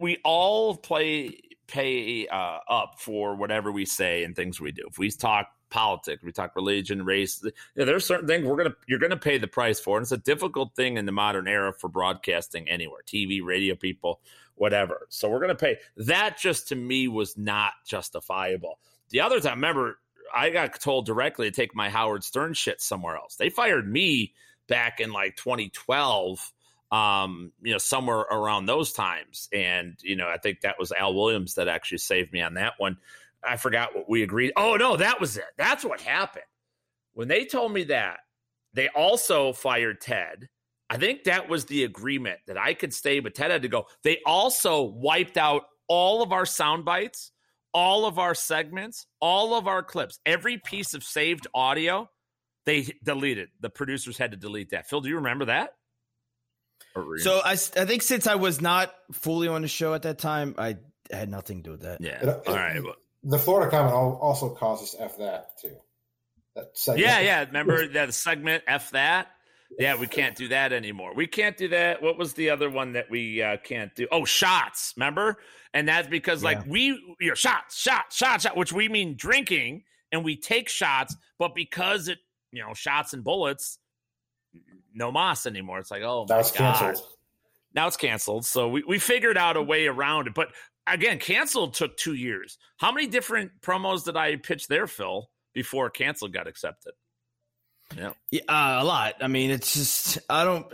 we 0.00 0.18
all 0.24 0.76
play 0.76 1.38
pay 1.70 2.26
uh, 2.26 2.58
up 2.68 2.98
for 2.98 3.36
whatever 3.36 3.70
we 3.70 3.84
say 3.84 4.24
and 4.24 4.34
things 4.34 4.60
we 4.60 4.72
do. 4.72 4.82
If 4.88 4.98
we 4.98 5.10
talk 5.10 5.48
politics, 5.70 6.22
we 6.22 6.32
talk 6.32 6.56
religion, 6.56 7.04
race. 7.04 7.40
You 7.42 7.52
know, 7.76 7.84
there's 7.84 8.04
certain 8.04 8.26
things 8.26 8.44
we're 8.44 8.56
gonna 8.56 8.74
you're 8.86 8.98
gonna 8.98 9.16
pay 9.16 9.38
the 9.38 9.46
price 9.46 9.78
for, 9.78 9.96
and 9.96 10.04
it's 10.04 10.12
a 10.12 10.18
difficult 10.18 10.74
thing 10.74 10.96
in 10.96 11.06
the 11.06 11.12
modern 11.12 11.48
era 11.48 11.72
for 11.72 11.88
broadcasting 11.88 12.68
anywhere, 12.68 13.00
TV, 13.06 13.42
radio 13.42 13.74
people, 13.74 14.20
whatever. 14.56 15.06
So 15.08 15.30
we're 15.30 15.40
gonna 15.40 15.54
pay. 15.54 15.78
That 15.96 16.36
just 16.38 16.68
to 16.68 16.74
me 16.74 17.08
was 17.08 17.38
not 17.38 17.72
justifiable. 17.86 18.78
The 19.10 19.20
other 19.20 19.40
time, 19.40 19.54
remember, 19.54 19.98
I 20.34 20.50
got 20.50 20.80
told 20.80 21.06
directly 21.06 21.50
to 21.50 21.54
take 21.54 21.74
my 21.74 21.88
Howard 21.88 22.24
Stern 22.24 22.54
shit 22.54 22.80
somewhere 22.80 23.16
else. 23.16 23.36
They 23.36 23.48
fired 23.48 23.90
me 23.90 24.34
back 24.66 25.00
in 25.00 25.12
like 25.12 25.36
2012 25.36 26.52
um, 26.90 27.52
you 27.62 27.72
know, 27.72 27.78
somewhere 27.78 28.18
around 28.18 28.66
those 28.66 28.92
times. 28.92 29.48
And, 29.52 29.96
you 30.02 30.16
know, 30.16 30.28
I 30.28 30.38
think 30.38 30.62
that 30.62 30.78
was 30.78 30.92
Al 30.92 31.14
Williams 31.14 31.54
that 31.54 31.68
actually 31.68 31.98
saved 31.98 32.32
me 32.32 32.40
on 32.42 32.54
that 32.54 32.74
one. 32.78 32.96
I 33.42 33.56
forgot 33.56 33.94
what 33.94 34.08
we 34.08 34.22
agreed. 34.22 34.52
Oh, 34.56 34.76
no, 34.76 34.96
that 34.96 35.20
was 35.20 35.36
it. 35.36 35.44
That's 35.56 35.84
what 35.84 36.00
happened. 36.00 36.44
When 37.14 37.28
they 37.28 37.44
told 37.44 37.72
me 37.72 37.84
that, 37.84 38.18
they 38.74 38.88
also 38.88 39.52
fired 39.52 40.00
Ted. 40.00 40.48
I 40.88 40.96
think 40.96 41.24
that 41.24 41.48
was 41.48 41.64
the 41.64 41.84
agreement 41.84 42.40
that 42.46 42.58
I 42.58 42.74
could 42.74 42.92
stay, 42.92 43.20
but 43.20 43.34
Ted 43.34 43.50
had 43.50 43.62
to 43.62 43.68
go. 43.68 43.86
They 44.02 44.18
also 44.26 44.82
wiped 44.82 45.36
out 45.36 45.62
all 45.88 46.22
of 46.22 46.32
our 46.32 46.46
sound 46.46 46.84
bites, 46.84 47.30
all 47.72 48.04
of 48.06 48.18
our 48.18 48.34
segments, 48.34 49.06
all 49.20 49.54
of 49.54 49.68
our 49.68 49.82
clips, 49.82 50.18
every 50.26 50.58
piece 50.58 50.94
of 50.94 51.04
saved 51.04 51.46
audio. 51.54 52.10
They 52.66 52.88
deleted. 53.04 53.48
The 53.60 53.70
producers 53.70 54.18
had 54.18 54.32
to 54.32 54.36
delete 54.36 54.70
that. 54.70 54.88
Phil, 54.88 55.00
do 55.00 55.08
you 55.08 55.16
remember 55.16 55.46
that? 55.46 55.74
Or 56.94 57.04
were 57.04 57.16
you- 57.16 57.22
So 57.22 57.40
I, 57.44 57.52
s- 57.52 57.76
I 57.76 57.84
think 57.84 58.02
since 58.02 58.26
I 58.26 58.34
was 58.36 58.60
not 58.60 58.94
fully 59.12 59.48
on 59.48 59.62
the 59.62 59.68
show 59.68 59.94
at 59.94 60.02
that 60.02 60.18
time, 60.18 60.54
I 60.58 60.76
had 61.10 61.28
nothing 61.28 61.58
to 61.58 61.62
do 61.62 61.70
with 61.72 61.82
that. 61.82 62.00
yeah. 62.00 62.20
It- 62.22 62.28
it- 62.28 62.48
all 62.48 62.54
right. 62.56 62.82
Well, 62.82 62.94
The 63.22 63.38
Florida 63.38 63.70
comment 63.70 63.92
al- 63.94 64.18
also 64.22 64.54
causes 64.54 64.96
F 64.98 65.18
that 65.18 65.58
too. 65.60 65.76
That 66.56 66.76
segment. 66.76 67.06
yeah, 67.06 67.20
yeah. 67.20 67.44
Remember 67.44 67.86
that 67.88 68.12
segment? 68.14 68.64
F 68.66 68.90
that. 68.92 69.28
Yeah, 69.78 69.94
we 69.96 70.08
can't 70.08 70.34
do 70.34 70.48
that 70.48 70.72
anymore. 70.72 71.14
We 71.14 71.28
can't 71.28 71.56
do 71.56 71.68
that. 71.68 72.02
What 72.02 72.18
was 72.18 72.32
the 72.34 72.50
other 72.50 72.68
one 72.68 72.94
that 72.94 73.08
we 73.08 73.40
uh, 73.40 73.56
can't 73.58 73.94
do? 73.94 74.08
Oh, 74.10 74.24
shots. 74.24 74.92
Remember? 74.96 75.36
And 75.72 75.86
that's 75.86 76.08
because 76.08 76.42
like 76.42 76.66
we, 76.66 76.86
you 77.20 77.28
know, 77.28 77.34
shots, 77.34 77.80
shots, 77.80 78.16
shots, 78.16 78.42
shot, 78.42 78.56
which 78.56 78.72
we 78.72 78.88
mean 78.88 79.14
drinking, 79.16 79.84
and 80.10 80.24
we 80.24 80.36
take 80.36 80.68
shots, 80.68 81.14
but 81.38 81.54
because 81.54 82.08
it, 82.08 82.18
you 82.50 82.62
know, 82.64 82.74
shots 82.74 83.12
and 83.12 83.22
bullets, 83.22 83.78
no 84.94 85.12
moss 85.12 85.46
anymore. 85.46 85.78
It's 85.78 85.90
like, 85.90 86.02
oh, 86.02 86.26
That 86.28 86.36
my 86.36 86.42
God. 86.42 86.54
canceled. 86.54 87.06
Now 87.74 87.86
it's 87.86 87.96
canceled. 87.96 88.44
So 88.46 88.68
we, 88.68 88.82
we 88.86 88.98
figured 88.98 89.38
out 89.38 89.56
a 89.56 89.62
way 89.62 89.86
around 89.86 90.26
it. 90.26 90.34
But 90.34 90.48
again, 90.86 91.18
canceled 91.18 91.74
took 91.74 91.96
two 91.96 92.14
years. 92.14 92.58
How 92.78 92.92
many 92.92 93.06
different 93.06 93.52
promos 93.60 94.04
did 94.04 94.16
I 94.16 94.36
pitch 94.36 94.66
there, 94.66 94.86
Phil, 94.86 95.30
before 95.54 95.90
canceled 95.90 96.32
got 96.32 96.46
accepted? 96.48 96.92
Yeah. 97.96 98.12
Yeah, 98.30 98.42
uh, 98.48 98.78
a 98.82 98.84
lot. 98.84 99.14
I 99.20 99.28
mean, 99.28 99.50
it's 99.50 99.72
just 99.74 100.18
I 100.28 100.44
don't. 100.44 100.66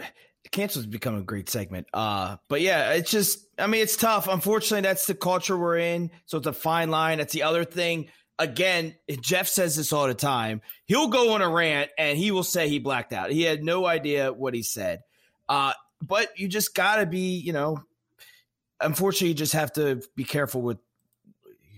Cancel's 0.53 0.87
become 0.87 1.17
a 1.17 1.23
great 1.23 1.49
segment. 1.49 1.87
Uh, 1.93 2.37
but 2.49 2.61
yeah, 2.61 2.93
it's 2.93 3.11
just. 3.11 3.45
I 3.59 3.67
mean, 3.67 3.83
it's 3.83 3.97
tough. 3.97 4.29
Unfortunately, 4.29 4.83
that's 4.83 5.07
the 5.07 5.15
culture 5.15 5.57
we're 5.57 5.79
in. 5.79 6.11
So 6.27 6.39
it's 6.39 6.47
a 6.47 6.53
fine 6.53 6.91
line. 6.91 7.19
That's 7.19 7.33
the 7.33 7.43
other 7.45 7.65
thing. 7.65 8.09
Again, 8.39 8.95
Jeff 9.23 9.49
says 9.49 9.77
this 9.77 9.93
all 9.93 10.07
the 10.07 10.15
time. 10.15 10.61
He'll 10.85 11.09
go 11.09 11.33
on 11.33 11.43
a 11.43 11.49
rant 11.49 11.91
and 11.97 12.19
he 12.19 12.31
will 12.31 12.43
say 12.43 12.69
he 12.69 12.79
blacked 12.79 13.13
out. 13.13 13.31
He 13.31 13.43
had 13.43 13.63
no 13.65 13.87
idea 13.87 14.33
what 14.33 14.53
he 14.55 14.63
said. 14.63 15.01
Uh, 15.49 15.73
but 16.03 16.39
you 16.39 16.47
just 16.49 16.75
got 16.75 16.97
to 16.97 17.07
be, 17.07 17.39
you 17.39 17.53
know. 17.53 17.83
Unfortunately, 18.81 19.29
you 19.29 19.35
just 19.35 19.55
have 19.55 19.73
to 19.75 20.03
be 20.17 20.25
careful 20.25 20.61
with 20.61 20.77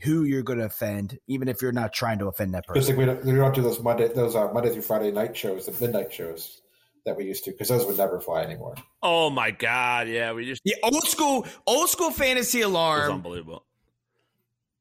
who 0.03 0.25
you're 0.25 0.43
going 0.43 0.59
to 0.59 0.65
offend, 0.65 1.17
even 1.29 1.47
if 1.49 1.63
you're 1.63 1.71
not 1.71 1.93
trying 1.93 2.19
to 2.19 2.27
offend 2.27 2.55
that 2.55 2.65
Just 2.75 2.89
person. 2.89 2.97
like 2.97 2.99
we 2.99 3.05
don't, 3.07 3.25
we 3.25 3.33
don't 3.35 3.55
do 3.55 3.63
those 3.63 3.81
Monday 3.81 4.09
those 4.09 4.35
uh, 4.35 4.53
Monday 4.53 4.71
through 4.73 4.83
Friday 4.83 5.13
night 5.13 5.37
shows, 5.37 5.67
the 5.67 5.85
midnight 5.85 6.13
shows 6.13 6.61
that 7.07 7.17
we 7.17 7.25
used 7.25 7.45
to, 7.45 7.53
because 7.53 7.69
those 7.69 7.87
would 7.87 7.97
never 7.97 8.21
fly 8.21 8.43
anymore. 8.43 8.75
Oh 9.01 9.31
my 9.31 9.53
God. 9.53 10.09
Yeah. 10.09 10.33
We 10.33 10.45
just, 10.47 10.61
Yeah, 10.65 10.75
old 10.83 11.05
school, 11.07 11.47
old 11.69 11.89
school 11.89 12.11
fantasy 12.11 12.61
it 12.63 12.65
was 12.67 12.73
alarm. 12.73 13.13
unbelievable. 13.13 13.65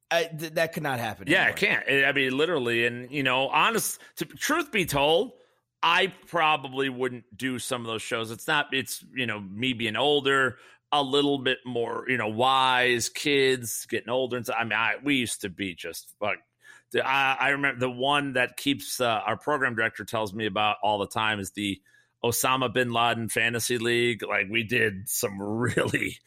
I, 0.09 0.23
th- 0.25 0.53
that 0.53 0.73
could 0.73 0.83
not 0.83 0.99
happen. 0.99 1.27
Yeah, 1.27 1.37
anymore. 1.37 1.49
it 1.49 1.55
can't. 1.57 2.05
I 2.05 2.11
mean, 2.13 2.37
literally, 2.37 2.85
and 2.85 3.11
you 3.11 3.23
know, 3.23 3.49
honest. 3.49 3.99
To, 4.17 4.25
truth 4.25 4.71
be 4.71 4.85
told, 4.85 5.33
I 5.83 6.13
probably 6.27 6.89
wouldn't 6.89 7.25
do 7.35 7.59
some 7.59 7.81
of 7.81 7.87
those 7.87 8.01
shows. 8.01 8.31
It's 8.31 8.47
not. 8.47 8.67
It's 8.71 9.03
you 9.13 9.25
know 9.25 9.39
me 9.39 9.73
being 9.73 9.95
older, 9.95 10.57
a 10.91 11.03
little 11.03 11.39
bit 11.39 11.59
more 11.65 12.05
you 12.07 12.17
know 12.17 12.29
wise, 12.29 13.09
kids 13.09 13.85
getting 13.89 14.09
older. 14.09 14.37
And 14.37 14.45
so, 14.45 14.53
I 14.53 14.63
mean, 14.63 14.73
I, 14.73 14.95
we 15.03 15.15
used 15.15 15.41
to 15.41 15.49
be 15.49 15.75
just 15.75 16.13
like. 16.21 16.39
I, 16.95 17.35
I 17.37 17.49
remember 17.49 17.81
the 17.81 17.91
one 17.91 18.33
that 18.33 18.55
keeps 18.55 19.01
uh, 19.01 19.19
our 19.25 19.35
program 19.35 19.75
director 19.75 20.05
tells 20.05 20.33
me 20.33 20.45
about 20.45 20.77
all 20.81 20.99
the 20.99 21.07
time 21.07 21.41
is 21.41 21.51
the 21.51 21.81
Osama 22.23 22.73
bin 22.73 22.91
Laden 22.91 23.27
fantasy 23.27 23.77
league. 23.77 24.23
Like 24.23 24.47
we 24.49 24.63
did 24.63 25.09
some 25.09 25.41
really 25.41 26.17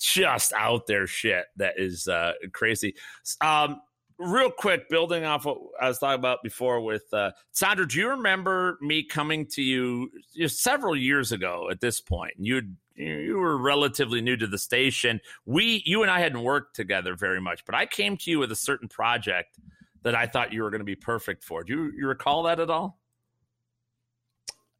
just 0.00 0.52
out 0.52 0.86
there 0.86 1.06
shit 1.06 1.46
that 1.56 1.74
is 1.78 2.08
uh, 2.08 2.32
crazy. 2.52 2.94
Um, 3.40 3.80
real 4.18 4.50
quick, 4.50 4.88
building 4.88 5.24
off 5.24 5.44
what 5.44 5.58
I 5.80 5.88
was 5.88 5.98
talking 5.98 6.18
about 6.18 6.42
before 6.42 6.80
with 6.80 7.04
uh, 7.12 7.32
Sandro, 7.52 7.84
do 7.84 7.98
you 7.98 8.10
remember 8.10 8.78
me 8.80 9.02
coming 9.02 9.46
to 9.52 9.62
you, 9.62 10.10
you 10.32 10.42
know, 10.42 10.46
several 10.46 10.96
years 10.96 11.32
ago 11.32 11.68
at 11.70 11.80
this 11.80 12.00
point? 12.00 12.34
You 12.38 12.62
you 12.94 13.36
were 13.36 13.58
relatively 13.58 14.22
new 14.22 14.36
to 14.38 14.46
the 14.46 14.56
station. 14.56 15.20
We, 15.44 15.82
you 15.84 16.02
and 16.02 16.10
I 16.10 16.20
hadn't 16.20 16.42
worked 16.42 16.74
together 16.74 17.14
very 17.14 17.42
much, 17.42 17.66
but 17.66 17.74
I 17.74 17.84
came 17.84 18.16
to 18.16 18.30
you 18.30 18.38
with 18.38 18.50
a 18.50 18.56
certain 18.56 18.88
project 18.88 19.58
that 20.02 20.14
I 20.14 20.26
thought 20.26 20.54
you 20.54 20.62
were 20.62 20.70
going 20.70 20.80
to 20.80 20.86
be 20.86 20.96
perfect 20.96 21.44
for. 21.44 21.62
Do 21.62 21.74
you, 21.74 21.92
you 21.94 22.06
recall 22.06 22.44
that 22.44 22.58
at 22.58 22.70
all? 22.70 22.98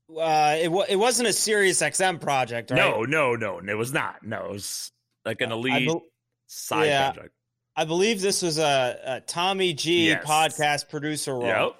Uh, 0.08 0.56
it, 0.56 0.70
it 0.88 0.96
wasn't 0.96 1.28
a 1.28 1.32
Sirius 1.32 1.82
XM 1.82 2.20
project, 2.20 2.70
right? 2.70 2.76
No, 2.76 3.02
no, 3.02 3.34
no, 3.34 3.58
it 3.58 3.76
was 3.76 3.92
not. 3.92 4.22
No, 4.22 4.46
it 4.46 4.52
was 4.52 4.92
like 5.26 5.40
an 5.42 5.52
elite 5.52 5.88
be- 5.88 6.00
side 6.46 6.86
yeah. 6.86 7.10
project. 7.12 7.34
I 7.76 7.84
believe 7.84 8.22
this 8.22 8.40
was 8.40 8.58
a, 8.58 8.98
a 9.04 9.20
Tommy 9.20 9.74
G 9.74 10.06
Yes. 10.08 10.24
podcast 10.24 10.88
producer 10.88 11.34
role. 11.34 11.44
Yep. 11.46 11.76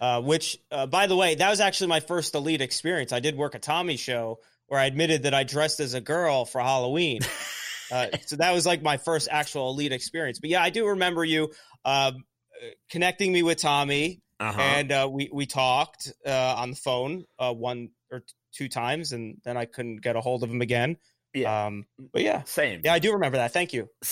Uh, 0.00 0.20
which, 0.20 0.58
uh, 0.70 0.86
by 0.86 1.06
the 1.06 1.16
way, 1.16 1.34
that 1.36 1.48
was 1.50 1.60
actually 1.60 1.86
my 1.86 2.00
first 2.00 2.34
elite 2.34 2.60
experience. 2.60 3.12
I 3.12 3.20
did 3.20 3.36
work 3.36 3.54
a 3.54 3.58
Tommy 3.58 3.96
show 3.96 4.38
where 4.66 4.78
I 4.78 4.84
admitted 4.86 5.22
that 5.22 5.34
I 5.34 5.44
dressed 5.44 5.80
as 5.80 5.94
a 5.94 6.00
girl 6.00 6.44
for 6.44 6.60
Halloween. 6.60 7.20
uh, 7.92 8.08
so 8.26 8.36
that 8.36 8.52
was 8.52 8.66
like 8.66 8.82
my 8.82 8.96
first 8.98 9.28
actual 9.30 9.70
elite 9.70 9.92
experience. 9.92 10.40
But 10.40 10.50
yeah, 10.50 10.62
I 10.62 10.70
do 10.70 10.88
remember 10.88 11.24
you 11.24 11.44
um, 11.84 12.24
uh, 12.64 12.66
connecting 12.90 13.32
me 13.32 13.42
with 13.42 13.58
Tommy, 13.58 14.20
Uh-huh. 14.40 14.60
and 14.60 14.92
uh, 14.92 15.08
we 15.10 15.30
we 15.32 15.46
talked 15.46 16.12
uh, 16.26 16.54
on 16.58 16.70
the 16.70 16.76
phone 16.76 17.24
uh, 17.38 17.52
one 17.52 17.90
or 18.10 18.22
two 18.52 18.68
times, 18.68 19.12
and 19.12 19.38
then 19.44 19.56
I 19.56 19.64
couldn't 19.64 20.02
get 20.02 20.16
a 20.16 20.20
hold 20.20 20.42
of 20.42 20.50
him 20.50 20.60
again. 20.60 20.96
Yeah. 21.34 21.66
Um, 21.66 21.86
but 22.12 22.22
yeah, 22.22 22.42
Same. 22.44 22.80
yeah, 22.84 22.94
I 22.94 22.98
do 23.00 23.12
remember 23.12 23.38
that. 23.38 23.52
Thank 23.52 23.72
you. 23.72 23.88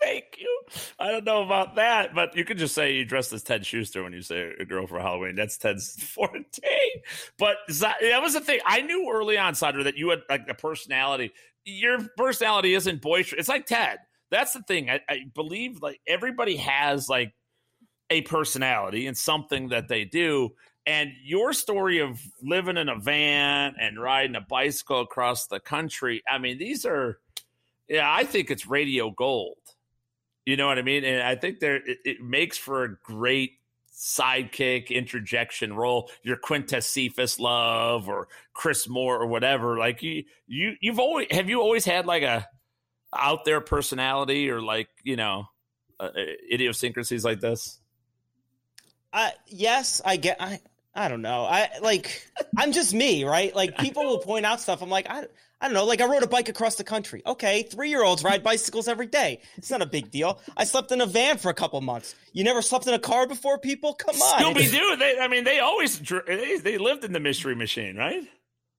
Thank 0.00 0.36
you. 0.38 0.62
I 0.98 1.10
don't 1.10 1.24
know 1.24 1.42
about 1.42 1.76
that, 1.76 2.14
but 2.14 2.36
you 2.36 2.44
could 2.44 2.58
just 2.58 2.74
say 2.74 2.94
you 2.94 3.04
dressed 3.04 3.32
as 3.32 3.42
Ted 3.42 3.66
Schuster 3.66 4.02
when 4.02 4.12
you 4.12 4.22
say 4.22 4.52
a 4.58 4.64
girl 4.64 4.86
for 4.86 5.00
Halloween. 5.00 5.34
That's 5.34 5.58
Ted's 5.58 6.00
forte. 6.02 6.42
But 7.38 7.56
that 7.68 8.22
was 8.22 8.34
the 8.34 8.40
thing. 8.40 8.60
I 8.64 8.82
knew 8.82 9.10
early 9.12 9.36
on, 9.36 9.54
Sandro, 9.54 9.82
that 9.84 9.96
you 9.96 10.10
had 10.10 10.20
like 10.30 10.48
a 10.48 10.54
personality. 10.54 11.32
Your 11.64 11.98
personality 12.16 12.74
isn't 12.74 13.02
boisterous. 13.02 13.40
It's 13.40 13.48
like 13.48 13.66
Ted. 13.66 13.98
That's 14.30 14.52
the 14.52 14.62
thing. 14.62 14.90
I, 14.90 15.00
I 15.08 15.18
believe 15.34 15.82
like 15.82 16.00
everybody 16.06 16.56
has 16.56 17.08
like 17.08 17.32
a 18.10 18.22
personality 18.22 19.06
and 19.06 19.16
something 19.16 19.68
that 19.70 19.88
they 19.88 20.04
do. 20.04 20.50
And 20.86 21.12
your 21.24 21.52
story 21.52 21.98
of 21.98 22.20
living 22.42 22.76
in 22.76 22.88
a 22.88 22.98
van 22.98 23.74
and 23.80 24.00
riding 24.00 24.36
a 24.36 24.40
bicycle 24.40 25.00
across 25.00 25.48
the 25.48 25.58
country, 25.58 26.22
I 26.28 26.38
mean, 26.38 26.58
these 26.58 26.86
are, 26.86 27.18
yeah, 27.88 28.08
I 28.08 28.24
think 28.24 28.50
it's 28.50 28.66
radio 28.66 29.10
gold. 29.10 29.56
You 30.44 30.56
know 30.56 30.68
what 30.68 30.78
I 30.78 30.82
mean? 30.82 31.02
And 31.02 31.22
I 31.22 31.34
think 31.34 31.58
there 31.58 31.76
it, 31.76 31.98
it 32.04 32.22
makes 32.22 32.56
for 32.56 32.84
a 32.84 32.96
great 33.02 33.54
sidekick 33.92 34.90
interjection 34.90 35.72
role. 35.72 36.08
Your 36.22 36.36
Quintez 36.36 36.84
Cephus 36.84 37.40
love 37.40 38.08
or 38.08 38.28
Chris 38.54 38.88
Moore 38.88 39.20
or 39.20 39.26
whatever. 39.26 39.76
Like 39.76 40.04
you, 40.04 40.22
you, 40.46 40.74
you've 40.80 41.00
always 41.00 41.26
have 41.32 41.48
you 41.48 41.60
always 41.60 41.84
had 41.84 42.06
like 42.06 42.22
a 42.22 42.46
out 43.12 43.44
there 43.44 43.60
personality 43.60 44.50
or 44.50 44.60
like 44.60 44.88
you 45.02 45.16
know 45.16 45.46
uh, 45.98 46.10
idiosyncrasies 46.52 47.24
like 47.24 47.40
this. 47.40 47.80
I 49.12 49.32
yes, 49.46 50.00
I 50.04 50.16
get. 50.16 50.36
I 50.40 50.60
I 50.96 51.08
don't 51.08 51.22
know. 51.22 51.44
I 51.44 51.68
like. 51.82 52.26
I'm 52.56 52.72
just 52.72 52.94
me, 52.94 53.24
right? 53.24 53.54
Like 53.54 53.76
people 53.78 54.04
will 54.04 54.18
point 54.18 54.46
out 54.46 54.60
stuff. 54.60 54.82
I'm 54.82 54.88
like, 54.88 55.08
I 55.10 55.26
I 55.60 55.68
don't 55.68 55.74
know. 55.74 55.84
Like 55.84 56.00
I 56.00 56.06
rode 56.06 56.22
a 56.22 56.26
bike 56.26 56.48
across 56.48 56.76
the 56.76 56.84
country. 56.84 57.22
Okay, 57.26 57.62
three 57.64 57.90
year 57.90 58.02
olds 58.02 58.24
ride 58.24 58.42
bicycles 58.42 58.88
every 58.88 59.06
day. 59.06 59.40
It's 59.56 59.70
not 59.70 59.82
a 59.82 59.86
big 59.86 60.10
deal. 60.10 60.40
I 60.56 60.64
slept 60.64 60.92
in 60.92 61.02
a 61.02 61.06
van 61.06 61.36
for 61.36 61.50
a 61.50 61.54
couple 61.54 61.80
months. 61.82 62.14
You 62.32 62.44
never 62.44 62.62
slept 62.62 62.86
in 62.86 62.94
a 62.94 62.98
car 62.98 63.26
before, 63.26 63.58
people? 63.58 63.94
Come 63.94 64.16
on. 64.16 64.40
Scooby 64.54 64.70
Doo. 64.70 64.96
They, 64.96 65.18
I 65.18 65.28
mean, 65.28 65.44
they 65.44 65.60
always 65.60 65.98
they, 65.98 66.58
they 66.58 66.78
lived 66.78 67.04
in 67.04 67.12
the 67.12 67.20
Mystery 67.20 67.54
Machine, 67.54 67.96
right? 67.96 68.22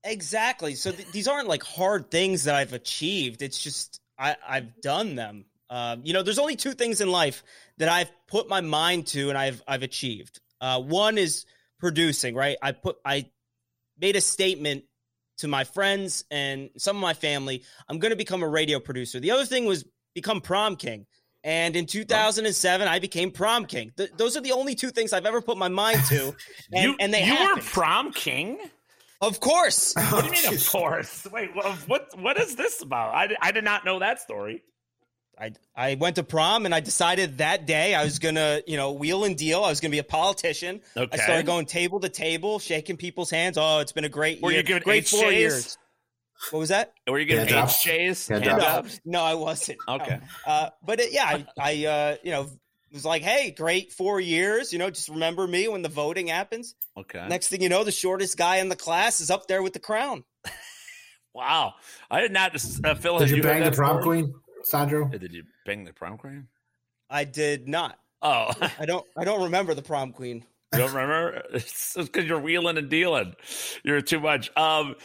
Exactly. 0.04 0.74
So 0.74 0.90
th- 0.92 1.10
these 1.12 1.28
aren't 1.28 1.48
like 1.48 1.62
hard 1.62 2.10
things 2.10 2.44
that 2.44 2.54
I've 2.56 2.72
achieved. 2.72 3.42
It's 3.42 3.62
just 3.62 4.00
I, 4.18 4.36
I've 4.46 4.80
done 4.80 5.14
them. 5.14 5.44
Um, 5.70 6.02
you 6.04 6.14
know, 6.14 6.22
there's 6.22 6.38
only 6.38 6.56
two 6.56 6.72
things 6.72 7.00
in 7.00 7.10
life 7.10 7.44
that 7.76 7.88
I've 7.88 8.10
put 8.26 8.48
my 8.48 8.60
mind 8.60 9.06
to 9.08 9.28
and 9.28 9.38
I've 9.38 9.62
I've 9.68 9.82
achieved. 9.82 10.40
Uh, 10.60 10.80
one 10.80 11.18
is 11.18 11.44
producing. 11.78 12.34
Right. 12.34 12.56
I 12.62 12.72
put 12.72 12.96
I 13.04 13.30
made 13.98 14.16
a 14.16 14.20
statement 14.20 14.84
to 15.38 15.48
my 15.48 15.64
friends 15.64 16.24
and 16.30 16.70
some 16.76 16.96
of 16.96 17.02
my 17.02 17.14
family. 17.14 17.62
I'm 17.88 17.98
going 17.98 18.10
to 18.10 18.16
become 18.16 18.42
a 18.42 18.48
radio 18.48 18.80
producer. 18.80 19.20
The 19.20 19.30
other 19.30 19.44
thing 19.44 19.66
was 19.66 19.84
become 20.14 20.40
prom 20.40 20.76
king. 20.76 21.06
And 21.44 21.76
in 21.76 21.86
2007, 21.86 22.88
I 22.88 22.98
became 22.98 23.30
prom 23.30 23.64
king. 23.66 23.92
Th- 23.96 24.10
those 24.16 24.36
are 24.36 24.40
the 24.40 24.52
only 24.52 24.74
two 24.74 24.90
things 24.90 25.12
I've 25.12 25.26
ever 25.26 25.40
put 25.40 25.56
my 25.56 25.68
mind 25.68 26.02
to. 26.08 26.34
And, 26.72 26.82
you 26.84 26.96
and 27.00 27.14
they 27.14 27.24
you 27.24 27.54
were 27.54 27.60
prom 27.62 28.12
king. 28.12 28.58
of 29.22 29.40
course. 29.40 29.94
What 29.94 30.20
do 30.20 30.26
you 30.26 30.32
mean, 30.32 30.42
oh, 30.48 30.54
of 30.54 30.68
course? 30.68 31.26
Wait, 31.32 31.50
well, 31.56 31.72
what 31.86 32.10
what 32.18 32.38
is 32.38 32.56
this 32.56 32.82
about? 32.82 33.14
I, 33.14 33.34
I 33.40 33.52
did 33.52 33.64
not 33.64 33.84
know 33.84 34.00
that 34.00 34.20
story. 34.20 34.62
I 35.40 35.52
I 35.76 35.94
went 35.94 36.16
to 36.16 36.22
prom 36.22 36.64
and 36.64 36.74
I 36.74 36.80
decided 36.80 37.38
that 37.38 37.66
day 37.66 37.94
I 37.94 38.04
was 38.04 38.18
gonna 38.18 38.60
you 38.66 38.76
know 38.76 38.92
wheel 38.92 39.24
and 39.24 39.36
deal. 39.36 39.62
I 39.62 39.70
was 39.70 39.80
gonna 39.80 39.92
be 39.92 39.98
a 39.98 40.04
politician. 40.04 40.80
Okay. 40.96 41.08
I 41.12 41.22
started 41.22 41.46
going 41.46 41.66
table 41.66 42.00
to 42.00 42.08
table, 42.08 42.58
shaking 42.58 42.96
people's 42.96 43.30
hands. 43.30 43.56
Oh, 43.58 43.78
it's 43.78 43.92
been 43.92 44.04
a 44.04 44.08
great 44.08 44.42
Were 44.42 44.50
year. 44.50 44.60
you 44.60 44.64
giving 44.64 44.82
great 44.82 45.04
HJs? 45.04 45.20
four 45.20 45.32
years. 45.32 45.78
What 46.50 46.60
was 46.60 46.68
that? 46.68 46.92
Were 47.08 47.18
you 47.18 47.26
getting 47.26 47.52
Handjobs. 47.52 47.84
HJs? 47.84 48.42
Handjobs. 48.42 48.60
Handjobs? 48.60 49.00
No, 49.04 49.22
I 49.22 49.34
wasn't. 49.34 49.78
No. 49.88 49.94
Okay. 49.96 50.20
Uh, 50.46 50.70
but 50.84 51.00
it, 51.00 51.12
yeah, 51.12 51.24
I, 51.24 51.46
I 51.58 51.86
uh, 51.86 52.16
you 52.22 52.30
know 52.30 52.48
was 52.92 53.04
like, 53.04 53.22
hey, 53.22 53.50
great 53.50 53.92
four 53.92 54.20
years. 54.20 54.72
You 54.72 54.78
know, 54.78 54.88
just 54.90 55.08
remember 55.08 55.46
me 55.46 55.68
when 55.68 55.82
the 55.82 55.88
voting 55.88 56.28
happens. 56.28 56.74
Okay. 56.96 57.26
Next 57.28 57.48
thing 57.48 57.60
you 57.60 57.68
know, 57.68 57.84
the 57.84 57.92
shortest 57.92 58.36
guy 58.36 58.56
in 58.56 58.68
the 58.68 58.76
class 58.76 59.20
is 59.20 59.30
up 59.30 59.46
there 59.46 59.62
with 59.62 59.72
the 59.72 59.80
crown. 59.80 60.24
Wow. 61.34 61.74
I 62.10 62.20
did 62.20 62.32
not. 62.32 62.52
Uh, 62.84 62.94
Phil, 62.96 63.18
Did 63.18 63.30
you 63.30 63.36
heard 63.36 63.42
bang 63.44 63.58
the 63.60 63.64
that 63.66 63.74
story? 63.74 63.88
prom 63.88 64.02
queen, 64.02 64.34
Sandro? 64.62 65.08
Did 65.08 65.32
you 65.32 65.44
bang 65.64 65.84
the 65.84 65.92
prom 65.92 66.18
queen? 66.18 66.48
I 67.10 67.24
did 67.24 67.68
not. 67.68 67.98
Oh, 68.22 68.52
I 68.78 68.86
don't. 68.86 69.06
I 69.16 69.24
don't 69.24 69.42
remember 69.42 69.74
the 69.74 69.82
prom 69.82 70.12
queen. 70.12 70.44
you 70.72 70.80
don't 70.80 70.92
remember? 70.92 71.42
It's 71.54 71.94
because 71.94 72.26
you're 72.26 72.40
wheeling 72.40 72.76
and 72.76 72.88
dealing. 72.88 73.34
You're 73.84 74.00
too 74.00 74.20
much. 74.20 74.54
Um, 74.56 74.96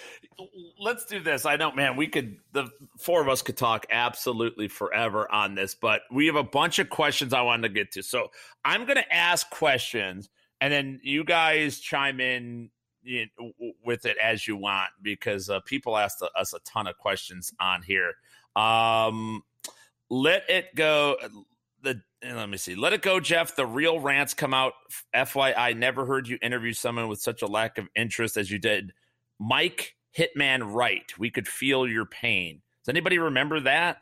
let's 0.79 1.05
do 1.05 1.21
this. 1.21 1.45
I 1.45 1.55
know, 1.55 1.71
man. 1.71 1.95
We 1.95 2.07
could 2.07 2.37
the 2.51 2.69
four 2.99 3.21
of 3.21 3.29
us 3.29 3.41
could 3.41 3.57
talk 3.57 3.85
absolutely 3.91 4.67
forever 4.67 5.31
on 5.31 5.55
this, 5.55 5.75
but 5.75 6.01
we 6.11 6.25
have 6.27 6.35
a 6.35 6.43
bunch 6.43 6.79
of 6.79 6.89
questions 6.89 7.33
I 7.33 7.41
wanted 7.41 7.67
to 7.69 7.73
get 7.73 7.91
to. 7.93 8.03
So 8.03 8.29
I'm 8.65 8.85
going 8.85 8.97
to 8.97 9.13
ask 9.13 9.49
questions, 9.49 10.29
and 10.59 10.73
then 10.73 10.99
you 11.03 11.23
guys 11.23 11.79
chime 11.79 12.19
in 12.19 12.69
you 13.03 13.27
know, 13.37 13.51
with 13.85 14.05
it 14.05 14.17
as 14.17 14.47
you 14.47 14.55
want 14.55 14.89
because 15.01 15.49
uh, 15.49 15.59
people 15.61 15.97
asked 15.97 16.23
us 16.35 16.53
a 16.53 16.59
ton 16.59 16.87
of 16.87 16.97
questions 16.97 17.53
on 17.59 17.81
here. 17.83 18.13
Um, 18.55 19.43
let 20.09 20.49
it 20.49 20.75
go. 20.75 21.17
The 21.81 22.01
let 22.23 22.47
me 22.49 22.57
see. 22.57 22.75
Let 22.75 22.93
it 22.93 23.01
go, 23.01 23.19
Jeff. 23.19 23.55
The 23.55 23.65
real 23.65 23.99
rants 23.99 24.33
come 24.33 24.53
out. 24.53 24.73
FYI, 25.13 25.75
never 25.77 26.05
heard 26.05 26.27
you 26.27 26.37
interview 26.41 26.73
someone 26.73 27.07
with 27.07 27.19
such 27.21 27.41
a 27.41 27.47
lack 27.47 27.77
of 27.77 27.87
interest 27.95 28.37
as 28.37 28.49
you 28.49 28.59
did. 28.59 28.93
Mike 29.39 29.95
Hitman 30.17 30.73
Wright. 30.73 31.11
We 31.17 31.29
could 31.29 31.47
feel 31.47 31.87
your 31.87 32.05
pain. 32.05 32.61
Does 32.85 32.89
anybody 32.93 33.19
remember 33.19 33.59
that? 33.61 33.97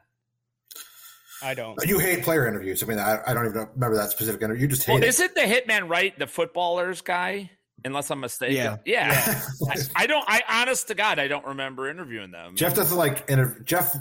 I 1.43 1.55
don't. 1.55 1.79
You 1.87 1.97
hate 1.97 2.23
player 2.23 2.47
interviews. 2.47 2.83
I 2.83 2.85
mean, 2.85 2.99
I, 2.99 3.19
I 3.25 3.33
don't 3.33 3.47
even 3.47 3.67
remember 3.73 3.95
that 3.97 4.11
specific 4.11 4.41
interview. 4.43 4.63
You 4.63 4.67
just 4.67 4.83
hate 4.85 4.93
Well, 4.93 5.03
it. 5.03 5.07
is 5.07 5.19
it 5.19 5.33
the 5.33 5.41
Hitman 5.41 5.89
Wright, 5.89 6.17
the 6.19 6.27
footballers 6.27 7.01
guy? 7.01 7.49
Unless 7.83 8.11
I'm 8.11 8.19
mistaken. 8.19 8.55
Yeah. 8.55 8.77
Yeah. 8.85 9.41
I, 9.67 9.75
I 9.95 10.05
don't. 10.07 10.23
I 10.27 10.43
honest 10.47 10.89
to 10.89 10.93
God, 10.93 11.17
I 11.17 11.27
don't 11.27 11.45
remember 11.47 11.89
interviewing 11.89 12.29
them. 12.29 12.55
Jeff 12.55 12.75
doesn't 12.75 12.95
like 12.95 13.25
inter- 13.27 13.59
Jeff 13.63 13.95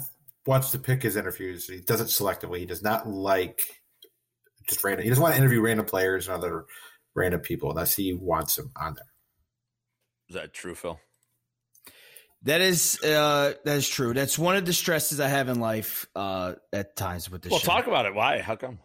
wants 0.51 0.73
to 0.73 0.79
pick 0.81 1.01
his 1.01 1.15
interviews. 1.15 1.69
He 1.69 1.81
does 1.81 2.01
it 2.01 2.09
selectively. 2.09 2.59
He 2.59 2.67
does 2.67 2.83
not 2.83 3.09
like 3.09 3.63
just 4.69 4.83
random. 4.83 5.05
He 5.05 5.09
doesn't 5.09 5.23
want 5.23 5.35
to 5.35 5.41
interview 5.41 5.61
random 5.61 5.87
players 5.87 6.27
and 6.27 6.37
other 6.37 6.67
random 7.15 7.41
people 7.41 7.71
unless 7.71 7.95
he 7.95 8.13
wants 8.13 8.57
them 8.57 8.73
on 8.77 8.95
there. 8.95 9.05
Is 10.29 10.35
that 10.35 10.53
true, 10.53 10.75
Phil? 10.75 10.99
That 12.43 12.61
is 12.61 12.99
uh, 13.05 13.53
that 13.65 13.77
is 13.77 13.89
true. 13.89 14.13
That's 14.13 14.37
one 14.39 14.57
of 14.57 14.67
the 14.67 14.73
stresses 14.73 15.21
I 15.21 15.29
have 15.29 15.49
in 15.49 15.61
life 15.61 16.09
uh, 16.17 16.55
at 16.73 16.97
times 16.97 17.31
with 17.31 17.43
this. 17.43 17.53
Well, 17.53 17.61
show. 17.61 17.71
talk 17.71 17.87
about 17.87 18.07
it. 18.07 18.15
Why? 18.15 18.41
How 18.41 18.57
come? 18.57 18.81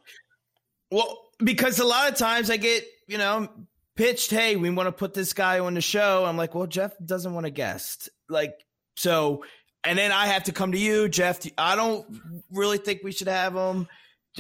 Well, 0.92 1.18
because 1.40 1.80
a 1.80 1.86
lot 1.86 2.12
of 2.12 2.18
times 2.18 2.52
I 2.52 2.58
get 2.58 2.86
you 3.08 3.18
know 3.18 3.50
pitched, 3.96 4.30
"Hey, 4.30 4.56
we 4.56 4.70
want 4.70 4.88
to 4.88 4.92
put 4.92 5.16
this 5.16 5.34
guy 5.34 5.60
on 5.60 5.74
the 5.74 5.82
show." 5.82 6.26
I'm 6.26 6.38
like, 6.38 6.54
"Well, 6.54 6.68
Jeff 6.68 6.94
doesn't 7.04 7.34
want 7.34 7.48
a 7.48 7.52
guest." 7.52 8.10
Like 8.30 8.54
so, 8.98 9.44
and 9.86 9.98
then 9.98 10.12
I 10.12 10.28
have 10.28 10.44
to 10.44 10.52
come 10.52 10.72
to 10.72 10.78
you, 10.78 11.08
Jeff. 11.10 11.40
I 11.58 11.76
don't 11.76 12.06
really 12.52 12.78
think 12.78 13.02
we 13.04 13.12
should 13.12 13.28
have 13.28 13.56
him. 13.56 13.88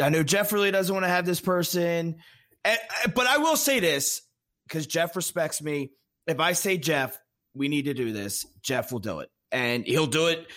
I 0.02 0.10
know 0.10 0.24
Jeff 0.24 0.52
really 0.52 0.72
doesn't 0.72 0.94
want 0.94 1.06
to 1.06 1.10
have 1.10 1.26
this 1.26 1.40
person, 1.40 2.18
and, 2.64 2.80
but 3.14 3.28
I 3.28 3.38
will 3.38 3.56
say 3.56 3.80
this 3.80 4.22
because 4.68 4.88
Jeff 4.88 5.16
respects 5.16 5.62
me. 5.62 5.92
If 6.28 6.40
I 6.40 6.54
say 6.54 6.78
Jeff, 6.78 7.18
we 7.54 7.68
need 7.68 7.86
to 7.86 7.94
do 7.94 8.12
this, 8.12 8.46
Jeff 8.62 8.92
will 8.92 9.00
do 9.00 9.20
it. 9.20 9.30
And 9.52 9.86
he'll 9.86 10.08
do 10.08 10.28
it 10.28 10.48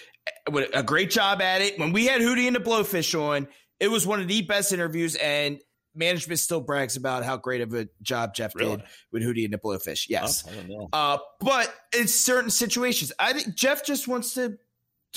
with 0.50 0.70
a 0.74 0.82
great 0.82 1.10
job 1.10 1.40
at 1.40 1.60
it. 1.60 1.78
When 1.78 1.92
we 1.92 2.06
had 2.06 2.20
Hootie 2.20 2.46
and 2.46 2.56
the 2.56 2.60
Blowfish 2.60 3.18
on, 3.18 3.46
it 3.78 3.88
was 3.88 4.06
one 4.06 4.20
of 4.20 4.26
the 4.26 4.42
best 4.42 4.72
interviews, 4.72 5.14
and 5.14 5.60
management 5.94 6.40
still 6.40 6.60
brags 6.60 6.96
about 6.96 7.24
how 7.24 7.36
great 7.36 7.60
of 7.60 7.74
a 7.74 7.88
job 8.02 8.34
Jeff 8.34 8.54
really? 8.54 8.78
did 8.78 8.86
with 9.12 9.22
Hootie 9.22 9.44
and 9.44 9.52
the 9.52 9.58
Blowfish. 9.58 10.06
Yes. 10.08 10.44
Oh, 10.72 10.88
uh, 10.92 11.18
but 11.40 11.72
in 11.96 12.08
certain 12.08 12.50
situations, 12.50 13.12
I 13.18 13.32
think 13.32 13.54
Jeff 13.54 13.84
just 13.84 14.08
wants 14.08 14.34
to 14.34 14.58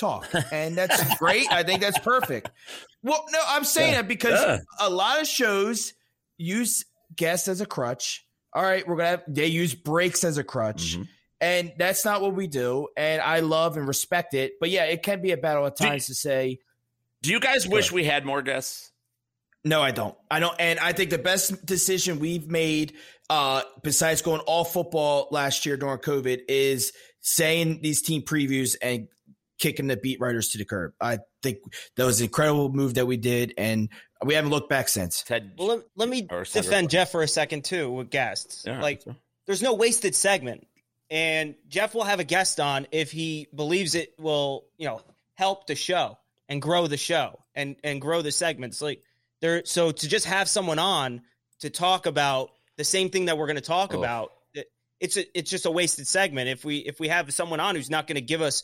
talk, 0.02 0.28
and 0.52 0.76
that's 0.76 1.18
great. 1.18 1.50
I 1.50 1.62
think 1.62 1.80
that's 1.80 1.98
perfect. 1.98 2.50
Well, 3.02 3.24
no, 3.32 3.38
I'm 3.46 3.64
saying 3.64 3.92
yeah. 3.92 4.02
that 4.02 4.08
because 4.08 4.40
yeah. 4.40 4.58
a 4.80 4.90
lot 4.90 5.20
of 5.20 5.26
shows 5.26 5.94
use 6.36 6.84
guests 7.16 7.48
as 7.48 7.60
a 7.60 7.66
crutch. 7.66 8.26
All 8.52 8.62
right, 8.62 8.86
we're 8.86 8.96
gonna 8.96 9.08
have 9.08 9.22
they 9.28 9.46
use 9.46 9.74
breaks 9.74 10.24
as 10.24 10.38
a 10.38 10.44
crutch. 10.44 10.94
Mm-hmm. 10.94 11.02
And 11.40 11.72
that's 11.76 12.04
not 12.04 12.22
what 12.22 12.36
we 12.36 12.46
do. 12.46 12.86
And 12.96 13.20
I 13.20 13.40
love 13.40 13.76
and 13.76 13.88
respect 13.88 14.32
it. 14.32 14.52
But 14.60 14.70
yeah, 14.70 14.84
it 14.84 15.02
can 15.02 15.20
be 15.20 15.32
a 15.32 15.36
battle 15.36 15.66
at 15.66 15.74
times 15.74 16.06
do, 16.06 16.12
to 16.12 16.14
say. 16.14 16.60
Do 17.20 17.32
you 17.32 17.40
guys 17.40 17.66
wish 17.66 17.90
we 17.90 18.04
had 18.04 18.24
more 18.24 18.42
guests? 18.42 18.92
No, 19.64 19.82
I 19.82 19.90
don't. 19.90 20.16
I 20.30 20.38
don't. 20.38 20.54
And 20.60 20.78
I 20.78 20.92
think 20.92 21.10
the 21.10 21.18
best 21.18 21.66
decision 21.66 22.20
we've 22.20 22.48
made, 22.48 22.94
uh, 23.28 23.62
besides 23.82 24.22
going 24.22 24.40
all 24.42 24.64
football 24.64 25.28
last 25.32 25.66
year 25.66 25.76
during 25.76 25.98
COVID, 25.98 26.42
is 26.48 26.92
saying 27.20 27.80
these 27.82 28.02
team 28.02 28.22
previews 28.22 28.76
and 28.80 29.08
kicking 29.62 29.86
the 29.86 29.96
beat 29.96 30.20
writers 30.20 30.50
to 30.50 30.58
the 30.58 30.64
curb. 30.64 30.92
I 31.00 31.20
think 31.42 31.58
that 31.96 32.04
was 32.04 32.20
an 32.20 32.26
incredible 32.26 32.70
move 32.70 32.94
that 32.94 33.06
we 33.06 33.16
did, 33.16 33.54
and 33.56 33.88
we 34.24 34.34
haven't 34.34 34.50
looked 34.50 34.68
back 34.68 34.88
since. 34.88 35.22
Ted, 35.22 35.52
well, 35.56 35.68
let, 35.68 35.80
let 35.96 36.08
me 36.08 36.28
defend 36.52 36.90
Jeff 36.90 37.10
for 37.12 37.22
a 37.22 37.28
second 37.28 37.64
too 37.64 37.90
with 37.90 38.10
guests. 38.10 38.64
Yeah, 38.66 38.80
like, 38.80 39.02
there's 39.46 39.62
no 39.62 39.74
wasted 39.74 40.14
segment 40.14 40.66
and 41.12 41.56
Jeff 41.68 41.94
will 41.94 42.04
have 42.04 42.20
a 42.20 42.24
guest 42.24 42.58
on 42.58 42.86
if 42.90 43.12
he 43.12 43.46
believes 43.54 43.94
it 43.94 44.14
will, 44.18 44.64
you 44.78 44.86
know, 44.86 45.02
help 45.34 45.66
the 45.66 45.74
show 45.74 46.16
and 46.48 46.62
grow 46.62 46.86
the 46.86 46.96
show 46.96 47.38
and 47.54 47.76
and 47.84 48.00
grow 48.00 48.22
the 48.22 48.32
segments. 48.32 48.80
Like 48.80 49.02
there, 49.42 49.62
so 49.66 49.92
to 49.92 50.08
just 50.08 50.24
have 50.24 50.48
someone 50.48 50.78
on 50.78 51.20
to 51.60 51.68
talk 51.68 52.06
about 52.06 52.48
the 52.78 52.84
same 52.84 53.10
thing 53.10 53.26
that 53.26 53.36
we're 53.36 53.46
going 53.46 53.56
to 53.56 53.60
talk 53.60 53.92
oh. 53.92 53.98
about, 53.98 54.32
it, 54.54 54.68
it's 55.00 55.18
a, 55.18 55.38
it's 55.38 55.50
just 55.50 55.66
a 55.66 55.70
wasted 55.70 56.06
segment 56.06 56.48
if 56.48 56.64
we 56.64 56.78
if 56.78 56.98
we 56.98 57.08
have 57.08 57.30
someone 57.34 57.60
on 57.60 57.76
who's 57.76 57.90
not 57.90 58.06
going 58.06 58.16
to 58.16 58.22
give 58.22 58.40
us 58.40 58.62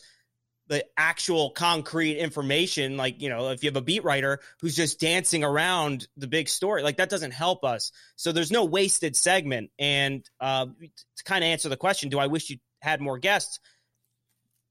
the 0.69 0.85
actual 0.95 1.49
concrete 1.49 2.17
information 2.17 2.95
like 2.95 3.21
you 3.21 3.27
know 3.27 3.49
if 3.49 3.63
you 3.63 3.67
have 3.69 3.75
a 3.75 3.81
beat 3.81 4.03
writer 4.03 4.39
who's 4.61 4.75
just 4.75 4.99
dancing 4.99 5.43
around 5.43 6.07
the 6.15 6.27
big 6.27 6.47
story 6.47 6.83
like 6.83 6.97
that 6.97 7.09
doesn't 7.09 7.31
help 7.31 7.65
us. 7.65 7.91
So 8.15 8.31
there's 8.31 8.51
no 8.51 8.65
wasted 8.65 9.15
segment. 9.15 9.71
And 9.79 10.23
uh, 10.39 10.67
to 10.67 11.23
kind 11.25 11.43
of 11.43 11.47
answer 11.49 11.69
the 11.69 11.77
question 11.77 12.09
do 12.09 12.19
i 12.19 12.27
wish 12.27 12.49
you 12.49 12.57
had 12.81 13.01
more 13.01 13.17
guests? 13.17 13.59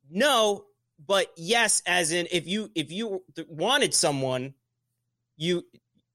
No 0.08 0.64
but 1.04 1.26
yes 1.36 1.82
as 1.86 2.12
in 2.12 2.28
if 2.30 2.46
you 2.46 2.70
if 2.74 2.90
you 2.90 3.22
wanted 3.48 3.92
someone 3.92 4.54
you 5.36 5.64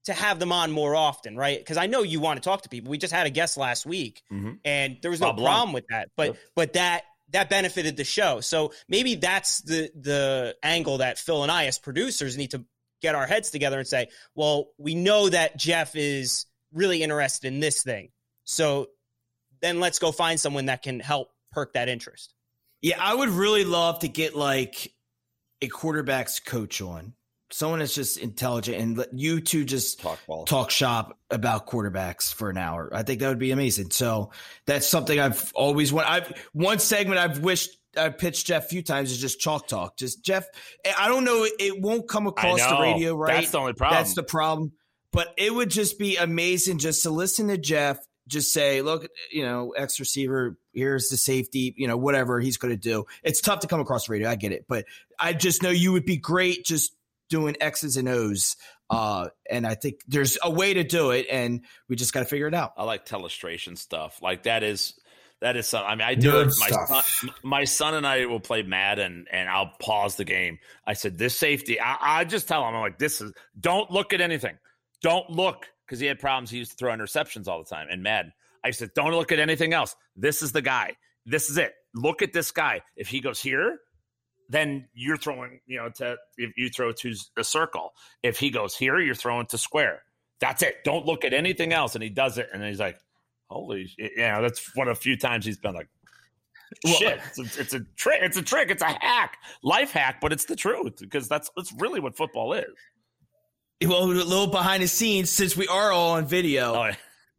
to 0.04 0.12
have 0.12 0.38
them 0.38 0.52
on 0.52 0.70
more 0.70 0.96
often 0.96 1.36
right? 1.36 1.58
Because 1.58 1.76
i 1.76 1.86
know 1.86 2.02
you 2.02 2.20
want 2.20 2.42
to 2.42 2.48
talk 2.48 2.62
to 2.62 2.70
people. 2.70 2.90
We 2.90 2.96
just 2.96 3.12
had 3.12 3.26
a 3.26 3.30
guest 3.30 3.58
last 3.58 3.84
week 3.84 4.22
mm-hmm. 4.32 4.52
and 4.64 4.96
there 5.02 5.10
was 5.10 5.20
no 5.20 5.34
problem 5.34 5.74
with 5.74 5.84
that 5.90 6.08
but 6.16 6.28
yep. 6.28 6.36
but 6.56 6.72
that 6.72 7.02
that 7.30 7.48
benefited 7.48 7.96
the 7.96 8.04
show. 8.04 8.40
So 8.40 8.72
maybe 8.88 9.16
that's 9.16 9.62
the 9.62 9.90
the 9.98 10.56
angle 10.62 10.98
that 10.98 11.18
Phil 11.18 11.42
and 11.42 11.50
I 11.50 11.66
as 11.66 11.78
producers 11.78 12.36
need 12.36 12.52
to 12.52 12.64
get 13.02 13.14
our 13.14 13.26
heads 13.26 13.50
together 13.50 13.78
and 13.78 13.86
say, 13.86 14.08
well, 14.34 14.68
we 14.78 14.94
know 14.94 15.28
that 15.28 15.56
Jeff 15.56 15.94
is 15.96 16.46
really 16.72 17.02
interested 17.02 17.48
in 17.48 17.60
this 17.60 17.82
thing. 17.82 18.10
So 18.44 18.88
then 19.60 19.80
let's 19.80 19.98
go 19.98 20.12
find 20.12 20.38
someone 20.38 20.66
that 20.66 20.82
can 20.82 21.00
help 21.00 21.28
perk 21.52 21.74
that 21.74 21.88
interest. 21.88 22.34
Yeah, 22.82 22.96
I 23.00 23.14
would 23.14 23.30
really 23.30 23.64
love 23.64 24.00
to 24.00 24.08
get 24.08 24.34
like 24.34 24.92
a 25.62 25.68
quarterback's 25.68 26.40
coach 26.40 26.82
on 26.82 27.14
someone 27.54 27.78
that's 27.78 27.94
just 27.94 28.18
intelligent 28.18 28.76
and 28.78 28.98
let 28.98 29.16
you 29.16 29.40
two 29.40 29.64
just 29.64 30.00
talk, 30.00 30.18
talk 30.46 30.70
shop 30.72 31.16
about 31.30 31.68
quarterbacks 31.68 32.34
for 32.34 32.50
an 32.50 32.58
hour. 32.58 32.90
I 32.92 33.04
think 33.04 33.20
that 33.20 33.28
would 33.28 33.38
be 33.38 33.52
amazing. 33.52 33.92
So 33.92 34.32
that's 34.66 34.88
something 34.88 35.20
I've 35.20 35.52
always 35.54 35.92
wanted. 35.92 36.08
I've 36.08 36.48
one 36.52 36.80
segment 36.80 37.20
I've 37.20 37.38
wished 37.38 37.78
I 37.96 38.08
pitched 38.08 38.48
Jeff 38.48 38.64
a 38.64 38.68
few 38.68 38.82
times 38.82 39.12
is 39.12 39.18
just 39.18 39.38
chalk 39.38 39.68
talk. 39.68 39.96
Just 39.96 40.24
Jeff, 40.24 40.46
I 40.98 41.06
don't 41.06 41.22
know, 41.22 41.46
it 41.60 41.80
won't 41.80 42.08
come 42.08 42.26
across 42.26 42.58
the 42.58 42.76
radio, 42.80 43.14
right? 43.14 43.34
That's 43.34 43.52
the 43.52 43.58
only 43.58 43.74
problem. 43.74 44.00
That's 44.00 44.14
the 44.14 44.24
problem. 44.24 44.72
But 45.12 45.32
it 45.36 45.54
would 45.54 45.70
just 45.70 45.96
be 45.96 46.16
amazing 46.16 46.78
just 46.78 47.04
to 47.04 47.10
listen 47.10 47.46
to 47.46 47.56
Jeff 47.56 47.98
just 48.26 48.52
say, 48.52 48.82
look, 48.82 49.06
you 49.30 49.44
know, 49.44 49.70
X 49.76 50.00
receiver, 50.00 50.56
here's 50.72 51.08
the 51.08 51.16
safety, 51.16 51.72
you 51.76 51.86
know, 51.86 51.96
whatever 51.96 52.40
he's 52.40 52.56
going 52.56 52.74
to 52.74 52.80
do. 52.80 53.04
It's 53.22 53.40
tough 53.40 53.60
to 53.60 53.68
come 53.68 53.78
across 53.78 54.06
the 54.08 54.12
radio. 54.12 54.28
I 54.28 54.34
get 54.34 54.50
it. 54.50 54.64
But 54.66 54.86
I 55.20 55.34
just 55.34 55.62
know 55.62 55.70
you 55.70 55.92
would 55.92 56.04
be 56.04 56.16
great 56.16 56.64
just 56.64 56.96
doing 57.34 57.56
X's 57.60 57.96
and 57.96 58.08
O's. 58.08 58.56
Uh, 58.88 59.28
and 59.50 59.66
I 59.66 59.74
think 59.74 59.96
there's 60.06 60.38
a 60.40 60.50
way 60.50 60.74
to 60.74 60.84
do 60.84 61.10
it, 61.10 61.26
and 61.28 61.62
we 61.88 61.96
just 61.96 62.12
got 62.12 62.20
to 62.20 62.26
figure 62.26 62.46
it 62.46 62.54
out. 62.54 62.74
I 62.76 62.84
like 62.84 63.06
telestration 63.06 63.76
stuff. 63.76 64.22
Like 64.22 64.44
that 64.44 64.62
is 64.62 64.94
that 65.40 65.56
is 65.56 65.66
something. 65.66 65.90
I 65.90 65.94
mean, 65.96 66.06
I 66.06 66.14
do 66.14 66.30
Nerd 66.30 66.46
it. 66.46 66.54
My 66.60 67.02
son, 67.02 67.30
my 67.42 67.64
son 67.64 67.94
and 67.94 68.06
I 68.06 68.26
will 68.26 68.38
play 68.38 68.62
Madden, 68.62 69.26
and 69.32 69.48
I'll 69.48 69.72
pause 69.80 70.14
the 70.14 70.24
game. 70.24 70.60
I 70.86 70.92
said, 70.92 71.18
"This 71.18 71.36
safety." 71.36 71.80
I, 71.80 72.20
I 72.20 72.24
just 72.24 72.46
tell 72.46 72.60
him, 72.60 72.72
"I'm 72.72 72.80
like, 72.82 72.98
this 72.98 73.20
is. 73.20 73.32
Don't 73.58 73.90
look 73.90 74.12
at 74.12 74.20
anything. 74.20 74.56
Don't 75.02 75.28
look." 75.28 75.66
Because 75.84 75.98
he 75.98 76.06
had 76.06 76.20
problems. 76.20 76.50
He 76.50 76.58
used 76.58 76.70
to 76.70 76.76
throw 76.76 76.92
interceptions 76.94 77.48
all 77.48 77.58
the 77.58 77.68
time 77.68 77.88
and 77.90 78.02
Madden. 78.02 78.32
I 78.62 78.70
said, 78.70 78.90
"Don't 78.94 79.10
look 79.10 79.32
at 79.32 79.40
anything 79.40 79.72
else. 79.72 79.96
This 80.14 80.40
is 80.40 80.52
the 80.52 80.62
guy. 80.62 80.96
This 81.26 81.50
is 81.50 81.58
it. 81.58 81.74
Look 81.94 82.22
at 82.22 82.32
this 82.32 82.52
guy. 82.52 82.82
If 82.96 83.08
he 83.08 83.20
goes 83.20 83.40
here, 83.40 83.78
then 84.54 84.88
you're 84.94 85.16
throwing, 85.16 85.60
you 85.66 85.78
know, 85.78 85.90
to 85.96 86.16
if 86.36 86.52
you 86.56 86.68
throw 86.68 86.92
to 86.92 87.14
a 87.36 87.44
circle. 87.44 87.92
If 88.22 88.38
he 88.38 88.50
goes 88.50 88.76
here, 88.76 88.98
you're 89.00 89.14
throwing 89.14 89.46
to 89.46 89.58
square. 89.58 90.02
That's 90.40 90.62
it. 90.62 90.76
Don't 90.84 91.06
look 91.06 91.24
at 91.24 91.32
anything 91.32 91.72
else. 91.72 91.94
And 91.94 92.02
he 92.02 92.10
does 92.10 92.38
it, 92.38 92.48
and 92.52 92.62
he's 92.62 92.80
like, 92.80 92.98
"Holy, 93.48 93.90
you 93.98 94.10
know, 94.16 94.42
that's 94.42 94.74
one 94.76 94.88
of 94.88 94.96
the 94.96 95.02
few 95.02 95.16
times 95.16 95.44
he's 95.44 95.58
been 95.58 95.74
like." 95.74 95.88
Shit, 96.86 97.20
it's 97.28 97.38
a, 97.38 97.60
it's 97.60 97.74
a 97.74 97.80
trick. 97.96 98.18
It's 98.22 98.36
a 98.36 98.42
trick. 98.42 98.70
It's 98.70 98.82
a 98.82 98.86
hack, 99.00 99.36
life 99.62 99.92
hack, 99.92 100.20
but 100.20 100.32
it's 100.32 100.46
the 100.46 100.56
truth 100.56 100.96
because 100.98 101.28
that's 101.28 101.50
that's 101.56 101.72
really 101.78 102.00
what 102.00 102.16
football 102.16 102.52
is. 102.52 102.64
Well, 103.84 104.04
a 104.04 104.06
little 104.06 104.46
behind 104.46 104.82
the 104.82 104.88
scenes 104.88 105.30
since 105.30 105.56
we 105.56 105.68
are 105.68 105.92
all 105.92 106.12
on 106.12 106.26
video. 106.26 106.74
Oh, 106.74 106.84
yeah 106.86 106.96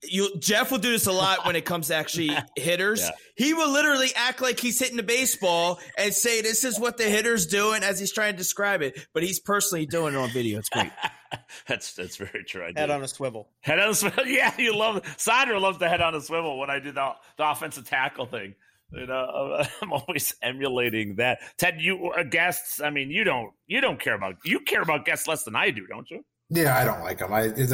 you 0.08 0.38
Jeff 0.39 0.72
will 0.72 0.78
do 0.78 0.91
this 0.91 1.08
a 1.08 1.12
lot 1.12 1.45
when 1.45 1.56
it 1.56 1.66
comes 1.66 1.88
to 1.88 1.95
actually 1.95 2.32
hitters. 2.56 3.01
Yeah. 3.01 3.12
He 3.36 3.53
will 3.53 3.72
literally 3.72 4.10
act 4.16 4.41
like 4.41 4.60
he's 4.60 4.80
hitting 4.80 4.97
the 4.97 5.03
baseball 5.03 5.80
and 5.97 6.14
say 6.14 6.41
this 6.41 6.64
is 6.64 6.80
what 6.80 6.97
the 6.97 7.03
hitter's 7.03 7.45
doing 7.45 7.84
as 7.84 7.99
he's 7.99 8.12
trying 8.12 8.34
to 8.34 8.38
describe 8.38 8.82
it, 8.82 9.08
but 9.14 9.24
he's 9.24 9.39
personally 9.39 9.86
doing 9.86 10.14
it 10.14 10.18
on 10.18 10.30
video. 10.30 10.60
It's 10.60 10.70
great. 10.70 10.91
that's 11.68 11.93
that's 11.93 12.18
very 12.18 12.43
true. 12.43 12.68
head 12.76 12.89
on 12.89 13.03
a 13.03 13.08
swivel. 13.08 13.49
Head 13.62 13.80
on 13.80 13.89
a 13.89 13.95
swivel. 13.95 14.26
Yeah, 14.36 14.53
you 14.58 14.76
love 14.76 15.01
Sandro 15.18 15.60
loves 15.60 15.78
the 15.80 15.89
head 15.89 16.01
on 16.01 16.16
a 16.16 16.22
swivel 16.22 16.60
when 16.60 16.70
I 16.70 16.80
do 16.80 16.91
the, 16.91 17.14
the 17.38 17.49
offensive 17.49 17.86
tackle 17.86 18.26
thing. 18.26 18.56
You 18.91 19.08
know, 19.08 19.64
I'm 19.82 19.91
always 19.91 20.36
emulating 20.41 21.16
that. 21.16 21.39
Ted, 21.58 21.82
you 21.82 22.12
uh, 22.12 22.24
guests. 22.24 22.82
I 22.82 22.89
mean, 22.89 23.10
you 23.10 23.24
don't 23.24 23.51
you 23.68 23.82
don't 23.82 23.99
care 23.99 24.16
about 24.16 24.36
you 24.43 24.60
care 24.62 24.82
about 24.82 25.06
guests 25.06 25.28
less 25.28 25.43
than 25.43 25.56
I 25.56 25.72
do, 25.72 25.88
don't 25.88 26.10
you? 26.10 26.24
Yeah, 26.49 26.77
I 26.77 26.83
don't 26.85 27.01
like 27.01 27.19
them. 27.19 27.33
I 27.33 27.43
it, 27.43 27.71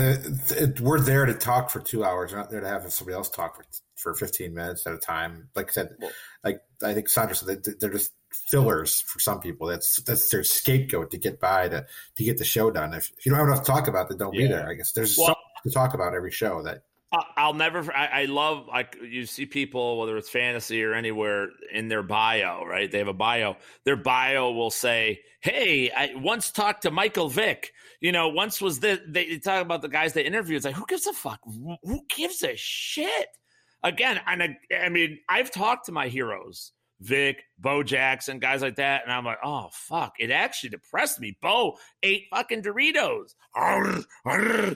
it, 0.51 0.79
we're 0.79 0.99
there 0.99 1.25
to 1.25 1.33
talk 1.33 1.69
for 1.69 1.81
two 1.81 2.05
hours. 2.05 2.31
We're 2.31 2.37
not 2.37 2.49
there 2.49 2.61
to 2.61 2.67
have 2.67 2.91
somebody 2.91 3.15
else 3.15 3.29
talk 3.29 3.57
for 3.57 3.65
for 3.97 4.13
fifteen 4.15 4.53
minutes 4.53 4.87
at 4.87 4.93
a 4.93 4.97
time. 4.97 5.49
Like 5.55 5.69
I 5.69 5.71
said, 5.73 5.95
well, 5.99 6.11
like 6.43 6.61
I 6.81 6.93
think 6.93 7.09
Sandro 7.09 7.35
said, 7.35 7.63
they, 7.63 7.87
are 7.87 7.91
just 7.91 8.13
fillers 8.49 9.01
for 9.01 9.19
some 9.19 9.41
people. 9.41 9.67
That's 9.67 9.97
that's 10.03 10.29
their 10.29 10.45
scapegoat 10.45 11.11
to 11.11 11.17
get 11.17 11.41
by 11.41 11.67
to 11.67 11.85
to 12.15 12.23
get 12.23 12.37
the 12.37 12.45
show 12.45 12.71
done. 12.71 12.93
If, 12.93 13.11
if 13.17 13.25
you 13.25 13.31
don't 13.31 13.39
have 13.39 13.49
enough 13.49 13.65
to 13.65 13.71
talk 13.71 13.89
about, 13.89 14.07
then 14.07 14.17
don't 14.17 14.33
yeah. 14.33 14.47
be 14.47 14.47
there. 14.47 14.69
I 14.69 14.75
guess 14.75 14.93
there's 14.93 15.17
well, 15.17 15.27
something 15.27 15.43
to 15.65 15.71
talk 15.71 15.93
about 15.93 16.13
every 16.13 16.31
show 16.31 16.63
that 16.63 16.83
I'll 17.35 17.53
never. 17.53 17.93
I, 17.93 18.05
I, 18.05 18.25
love 18.25 18.67
like 18.67 18.97
you 19.03 19.25
see 19.25 19.45
people 19.45 19.99
whether 19.99 20.15
it's 20.15 20.29
fantasy 20.29 20.81
or 20.83 20.93
anywhere 20.93 21.49
in 21.73 21.89
their 21.89 22.03
bio, 22.03 22.63
right? 22.65 22.89
They 22.89 22.99
have 22.99 23.09
a 23.09 23.13
bio. 23.13 23.57
Their 23.83 23.97
bio 23.97 24.51
will 24.51 24.71
say, 24.71 25.19
"Hey, 25.41 25.91
I 25.91 26.13
once 26.15 26.51
talked 26.51 26.83
to 26.83 26.91
Michael 26.91 27.27
Vick. 27.27 27.73
You 27.99 28.13
know, 28.13 28.29
once 28.29 28.61
was 28.61 28.79
this." 28.79 28.99
They 29.05 29.37
talk 29.39 29.61
about 29.61 29.81
the 29.81 29.89
guys 29.89 30.13
they 30.13 30.23
interviewed. 30.23 30.57
It's 30.57 30.65
like, 30.65 30.75
who 30.75 30.85
gives 30.87 31.05
a 31.05 31.11
fuck? 31.11 31.41
Who 31.83 31.99
gives 32.15 32.43
a 32.43 32.55
shit? 32.55 33.27
Again, 33.83 34.21
and 34.25 34.43
I, 34.43 34.57
I 34.85 34.89
mean, 34.89 35.19
I've 35.27 35.51
talked 35.51 35.87
to 35.87 35.91
my 35.91 36.07
heroes 36.07 36.71
Vick, 37.01 37.43
Bo 37.57 37.81
Jackson, 37.81 38.39
guys 38.39 38.61
like 38.61 38.75
that. 38.75 39.01
And 39.03 39.11
I'm 39.11 39.25
like, 39.25 39.39
oh, 39.43 39.69
fuck. 39.71 40.13
It 40.19 40.29
actually 40.29 40.69
depressed 40.69 41.19
me. 41.19 41.35
Bo 41.41 41.77
ate 42.03 42.27
fucking 42.29 42.61
Doritos. 42.61 43.33
Arr, 43.55 44.01
arr, 44.23 44.75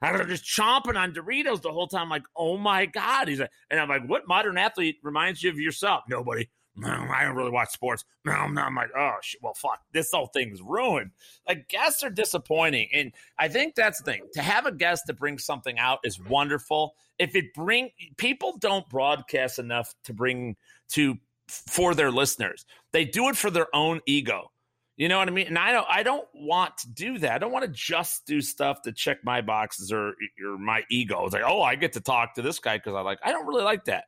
arr, 0.00 0.24
just 0.26 0.44
chomping 0.44 0.96
on 0.96 1.12
Doritos 1.12 1.60
the 1.60 1.72
whole 1.72 1.88
time. 1.88 2.02
I'm 2.02 2.08
like, 2.08 2.22
oh 2.36 2.56
my 2.56 2.86
God. 2.86 3.28
He's 3.28 3.40
like, 3.40 3.50
and 3.68 3.80
I'm 3.80 3.88
like, 3.88 4.08
what 4.08 4.28
modern 4.28 4.56
athlete 4.58 4.98
reminds 5.02 5.42
you 5.42 5.50
of 5.50 5.58
yourself? 5.58 6.04
Nobody. 6.08 6.48
No, 6.76 6.88
I 6.88 7.24
don't 7.24 7.34
really 7.34 7.50
watch 7.50 7.70
sports. 7.70 8.04
No, 8.24 8.46
no, 8.46 8.62
I'm 8.62 8.76
like, 8.76 8.90
oh 8.96 9.16
shit. 9.22 9.42
Well, 9.42 9.54
fuck. 9.54 9.80
This 9.92 10.10
whole 10.12 10.28
thing's 10.28 10.62
ruined. 10.62 11.10
Like 11.46 11.68
guests 11.68 12.04
are 12.04 12.10
disappointing, 12.10 12.88
and 12.94 13.12
I 13.38 13.48
think 13.48 13.74
that's 13.74 13.98
the 13.98 14.04
thing. 14.04 14.22
To 14.34 14.40
have 14.40 14.66
a 14.66 14.72
guest 14.72 15.04
that 15.08 15.18
brings 15.18 15.44
something 15.44 15.78
out 15.78 15.98
is 16.04 16.20
wonderful. 16.20 16.94
If 17.18 17.34
it 17.34 17.52
bring 17.54 17.90
people 18.16 18.56
don't 18.58 18.88
broadcast 18.88 19.58
enough 19.58 19.94
to 20.04 20.14
bring 20.14 20.56
to 20.90 21.18
for 21.50 21.94
their 21.94 22.10
listeners. 22.10 22.64
They 22.92 23.04
do 23.04 23.28
it 23.28 23.36
for 23.36 23.50
their 23.50 23.74
own 23.74 24.00
ego. 24.06 24.50
You 24.96 25.08
know 25.08 25.18
what 25.18 25.28
I 25.28 25.30
mean? 25.30 25.46
And 25.46 25.58
I 25.58 25.72
don't 25.72 25.86
I 25.88 26.02
don't 26.02 26.28
want 26.34 26.76
to 26.78 26.90
do 26.90 27.18
that. 27.18 27.32
I 27.32 27.38
don't 27.38 27.52
want 27.52 27.64
to 27.64 27.70
just 27.70 28.26
do 28.26 28.42
stuff 28.42 28.82
to 28.82 28.92
check 28.92 29.18
my 29.24 29.40
boxes 29.40 29.90
or 29.90 30.14
or 30.44 30.58
my 30.58 30.82
ego. 30.90 31.24
It's 31.24 31.32
like, 31.32 31.42
oh, 31.46 31.62
I 31.62 31.74
get 31.74 31.94
to 31.94 32.00
talk 32.00 32.34
to 32.34 32.42
this 32.42 32.58
guy 32.58 32.76
because 32.76 32.94
I 32.94 33.00
like 33.00 33.18
I 33.24 33.32
don't 33.32 33.46
really 33.46 33.64
like 33.64 33.86
that. 33.86 34.04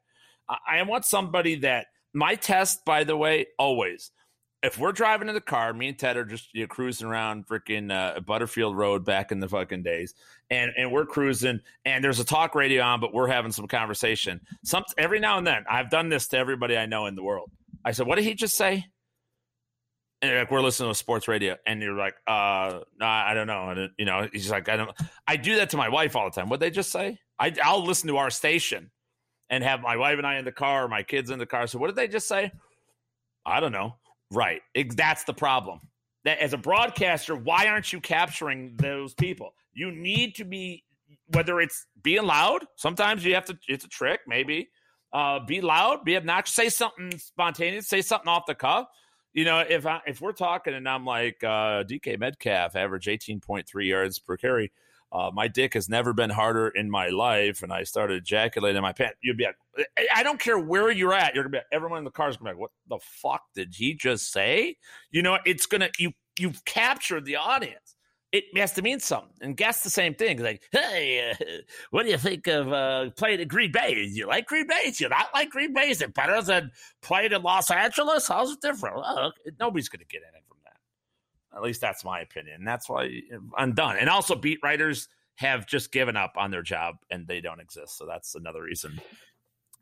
I, 0.48 0.56
I 0.70 0.82
want 0.82 1.06
somebody 1.06 1.54
that 1.60 1.86
my 2.12 2.34
test, 2.34 2.84
by 2.84 3.04
the 3.04 3.16
way, 3.16 3.46
always. 3.58 4.10
If 4.62 4.78
we're 4.78 4.92
driving 4.92 5.28
in 5.28 5.34
the 5.34 5.40
car, 5.40 5.72
me 5.72 5.88
and 5.88 5.98
Ted 5.98 6.16
are 6.16 6.24
just 6.24 6.54
you 6.54 6.62
know, 6.62 6.66
cruising 6.68 7.08
around 7.08 7.48
freaking 7.48 7.90
uh, 7.90 8.20
Butterfield 8.20 8.76
Road 8.76 9.04
back 9.04 9.32
in 9.32 9.40
the 9.40 9.48
fucking 9.48 9.82
days, 9.82 10.14
and 10.50 10.70
and 10.76 10.92
we're 10.92 11.04
cruising, 11.04 11.60
and 11.84 12.04
there's 12.04 12.20
a 12.20 12.24
talk 12.24 12.54
radio 12.54 12.82
on, 12.82 13.00
but 13.00 13.12
we're 13.12 13.26
having 13.26 13.50
some 13.50 13.66
conversation. 13.66 14.40
Some 14.62 14.84
every 14.96 15.18
now 15.18 15.38
and 15.38 15.46
then, 15.46 15.64
I've 15.68 15.90
done 15.90 16.08
this 16.08 16.28
to 16.28 16.38
everybody 16.38 16.76
I 16.76 16.86
know 16.86 17.06
in 17.06 17.16
the 17.16 17.24
world. 17.24 17.50
I 17.84 17.90
said, 17.90 18.06
"What 18.06 18.16
did 18.16 18.24
he 18.24 18.34
just 18.34 18.56
say?" 18.56 18.86
And 20.20 20.36
like 20.36 20.52
we're 20.52 20.60
listening 20.60 20.90
to 20.90 20.94
sports 20.94 21.26
radio, 21.26 21.56
and 21.66 21.82
you're 21.82 21.96
like, 21.96 22.14
"Uh, 22.28 22.80
no, 23.00 23.06
I 23.06 23.34
don't 23.34 23.48
know." 23.48 23.70
And 23.70 23.90
you 23.98 24.04
know, 24.04 24.28
he's 24.32 24.48
like, 24.48 24.68
"I 24.68 24.76
don't." 24.76 24.90
I 25.26 25.36
do 25.36 25.56
that 25.56 25.70
to 25.70 25.76
my 25.76 25.88
wife 25.88 26.14
all 26.14 26.30
the 26.30 26.40
time. 26.40 26.48
What 26.48 26.60
they 26.60 26.70
just 26.70 26.92
say? 26.92 27.18
I, 27.36 27.52
I'll 27.64 27.84
listen 27.84 28.06
to 28.08 28.18
our 28.18 28.30
station 28.30 28.92
and 29.50 29.64
have 29.64 29.80
my 29.80 29.96
wife 29.96 30.18
and 30.18 30.26
I 30.26 30.38
in 30.38 30.44
the 30.44 30.52
car, 30.52 30.86
my 30.86 31.02
kids 31.02 31.30
in 31.30 31.40
the 31.40 31.46
car. 31.46 31.66
So 31.66 31.78
what 31.78 31.88
did 31.88 31.96
they 31.96 32.06
just 32.06 32.28
say? 32.28 32.52
I 33.44 33.58
don't 33.58 33.72
know. 33.72 33.96
Right. 34.32 34.62
That's 34.74 35.24
the 35.24 35.34
problem. 35.34 35.80
That 36.24 36.38
as 36.38 36.52
a 36.52 36.58
broadcaster, 36.58 37.36
why 37.36 37.66
aren't 37.66 37.92
you 37.92 38.00
capturing 38.00 38.76
those 38.76 39.14
people? 39.14 39.54
You 39.74 39.90
need 39.90 40.36
to 40.36 40.44
be 40.44 40.84
whether 41.28 41.60
it's 41.60 41.86
being 42.02 42.24
loud. 42.24 42.64
Sometimes 42.76 43.24
you 43.24 43.34
have 43.34 43.44
to. 43.46 43.58
It's 43.68 43.84
a 43.84 43.88
trick, 43.88 44.20
maybe. 44.26 44.68
Uh, 45.12 45.40
be 45.44 45.60
loud, 45.60 46.04
be 46.04 46.16
obnoxious, 46.16 46.54
say 46.54 46.68
something 46.70 47.18
spontaneous, 47.18 47.86
say 47.86 48.00
something 48.00 48.28
off 48.28 48.46
the 48.46 48.54
cuff. 48.54 48.86
You 49.34 49.44
know, 49.44 49.58
if 49.60 49.86
I, 49.86 50.00
if 50.06 50.20
we're 50.20 50.32
talking 50.32 50.74
and 50.74 50.88
I'm 50.88 51.04
like 51.04 51.42
uh, 51.44 51.84
DK 51.84 52.18
Metcalf, 52.18 52.76
average 52.76 53.06
18.3 53.06 53.86
yards 53.86 54.18
per 54.18 54.36
carry, 54.36 54.72
uh, 55.12 55.30
my 55.32 55.46
dick 55.46 55.74
has 55.74 55.90
never 55.90 56.14
been 56.14 56.30
harder 56.30 56.68
in 56.68 56.90
my 56.90 57.08
life, 57.08 57.62
and 57.62 57.70
I 57.70 57.82
started 57.84 58.22
ejaculating 58.22 58.80
my 58.80 58.92
pants. 58.92 59.16
You'd 59.22 59.36
be 59.36 59.44
like, 59.44 59.86
I 60.14 60.22
don't 60.22 60.40
care 60.40 60.58
where 60.58 60.90
you're 60.90 61.12
at. 61.12 61.34
You're 61.34 61.44
gonna 61.44 61.52
be 61.52 61.58
like, 61.58 61.66
everyone 61.70 61.98
in 61.98 62.04
the 62.04 62.10
car 62.10 62.30
is 62.30 62.36
gonna 62.38 62.50
be 62.50 62.54
like, 62.54 62.60
what 62.60 62.70
the 62.88 62.98
fuck 63.02 63.42
did 63.54 63.74
he 63.76 63.94
just 63.94 64.32
say? 64.32 64.76
You 65.10 65.22
know, 65.22 65.38
it's 65.44 65.66
gonna 65.66 65.90
you 65.98 66.12
you've 66.38 66.64
captured 66.64 67.26
the 67.26 67.36
audience. 67.36 67.96
It 68.32 68.44
has 68.56 68.72
to 68.72 68.82
mean 68.82 69.00
something, 69.00 69.34
and 69.42 69.54
guess 69.54 69.82
the 69.82 69.90
same 69.90 70.14
thing. 70.14 70.42
Like, 70.42 70.62
hey, 70.72 71.32
uh, 71.32 71.44
what 71.90 72.04
do 72.04 72.10
you 72.10 72.16
think 72.16 72.46
of 72.46 72.72
uh, 72.72 73.10
playing 73.10 73.42
at 73.42 73.48
Green 73.48 73.70
Bay? 73.70 74.08
You 74.10 74.26
like 74.26 74.46
Green 74.46 74.66
Bay? 74.66 74.90
Do 74.96 75.04
you 75.04 75.10
not 75.10 75.28
like 75.34 75.50
Green 75.50 75.74
Bay? 75.74 75.90
Is 75.90 76.00
it 76.00 76.14
better 76.14 76.40
than 76.40 76.70
playing 77.02 77.32
in 77.32 77.42
Los 77.42 77.70
Angeles? 77.70 78.28
How's 78.28 78.52
it 78.52 78.62
different? 78.62 78.96
Well, 78.96 79.34
nobody's 79.60 79.90
gonna 79.90 80.04
get 80.04 80.22
in 80.22 80.34
it 80.34 80.41
at 81.54 81.62
least 81.62 81.80
that's 81.80 82.04
my 82.04 82.20
opinion. 82.20 82.64
That's 82.64 82.88
why 82.88 83.22
I'm 83.56 83.74
done. 83.74 83.96
And 83.98 84.08
also, 84.08 84.34
beat 84.34 84.60
writers 84.62 85.08
have 85.36 85.66
just 85.66 85.92
given 85.92 86.16
up 86.16 86.34
on 86.36 86.50
their 86.50 86.62
job 86.62 86.96
and 87.10 87.26
they 87.26 87.40
don't 87.40 87.60
exist. 87.60 87.96
So 87.96 88.06
that's 88.06 88.34
another 88.34 88.62
reason. 88.62 89.00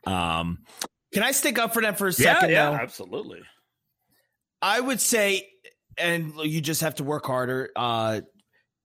Um, 0.07 0.65
Can 1.13 1.23
I 1.23 1.33
stick 1.33 1.59
up 1.59 1.75
for 1.75 1.83
them 1.83 1.95
for 1.95 2.09
a 2.09 2.13
second? 2.13 2.51
Yeah, 2.51 2.71
yeah 2.71 2.79
absolutely. 2.81 3.41
I 4.63 4.81
would 4.81 5.01
say, 5.01 5.49
and 5.99 6.35
you 6.37 6.61
just 6.61 6.83
have 6.83 6.97
to 6.97 7.05
work 7.05 7.27
harder. 7.27 7.71
Uh, 7.75 8.21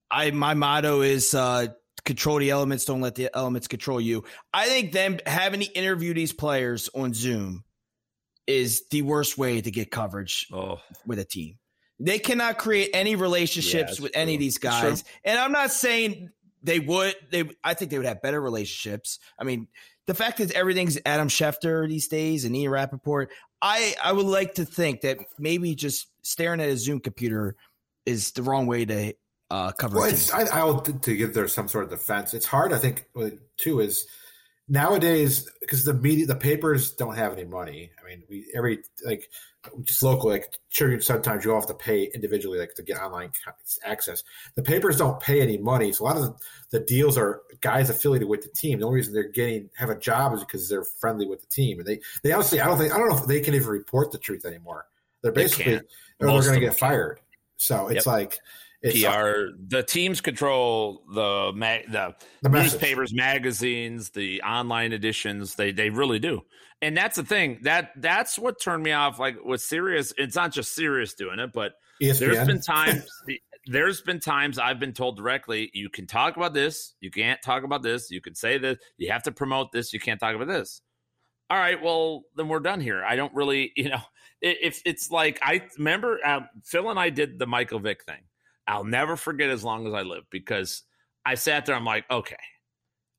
I 0.10 0.32
my 0.32 0.54
motto 0.54 1.02
is 1.02 1.34
uh, 1.34 1.68
control 2.06 2.40
the 2.40 2.52
elements, 2.52 2.86
don't 2.86 3.02
let 3.02 3.16
the 3.16 3.30
elements 3.36 3.68
control 3.68 4.00
you. 4.00 4.24
I 4.54 4.68
think 4.68 4.92
them 4.92 5.20
having 5.26 5.62
to 5.62 5.66
interview 5.66 6.14
these 6.14 6.34
players 6.34 6.90
on 6.96 7.14
Zoom 7.14 7.64
is 8.48 8.84
the 8.92 9.02
worst 9.02 9.38
way 9.38 9.60
to 9.60 9.72
get 9.72 9.92
coverage 9.92 10.48
oh. 10.54 10.80
with 11.06 11.20
a 11.20 11.26
team. 11.26 11.58
They 12.00 12.20
cannot 12.20 12.58
create 12.58 12.90
any 12.94 13.16
relationships 13.16 14.00
yeah, 14.00 14.04
with 14.04 14.12
true. 14.14 14.22
any 14.22 14.34
of 14.36 14.40
these 14.40 14.58
guys. 14.58 15.04
And 15.24 15.40
I'm 15.40 15.52
not 15.52 15.72
saying 15.72 16.30
they 16.62 16.80
would. 16.80 17.16
They, 17.32 17.50
I 17.64 17.74
think 17.74 17.92
they 17.92 17.98
would 17.98 18.08
have 18.08 18.22
better 18.22 18.42
relationships. 18.42 19.20
I 19.40 19.44
mean, 19.46 19.68
the 20.08 20.14
fact 20.14 20.40
that 20.40 20.52
everything's 20.52 20.98
Adam 21.06 21.30
Schefter 21.30 21.88
these 21.88 22.08
days 22.08 22.46
and 22.46 22.56
Ian 22.56 22.72
Rapoport, 22.72 23.32
I, 23.62 23.96
I 24.04 24.12
would 24.12 24.26
like 24.26 24.56
to 24.56 24.66
think 24.66 25.02
that 25.02 25.20
maybe 25.40 25.74
just 25.74 26.08
staring 26.22 26.60
at 26.60 26.70
a 26.70 26.78
Zoom 26.78 27.00
computer 27.00 27.56
is 28.06 28.32
the 28.32 28.44
wrong 28.44 28.68
way 28.68 28.86
to 28.86 29.14
uh, 29.50 29.72
cover. 29.72 29.98
Well, 29.98 30.14
I, 30.34 30.44
I 30.52 30.64
will 30.64 30.82
to 30.82 31.16
give 31.16 31.34
there 31.34 31.48
some 31.48 31.68
sort 31.68 31.86
of 31.86 31.90
defense. 31.90 32.34
It's 32.34 32.46
hard. 32.46 32.74
I 32.74 32.78
think 32.78 33.06
too 33.58 33.80
is 33.80 34.06
nowadays 34.68 35.50
because 35.62 35.84
the 35.84 35.94
media 35.94 36.26
the 36.26 36.36
papers 36.36 36.92
don't 36.92 37.16
have 37.16 37.34
any 37.34 37.46
money. 37.46 37.92
I 38.02 38.08
mean 38.08 38.24
we 38.30 38.46
every 38.56 38.84
like 39.06 39.30
just 39.84 40.04
local 40.04 40.30
like 40.30 40.54
sure 40.70 41.00
sometimes 41.02 41.44
you 41.44 41.52
all 41.52 41.60
have 41.60 41.68
to 41.68 41.74
pay 41.74 42.04
individually 42.04 42.60
like 42.60 42.74
to 42.76 42.84
get 42.84 42.98
online 42.98 43.32
access. 43.84 44.24
The 44.56 44.64
papers 44.64 44.98
don't 44.98 45.20
pay 45.20 45.42
any 45.42 45.58
money 45.58 45.92
so 45.92 46.04
a 46.04 46.06
lot 46.06 46.18
of 46.18 46.24
the, 46.24 46.80
the 46.80 46.86
deals 46.86 47.18
are 47.18 47.42
guys 47.62 47.90
affiliated 47.90 48.28
with 48.28 48.42
the 48.42 48.50
team. 48.50 48.80
The 48.80 48.86
only 48.86 48.98
reason 48.98 49.14
they're 49.14 49.30
getting 49.30 49.70
have 49.76 49.90
a 49.90 49.98
job 49.98 50.34
is 50.34 50.42
because 50.42 50.70
they're 50.70 50.84
friendly 50.84 51.28
with 51.28 51.42
the 51.42 51.48
team 51.48 51.80
and 51.80 51.88
they 51.88 52.00
they 52.24 52.32
honestly 52.32 52.60
i 52.60 52.66
don't 52.66 52.78
think 52.78 52.94
i 52.94 52.98
don't 52.98 53.10
know 53.10 53.18
if 53.18 53.28
they 53.28 53.42
can 53.42 53.54
even 53.54 53.70
report 53.70 54.12
the 54.12 54.18
truth 54.18 54.46
anymore. 54.46 54.86
They're 55.22 55.32
basically 55.32 55.74
they 55.74 55.80
oh, 55.80 55.82
they're, 56.20 56.30
they're 56.30 56.42
going 56.42 56.60
to 56.60 56.66
get 56.68 56.78
fired. 56.78 57.20
So 57.58 57.88
it's 57.88 58.06
yep. 58.06 58.14
like 58.14 58.40
PR. 58.92 59.52
The 59.68 59.84
teams 59.84 60.22
control 60.22 61.04
the 61.14 61.52
the, 61.90 62.16
the 62.42 62.50
newspapers, 62.50 63.14
magazines, 63.14 64.10
the 64.12 64.42
online 64.42 64.94
editions. 64.94 65.56
They 65.56 65.72
they 65.72 65.90
really 65.90 66.20
do, 66.20 66.42
and 66.82 66.96
that's 66.96 67.16
the 67.16 67.24
thing 67.24 67.60
that 67.64 67.92
that's 67.98 68.38
what 68.38 68.62
turned 68.62 68.84
me 68.84 68.92
off. 68.92 69.20
Like 69.20 69.44
with 69.44 69.62
Sirius, 69.62 70.14
it's 70.18 70.36
not 70.36 70.52
just 70.52 70.74
Sirius 70.74 71.14
doing 71.14 71.40
it, 71.40 71.52
but 71.54 71.74
ESPN. 72.02 72.20
there's 72.20 72.48
been 72.48 72.62
times. 72.62 73.08
there's 73.68 74.02
been 74.02 74.20
times 74.20 74.60
I've 74.60 74.80
been 74.80 74.94
told 74.94 75.18
directly, 75.18 75.72
you 75.74 75.90
can 75.90 76.06
talk 76.06 76.38
about 76.38 76.54
this, 76.54 76.94
you 77.00 77.10
can't 77.10 77.42
talk 77.42 77.64
about 77.64 77.82
this, 77.82 78.12
you 78.12 78.22
can 78.22 78.36
say 78.36 78.60
this, 78.60 78.78
you 78.98 79.12
have 79.12 79.24
to 79.24 79.32
promote 79.32 79.72
this, 79.72 79.92
you 79.92 80.00
can't 80.00 80.20
talk 80.20 80.36
about 80.36 80.48
this. 80.48 80.82
All 81.50 81.58
right, 81.58 81.82
well 81.82 82.24
then 82.36 82.48
we're 82.48 82.60
done 82.60 82.80
here. 82.80 83.04
I 83.04 83.16
don't 83.16 83.34
really, 83.34 83.72
you 83.78 83.90
know, 83.90 84.02
if 84.42 84.82
it's 84.86 85.10
like 85.10 85.40
I 85.42 85.64
remember 85.78 86.20
uh, 86.24 86.42
Phil 86.64 86.90
and 86.90 87.00
I 87.00 87.10
did 87.10 87.40
the 87.40 87.48
Michael 87.48 87.80
Vick 87.80 88.04
thing 88.04 88.22
I'll 88.68 88.84
never 88.84 89.16
forget 89.16 89.50
as 89.50 89.64
long 89.64 89.88
as 89.88 89.94
I 89.94 90.02
live 90.02 90.24
because 90.30 90.84
I 91.26 91.36
sat 91.36 91.66
there. 91.66 91.76
I'm 91.76 91.86
like, 91.86 92.06
okay, 92.10 92.36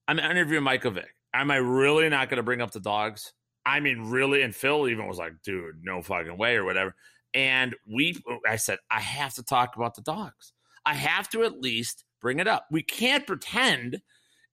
I'm 0.08 0.18
interviewing 0.18 0.64
Michael 0.64 0.92
Vick. 0.92 1.14
Am 1.34 1.50
I 1.50 1.56
really 1.56 2.08
not 2.08 2.28
going 2.28 2.38
to 2.38 2.42
bring 2.42 2.60
up 2.60 2.70
the 2.70 2.80
dogs? 2.80 3.32
I 3.64 3.80
mean, 3.80 4.10
really? 4.10 4.42
And 4.42 4.54
Phil 4.54 4.88
even 4.88 5.06
was 5.06 5.18
like, 5.18 5.32
dude, 5.44 5.82
no 5.82 6.02
fucking 6.02 6.38
way 6.38 6.56
or 6.56 6.64
whatever. 6.64 6.94
And 7.34 7.74
we, 7.86 8.16
I 8.48 8.56
said, 8.56 8.78
I 8.90 9.00
have 9.00 9.34
to 9.34 9.42
talk 9.42 9.76
about 9.76 9.94
the 9.94 10.02
dogs. 10.02 10.52
I 10.84 10.94
have 10.94 11.28
to 11.30 11.42
at 11.42 11.60
least 11.60 12.04
bring 12.20 12.38
it 12.38 12.46
up. 12.46 12.66
We 12.70 12.82
can't 12.82 13.26
pretend 13.26 14.00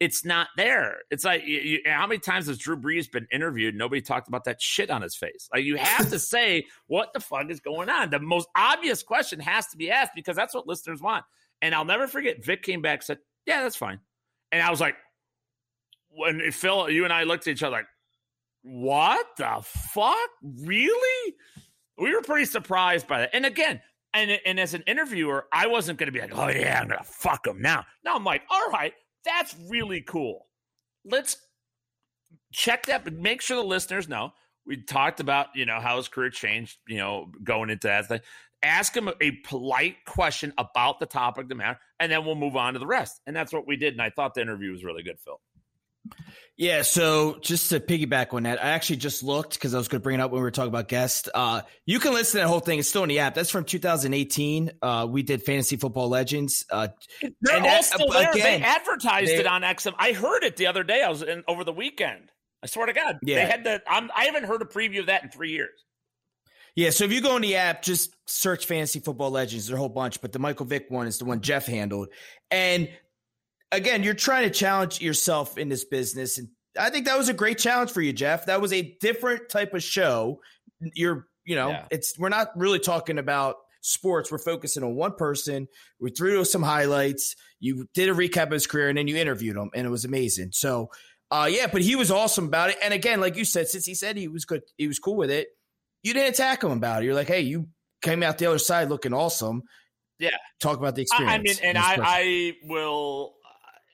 it's 0.03 0.25
not 0.25 0.49
there. 0.57 0.97
It's 1.09 1.23
like 1.23 1.45
you, 1.45 1.59
you, 1.59 1.79
how 1.85 2.05
many 2.05 2.19
times 2.19 2.47
has 2.47 2.57
Drew 2.57 2.75
Brees 2.75 3.09
been 3.09 3.25
interviewed? 3.31 3.73
Nobody 3.73 4.01
talked 4.01 4.27
about 4.27 4.43
that 4.43 4.61
shit 4.61 4.91
on 4.91 5.01
his 5.01 5.15
face. 5.15 5.47
Like 5.53 5.63
you 5.63 5.77
have 5.77 6.09
to 6.09 6.19
say 6.33 6.65
what 6.87 7.13
the 7.13 7.21
fuck 7.21 7.49
is 7.49 7.61
going 7.61 7.89
on. 7.89 8.09
The 8.09 8.19
most 8.19 8.49
obvious 8.53 9.01
question 9.01 9.39
has 9.39 9.67
to 9.67 9.77
be 9.77 9.89
asked 9.89 10.11
because 10.13 10.35
that's 10.35 10.53
what 10.53 10.67
listeners 10.67 11.01
want. 11.01 11.23
And 11.61 11.73
I'll 11.73 11.85
never 11.85 12.07
forget. 12.07 12.43
Vick 12.43 12.63
came 12.63 12.81
back 12.81 13.01
said, 13.01 13.19
"Yeah, 13.45 13.63
that's 13.63 13.77
fine," 13.77 14.01
and 14.51 14.61
I 14.61 14.69
was 14.69 14.81
like, 14.81 14.95
when 16.09 16.51
Phil, 16.51 16.89
you 16.89 17.05
and 17.05 17.13
I 17.13 17.23
looked 17.23 17.47
at 17.47 17.51
each 17.51 17.63
other 17.63 17.77
like, 17.77 17.87
"What 18.63 19.25
the 19.37 19.63
fuck? 19.63 20.29
Really?" 20.43 21.35
We 21.97 22.13
were 22.13 22.23
pretty 22.23 22.45
surprised 22.45 23.07
by 23.07 23.21
that. 23.21 23.29
And 23.31 23.45
again, 23.45 23.79
and 24.13 24.37
and 24.45 24.59
as 24.59 24.73
an 24.73 24.83
interviewer, 24.85 25.45
I 25.53 25.67
wasn't 25.67 25.97
going 25.97 26.07
to 26.07 26.11
be 26.11 26.19
like, 26.19 26.37
"Oh 26.37 26.49
yeah, 26.49 26.81
I'm 26.81 26.89
going 26.89 26.99
to 26.99 27.05
fuck 27.05 27.47
him 27.47 27.61
now." 27.61 27.85
No, 28.03 28.13
I'm 28.15 28.25
like, 28.25 28.41
"All 28.49 28.67
right." 28.69 28.93
That's 29.25 29.55
really 29.69 30.01
cool. 30.01 30.47
Let's 31.05 31.37
check 32.51 32.85
that, 32.87 33.03
but 33.03 33.13
make 33.13 33.41
sure 33.41 33.57
the 33.57 33.63
listeners 33.63 34.07
know. 34.07 34.33
We 34.65 34.77
talked 34.77 35.19
about, 35.19 35.47
you 35.55 35.65
know, 35.65 35.79
how 35.79 35.97
his 35.97 36.07
career 36.07 36.29
changed, 36.29 36.77
you 36.87 36.97
know, 36.97 37.31
going 37.43 37.69
into 37.69 37.87
that. 37.87 38.07
thing. 38.07 38.21
Ask 38.63 38.95
him 38.95 39.09
a 39.19 39.31
polite 39.43 40.05
question 40.05 40.53
about 40.57 40.99
the 40.99 41.05
topic 41.05 41.43
of 41.43 41.49
the 41.49 41.55
matter, 41.55 41.79
and 41.99 42.09
then 42.09 42.25
we'll 42.25 42.35
move 42.35 42.55
on 42.55 42.73
to 42.73 42.79
the 42.79 42.87
rest. 42.87 43.19
And 43.27 43.35
that's 43.35 43.51
what 43.51 43.67
we 43.67 43.75
did. 43.75 43.93
And 43.93 44.01
I 44.01 44.09
thought 44.09 44.35
the 44.35 44.41
interview 44.41 44.71
was 44.71 44.85
really 44.85 45.03
good, 45.03 45.19
Phil. 45.19 45.39
Yeah, 46.55 46.83
so 46.83 47.39
just 47.41 47.69
to 47.69 47.79
piggyback 47.79 48.31
on 48.33 48.43
that, 48.43 48.63
I 48.63 48.69
actually 48.69 48.97
just 48.97 49.23
looked 49.23 49.53
because 49.53 49.73
I 49.73 49.79
was 49.79 49.87
going 49.87 50.01
to 50.01 50.03
bring 50.03 50.19
it 50.19 50.21
up 50.21 50.31
when 50.31 50.39
we 50.39 50.43
were 50.43 50.51
talking 50.51 50.69
about 50.69 50.87
guests. 50.87 51.27
Uh, 51.33 51.61
you 51.85 51.99
can 51.99 52.13
listen 52.13 52.39
to 52.39 52.43
that 52.43 52.47
whole 52.47 52.59
thing; 52.59 52.77
it's 52.77 52.87
still 52.87 53.01
in 53.01 53.09
the 53.09 53.19
app. 53.19 53.33
That's 53.33 53.49
from 53.49 53.63
2018. 53.63 54.71
Uh, 54.81 55.07
we 55.09 55.23
did 55.23 55.41
Fantasy 55.41 55.77
Football 55.77 56.09
Legends. 56.09 56.63
Uh, 56.69 56.89
They're 57.41 57.57
all 57.57 57.63
that, 57.63 57.85
still 57.85 58.07
there. 58.11 58.31
Again, 58.31 58.61
they 58.61 58.65
advertised 58.65 59.31
they, 59.31 59.37
it 59.37 59.47
on 59.47 59.63
XM. 59.63 59.93
I 59.97 60.13
heard 60.13 60.43
it 60.43 60.55
the 60.55 60.67
other 60.67 60.83
day. 60.83 61.01
I 61.01 61.09
was 61.09 61.23
in 61.23 61.43
over 61.47 61.63
the 61.63 61.73
weekend. 61.73 62.31
I 62.61 62.67
swear 62.67 62.85
to 62.85 62.93
God, 62.93 63.17
yeah. 63.23 63.35
they 63.35 63.51
had 63.51 63.63
the. 63.63 63.81
I'm, 63.87 64.11
I 64.15 64.25
haven't 64.25 64.45
heard 64.45 64.61
a 64.61 64.65
preview 64.65 64.99
of 64.99 65.07
that 65.07 65.23
in 65.23 65.29
three 65.29 65.51
years. 65.51 65.83
Yeah, 66.75 66.89
so 66.89 67.03
if 67.03 67.11
you 67.11 67.21
go 67.21 67.35
in 67.35 67.43
the 67.43 67.55
app, 67.55 67.83
just 67.83 68.15
search 68.25 68.65
Fantasy 68.65 68.99
Football 68.99 69.31
Legends. 69.31 69.67
There's 69.67 69.75
a 69.75 69.79
whole 69.79 69.89
bunch, 69.89 70.21
but 70.21 70.31
the 70.31 70.39
Michael 70.39 70.65
Vick 70.65 70.85
one 70.89 71.05
is 71.05 71.19
the 71.19 71.25
one 71.25 71.41
Jeff 71.41 71.67
handled. 71.67 72.09
And 72.49 72.89
again, 73.73 74.03
you're 74.03 74.13
trying 74.13 74.43
to 74.43 74.53
challenge 74.53 75.01
yourself 75.01 75.57
in 75.57 75.69
this 75.69 75.83
business, 75.83 76.37
and 76.37 76.47
I 76.79 76.89
think 76.89 77.05
that 77.05 77.17
was 77.17 77.29
a 77.29 77.33
great 77.33 77.57
challenge 77.57 77.91
for 77.91 78.01
you, 78.01 78.13
Jeff. 78.13 78.45
That 78.45 78.61
was 78.61 78.73
a 78.73 78.95
different 79.01 79.49
type 79.49 79.73
of 79.73 79.83
show. 79.83 80.39
You're, 80.79 81.27
you 81.45 81.55
know, 81.55 81.69
yeah. 81.69 81.85
it's 81.91 82.17
we're 82.17 82.29
not 82.29 82.49
really 82.55 82.79
talking 82.79 83.17
about 83.17 83.57
sports. 83.81 84.31
We're 84.31 84.37
focusing 84.39 84.83
on 84.83 84.95
one 84.95 85.15
person. 85.15 85.67
We 85.99 86.11
threw 86.11 86.43
some 86.45 86.63
highlights. 86.63 87.35
You 87.59 87.87
did 87.93 88.09
a 88.09 88.13
recap 88.13 88.47
of 88.47 88.51
his 88.51 88.67
career, 88.67 88.89
and 88.89 88.97
then 88.97 89.07
you 89.07 89.17
interviewed 89.17 89.57
him, 89.57 89.69
and 89.75 89.85
it 89.85 89.89
was 89.89 90.05
amazing. 90.05 90.49
So, 90.53 90.89
uh, 91.31 91.49
yeah, 91.51 91.67
but 91.67 91.81
he 91.81 91.95
was 91.95 92.11
awesome 92.11 92.45
about 92.45 92.69
it. 92.69 92.77
And 92.83 92.93
again, 92.93 93.21
like 93.21 93.35
you 93.37 93.45
said, 93.45 93.67
since 93.67 93.85
he 93.85 93.95
said 93.95 94.17
he 94.17 94.27
was 94.27 94.45
good, 94.45 94.61
he 94.77 94.87
was 94.87 94.99
cool 94.99 95.15
with 95.15 95.31
it. 95.31 95.47
You 96.01 96.13
didn't 96.13 96.33
attack 96.33 96.63
him 96.63 96.71
about 96.71 97.01
it. 97.01 97.05
You're 97.05 97.15
like, 97.15 97.27
hey, 97.27 97.41
you 97.41 97.67
came 98.01 98.23
out 98.23 98.37
the 98.37 98.47
other 98.47 98.59
side 98.59 98.89
looking 98.89 99.13
awesome. 99.13 99.63
Yeah, 100.19 100.37
talk 100.59 100.77
about 100.77 100.95
the 100.95 101.03
experience. 101.03 101.31
I 101.33 101.37
mean, 101.39 101.55
and 101.63 101.77
I, 101.77 101.97
I 101.99 102.53
will 102.63 103.33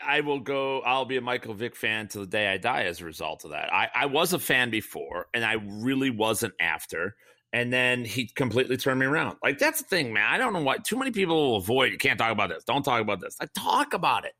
I 0.01 0.21
will 0.21 0.39
go. 0.39 0.81
I'll 0.81 1.05
be 1.05 1.17
a 1.17 1.21
Michael 1.21 1.53
Vick 1.53 1.75
fan 1.75 2.07
till 2.07 2.21
the 2.21 2.27
day 2.27 2.47
I 2.47 2.57
die 2.57 2.83
as 2.83 3.01
a 3.01 3.05
result 3.05 3.43
of 3.43 3.51
that. 3.51 3.73
I, 3.73 3.89
I 3.93 4.05
was 4.05 4.33
a 4.33 4.39
fan 4.39 4.69
before, 4.69 5.27
and 5.33 5.43
I 5.43 5.53
really 5.53 6.09
wasn't 6.09 6.53
after. 6.59 7.15
And 7.51 7.73
then 7.73 8.05
he 8.05 8.27
completely 8.27 8.77
turned 8.77 8.99
me 8.99 9.07
around. 9.07 9.37
Like 9.41 9.57
that's 9.57 9.79
the 9.81 9.87
thing, 9.87 10.13
man. 10.13 10.25
I 10.31 10.37
don't 10.37 10.53
know 10.53 10.61
why 10.61 10.77
too 10.77 10.97
many 10.97 11.11
people 11.11 11.51
will 11.51 11.57
avoid. 11.57 11.91
You 11.91 11.97
can't 11.97 12.19
talk 12.19 12.31
about 12.31 12.49
this. 12.49 12.63
Don't 12.63 12.83
talk 12.83 13.01
about 13.01 13.21
this. 13.21 13.35
Like 13.39 13.49
talk 13.57 13.93
about 13.93 14.25
it. 14.25 14.33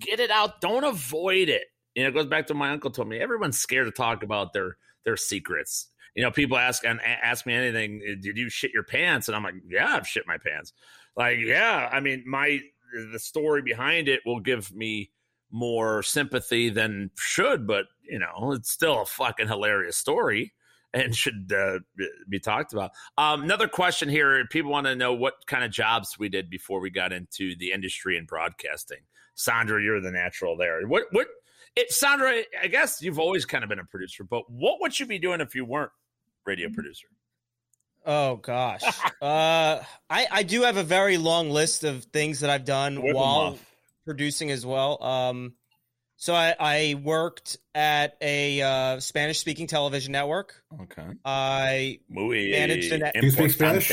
Get 0.00 0.18
it 0.18 0.30
out. 0.30 0.60
Don't 0.60 0.84
avoid 0.84 1.48
it. 1.48 1.64
You 1.94 2.02
know, 2.02 2.08
it 2.08 2.14
goes 2.14 2.26
back 2.26 2.48
to 2.48 2.54
my 2.54 2.70
uncle 2.70 2.90
told 2.90 3.08
me 3.08 3.18
everyone's 3.18 3.58
scared 3.58 3.86
to 3.86 3.92
talk 3.92 4.22
about 4.24 4.52
their 4.52 4.76
their 5.04 5.16
secrets. 5.16 5.90
You 6.16 6.22
know, 6.22 6.30
people 6.30 6.56
ask 6.56 6.84
and 6.84 7.00
ask 7.02 7.46
me 7.46 7.54
anything. 7.54 8.00
Did 8.20 8.36
you 8.36 8.50
shit 8.50 8.72
your 8.72 8.82
pants? 8.82 9.28
And 9.28 9.36
I'm 9.36 9.44
like, 9.44 9.54
yeah, 9.68 9.94
I've 9.94 10.08
shit 10.08 10.26
my 10.26 10.38
pants. 10.38 10.72
Like, 11.14 11.38
yeah. 11.38 11.88
I 11.92 12.00
mean, 12.00 12.24
my 12.26 12.60
the 13.12 13.18
story 13.18 13.62
behind 13.62 14.08
it 14.08 14.20
will 14.24 14.40
give 14.40 14.74
me 14.74 15.10
more 15.50 16.02
sympathy 16.02 16.70
than 16.70 17.10
should, 17.16 17.66
but 17.66 17.86
you 18.02 18.18
know, 18.18 18.52
it's 18.52 18.70
still 18.70 19.02
a 19.02 19.06
fucking 19.06 19.48
hilarious 19.48 19.96
story 19.96 20.52
and 20.92 21.14
should 21.16 21.52
uh, 21.56 21.78
be 22.28 22.40
talked 22.40 22.72
about. 22.72 22.90
Um, 23.18 23.42
another 23.42 23.68
question 23.68 24.08
here: 24.08 24.44
people 24.50 24.70
want 24.70 24.86
to 24.86 24.96
know 24.96 25.14
what 25.14 25.34
kind 25.46 25.64
of 25.64 25.70
jobs 25.70 26.16
we 26.18 26.28
did 26.28 26.50
before 26.50 26.80
we 26.80 26.90
got 26.90 27.12
into 27.12 27.54
the 27.56 27.72
industry 27.72 28.18
and 28.18 28.26
broadcasting. 28.26 29.00
Sandro, 29.34 29.78
you're 29.78 30.00
the 30.00 30.10
natural 30.10 30.56
there. 30.56 30.86
What 30.86 31.04
what? 31.12 31.28
It, 31.74 31.92
Sandro, 31.92 32.32
I 32.62 32.68
guess 32.68 33.02
you've 33.02 33.18
always 33.18 33.44
kind 33.44 33.62
of 33.62 33.68
been 33.68 33.78
a 33.78 33.84
producer, 33.84 34.24
but 34.24 34.50
what 34.50 34.80
would 34.80 34.98
you 34.98 35.04
be 35.04 35.18
doing 35.18 35.42
if 35.42 35.54
you 35.54 35.66
weren't 35.66 35.90
radio 36.46 36.70
producer? 36.70 37.08
Oh 38.06 38.36
gosh, 38.36 38.82
uh, 39.20 39.80
I 40.08 40.26
I 40.30 40.42
do 40.44 40.62
have 40.62 40.76
a 40.76 40.84
very 40.84 41.18
long 41.18 41.50
list 41.50 41.82
of 41.82 42.04
things 42.04 42.40
that 42.40 42.50
I've 42.50 42.64
done 42.64 43.02
Whip 43.02 43.16
while 43.16 43.58
producing 44.04 44.52
as 44.52 44.64
well. 44.64 45.02
Um, 45.02 45.54
so 46.16 46.34
I, 46.34 46.54
I 46.58 46.94
worked 47.02 47.58
at 47.74 48.16
a 48.20 48.62
uh, 48.62 49.00
Spanish 49.00 49.38
speaking 49.38 49.66
television 49.66 50.12
network. 50.12 50.62
Okay. 50.82 51.08
I 51.24 52.00
Muy 52.08 52.50
managed 52.50 52.92
an. 52.92 53.10
Do 53.12 53.26
you 53.26 53.30
speak 53.30 53.50
Spanish? 53.50 53.92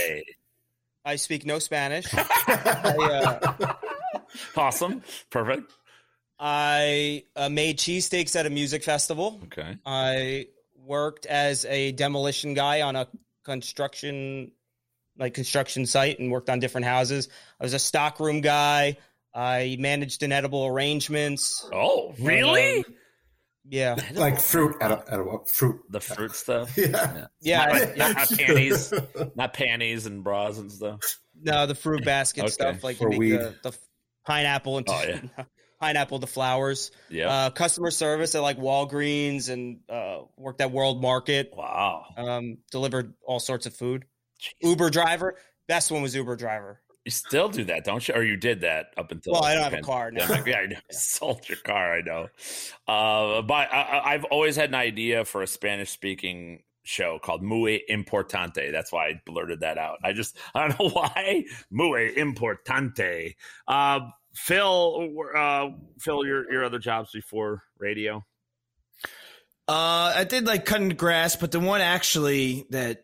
I 1.03 1.17
speak 1.17 1.45
no 1.45 1.59
Spanish. 1.59 2.05
I, 2.13 3.41
uh, 3.59 3.73
awesome. 4.55 5.03
Perfect. 5.29 5.73
I 6.39 7.23
uh, 7.35 7.49
made 7.49 7.77
cheesesteaks 7.77 8.37
at 8.37 8.45
a 8.45 8.49
music 8.49 8.83
festival. 8.83 9.41
Okay. 9.45 9.77
I 9.85 10.47
worked 10.77 11.25
as 11.25 11.65
a 11.65 11.91
demolition 11.91 12.53
guy 12.53 12.81
on 12.81 12.95
a 12.95 13.07
construction 13.43 14.51
like 15.17 15.33
construction 15.33 15.85
site 15.85 16.19
and 16.19 16.31
worked 16.31 16.49
on 16.49 16.59
different 16.59 16.85
houses. 16.85 17.29
I 17.59 17.63
was 17.63 17.73
a 17.73 17.79
stockroom 17.79 18.41
guy. 18.41 18.97
I 19.33 19.77
managed 19.79 20.23
inedible 20.23 20.65
arrangements. 20.65 21.67
Oh, 21.71 22.13
really? 22.19 22.79
Um, 22.79 22.85
yeah, 23.65 23.95
like 24.13 24.39
fruit, 24.39 24.75
edible, 24.81 25.45
fruit, 25.45 25.81
the 25.89 25.99
fruit 25.99 26.35
stuff. 26.35 26.77
Yeah, 26.77 27.27
yeah, 27.39 27.65
not, 27.65 27.97
yeah. 27.97 28.07
Not, 28.07 28.15
not, 28.15 28.29
panties, 28.37 28.93
not 29.35 29.53
panties 29.53 30.05
and 30.05 30.23
bras 30.23 30.57
and 30.57 30.71
stuff. 30.71 30.99
No, 31.41 31.65
the 31.65 31.75
fruit 31.75 32.03
basket 32.03 32.43
okay. 32.43 32.51
stuff, 32.51 32.83
like 32.83 32.97
the, 32.99 33.55
the, 33.63 33.77
pineapple 34.25 34.77
and 34.77 34.87
oh, 34.89 35.03
yeah. 35.07 35.43
Pineapple 35.83 36.19
to 36.19 36.27
flowers. 36.27 36.91
Yeah. 37.09 37.29
Uh, 37.29 37.49
customer 37.49 37.91
service 37.91 38.35
at 38.35 38.41
like 38.41 38.57
Walgreens 38.57 39.49
and 39.49 39.79
uh, 39.89 40.19
worked 40.37 40.61
at 40.61 40.71
World 40.71 41.01
Market. 41.01 41.51
Wow. 41.53 42.05
Um, 42.15 42.59
delivered 42.71 43.13
all 43.25 43.41
sorts 43.41 43.65
of 43.65 43.75
food. 43.75 44.05
Jeez. 44.41 44.69
Uber 44.69 44.89
driver. 44.89 45.35
Best 45.67 45.91
one 45.91 46.01
was 46.01 46.15
Uber 46.15 46.37
driver. 46.37 46.79
You 47.03 47.11
still 47.11 47.49
do 47.49 47.65
that, 47.65 47.83
don't 47.83 48.07
you? 48.07 48.13
Or 48.13 48.23
you 48.23 48.37
did 48.37 48.61
that 48.61 48.93
up 48.95 49.11
until? 49.11 49.33
Well, 49.33 49.43
I 49.43 49.55
don't 49.55 49.63
have 49.63 49.73
a 49.73 49.81
car 49.81 50.09
now. 50.09 50.25
yeah, 50.45 50.59
I 50.59 50.65
know. 50.67 50.77
sold 50.91 51.49
your 51.49 51.57
car. 51.57 51.95
I 51.95 52.01
know. 52.01 52.29
Uh, 52.87 53.41
but 53.41 53.67
I, 53.73 54.13
have 54.13 54.23
always 54.25 54.55
had 54.55 54.69
an 54.69 54.75
idea 54.75 55.25
for 55.25 55.41
a 55.41 55.47
Spanish-speaking 55.47 56.63
show 56.83 57.19
called 57.21 57.43
Muy 57.43 57.81
Importante. 57.89 58.71
That's 58.71 58.93
why 58.93 59.07
I 59.07 59.21
blurted 59.25 59.59
that 59.61 59.77
out. 59.77 59.97
I 60.01 60.13
just 60.13 60.37
I 60.55 60.69
don't 60.69 60.79
know 60.79 60.89
why 60.93 61.43
Muy 61.69 62.13
Importante. 62.15 63.35
Uh, 63.67 63.99
Phil, 64.35 65.09
uh, 65.35 65.69
Phil, 65.99 66.25
your 66.25 66.51
your 66.51 66.65
other 66.65 66.79
jobs 66.79 67.11
before 67.11 67.63
radio? 67.79 68.23
Uh, 69.67 70.13
I 70.15 70.25
did 70.25 70.45
like 70.45 70.65
cutting 70.65 70.89
grass, 70.89 71.35
but 71.35 71.51
the 71.51 71.59
one 71.59 71.81
actually 71.81 72.65
that 72.71 73.03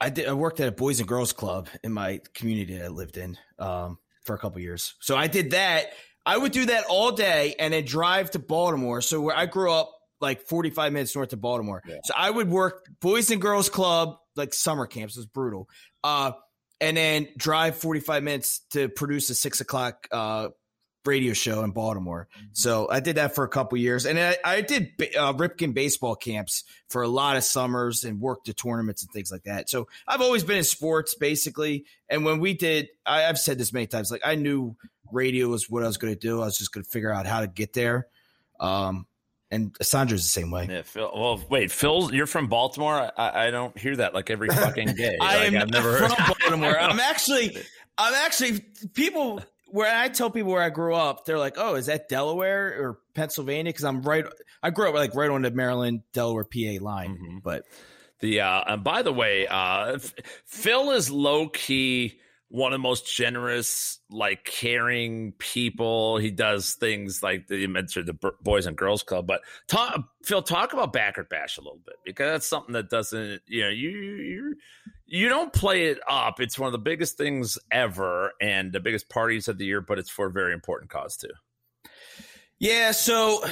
I 0.00 0.10
did, 0.10 0.26
I 0.26 0.32
worked 0.32 0.58
at 0.60 0.68
a 0.68 0.72
boys 0.72 0.98
and 0.98 1.08
girls 1.08 1.32
club 1.32 1.68
in 1.82 1.92
my 1.92 2.20
community 2.34 2.76
that 2.78 2.86
I 2.86 2.88
lived 2.88 3.16
in 3.16 3.38
um, 3.58 3.98
for 4.24 4.34
a 4.34 4.38
couple 4.38 4.60
years. 4.60 4.94
So 5.00 5.16
I 5.16 5.28
did 5.28 5.52
that. 5.52 5.92
I 6.26 6.36
would 6.36 6.52
do 6.52 6.66
that 6.66 6.84
all 6.88 7.12
day 7.12 7.54
and 7.58 7.72
then 7.72 7.84
drive 7.84 8.30
to 8.32 8.38
Baltimore. 8.38 9.02
So 9.02 9.20
where 9.20 9.36
I 9.36 9.46
grew 9.46 9.70
up, 9.70 9.92
like 10.20 10.42
45 10.42 10.92
minutes 10.92 11.14
north 11.14 11.32
of 11.32 11.40
Baltimore. 11.40 11.82
Yeah. 11.86 11.96
So 12.04 12.14
I 12.16 12.30
would 12.30 12.48
work 12.48 12.86
boys 13.00 13.30
and 13.30 13.40
girls 13.40 13.68
club, 13.68 14.16
like 14.36 14.54
summer 14.54 14.86
camps. 14.86 15.16
It 15.16 15.20
was 15.20 15.26
brutal. 15.26 15.68
Uh, 16.02 16.32
and 16.84 16.96
then 16.98 17.28
drive 17.38 17.76
45 17.76 18.22
minutes 18.22 18.60
to 18.72 18.90
produce 18.90 19.30
a 19.30 19.34
six 19.34 19.62
o'clock 19.62 20.06
uh, 20.12 20.48
radio 21.06 21.32
show 21.32 21.64
in 21.64 21.70
Baltimore. 21.70 22.28
Mm-hmm. 22.36 22.46
So 22.52 22.88
I 22.90 23.00
did 23.00 23.16
that 23.16 23.34
for 23.34 23.42
a 23.44 23.48
couple 23.48 23.78
years, 23.78 24.04
and 24.04 24.18
I, 24.18 24.36
I 24.44 24.60
did 24.60 24.92
uh, 25.18 25.32
Ripken 25.32 25.72
baseball 25.72 26.14
camps 26.14 26.64
for 26.90 27.02
a 27.02 27.08
lot 27.08 27.38
of 27.38 27.44
summers 27.44 28.04
and 28.04 28.20
worked 28.20 28.50
at 28.50 28.58
tournaments 28.58 29.02
and 29.02 29.10
things 29.10 29.32
like 29.32 29.44
that. 29.44 29.70
So 29.70 29.88
I've 30.06 30.20
always 30.20 30.44
been 30.44 30.58
in 30.58 30.64
sports 30.64 31.14
basically. 31.14 31.86
And 32.10 32.24
when 32.24 32.38
we 32.38 32.52
did, 32.52 32.88
I, 33.06 33.22
have 33.22 33.38
said 33.38 33.56
this 33.56 33.72
many 33.72 33.86
times, 33.86 34.10
like 34.10 34.22
I 34.22 34.34
knew 34.34 34.76
radio 35.10 35.48
was 35.48 35.70
what 35.70 35.82
I 35.82 35.86
was 35.86 35.96
going 35.96 36.12
to 36.12 36.20
do. 36.20 36.42
I 36.42 36.44
was 36.44 36.58
just 36.58 36.72
going 36.72 36.84
to 36.84 36.90
figure 36.90 37.12
out 37.12 37.26
how 37.26 37.40
to 37.40 37.46
get 37.46 37.72
there. 37.72 38.08
Um, 38.60 39.06
and 39.54 39.76
Sandro's 39.80 40.22
the 40.22 40.28
same 40.28 40.50
way. 40.50 40.66
Yeah, 40.68 40.82
Phil. 40.82 41.10
Well, 41.14 41.42
wait, 41.48 41.70
Phil, 41.70 42.12
you're 42.12 42.26
from 42.26 42.48
Baltimore. 42.48 43.10
I, 43.16 43.46
I 43.46 43.50
don't 43.50 43.76
hear 43.78 43.96
that 43.96 44.14
like 44.14 44.30
every 44.30 44.48
fucking 44.48 44.94
day. 44.96 45.16
I 45.20 45.38
like, 45.38 45.52
am 45.52 45.62
I've 45.62 45.70
never 45.70 45.96
from 45.96 46.10
heard. 46.10 46.18
Baltimore. 46.40 46.78
I'm 46.78 47.00
actually, 47.00 47.56
I'm 47.96 48.14
actually 48.14 48.60
people 48.94 49.42
where 49.68 49.94
I 49.94 50.08
tell 50.08 50.30
people 50.30 50.52
where 50.52 50.62
I 50.62 50.70
grew 50.70 50.94
up, 50.94 51.24
they're 51.24 51.38
like, 51.38 51.54
"Oh, 51.56 51.74
is 51.74 51.86
that 51.86 52.08
Delaware 52.08 52.80
or 52.80 52.98
Pennsylvania?" 53.14 53.70
Because 53.70 53.84
I'm 53.84 54.02
right. 54.02 54.24
I 54.62 54.70
grew 54.70 54.88
up 54.88 54.94
like 54.94 55.14
right 55.14 55.30
on 55.30 55.42
the 55.42 55.50
Maryland 55.50 56.02
Delaware 56.12 56.44
PA 56.44 56.82
line. 56.82 57.14
Mm-hmm. 57.14 57.38
But 57.42 57.64
the 58.20 58.40
uh, 58.40 58.64
and 58.66 58.84
by 58.84 59.02
the 59.02 59.12
way, 59.12 59.46
uh, 59.46 59.98
Phil 60.44 60.90
is 60.92 61.10
low 61.10 61.48
key 61.48 62.20
one 62.54 62.72
of 62.72 62.76
the 62.76 62.82
most 62.82 63.12
generous, 63.12 63.98
like 64.12 64.44
caring 64.44 65.32
people. 65.38 66.18
He 66.18 66.30
does 66.30 66.74
things 66.74 67.20
like 67.20 67.48
the, 67.48 67.56
you 67.56 67.68
mentioned 67.68 68.06
the 68.06 68.32
Boys 68.42 68.66
and 68.66 68.76
Girls 68.76 69.02
Club, 69.02 69.26
but 69.26 69.40
talk, 69.66 69.98
Phil, 70.22 70.40
talk 70.40 70.72
about 70.72 70.92
Backyard 70.92 71.28
Bash 71.28 71.58
a 71.58 71.62
little 71.62 71.80
bit 71.84 71.96
because 72.04 72.30
that's 72.30 72.46
something 72.46 72.74
that 72.74 72.90
doesn't, 72.90 73.42
you 73.48 73.62
know, 73.62 73.70
you 73.70 73.90
you 73.90 74.56
you 75.04 75.28
don't 75.28 75.52
play 75.52 75.86
it 75.86 75.98
up. 76.08 76.38
It's 76.38 76.56
one 76.56 76.68
of 76.68 76.72
the 76.72 76.78
biggest 76.78 77.16
things 77.16 77.58
ever 77.72 78.34
and 78.40 78.72
the 78.72 78.78
biggest 78.78 79.08
parties 79.08 79.48
of 79.48 79.58
the 79.58 79.64
year, 79.64 79.80
but 79.80 79.98
it's 79.98 80.10
for 80.10 80.26
a 80.26 80.32
very 80.32 80.52
important 80.52 80.92
cause 80.92 81.16
too. 81.16 81.30
Yeah, 82.60 82.92
so 82.92 83.44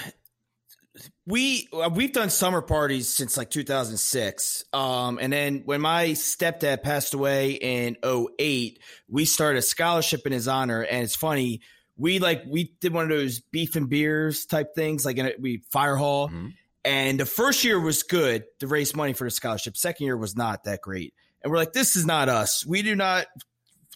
we 1.27 1.69
uh, 1.73 1.91
we've 1.93 2.13
done 2.13 2.31
summer 2.31 2.63
parties 2.63 3.09
since 3.09 3.37
like 3.37 3.51
2006 3.51 4.65
um, 4.73 5.19
and 5.21 5.33
then 5.33 5.63
when 5.65 5.81
my 5.81 6.09
stepdad 6.09 6.83
passed 6.83 7.15
away 7.15 7.53
in 7.53 7.97
08 8.05 8.81
we 9.09 9.25
started 9.25 9.59
a 9.59 9.63
scholarship 9.63 10.27
in 10.27 10.33
his 10.33 10.49
honor 10.49 10.83
and 10.83 11.05
it's 11.05 11.15
funny 11.15 11.61
we 11.97 12.19
like 12.19 12.43
we 12.49 12.73
did 12.81 12.93
one 12.93 13.05
of 13.05 13.11
those 13.11 13.41
beef 13.41 13.77
and 13.77 13.89
beers 13.89 14.47
type 14.47 14.75
things, 14.75 15.05
like 15.05 15.19
in 15.19 15.27
a, 15.27 15.33
we 15.39 15.63
fire 15.71 15.97
hall. 15.97 16.29
Mm-hmm. 16.29 16.49
And 16.85 17.21
the 17.21 17.27
first 17.27 17.63
year 17.63 17.79
was 17.79 18.03
good 18.03 18.45
to 18.59 18.67
raise 18.67 18.97
money 18.97 19.13
for 19.13 19.25
the 19.25 19.31
scholarship. 19.31 19.77
Second 19.77 20.07
year 20.07 20.17
was 20.17 20.37
not 20.37 20.65
that 20.65 20.81
great. 20.81 21.15
And 21.43 21.51
we're 21.51 21.59
like, 21.59 21.73
this 21.73 21.95
is 21.95 22.05
not 22.05 22.29
us. 22.29 22.67
We 22.67 22.83
do 22.83 22.97
not 22.97 23.27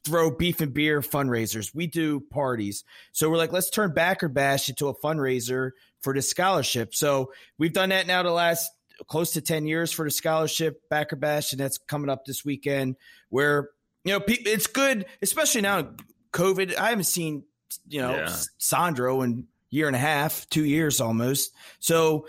throw 0.06 0.30
beef 0.30 0.60
and 0.60 0.72
beer 0.72 1.00
fundraisers. 1.00 1.74
We 1.74 1.88
do 1.88 2.20
parties. 2.20 2.84
So 3.12 3.28
we're 3.28 3.36
like, 3.36 3.52
let's 3.52 3.70
turn 3.70 3.92
Backer 3.92 4.28
Bash 4.28 4.68
into 4.68 4.86
a 4.86 4.94
fundraiser 4.94 5.72
for 6.00 6.14
the 6.14 6.22
scholarship. 6.22 6.94
So 6.94 7.32
we've 7.58 7.72
done 7.72 7.88
that 7.88 8.06
now 8.06 8.22
the 8.22 8.30
last 8.30 8.70
close 9.08 9.32
to 9.32 9.40
10 9.40 9.66
years 9.66 9.90
for 9.90 10.04
the 10.04 10.10
scholarship 10.10 10.80
Backer 10.88 11.16
Bash. 11.16 11.52
And 11.52 11.60
that's 11.60 11.78
coming 11.78 12.08
up 12.08 12.24
this 12.24 12.44
weekend 12.44 12.96
where, 13.28 13.70
you 14.04 14.12
know, 14.12 14.24
it's 14.28 14.68
good, 14.68 15.06
especially 15.20 15.62
now 15.62 15.90
COVID. 16.32 16.76
I 16.76 16.90
haven't 16.90 17.04
seen, 17.04 17.42
you 17.88 18.00
know, 18.00 18.12
yeah. 18.12 18.36
Sandro 18.58 19.22
in 19.22 19.48
year 19.70 19.88
and 19.88 19.96
a 19.96 20.00
half, 20.00 20.48
two 20.48 20.64
years 20.64 21.00
almost. 21.00 21.52
So 21.80 22.28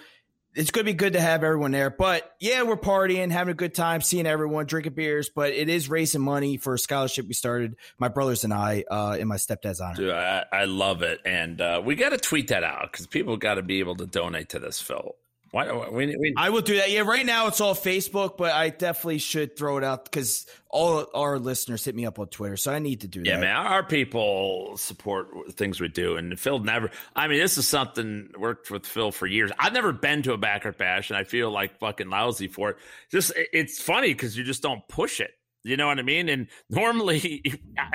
it's 0.58 0.72
going 0.72 0.86
to 0.86 0.92
be 0.92 0.96
good 0.96 1.14
to 1.14 1.22
have 1.22 1.44
everyone 1.44 1.72
there. 1.72 1.92
But 1.92 2.36
yeah, 2.40 2.64
we're 2.64 2.78
partying, 2.78 3.32
having 3.32 3.52
a 3.52 3.56
good 3.56 3.76
time, 3.76 4.02
seeing 4.02 4.26
everyone, 4.26 4.66
drinking 4.66 4.94
beers. 4.94 5.30
But 5.30 5.54
it 5.54 5.70
is 5.70 5.88
raising 5.88 6.22
money 6.22 6.58
for 6.58 6.74
a 6.74 6.80
scholarship 6.80 7.28
we 7.28 7.36
started, 7.36 7.76
my 8.00 8.08
brothers 8.08 8.44
and 8.44 8.52
I, 8.52 8.84
uh, 8.90 9.18
in 9.20 9.28
my 9.28 9.36
stepdad's 9.36 9.80
honor. 9.80 9.96
Dude, 9.96 10.10
I, 10.10 10.46
I 10.52 10.66
love 10.66 11.04
it, 11.04 11.20
and 11.26 11.62
uh, 11.62 11.82
we 11.86 11.96
got 11.96 12.10
to 12.10 12.18
tweet 12.18 12.48
that 12.48 12.64
out 12.64 12.92
because 12.92 13.06
people 13.06 13.38
got 13.38 13.56
to 13.56 13.62
be 13.62 13.80
able 13.80 13.96
to 13.98 14.08
donate 14.08 14.50
to 14.50 14.60
this, 14.60 14.82
Phil. 14.82 15.16
Why, 15.52 15.90
we, 15.90 16.16
we, 16.18 16.34
I 16.36 16.50
will 16.50 16.62
do 16.62 16.76
that. 16.78 16.92
Yeah, 16.92 17.02
right 17.02 17.26
now 17.26 17.48
it's 17.48 17.62
all 17.62 17.74
Facebook, 17.74 18.38
but 18.38 18.52
I 18.52 18.70
definitely 18.70 19.20
should 19.20 19.58
throw 19.58 19.78
it 19.78 19.84
out 19.84 20.04
because 20.04 20.46
all 20.70 21.06
our 21.14 21.40
listeners 21.40 21.86
hit 21.86 21.96
me 21.96 22.06
up 22.06 22.20
on 22.20 22.28
Twitter, 22.28 22.58
so 22.58 22.74
I 22.74 22.80
need 22.80 23.02
to 23.02 23.08
do 23.08 23.22
yeah, 23.24 23.38
that. 23.38 23.46
Yeah, 23.46 23.54
man, 23.54 23.56
our 23.56 23.84
people 23.84 24.76
support 24.76 25.30
things 25.54 25.80
we 25.80 25.88
do, 25.88 26.18
and 26.18 26.38
Phil 26.38 26.60
never. 26.60 26.92
I 27.16 27.28
mean, 27.28 27.40
this 27.40 27.58
is 27.58 27.68
something 27.68 28.30
worked 28.38 28.70
with 28.70 28.86
Phil 28.86 29.12
for 29.12 29.26
years. 29.26 29.52
I've 29.58 29.74
never 29.74 29.94
been 29.94 30.22
to 30.24 30.34
a 30.34 30.38
backer 30.38 30.74
bash, 30.74 31.10
and 31.10 31.18
I 31.18 31.24
feel 31.24 31.50
like 31.50 31.80
fucking 31.80 32.10
lousy 32.10 32.48
for 32.48 32.72
it. 32.72 32.78
Just 33.10 33.32
it's 33.36 33.82
funny 33.82 34.14
because 34.14 34.38
you 34.38 34.44
just 34.44 34.62
don't 34.62 34.86
push 34.90 35.22
it. 35.22 35.32
You 35.64 35.78
know 35.78 35.88
what 35.88 36.00
I 36.00 36.04
mean? 36.04 36.30
And 36.30 36.48
normally, 36.70 37.44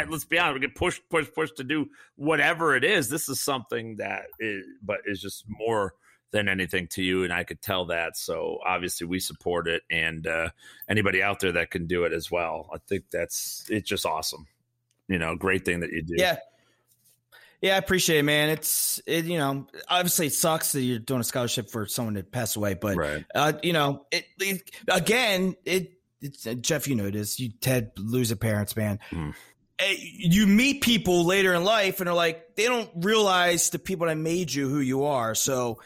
let's 0.08 0.24
be 0.24 0.38
honest, 0.38 0.54
we 0.54 0.60
get 0.60 0.74
pushed, 0.74 1.02
pushed, 1.10 1.34
pushed 1.34 1.56
to 1.56 1.64
do 1.64 1.86
whatever 2.16 2.76
it 2.76 2.84
is. 2.84 3.08
This 3.08 3.28
is 3.28 3.40
something 3.40 3.96
that 3.96 4.24
is, 4.40 4.64
but 4.82 4.98
is 5.06 5.20
just 5.20 5.44
more 5.48 5.94
than 6.32 6.48
anything 6.48 6.88
to 6.88 7.02
you, 7.02 7.24
and 7.24 7.32
I 7.32 7.44
could 7.44 7.62
tell 7.62 7.86
that. 7.86 8.16
So 8.16 8.58
obviously, 8.64 9.06
we 9.06 9.20
support 9.20 9.68
it, 9.68 9.82
and 9.90 10.26
uh, 10.26 10.48
anybody 10.88 11.22
out 11.22 11.40
there 11.40 11.52
that 11.52 11.70
can 11.70 11.86
do 11.86 12.04
it 12.04 12.12
as 12.12 12.30
well. 12.30 12.68
I 12.72 12.78
think 12.78 13.04
that's 13.10 13.66
it's 13.70 13.88
just 13.88 14.04
awesome. 14.04 14.46
You 15.08 15.18
know, 15.18 15.36
great 15.36 15.64
thing 15.64 15.80
that 15.80 15.92
you 15.92 16.02
do. 16.02 16.14
Yeah. 16.16 16.36
Yeah, 17.60 17.76
I 17.76 17.78
appreciate 17.78 18.18
it, 18.18 18.22
man. 18.24 18.48
It's 18.48 19.00
it, 19.06 19.24
you 19.24 19.38
know, 19.38 19.68
obviously 19.88 20.26
it 20.26 20.32
sucks 20.32 20.72
that 20.72 20.80
you're 20.80 20.98
doing 20.98 21.20
a 21.20 21.24
scholarship 21.24 21.70
for 21.70 21.86
someone 21.86 22.14
to 22.14 22.24
pass 22.24 22.56
away, 22.56 22.74
but 22.74 22.96
right. 22.96 23.24
uh, 23.36 23.52
you 23.62 23.72
know, 23.72 24.04
it, 24.10 24.24
it 24.40 24.70
again, 24.88 25.54
it 25.64 25.92
it's 26.20 26.44
uh, 26.44 26.54
Jeff, 26.54 26.88
you 26.88 26.96
know 26.96 27.08
this. 27.08 27.38
You 27.38 27.50
Ted 27.60 27.92
lose 27.96 28.32
a 28.32 28.36
parents, 28.36 28.76
man. 28.76 28.98
Mm 29.12 29.32
you 29.88 30.46
meet 30.46 30.82
people 30.82 31.24
later 31.24 31.54
in 31.54 31.64
life 31.64 32.00
and 32.00 32.08
are 32.08 32.14
like 32.14 32.56
they 32.56 32.64
don't 32.64 32.90
realize 32.96 33.70
the 33.70 33.78
people 33.78 34.06
that 34.06 34.16
made 34.16 34.52
you 34.52 34.68
who 34.68 34.80
you 34.80 35.04
are 35.04 35.34
so 35.34 35.80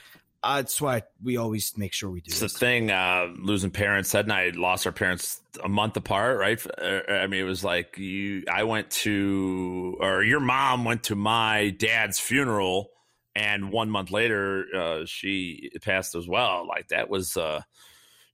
uh, 0.47 0.56
that's 0.56 0.81
why 0.81 1.02
we 1.23 1.36
always 1.36 1.77
make 1.77 1.93
sure 1.93 2.09
we 2.09 2.20
do. 2.20 2.31
It's 2.31 2.40
this. 2.40 2.52
the 2.52 2.59
thing. 2.59 2.90
Uh, 2.90 3.28
losing 3.39 3.70
parents. 3.70 4.12
Ted 4.12 4.27
and 4.27 4.32
I 4.32 4.51
lost 4.55 4.86
our 4.86 4.93
parents 4.93 5.40
a 5.62 5.68
month 5.68 5.97
apart, 5.97 6.39
right? 6.39 6.64
Uh, 6.81 7.01
I 7.09 7.27
mean, 7.27 7.40
it 7.40 7.44
was 7.48 7.64
like 7.64 7.98
you. 7.98 8.44
I 8.51 8.62
went 8.64 8.90
to, 9.02 9.97
or 10.01 10.23
your 10.23 10.40
mom 10.40 10.85
went 10.85 11.05
to 11.05 11.16
my 11.16 11.70
dad's 11.70 12.18
funeral, 12.18 12.90
and 13.35 13.70
one 13.73 13.90
month 13.90 14.10
later, 14.10 14.64
uh, 14.74 15.05
she 15.06 15.70
passed 15.82 16.14
as 16.14 16.28
well. 16.28 16.66
Like 16.66 16.89
that 16.89 17.10
was, 17.10 17.36
uh, 17.36 17.62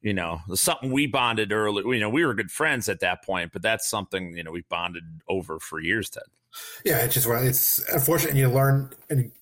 you 0.02 0.12
know, 0.12 0.40
something 0.54 0.92
we 0.92 1.06
bonded 1.06 1.52
early. 1.52 1.82
You 1.96 2.00
know, 2.00 2.10
we 2.10 2.26
were 2.26 2.34
good 2.34 2.50
friends 2.50 2.88
at 2.88 3.00
that 3.00 3.24
point, 3.24 3.52
but 3.52 3.62
that's 3.62 3.88
something 3.88 4.36
you 4.36 4.44
know 4.44 4.52
we 4.52 4.64
bonded 4.68 5.04
over 5.28 5.58
for 5.58 5.80
years. 5.80 6.10
Ted. 6.10 6.24
Yeah, 6.84 6.98
it's 6.98 7.14
just 7.14 7.26
it's 7.28 7.82
unfortunate. 7.88 8.30
and 8.30 8.38
You 8.38 8.48
learn 8.48 8.90
and 9.08 9.32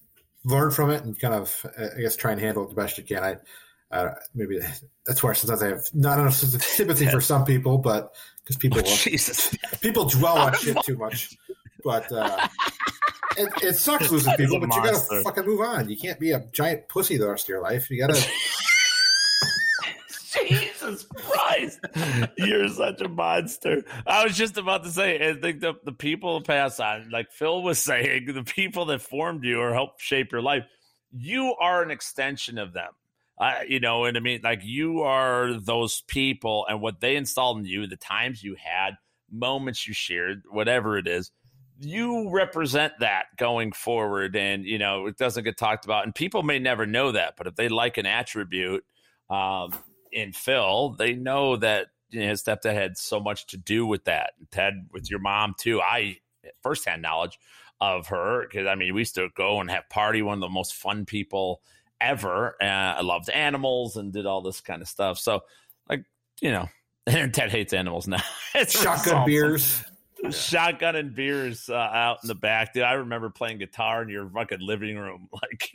learn 0.45 0.71
from 0.71 0.91
it 0.91 1.05
and 1.05 1.19
kind 1.19 1.35
of, 1.35 1.67
I 1.79 2.01
guess, 2.01 2.17
try 2.17 2.33
and 2.33 2.41
handle 2.41 2.65
it 2.65 2.71
the 2.71 2.75
best 2.75 2.99
you 2.99 3.05
can. 3.05 3.23
I, 3.23 3.37
uh, 3.91 4.15
maybe 4.35 4.59
that's 5.07 5.23
where 5.23 5.35
sometimes 5.35 5.63
I 5.63 5.69
have 5.69 5.85
not 5.95 6.19
enough 6.19 6.35
sympathy 6.35 7.07
for 7.07 7.21
some 7.21 7.45
people, 7.45 7.79
but 7.79 8.15
because 8.43 8.57
people, 8.57 8.81
oh, 8.85 8.97
Jesus. 8.97 9.57
people 9.81 10.07
dwell 10.07 10.39
on 10.39 10.55
shit 10.55 10.77
too 10.85 10.97
much. 10.99 11.37
But 11.83 12.11
uh, 12.13 12.47
it, 13.37 13.51
it, 13.63 13.77
sucks 13.77 14.11
losing 14.11 14.35
people, 14.37 14.61
but 14.61 14.75
you 14.75 14.83
gotta 14.83 15.23
fucking 15.23 15.47
move 15.47 15.61
on. 15.61 15.89
You 15.89 15.97
can't 15.97 16.21
be 16.21 16.33
a 16.33 16.41
giant 16.53 16.89
pussy 16.89 17.17
the 17.17 17.29
rest 17.29 17.45
of 17.45 17.49
your 17.49 17.63
life. 17.63 17.91
You 17.91 17.99
gotta. 17.99 18.23
Jesus 20.91 21.07
Christ. 21.15 21.81
You're 22.37 22.69
such 22.69 23.01
a 23.01 23.09
monster. 23.09 23.85
I 24.07 24.25
was 24.25 24.37
just 24.37 24.57
about 24.57 24.85
to 24.85 24.91
say, 24.91 25.29
I 25.29 25.35
think 25.35 25.61
the, 25.61 25.75
the 25.85 25.93
people 25.93 26.41
pass 26.43 26.81
on, 26.81 27.11
like 27.11 27.31
Phil 27.31 27.63
was 27.63 27.79
saying, 27.83 28.27
the 28.27 28.45
people 28.45 28.87
that 28.87 29.03
formed 29.03 29.45
you 29.45 29.61
or 29.61 29.73
helped 29.73 30.01
shape 30.01 30.33
your 30.33 30.43
life, 30.43 30.65
you 31.13 31.55
are 31.61 31.83
an 31.83 31.91
extension 31.91 32.59
of 32.59 32.73
them. 32.73 32.91
Uh, 33.39 33.61
you 33.67 33.81
know 33.81 34.01
what 34.01 34.17
I 34.17 34.21
mean? 34.21 34.41
Like 34.45 34.61
you 34.63 35.01
are 35.01 35.55
those 35.55 36.03
people 36.07 36.67
and 36.69 36.83
what 36.83 37.01
they 37.01 37.17
installed 37.17 37.59
in 37.59 37.65
you, 37.65 37.87
the 37.87 37.97
times 37.97 38.43
you 38.43 38.55
had, 38.63 38.97
moments 39.33 39.89
you 39.89 39.95
shared, 39.95 40.43
whatever 40.51 40.99
it 40.99 41.07
is, 41.07 41.31
you 41.79 42.31
represent 42.31 42.93
that 43.01 43.25
going 43.39 43.73
forward. 43.73 44.37
And, 44.37 44.67
you 44.67 44.79
know, 44.79 45.07
it 45.07 45.17
doesn't 45.17 45.45
get 45.45 45.57
talked 45.57 45.87
about. 45.87 46.05
And 46.05 46.15
people 46.15 46.43
may 46.43 46.59
never 46.59 46.85
know 46.85 47.13
that, 47.13 47.35
but 47.39 47.47
if 47.47 47.57
they 47.57 47.71
like 47.71 47.97
an 47.97 48.05
attribute, 48.05 48.85
um, 49.31 49.73
in 50.13 50.33
Phil, 50.33 50.91
they 50.99 51.15
know 51.15 51.57
that 51.57 51.89
you 52.11 52.21
know, 52.21 52.29
his 52.29 52.43
stepdad 52.43 52.75
had 52.75 52.97
so 52.97 53.21
much 53.21 53.47
to 53.47 53.57
do 53.57 53.87
with 53.87 54.05
that. 54.05 54.33
Ted, 54.51 54.89
with 54.93 55.11
your 55.11 55.21
mom 55.21 55.55
too. 55.59 55.81
I 55.81 56.19
firsthand 56.63 57.03
knowledge 57.03 57.39
of 57.81 58.09
her 58.09 58.47
because 58.47 58.67
I 58.67 58.75
mean 58.75 58.95
we 58.95 59.03
used 59.03 59.15
to 59.15 59.29
go 59.35 59.61
and 59.61 59.71
have 59.71 59.89
party. 59.89 60.23
One 60.23 60.35
of 60.35 60.41
the 60.41 60.49
most 60.49 60.75
fun 60.75 61.05
people 61.05 61.63
ever. 62.01 62.57
Uh, 62.61 62.65
I 62.65 63.01
loved 63.03 63.31
animals 63.31 63.97
and 63.97 64.13
did 64.13 64.27
all 64.27 64.43
this 64.43 64.61
kind 64.61 64.83
of 64.83 64.89
stuff. 64.89 65.19
So 65.19 65.41
like 65.89 66.05
you 66.41 66.51
know, 66.51 66.69
and 67.07 67.33
Ted 67.33 67.51
hates 67.51 67.73
animals 67.73 68.07
now. 68.07 68.23
it's 68.55 68.81
shotgun 68.81 69.27
beers. 69.27 69.85
Shotgun 70.31 70.97
and 70.97 71.15
beers 71.15 71.71
uh, 71.71 71.75
out 71.75 72.19
in 72.23 72.29
the 72.29 72.35
back. 72.35 72.75
Dude, 72.75 72.83
I 72.83 72.93
remember 72.93 73.31
playing 73.31 73.57
guitar 73.57 74.03
in 74.03 74.11
your 74.11 74.29
fucking 74.29 74.61
living 74.61 74.99
room. 74.99 75.31
Like 75.33 75.70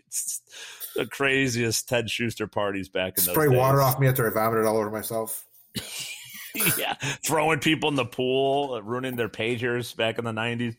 the 0.95 1.05
craziest 1.05 1.87
Ted 1.87 2.09
Schuster 2.09 2.47
parties 2.47 2.89
back 2.89 3.17
in 3.17 3.25
the 3.25 3.31
Spray 3.31 3.47
water 3.47 3.81
off 3.81 3.99
me 3.99 4.07
after 4.07 4.27
I 4.27 4.33
vomited 4.33 4.65
all 4.65 4.77
over 4.77 4.89
myself. 4.89 5.45
yeah, 6.77 6.93
throwing 7.23 7.59
people 7.59 7.89
in 7.89 7.95
the 7.95 8.05
pool, 8.05 8.81
ruining 8.81 9.15
their 9.15 9.29
pagers 9.29 9.95
back 9.95 10.17
in 10.17 10.25
the 10.25 10.33
nineties. 10.33 10.75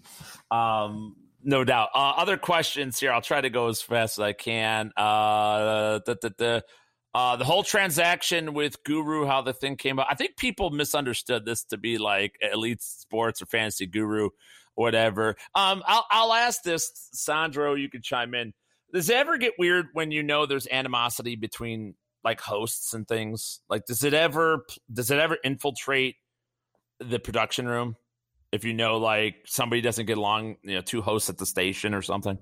Um, 0.51 1.17
no 1.47 1.65
doubt. 1.65 1.91
Uh, 1.95 2.15
other 2.17 2.37
questions 2.37 2.99
here. 2.99 3.13
I'll 3.13 3.23
try 3.23 3.41
to 3.41 3.51
go 3.51 3.69
as 3.69 3.81
fast 3.81 4.19
as 4.19 4.23
I 4.23 4.33
can. 4.33 4.93
Uh, 4.97 6.01
the, 6.05 6.19
the, 6.21 6.35
the, 6.37 6.65
uh, 7.15 7.37
the 7.37 7.45
whole 7.45 7.63
transaction 7.63 8.53
with 8.53 8.83
Guru, 8.83 9.27
how 9.27 9.43
the 9.43 9.53
thing 9.53 9.77
came 9.77 10.01
out. 10.01 10.09
I 10.11 10.17
think 10.17 10.37
people 10.37 10.71
misunderstood 10.71 11.47
this 11.47 11.63
to 11.67 11.79
be 11.79 11.99
like 11.99 12.37
elite 12.41 12.83
sports 12.83 13.41
or 13.41 13.47
fantasy 13.47 13.87
guru, 13.87 14.31
whatever. 14.75 15.37
Um, 15.55 15.85
I'll, 15.87 16.05
I'll 16.11 16.33
ask 16.33 16.63
this, 16.63 16.91
Sandro. 17.13 17.75
You 17.75 17.89
can 17.89 18.03
chime 18.03 18.35
in. 18.35 18.53
Does 18.97 19.11
it 19.11 19.17
ever 19.17 19.37
get 19.37 19.53
weird 19.59 19.89
when 19.93 20.11
you 20.11 20.23
know 20.23 20.47
there's 20.47 20.67
animosity 20.67 21.37
between 21.37 21.97
like 22.25 22.41
hosts 22.41 22.95
and 22.95 23.07
things? 23.07 23.61
Like, 23.69 23.85
does 23.85 24.03
it 24.03 24.15
ever 24.15 24.65
does 24.91 25.11
it 25.11 25.19
ever 25.19 25.37
infiltrate 25.45 26.15
the 26.99 27.19
production 27.19 27.69
room 27.69 27.97
if 28.53 28.65
you 28.65 28.73
know 28.73 28.97
like 28.97 29.35
somebody 29.45 29.83
doesn't 29.83 30.07
get 30.07 30.17
along, 30.17 30.57
you 30.63 30.77
know, 30.77 30.81
two 30.81 31.03
hosts 31.03 31.29
at 31.29 31.37
the 31.37 31.45
station 31.45 31.93
or 31.93 32.01
something? 32.01 32.39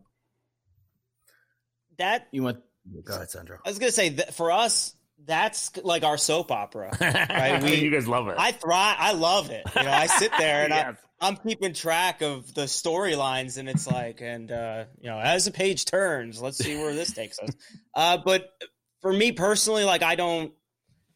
That 1.98 2.28
you 2.30 2.44
want? 2.44 2.58
Go 3.04 3.16
ahead, 3.16 3.30
Sandro. 3.30 3.58
I 3.66 3.68
was 3.68 3.80
gonna 3.80 3.90
say 3.90 4.10
that 4.10 4.34
for 4.36 4.52
us, 4.52 4.94
that's 5.26 5.76
like 5.78 6.04
our 6.04 6.18
soap 6.18 6.50
opera, 6.50 6.96
right? 7.00 7.62
We, 7.62 7.76
you 7.76 7.90
guys 7.90 8.06
love 8.06 8.28
it. 8.28 8.36
I 8.38 8.52
thrive. 8.52 8.96
I 8.98 9.12
love 9.12 9.50
it. 9.50 9.64
You 9.76 9.82
know, 9.82 9.90
I 9.90 10.06
sit 10.06 10.32
there 10.38 10.64
and 10.64 10.70
yes. 10.70 10.96
I, 11.20 11.28
am 11.28 11.36
keeping 11.36 11.72
track 11.72 12.22
of 12.22 12.52
the 12.54 12.62
storylines, 12.62 13.58
and 13.58 13.68
it's 13.68 13.86
like, 13.86 14.20
and 14.20 14.50
uh, 14.50 14.84
you 15.00 15.08
know, 15.08 15.18
as 15.18 15.44
the 15.44 15.50
page 15.50 15.84
turns, 15.84 16.40
let's 16.42 16.58
see 16.58 16.76
where 16.76 16.94
this 16.94 17.12
takes 17.12 17.38
us. 17.38 17.50
Uh, 17.96 18.18
but 18.24 18.50
for 19.02 19.12
me 19.12 19.30
personally, 19.30 19.84
like, 19.84 20.02
I 20.02 20.16
don't. 20.16 20.52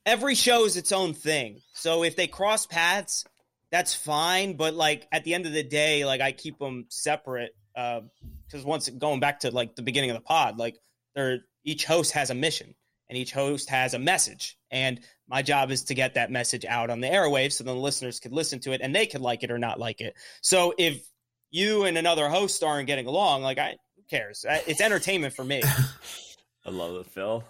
Every 0.07 0.37
show 0.37 0.65
is 0.65 0.77
its 0.77 0.93
own 0.93 1.13
thing. 1.13 1.61
So 1.75 2.05
if 2.05 2.15
they 2.15 2.29
cross 2.29 2.67
paths, 2.67 3.25
that's 3.73 3.95
fine. 3.95 4.57
But 4.57 4.75
like 4.75 5.09
at 5.11 5.25
the 5.25 5.35
end 5.35 5.47
of 5.47 5.53
the 5.53 5.65
day, 5.65 6.05
like 6.05 6.21
I 6.21 6.31
keep 6.33 6.59
them 6.59 6.87
separate 6.89 7.51
because 7.75 8.65
uh, 8.65 8.69
once 8.69 8.89
going 8.89 9.19
back 9.21 9.41
to 9.41 9.51
like 9.51 9.75
the 9.75 9.83
beginning 9.83 10.11
of 10.11 10.17
the 10.17 10.23
pod, 10.23 10.57
like 10.57 10.77
they're 11.15 11.41
each 11.65 11.85
host 11.85 12.13
has 12.13 12.31
a 12.31 12.35
mission 12.35 12.75
and 13.09 13.19
each 13.19 13.33
host 13.33 13.71
has 13.71 13.95
a 13.95 13.99
message. 13.99 14.59
And 14.71 15.01
my 15.29 15.43
job 15.43 15.71
is 15.71 15.85
to 15.85 15.95
get 15.95 16.15
that 16.15 16.31
message 16.31 16.65
out 16.65 16.91
on 16.91 17.01
the 17.01 17.09
airwaves 17.09 17.53
so 17.53 17.65
the 17.65 17.75
listeners 17.75 18.21
could 18.21 18.33
listen 18.33 18.61
to 18.61 18.73
it 18.73 18.81
and 18.83 18.95
they 18.95 19.07
could 19.07 19.21
like 19.21 19.43
it 19.43 19.51
or 19.51 19.59
not 19.59 19.79
like 19.79 20.01
it. 20.01 20.15
So 20.43 20.75
if 20.77 21.03
you 21.51 21.85
and 21.85 21.97
another 21.97 22.29
host 22.29 22.63
aren't 22.63 22.87
getting 22.87 23.07
along, 23.07 23.43
like 23.43 23.59
I 23.59 23.77
cares? 24.09 24.45
It's 24.49 24.81
entertainment 24.81 25.35
for 25.35 25.45
me. 25.45 25.63
I 26.67 26.71
love 26.71 26.97
it, 26.97 27.07
Phil. 27.07 27.45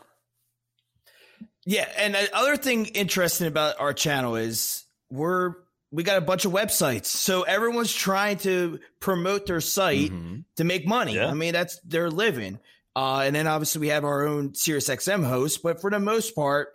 Yeah, 1.64 1.88
and 1.96 2.16
other 2.32 2.56
thing 2.56 2.86
interesting 2.86 3.46
about 3.46 3.80
our 3.80 3.92
channel 3.92 4.36
is 4.36 4.84
we're 5.10 5.54
we 5.90 6.02
got 6.02 6.18
a 6.18 6.22
bunch 6.22 6.44
of 6.44 6.52
websites, 6.52 7.06
so 7.06 7.42
everyone's 7.42 7.92
trying 7.92 8.38
to 8.38 8.78
promote 9.00 9.46
their 9.46 9.60
site 9.60 10.10
mm-hmm. 10.10 10.40
to 10.56 10.64
make 10.64 10.86
money. 10.86 11.14
Yeah. 11.14 11.28
I 11.28 11.34
mean, 11.34 11.52
that's 11.52 11.78
their 11.80 12.10
living. 12.10 12.58
Uh, 12.98 13.20
and 13.20 13.36
then 13.36 13.46
obviously 13.46 13.80
we 13.80 13.88
have 13.88 14.04
our 14.04 14.26
own 14.26 14.50
SiriusXM 14.50 15.24
host, 15.24 15.62
but 15.62 15.80
for 15.80 15.88
the 15.88 16.00
most 16.00 16.34
part, 16.34 16.70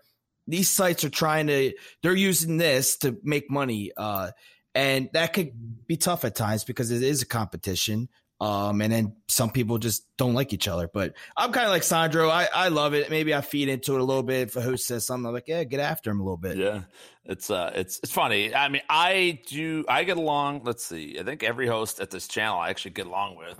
these 0.47 0.69
sites 0.69 1.03
are 1.03 1.09
trying 1.09 1.47
to 1.47 1.73
they're 2.01 2.15
using 2.15 2.55
this 2.55 2.95
to 2.99 3.17
make 3.23 3.51
money. 3.51 3.91
Uh, 3.97 4.31
and 4.73 5.09
that 5.11 5.33
could 5.33 5.51
be 5.85 5.97
tough 5.97 6.23
at 6.23 6.33
times 6.33 6.63
because 6.63 6.91
it 6.91 7.03
is 7.03 7.21
a 7.21 7.25
competition. 7.25 8.07
Um, 8.39 8.79
and 8.81 8.93
then 8.93 9.17
some 9.27 9.51
people 9.51 9.79
just 9.79 10.05
don't 10.17 10.33
like 10.33 10.53
each 10.53 10.69
other. 10.69 10.87
But 10.87 11.13
I'm 11.35 11.51
kind 11.51 11.65
of 11.65 11.71
like 11.71 11.83
Sandro. 11.83 12.29
I, 12.29 12.47
I 12.55 12.69
love 12.69 12.93
it. 12.93 13.09
Maybe 13.09 13.35
I 13.35 13.41
feed 13.41 13.67
into 13.67 13.95
it 13.95 13.99
a 13.99 14.05
little 14.05 14.23
bit. 14.23 14.47
If 14.47 14.55
a 14.55 14.61
host 14.61 14.87
says 14.87 15.05
something, 15.05 15.27
I'm 15.27 15.33
like, 15.33 15.49
yeah, 15.49 15.65
get 15.65 15.81
after 15.81 16.09
him 16.09 16.21
a 16.21 16.23
little 16.23 16.37
bit. 16.37 16.55
Yeah, 16.55 16.83
it's 17.25 17.49
uh, 17.49 17.73
it's 17.75 17.99
it's 18.01 18.13
funny. 18.13 18.55
I 18.55 18.69
mean, 18.69 18.81
I 18.89 19.41
do. 19.47 19.83
I 19.89 20.05
get 20.05 20.15
along. 20.15 20.61
Let's 20.63 20.85
see. 20.85 21.17
I 21.19 21.23
think 21.23 21.43
every 21.43 21.67
host 21.67 21.99
at 21.99 22.11
this 22.11 22.29
channel 22.29 22.59
I 22.59 22.69
actually 22.69 22.91
get 22.91 23.07
along 23.07 23.35
with. 23.35 23.59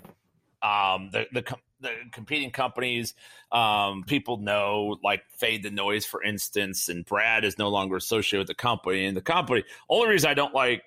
Um, 0.61 1.09
the 1.11 1.27
the 1.33 1.43
the 1.83 1.91
competing 2.11 2.51
companies, 2.51 3.13
um, 3.51 4.03
people 4.03 4.37
know 4.37 4.97
like 5.03 5.21
Fade 5.37 5.63
the 5.63 5.69
Noise, 5.69 6.05
for 6.05 6.23
instance, 6.23 6.89
and 6.89 7.05
Brad 7.05 7.45
is 7.45 7.57
no 7.57 7.69
longer 7.69 7.95
associated 7.95 8.39
with 8.39 8.47
the 8.47 8.61
company. 8.61 9.05
And 9.05 9.15
the 9.15 9.21
company, 9.21 9.63
only 9.89 10.09
reason 10.09 10.29
I 10.29 10.33
don't 10.33 10.55
like 10.55 10.83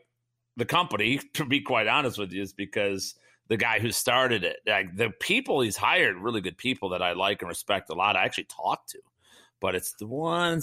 the 0.57 0.65
company, 0.65 1.21
to 1.35 1.45
be 1.45 1.61
quite 1.61 1.87
honest 1.87 2.19
with 2.19 2.33
you, 2.33 2.43
is 2.43 2.53
because 2.53 3.15
the 3.49 3.57
guy 3.57 3.79
who 3.79 3.93
started 3.93 4.43
it, 4.43 4.57
like 4.67 4.97
the 4.97 5.11
people 5.21 5.61
he's 5.61 5.77
hired, 5.77 6.17
really 6.17 6.41
good 6.41 6.59
people 6.59 6.89
that 6.91 7.03
I 7.03 7.13
like 7.13 7.43
and 7.43 7.49
respect 7.49 7.91
a 7.91 7.95
lot. 7.95 8.17
I 8.17 8.25
actually 8.25 8.45
talk 8.45 8.87
to 8.89 8.99
but 9.61 9.75
it's 9.75 9.93
the 9.95 10.07
one 10.07 10.61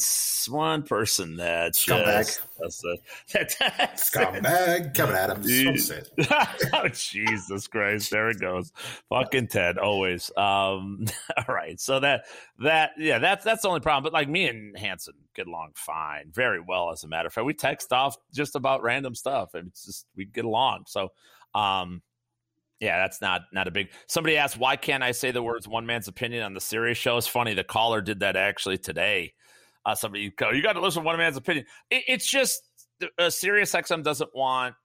one 0.50 0.84
person 0.84 1.38
that 1.38 1.74
scumbag. 1.74 2.40
That's, 2.60 3.56
that's 3.58 4.10
scumbag 4.10 4.94
Kevin 4.94 5.16
Adams. 5.16 5.92
oh 6.74 6.88
Jesus 6.88 7.68
Christ! 7.68 8.12
There 8.12 8.30
it 8.30 8.40
goes. 8.40 8.72
Fucking 9.10 9.48
Ted 9.48 9.78
always. 9.78 10.32
Um, 10.38 11.06
all 11.38 11.54
right, 11.54 11.80
so 11.80 12.00
that 12.00 12.26
that 12.60 12.92
yeah, 12.98 13.20
that's 13.20 13.44
that's 13.44 13.64
the 13.64 13.68
only 13.68 13.82
problem. 13.82 14.04
But 14.04 14.14
like 14.14 14.30
me 14.30 14.48
and 14.48 14.78
Hanson 14.78 15.16
get 15.36 15.48
along 15.48 15.72
fine, 15.76 16.32
very 16.32 16.62
well. 16.62 16.92
As 16.92 17.04
a 17.04 17.08
matter 17.08 17.28
of 17.28 17.34
fact, 17.34 17.46
we 17.46 17.54
text 17.54 17.92
off 17.92 18.16
just 18.34 18.56
about 18.56 18.84
random 18.84 19.16
stuff. 19.16 19.56
It's 19.56 19.86
just 19.86 20.06
we 20.16 20.26
get 20.26 20.46
along. 20.46 20.84
So 20.88 21.12
um, 21.54 22.02
yeah, 22.80 22.98
that's 22.98 23.22
not 23.22 23.44
not 23.52 23.68
a 23.68 23.72
big. 23.72 23.90
Somebody 24.08 24.38
asked, 24.38 24.58
"Why 24.58 24.76
can't 24.76 25.04
I 25.04 25.12
say 25.12 25.32
the 25.32 25.44
words 25.44 25.68
one 25.68 25.86
man's 25.86 26.08
opinion 26.08 26.44
on 26.44 26.54
the 26.54 26.62
Sirius 26.62 26.98
show?" 26.98 27.18
It's 27.18 27.28
funny. 27.28 27.54
The 27.54 27.64
caller 27.64 28.02
did 28.02 28.20
that 28.22 28.36
actually 28.36 28.78
today. 28.78 29.34
Uh, 29.86 29.96
somebody 29.96 30.30
go, 30.32 30.52
you 30.52 30.62
got 30.62 30.74
to 30.74 30.82
listen 30.82 31.02
to 31.02 31.06
one 31.06 31.18
man's 31.18 31.38
opinion. 31.38 31.66
It, 31.90 32.04
it's 32.08 32.26
just 32.26 32.62
uh, 33.18 33.30
Sirius 33.30 33.74
XM 33.74 34.04
doesn't 34.04 34.30
want 34.34 34.76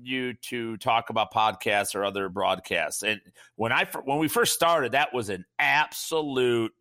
you 0.00 0.34
to 0.34 0.76
talk 0.78 1.10
about 1.10 1.32
podcasts 1.32 1.94
or 1.94 2.04
other 2.04 2.28
broadcasts. 2.28 3.02
And 3.02 3.20
when 3.56 3.72
I 3.72 3.86
when 4.04 4.18
we 4.18 4.28
first 4.28 4.54
started, 4.54 4.92
that 4.92 5.12
was 5.12 5.28
an 5.28 5.44
absolute 5.58 6.72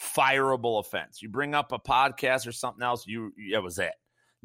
fireable 0.00 0.80
offense. 0.80 1.22
You 1.22 1.28
bring 1.28 1.54
up 1.54 1.72
a 1.72 1.78
podcast 1.78 2.46
or 2.46 2.52
something 2.52 2.82
else, 2.82 3.06
you 3.06 3.32
that 3.52 3.62
was 3.62 3.78
it. 3.78 3.94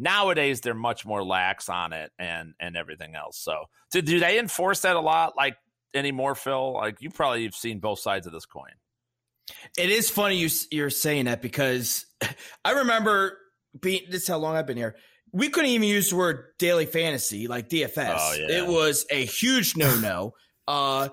Nowadays, 0.01 0.61
they're 0.61 0.73
much 0.73 1.05
more 1.05 1.23
lax 1.23 1.69
on 1.69 1.93
it 1.93 2.11
and 2.17 2.55
and 2.59 2.75
everything 2.75 3.15
else. 3.15 3.37
So, 3.37 3.65
do, 3.91 4.01
do 4.01 4.19
they 4.19 4.39
enforce 4.39 4.81
that 4.81 4.95
a 4.95 4.99
lot, 4.99 5.37
like 5.37 5.55
anymore, 5.93 6.33
Phil? 6.33 6.73
Like 6.73 7.01
you 7.01 7.11
probably 7.11 7.43
have 7.43 7.53
seen 7.53 7.79
both 7.79 7.99
sides 7.99 8.25
of 8.25 8.33
this 8.33 8.47
coin. 8.47 8.71
It 9.77 9.91
is 9.91 10.09
funny 10.09 10.37
you 10.37 10.49
you're 10.71 10.89
saying 10.89 11.25
that 11.25 11.43
because 11.43 12.07
I 12.65 12.71
remember 12.71 13.37
being. 13.79 14.01
This 14.09 14.23
is 14.23 14.27
how 14.27 14.37
long 14.37 14.55
I've 14.55 14.65
been 14.65 14.77
here. 14.77 14.95
We 15.31 15.49
couldn't 15.49 15.69
even 15.69 15.87
use 15.87 16.09
the 16.09 16.15
word 16.15 16.45
daily 16.57 16.87
fantasy 16.87 17.47
like 17.47 17.69
DFS. 17.69 18.17
Oh, 18.17 18.35
yeah. 18.39 18.63
It 18.63 18.67
was 18.67 19.05
a 19.11 19.23
huge 19.23 19.77
no 19.77 19.99
no. 19.99 20.33
uh, 20.67 21.09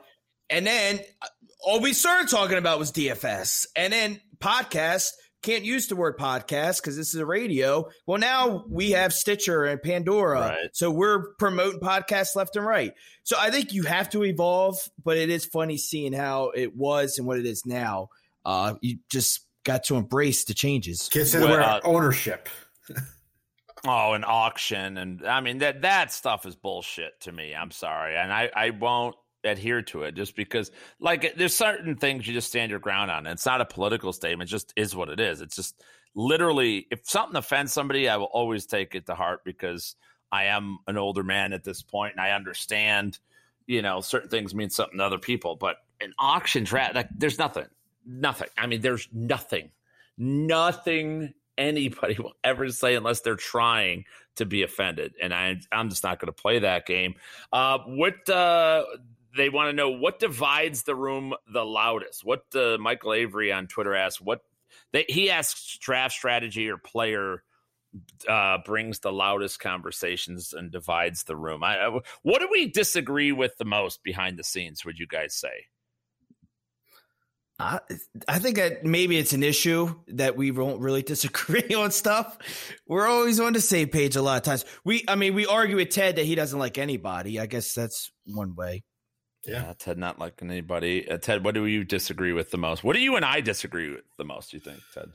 and 0.48 0.66
then 0.66 1.01
uh, 1.20 1.27
all 1.60 1.81
we 1.81 1.93
started 1.93 2.31
talking 2.31 2.56
about 2.56 2.78
was 2.78 2.90
DFS, 2.90 3.66
and 3.77 3.93
then 3.93 4.20
podcast 4.39 5.10
can't 5.43 5.65
use 5.65 5.86
the 5.86 5.97
word 5.97 6.19
podcast 6.19 6.81
because 6.81 6.97
this 6.97 7.15
is 7.15 7.20
a 7.20 7.27
radio. 7.27 7.89
Well, 8.06 8.19
now 8.19 8.65
we 8.69 8.93
have 8.93 9.12
Stitcher 9.12 9.65
and 9.65 9.81
Pandora. 9.81 10.40
Right. 10.40 10.70
So 10.73 10.90
we're 10.90 11.35
promoting 11.39 11.81
podcasts 11.81 12.35
left 12.35 12.56
and 12.56 12.66
right. 12.66 12.94
So 13.23 13.36
I 13.39 13.51
think 13.51 13.73
you 13.73 13.85
have 13.85 14.10
to 14.10 14.24
evolve, 14.24 14.78
but 15.02 15.16
it 15.16 15.31
is 15.31 15.44
funny 15.44 15.77
seeing 15.77 16.12
how 16.12 16.51
it 16.55 16.77
was 16.77 17.19
and 17.19 17.27
what 17.27 17.39
it 17.39 17.47
is 17.47 17.65
now. 17.65 18.09
Uh, 18.44 18.74
you 18.81 18.98
just 19.10 19.47
got 19.65 19.85
to 19.85 19.97
embrace 19.97 20.44
the 20.44 20.55
changes. 20.55 21.09
Consider 21.12 21.47
well, 21.47 21.62
uh, 21.62 21.81
ownership. 21.85 22.48
oh, 23.86 24.15
an 24.15 24.24
auction. 24.27 24.98
And 24.98 25.27
I 25.27 25.40
mean, 25.40 25.59
that, 25.59 25.82
that 25.82 26.12
stuff 26.12 26.47
is 26.47 26.56
bullshit 26.56 27.20
to 27.23 27.32
me. 27.32 27.55
I'm 27.55 27.70
sorry. 27.70 28.16
And 28.16 28.32
I, 28.32 28.51
I 28.55 28.70
won't 28.70 29.15
adhere 29.48 29.82
to 29.82 30.02
it 30.02 30.14
just 30.14 30.36
because 30.36 30.70
like 31.00 31.34
there's 31.36 31.56
certain 31.56 31.96
things 31.96 32.26
you 32.26 32.32
just 32.32 32.48
stand 32.48 32.70
your 32.70 32.80
ground 32.80 33.10
on. 33.10 33.26
It's 33.26 33.46
not 33.46 33.60
a 33.60 33.64
political 33.64 34.12
statement, 34.12 34.50
just 34.50 34.72
is 34.76 34.94
what 34.94 35.08
it 35.08 35.20
is. 35.20 35.40
It's 35.40 35.56
just 35.56 35.82
literally 36.14 36.86
if 36.90 37.00
something 37.08 37.36
offends 37.36 37.72
somebody, 37.72 38.08
I 38.08 38.16
will 38.16 38.26
always 38.26 38.66
take 38.66 38.94
it 38.94 39.06
to 39.06 39.14
heart 39.14 39.44
because 39.44 39.96
I 40.30 40.44
am 40.44 40.78
an 40.86 40.96
older 40.96 41.22
man 41.22 41.52
at 41.52 41.64
this 41.64 41.82
point 41.82 42.12
and 42.12 42.20
I 42.20 42.32
understand, 42.32 43.18
you 43.66 43.82
know, 43.82 44.00
certain 44.00 44.28
things 44.28 44.54
mean 44.54 44.70
something 44.70 44.98
to 44.98 45.04
other 45.04 45.18
people. 45.18 45.56
But 45.56 45.76
an 46.00 46.12
auction 46.18 46.64
draft, 46.64 46.94
like 46.94 47.08
there's 47.16 47.38
nothing. 47.38 47.66
Nothing. 48.06 48.48
I 48.56 48.66
mean, 48.66 48.80
there's 48.80 49.08
nothing. 49.12 49.70
Nothing 50.16 51.34
anybody 51.56 52.16
will 52.18 52.34
ever 52.44 52.68
say 52.70 52.94
unless 52.94 53.20
they're 53.20 53.36
trying 53.36 54.04
to 54.36 54.46
be 54.46 54.62
offended. 54.62 55.14
And 55.20 55.34
I, 55.34 55.56
I'm 55.70 55.90
just 55.90 56.04
not 56.04 56.20
going 56.20 56.32
to 56.32 56.42
play 56.42 56.60
that 56.60 56.86
game. 56.86 57.14
Uh, 57.52 57.78
what 57.86 58.28
uh, 58.30 58.84
they 59.36 59.48
want 59.48 59.68
to 59.68 59.76
know 59.76 59.90
what 59.90 60.18
divides 60.18 60.82
the 60.82 60.94
room 60.94 61.34
the 61.52 61.64
loudest. 61.64 62.24
What 62.24 62.44
uh, 62.55 62.78
Michael 62.78 63.14
Avery 63.14 63.52
on 63.52 63.66
Twitter 63.66 63.94
asks, 63.94 64.20
what 64.20 64.40
they, 64.92 65.05
he 65.09 65.30
asks 65.30 65.78
draft 65.78 66.14
strategy 66.14 66.68
or 66.68 66.78
player 66.78 67.42
uh, 68.28 68.59
brings 68.64 69.00
the 69.00 69.12
loudest 69.12 69.60
conversations 69.60 70.52
and 70.52 70.70
divides 70.70 71.24
the 71.24 71.36
room. 71.36 71.62
I, 71.62 71.78
I, 71.78 72.00
what 72.22 72.40
do 72.40 72.48
we 72.50 72.70
disagree 72.70 73.32
with 73.32 73.56
the 73.59 73.64
most 73.64 74.02
behind 74.02 74.38
the 74.38 74.44
scenes? 74.44 74.84
Would 74.84 74.98
you 74.98 75.06
guys 75.06 75.34
say? 75.34 75.66
I, 77.60 77.80
I 78.28 78.38
think 78.38 78.56
that 78.56 78.84
maybe 78.84 79.18
it's 79.18 79.32
an 79.32 79.42
issue 79.42 79.96
that 80.09 80.36
we 80.36 80.50
won't 80.50 80.80
really 80.80 81.02
disagree 81.14 81.74
on 81.74 81.90
stuff. 81.90 82.38
We're 82.86 83.09
always 83.09 83.40
on 83.40 83.52
the 83.52 83.60
same 83.60 83.88
page 83.88 84.16
a 84.16 84.22
lot 84.22 84.36
of 84.36 84.42
times. 84.42 84.64
We, 84.84 85.05
I 85.09 85.16
mean, 85.16 85.34
we 85.34 85.46
argue 85.46 85.76
with 85.76 85.90
Ted 85.90 86.16
that 86.16 86.26
he 86.26 86.34
doesn't 86.34 86.59
like 86.59 86.78
anybody. 86.78 87.40
I 87.40 87.46
guess 87.46 87.74
that's 87.74 88.12
one 88.26 88.55
way. 88.55 88.84
Yeah. 89.48 89.62
yeah. 89.62 89.72
Ted 89.78 89.98
not 89.98 90.18
liking 90.18 90.50
anybody. 90.50 91.08
Uh, 91.08 91.18
Ted, 91.18 91.44
what 91.44 91.54
do 91.54 91.66
you 91.66 91.84
disagree 91.84 92.32
with 92.32 92.50
the 92.50 92.58
most? 92.58 92.84
What 92.84 92.94
do 92.94 93.00
you 93.00 93.16
and 93.16 93.24
I 93.24 93.40
disagree 93.40 93.90
with 93.90 94.04
the 94.16 94.24
most? 94.24 94.52
You 94.52 94.60
think, 94.60 94.80
Ted? 94.92 95.10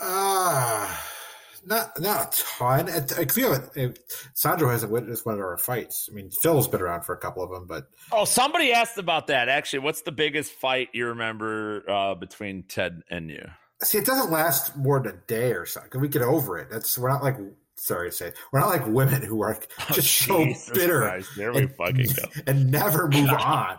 Uh, 0.00 0.96
not 1.66 2.00
not 2.00 2.34
a 2.34 2.42
ton. 2.58 2.88
I 2.88 3.24
feel 3.26 3.52
it. 3.52 3.98
Sandro 4.34 4.70
hasn't 4.70 4.92
witnessed 4.92 5.24
one 5.24 5.34
of 5.34 5.40
our 5.40 5.56
fights. 5.56 6.08
I 6.10 6.14
mean, 6.14 6.30
Phil's 6.30 6.68
been 6.68 6.80
around 6.80 7.02
for 7.02 7.14
a 7.14 7.18
couple 7.18 7.42
of 7.42 7.50
them, 7.50 7.66
but 7.66 7.88
oh, 8.12 8.24
somebody 8.24 8.72
asked 8.72 8.98
about 8.98 9.28
that. 9.28 9.48
Actually, 9.48 9.80
what's 9.80 10.02
the 10.02 10.12
biggest 10.12 10.52
fight 10.52 10.88
you 10.92 11.06
remember 11.06 11.88
uh, 11.88 12.14
between 12.14 12.64
Ted 12.64 13.02
and 13.10 13.30
you? 13.30 13.46
See, 13.82 13.98
it 13.98 14.06
doesn't 14.06 14.32
last 14.32 14.76
more 14.76 15.00
than 15.00 15.12
a 15.12 15.26
day 15.28 15.52
or 15.52 15.64
something. 15.64 16.00
We 16.00 16.08
get 16.08 16.22
over 16.22 16.58
it. 16.58 16.68
That's 16.70 16.98
we're 16.98 17.10
not 17.10 17.22
like 17.22 17.36
sorry 17.78 18.10
to 18.10 18.16
say, 18.16 18.32
we're 18.52 18.60
not 18.60 18.68
like 18.68 18.86
women 18.86 19.22
who 19.22 19.42
are 19.42 19.58
oh, 19.80 19.92
just 19.92 20.30
oh, 20.30 20.52
so 20.52 20.74
bitter 20.74 21.02
and, 21.04 21.26
and, 22.46 22.70
never 22.70 23.08
move 23.08 23.30
on. 23.40 23.78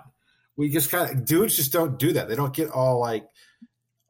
We 0.58 0.70
just 0.70 0.92
kind 0.92 1.10
of 1.10 1.26
dudes 1.26 1.56
just 1.56 1.72
don't 1.72 1.98
do 1.98 2.14
that. 2.14 2.28
They 2.28 2.36
don't 2.36 2.54
get 2.54 2.70
all 2.70 3.00
like 3.00 3.26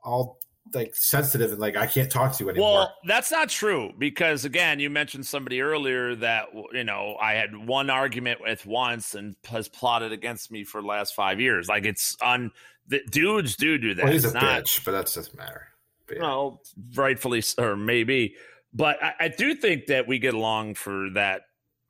all 0.03 0.39
like 0.73 0.95
sensitive 0.95 1.51
and 1.51 1.59
like 1.59 1.75
I 1.75 1.85
can't 1.85 2.11
talk 2.11 2.33
to 2.33 2.43
you 2.43 2.49
anymore. 2.49 2.73
Well, 2.73 2.95
that's 3.05 3.31
not 3.31 3.49
true 3.49 3.91
because 3.97 4.45
again, 4.45 4.79
you 4.79 4.89
mentioned 4.89 5.25
somebody 5.25 5.61
earlier 5.61 6.15
that 6.15 6.45
you 6.73 6.83
know 6.83 7.15
I 7.21 7.33
had 7.33 7.55
one 7.55 7.89
argument 7.89 8.41
with 8.41 8.65
once 8.65 9.13
and 9.13 9.35
has 9.45 9.67
plotted 9.67 10.11
against 10.11 10.51
me 10.51 10.63
for 10.63 10.81
the 10.81 10.87
last 10.87 11.13
five 11.13 11.39
years. 11.39 11.67
Like 11.67 11.85
it's 11.85 12.17
on 12.21 12.51
the 12.87 13.01
dudes 13.09 13.55
do 13.55 13.77
do 13.77 13.93
that. 13.95 14.05
Well, 14.05 14.13
he's 14.13 14.25
it's 14.25 14.33
a 14.33 14.39
not, 14.39 14.63
bitch, 14.63 14.83
but 14.83 14.91
that 14.91 15.05
doesn't 15.05 15.37
matter. 15.37 15.67
Yeah. 16.11 16.21
Well, 16.21 16.61
rightfully 16.95 17.43
or 17.57 17.75
maybe 17.75 18.35
but 18.73 19.01
I, 19.03 19.13
I, 19.19 19.27
do 19.29 19.55
think 19.55 19.87
that 19.87 20.07
we 20.07 20.19
get 20.19 20.33
along 20.33 20.75
for 20.75 21.09
that, 21.15 21.41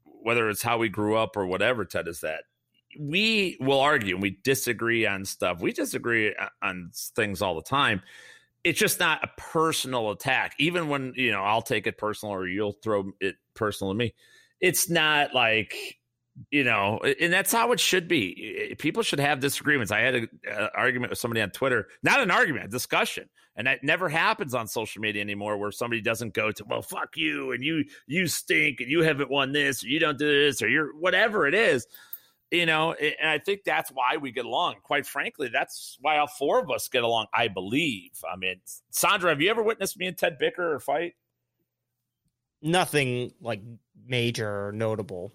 whether 0.04 0.50
it's 0.50 0.62
how 0.62 0.78
we 0.78 0.90
grew 0.90 1.16
up 1.16 1.36
or 1.36 1.46
whatever, 1.46 1.86
Ted, 1.86 2.08
is 2.08 2.22
that 2.22 2.44
we 2.98 3.58
will 3.60 3.80
argue 3.80 4.16
and 4.16 4.22
we 4.22 4.40
disagree 4.44 5.06
on 5.06 5.26
stuff. 5.26 5.62
We 5.62 5.74
disagree 5.74 6.36
on 6.62 6.92
things 7.16 7.42
all 7.42 7.56
the 7.56 7.62
time. 7.62 8.02
It's 8.64 8.80
just 8.80 9.00
not 9.00 9.24
a 9.24 9.30
personal 9.38 10.12
attack. 10.12 10.54
Even 10.60 10.90
when, 10.90 11.14
you 11.16 11.32
know, 11.32 11.44
I'll 11.44 11.62
take 11.62 11.88
it 11.88 11.98
personal 11.98 12.34
or 12.34 12.48
you'll 12.48 12.78
throw 12.84 13.12
it 13.20 13.36
personal 13.54 13.94
to 13.94 13.98
me. 13.98 14.14
It's 14.60 14.90
not 14.90 15.34
like 15.34 15.99
you 16.52 16.64
know, 16.64 17.00
and 17.00 17.34
that's 17.34 17.52
how 17.52 17.72
it 17.72 17.80
should 17.80 18.08
be. 18.08 18.76
People 18.80 19.04
should 19.04 19.20
have 19.20 19.40
disagreements. 19.40 19.92
I 19.92 20.00
had 20.00 20.16
an 20.16 20.30
argument 20.76 21.10
with 21.10 21.20
somebody 21.20 21.42
on 21.42 21.50
Twitter, 21.52 21.88
not 22.04 22.20
an 22.22 22.32
argument, 22.32 22.66
a 22.66 22.70
discussion, 22.70 23.30
and 23.56 23.68
that 23.68 23.84
never 23.84 24.10
happens 24.10 24.54
on 24.54 24.68
social 24.68 25.02
media 25.02 25.22
anymore, 25.22 25.58
where 25.58 25.72
somebody 25.72 26.02
doesn't 26.02 26.34
go 26.34 26.52
to, 26.52 26.64
well, 26.66 26.82
fuck 26.82 27.18
you, 27.18 27.52
and 27.52 27.64
you 27.64 27.84
you 28.08 28.28
stink, 28.28 28.80
and 28.80 28.90
you 28.90 29.04
haven't 29.04 29.30
won 29.30 29.52
this, 29.52 29.84
or 29.84 29.88
you 29.88 30.00
don't 30.00 30.18
do 30.18 30.46
this, 30.46 30.62
or 30.62 30.70
you're 30.70 30.96
whatever 30.98 31.48
it 31.48 31.54
is. 31.54 31.88
You 32.52 32.66
know, 32.66 32.94
and 32.94 33.30
I 33.30 33.38
think 33.38 33.64
that's 33.64 33.92
why 33.92 34.18
we 34.18 34.32
get 34.32 34.46
along. 34.46 34.78
Quite 34.82 35.06
frankly, 35.06 35.50
that's 35.54 35.98
why 36.02 36.18
all 36.18 36.26
four 36.26 36.60
of 36.60 36.72
us 36.72 36.88
get 36.88 37.04
along. 37.04 37.28
I 37.32 37.48
believe. 37.48 38.12
I 38.28 38.38
mean, 38.38 38.62
Sandro, 38.90 39.30
have 39.30 39.40
you 39.40 39.52
ever 39.52 39.62
witnessed 39.62 40.00
me 40.00 40.08
and 40.08 40.18
Ted 40.18 40.38
bicker 40.40 40.74
or 40.74 40.80
fight? 40.80 41.14
Nothing 42.62 43.34
like 43.40 43.62
major 44.04 44.68
or 44.68 44.72
notable. 44.72 45.32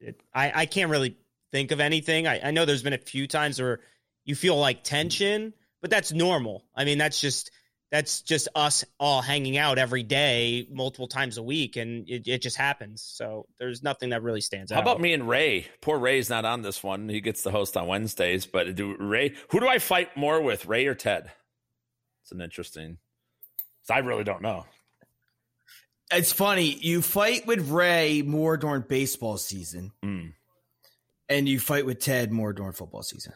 It, 0.00 0.20
I, 0.34 0.52
I 0.54 0.66
can't 0.66 0.90
really 0.90 1.16
think 1.52 1.70
of 1.70 1.80
anything. 1.80 2.26
I, 2.26 2.48
I 2.48 2.50
know 2.50 2.64
there's 2.64 2.82
been 2.82 2.92
a 2.92 2.98
few 2.98 3.26
times 3.26 3.60
where 3.60 3.80
you 4.24 4.34
feel 4.34 4.56
like 4.56 4.82
tension, 4.82 5.52
but 5.80 5.90
that's 5.90 6.12
normal. 6.12 6.64
I 6.74 6.84
mean, 6.84 6.98
that's 6.98 7.20
just 7.20 7.50
that's 7.90 8.22
just 8.22 8.48
us 8.54 8.84
all 9.00 9.20
hanging 9.20 9.56
out 9.56 9.76
every 9.76 10.04
day, 10.04 10.68
multiple 10.70 11.08
times 11.08 11.38
a 11.38 11.42
week, 11.42 11.76
and 11.76 12.08
it, 12.08 12.28
it 12.28 12.40
just 12.40 12.56
happens. 12.56 13.02
So 13.02 13.46
there's 13.58 13.82
nothing 13.82 14.10
that 14.10 14.22
really 14.22 14.40
stands 14.40 14.70
How 14.70 14.78
out. 14.78 14.84
How 14.84 14.92
about 14.92 15.00
me 15.00 15.12
and 15.12 15.28
Ray? 15.28 15.66
Poor 15.80 15.98
Ray's 15.98 16.30
not 16.30 16.44
on 16.44 16.62
this 16.62 16.84
one. 16.84 17.08
He 17.08 17.20
gets 17.20 17.42
the 17.42 17.50
host 17.50 17.76
on 17.76 17.88
Wednesdays, 17.88 18.46
but 18.46 18.74
do 18.76 18.96
Ray? 18.96 19.34
Who 19.50 19.58
do 19.58 19.68
I 19.68 19.80
fight 19.80 20.16
more 20.16 20.40
with, 20.40 20.66
Ray 20.66 20.86
or 20.86 20.94
Ted? 20.94 21.32
It's 22.22 22.32
an 22.32 22.40
interesting. 22.40 22.98
I 23.90 23.98
really 23.98 24.22
don't 24.22 24.42
know. 24.42 24.66
It's 26.12 26.32
funny. 26.32 26.76
You 26.80 27.02
fight 27.02 27.46
with 27.46 27.70
Ray 27.70 28.22
more 28.22 28.56
during 28.56 28.82
baseball 28.82 29.36
season, 29.36 29.92
mm. 30.04 30.32
and 31.28 31.48
you 31.48 31.60
fight 31.60 31.86
with 31.86 32.00
Ted 32.00 32.32
more 32.32 32.52
during 32.52 32.72
football 32.72 33.02
season. 33.02 33.32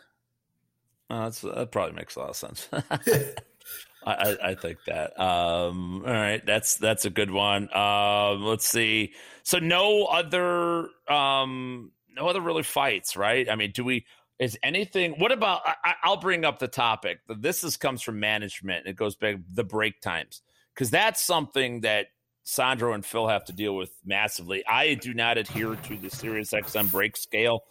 Uh, 1.09 1.31
that 1.55 1.71
probably 1.71 1.95
makes 1.95 2.17
a 2.17 2.21
lot 2.21 2.31
of 2.31 2.37
sense. 2.37 2.69
I, 4.07 4.37
I, 4.43 4.55
think 4.55 4.79
that. 4.87 5.19
Um, 5.19 6.03
all 6.07 6.13
right, 6.13 6.45
that's 6.45 6.77
that's 6.77 7.05
a 7.05 7.11
good 7.11 7.31
one. 7.31 7.69
Uh, 7.75 8.33
let's 8.33 8.67
see. 8.67 9.15
So 9.45 9.59
no 9.59 10.05
other 10.05 10.89
um, 11.09 11.93
no 12.15 12.29
other 12.29 12.41
really 12.41 12.63
fights, 12.63 13.17
right? 13.17 13.49
I 13.49 13.57
mean, 13.57 13.73
do 13.73 13.85
we? 13.85 14.05
Is 14.39 14.59
anything? 14.63 15.15
What 15.19 15.33
about? 15.33 15.63
I, 15.65 15.95
will 16.09 16.17
bring 16.17 16.45
up 16.45 16.59
the 16.59 16.69
topic. 16.69 17.21
This 17.29 17.65
is 17.65 17.77
comes 17.77 18.03
from 18.03 18.21
management. 18.21 18.87
It 18.87 18.97
goes 18.97 19.15
back 19.15 19.37
the 19.53 19.65
break 19.65 20.01
times 20.01 20.43
because 20.75 20.91
that's 20.91 21.23
something 21.23 21.83
that 21.83 22.09
Sandro 22.45 22.93
and 22.93 23.05
Phil 23.05 23.27
have 23.27 23.45
to 23.47 23.53
deal 23.53 23.75
with 23.75 23.91
massively. 24.05 24.65
I 24.67 24.95
do 24.95 25.15
not 25.15 25.39
adhere 25.39 25.75
to 25.75 25.97
the 25.97 26.11
Sirius 26.11 26.51
XM 26.53 26.91
break 26.91 27.17
scale, 27.17 27.65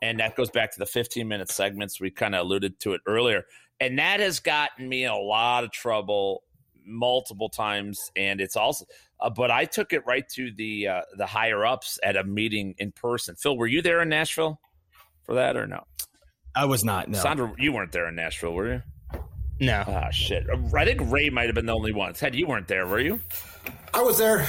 and 0.00 0.20
that 0.20 0.36
goes 0.36 0.50
back 0.50 0.72
to 0.72 0.78
the 0.78 0.86
15 0.86 1.26
minute 1.26 1.50
segments. 1.50 2.00
We 2.00 2.10
kind 2.10 2.34
of 2.34 2.46
alluded 2.46 2.78
to 2.80 2.92
it 2.92 3.00
earlier, 3.06 3.44
and 3.80 3.98
that 3.98 4.20
has 4.20 4.38
gotten 4.40 4.88
me 4.88 5.04
a 5.04 5.14
lot 5.14 5.64
of 5.64 5.72
trouble 5.72 6.44
multiple 6.86 7.48
times. 7.48 7.98
And 8.14 8.40
it's 8.40 8.56
also, 8.56 8.84
uh, 9.20 9.30
but 9.30 9.50
I 9.50 9.64
took 9.64 9.92
it 9.92 10.06
right 10.06 10.28
to 10.30 10.52
the 10.56 10.88
uh, 10.88 11.00
the 11.16 11.26
higher 11.26 11.66
ups 11.66 11.98
at 12.04 12.16
a 12.16 12.22
meeting 12.22 12.74
in 12.78 12.92
person. 12.92 13.34
Phil, 13.34 13.58
were 13.58 13.66
you 13.66 13.82
there 13.82 14.00
in 14.00 14.08
Nashville 14.08 14.60
for 15.24 15.34
that 15.34 15.56
or 15.56 15.66
no? 15.66 15.84
I 16.54 16.66
was 16.66 16.84
not. 16.84 17.08
No, 17.08 17.18
Sandro, 17.18 17.54
you 17.58 17.72
weren't 17.72 17.92
there 17.92 18.08
in 18.08 18.14
Nashville, 18.14 18.52
were 18.52 18.72
you? 18.74 18.82
No. 19.60 19.84
Ah, 19.86 20.10
shit. 20.10 20.46
I 20.74 20.84
think 20.84 21.02
Ray 21.10 21.28
might 21.28 21.46
have 21.46 21.54
been 21.54 21.66
the 21.66 21.74
only 21.74 21.92
one. 21.92 22.14
Ted, 22.14 22.34
you 22.34 22.46
weren't 22.46 22.66
there, 22.66 22.86
were 22.86 22.98
you? 22.98 23.20
I 23.92 24.00
was 24.02 24.18
there. 24.18 24.46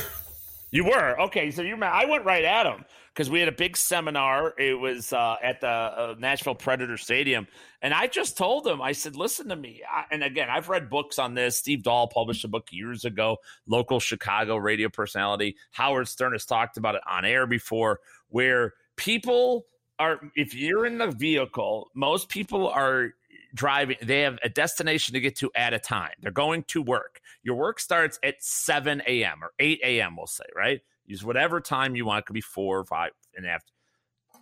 You 0.71 0.85
were 0.85 1.19
okay. 1.23 1.51
So 1.51 1.61
you, 1.61 1.75
I 1.83 2.05
went 2.05 2.23
right 2.23 2.45
at 2.45 2.65
him 2.65 2.85
because 3.13 3.29
we 3.29 3.41
had 3.41 3.49
a 3.49 3.53
big 3.53 3.75
seminar. 3.75 4.53
It 4.57 4.79
was 4.79 5.11
uh, 5.11 5.35
at 5.43 5.59
the 5.59 5.67
uh, 5.67 6.15
Nashville 6.17 6.55
Predator 6.55 6.95
Stadium, 6.95 7.45
and 7.81 7.93
I 7.93 8.07
just 8.07 8.37
told 8.37 8.65
him, 8.65 8.81
I 8.81 8.93
said, 8.93 9.17
"Listen 9.17 9.49
to 9.49 9.55
me." 9.57 9.81
I, 9.89 10.05
and 10.11 10.23
again, 10.23 10.49
I've 10.49 10.69
read 10.69 10.89
books 10.89 11.19
on 11.19 11.33
this. 11.33 11.57
Steve 11.57 11.83
Dahl 11.83 12.07
published 12.07 12.45
a 12.45 12.47
book 12.47 12.69
years 12.71 13.03
ago. 13.03 13.37
Local 13.67 13.99
Chicago 13.99 14.55
radio 14.55 14.87
personality 14.87 15.57
Howard 15.71 16.07
Stern 16.07 16.31
has 16.31 16.45
talked 16.45 16.77
about 16.77 16.95
it 16.95 17.01
on 17.05 17.25
air 17.25 17.45
before, 17.45 17.99
where 18.29 18.73
people 18.95 19.65
are. 19.99 20.21
If 20.37 20.55
you're 20.55 20.85
in 20.85 20.99
the 20.99 21.07
vehicle, 21.11 21.89
most 21.93 22.29
people 22.29 22.69
are 22.69 23.11
driving 23.53 23.97
they 24.01 24.21
have 24.21 24.39
a 24.43 24.49
destination 24.49 25.13
to 25.13 25.19
get 25.19 25.37
to 25.37 25.51
at 25.55 25.73
a 25.73 25.79
time. 25.79 26.13
They're 26.21 26.31
going 26.31 26.63
to 26.69 26.81
work. 26.81 27.21
Your 27.43 27.55
work 27.55 27.79
starts 27.79 28.19
at 28.23 28.35
7 28.39 29.01
a.m 29.07 29.43
or 29.43 29.51
8 29.59 29.79
a.m 29.83 30.15
we'll 30.15 30.27
say 30.27 30.45
right? 30.55 30.81
Use 31.05 31.23
whatever 31.23 31.59
time 31.59 31.95
you 31.95 32.05
want. 32.05 32.19
It 32.19 32.25
could 32.27 32.33
be 32.33 32.41
four 32.41 32.79
or 32.79 32.85
five 32.85 33.11
and 33.35 33.45
after. 33.45 33.73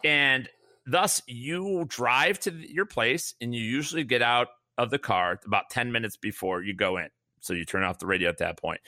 And 0.03 0.49
thus 0.85 1.21
you 1.27 1.85
drive 1.87 2.39
to 2.41 2.51
your 2.51 2.85
place 2.85 3.33
and 3.41 3.53
you 3.53 3.61
usually 3.61 4.03
get 4.03 4.21
out 4.21 4.49
of 4.77 4.89
the 4.89 4.99
car 4.99 5.39
about 5.45 5.69
10 5.69 5.91
minutes 5.91 6.17
before 6.17 6.63
you 6.63 6.73
go 6.73 6.97
in. 6.97 7.09
So 7.41 7.53
you 7.53 7.65
turn 7.65 7.83
off 7.83 7.99
the 7.99 8.05
radio 8.05 8.29
at 8.29 8.37
that 8.39 8.57
point. 8.57 8.81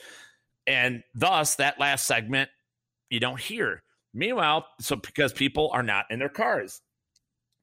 And 0.67 1.03
thus 1.15 1.55
that 1.55 1.79
last 1.79 2.05
segment 2.05 2.49
you 3.09 3.19
don't 3.19 3.39
hear. 3.39 3.83
Meanwhile 4.13 4.67
so 4.79 4.95
because 4.95 5.33
people 5.33 5.69
are 5.73 5.83
not 5.83 6.05
in 6.09 6.19
their 6.19 6.29
cars 6.29 6.81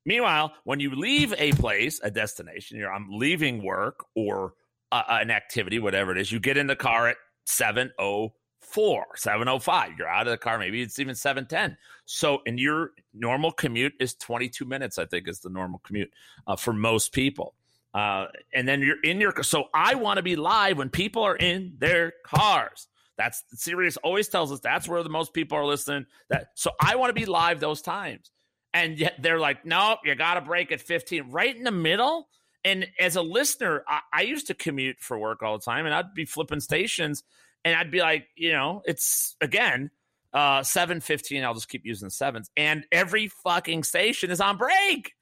Meanwhile, 0.08 0.54
when 0.64 0.80
you 0.80 0.94
leave 0.94 1.34
a 1.36 1.52
place, 1.52 2.00
a 2.02 2.10
destination, 2.10 2.78
you're 2.78 2.90
I'm 2.90 3.08
leaving 3.10 3.62
work 3.62 4.06
or 4.16 4.54
uh, 4.90 5.02
an 5.06 5.30
activity, 5.30 5.78
whatever 5.78 6.12
it 6.12 6.16
is, 6.16 6.32
you 6.32 6.40
get 6.40 6.56
in 6.56 6.66
the 6.66 6.74
car 6.74 7.08
at 7.08 7.18
704, 7.44 9.06
705. 9.16 9.90
You're 9.98 10.08
out 10.08 10.26
of 10.26 10.30
the 10.30 10.38
car. 10.38 10.58
Maybe 10.58 10.80
it's 10.80 10.98
even 10.98 11.14
710. 11.14 11.76
So, 12.06 12.40
and 12.46 12.58
your 12.58 12.92
normal 13.12 13.52
commute 13.52 13.92
is 14.00 14.14
22 14.14 14.64
minutes, 14.64 14.96
I 14.96 15.04
think 15.04 15.28
is 15.28 15.40
the 15.40 15.50
normal 15.50 15.82
commute 15.84 16.10
uh, 16.46 16.56
for 16.56 16.72
most 16.72 17.12
people. 17.12 17.54
Uh, 17.92 18.28
and 18.54 18.66
then 18.66 18.80
you're 18.80 19.02
in 19.02 19.20
your 19.20 19.34
so 19.42 19.64
I 19.74 19.94
want 19.94 20.16
to 20.16 20.22
be 20.22 20.36
live 20.36 20.78
when 20.78 20.88
people 20.88 21.22
are 21.22 21.36
in 21.36 21.74
their 21.76 22.14
cars. 22.24 22.88
That's 23.18 23.44
Sirius 23.52 23.98
always 23.98 24.28
tells 24.28 24.52
us 24.52 24.60
that's 24.60 24.88
where 24.88 25.02
the 25.02 25.10
most 25.10 25.34
people 25.34 25.58
are 25.58 25.66
listening. 25.66 26.06
That 26.30 26.48
so 26.54 26.70
I 26.80 26.96
want 26.96 27.10
to 27.10 27.14
be 27.14 27.26
live 27.26 27.60
those 27.60 27.82
times 27.82 28.30
and 28.74 28.98
yet 28.98 29.14
they're 29.20 29.38
like, 29.38 29.64
nope, 29.64 30.00
you 30.04 30.14
got 30.14 30.34
to 30.34 30.40
break 30.40 30.72
at 30.72 30.80
15, 30.80 31.30
right 31.30 31.54
in 31.54 31.64
the 31.64 31.70
middle. 31.70 32.28
And 32.64 32.86
as 32.98 33.16
a 33.16 33.22
listener, 33.22 33.84
I, 33.88 34.00
I, 34.12 34.22
used 34.22 34.48
to 34.48 34.54
commute 34.54 34.98
for 35.00 35.18
work 35.18 35.42
all 35.42 35.58
the 35.58 35.64
time, 35.64 35.86
and 35.86 35.94
I'd 35.94 36.12
be 36.12 36.24
flipping 36.24 36.60
stations, 36.60 37.22
and 37.64 37.76
I'd 37.76 37.90
be 37.90 38.00
like, 38.00 38.28
you 38.36 38.52
know, 38.52 38.82
it's 38.84 39.36
again 39.40 39.90
uh 40.34 40.62
715 40.62 41.42
i'll 41.42 41.54
just 41.54 41.70
keep 41.70 41.86
using 41.86 42.06
the 42.06 42.10
sevens 42.10 42.50
and 42.54 42.84
every 42.92 43.28
fucking 43.28 43.82
station 43.82 44.30
is 44.30 44.40
on 44.40 44.58
break. 44.58 45.12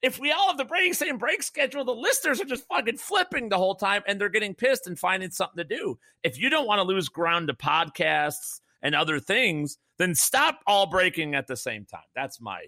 If 0.00 0.18
we 0.18 0.30
all 0.30 0.48
have 0.48 0.58
the 0.58 0.64
break 0.64 0.94
same 0.94 1.18
break 1.18 1.42
schedule 1.44 1.84
the 1.84 1.94
listeners 1.94 2.40
are 2.40 2.44
just 2.44 2.66
fucking 2.66 2.96
flipping 2.96 3.48
the 3.48 3.56
whole 3.56 3.76
time 3.76 4.02
and 4.06 4.20
they're 4.20 4.28
getting 4.28 4.54
pissed 4.54 4.88
and 4.88 4.98
finding 4.98 5.30
something 5.30 5.58
to 5.58 5.76
do. 5.76 5.98
If 6.24 6.38
you 6.38 6.50
don't 6.50 6.66
want 6.66 6.80
to 6.80 6.82
lose 6.82 7.08
ground 7.08 7.48
to 7.48 7.54
podcasts 7.54 8.60
and 8.82 8.96
other 8.96 9.20
things 9.20 9.78
then 9.98 10.16
stop 10.16 10.58
all 10.66 10.86
breaking 10.86 11.36
at 11.36 11.46
the 11.46 11.56
same 11.56 11.84
time. 11.84 12.00
That's 12.16 12.40
my 12.40 12.64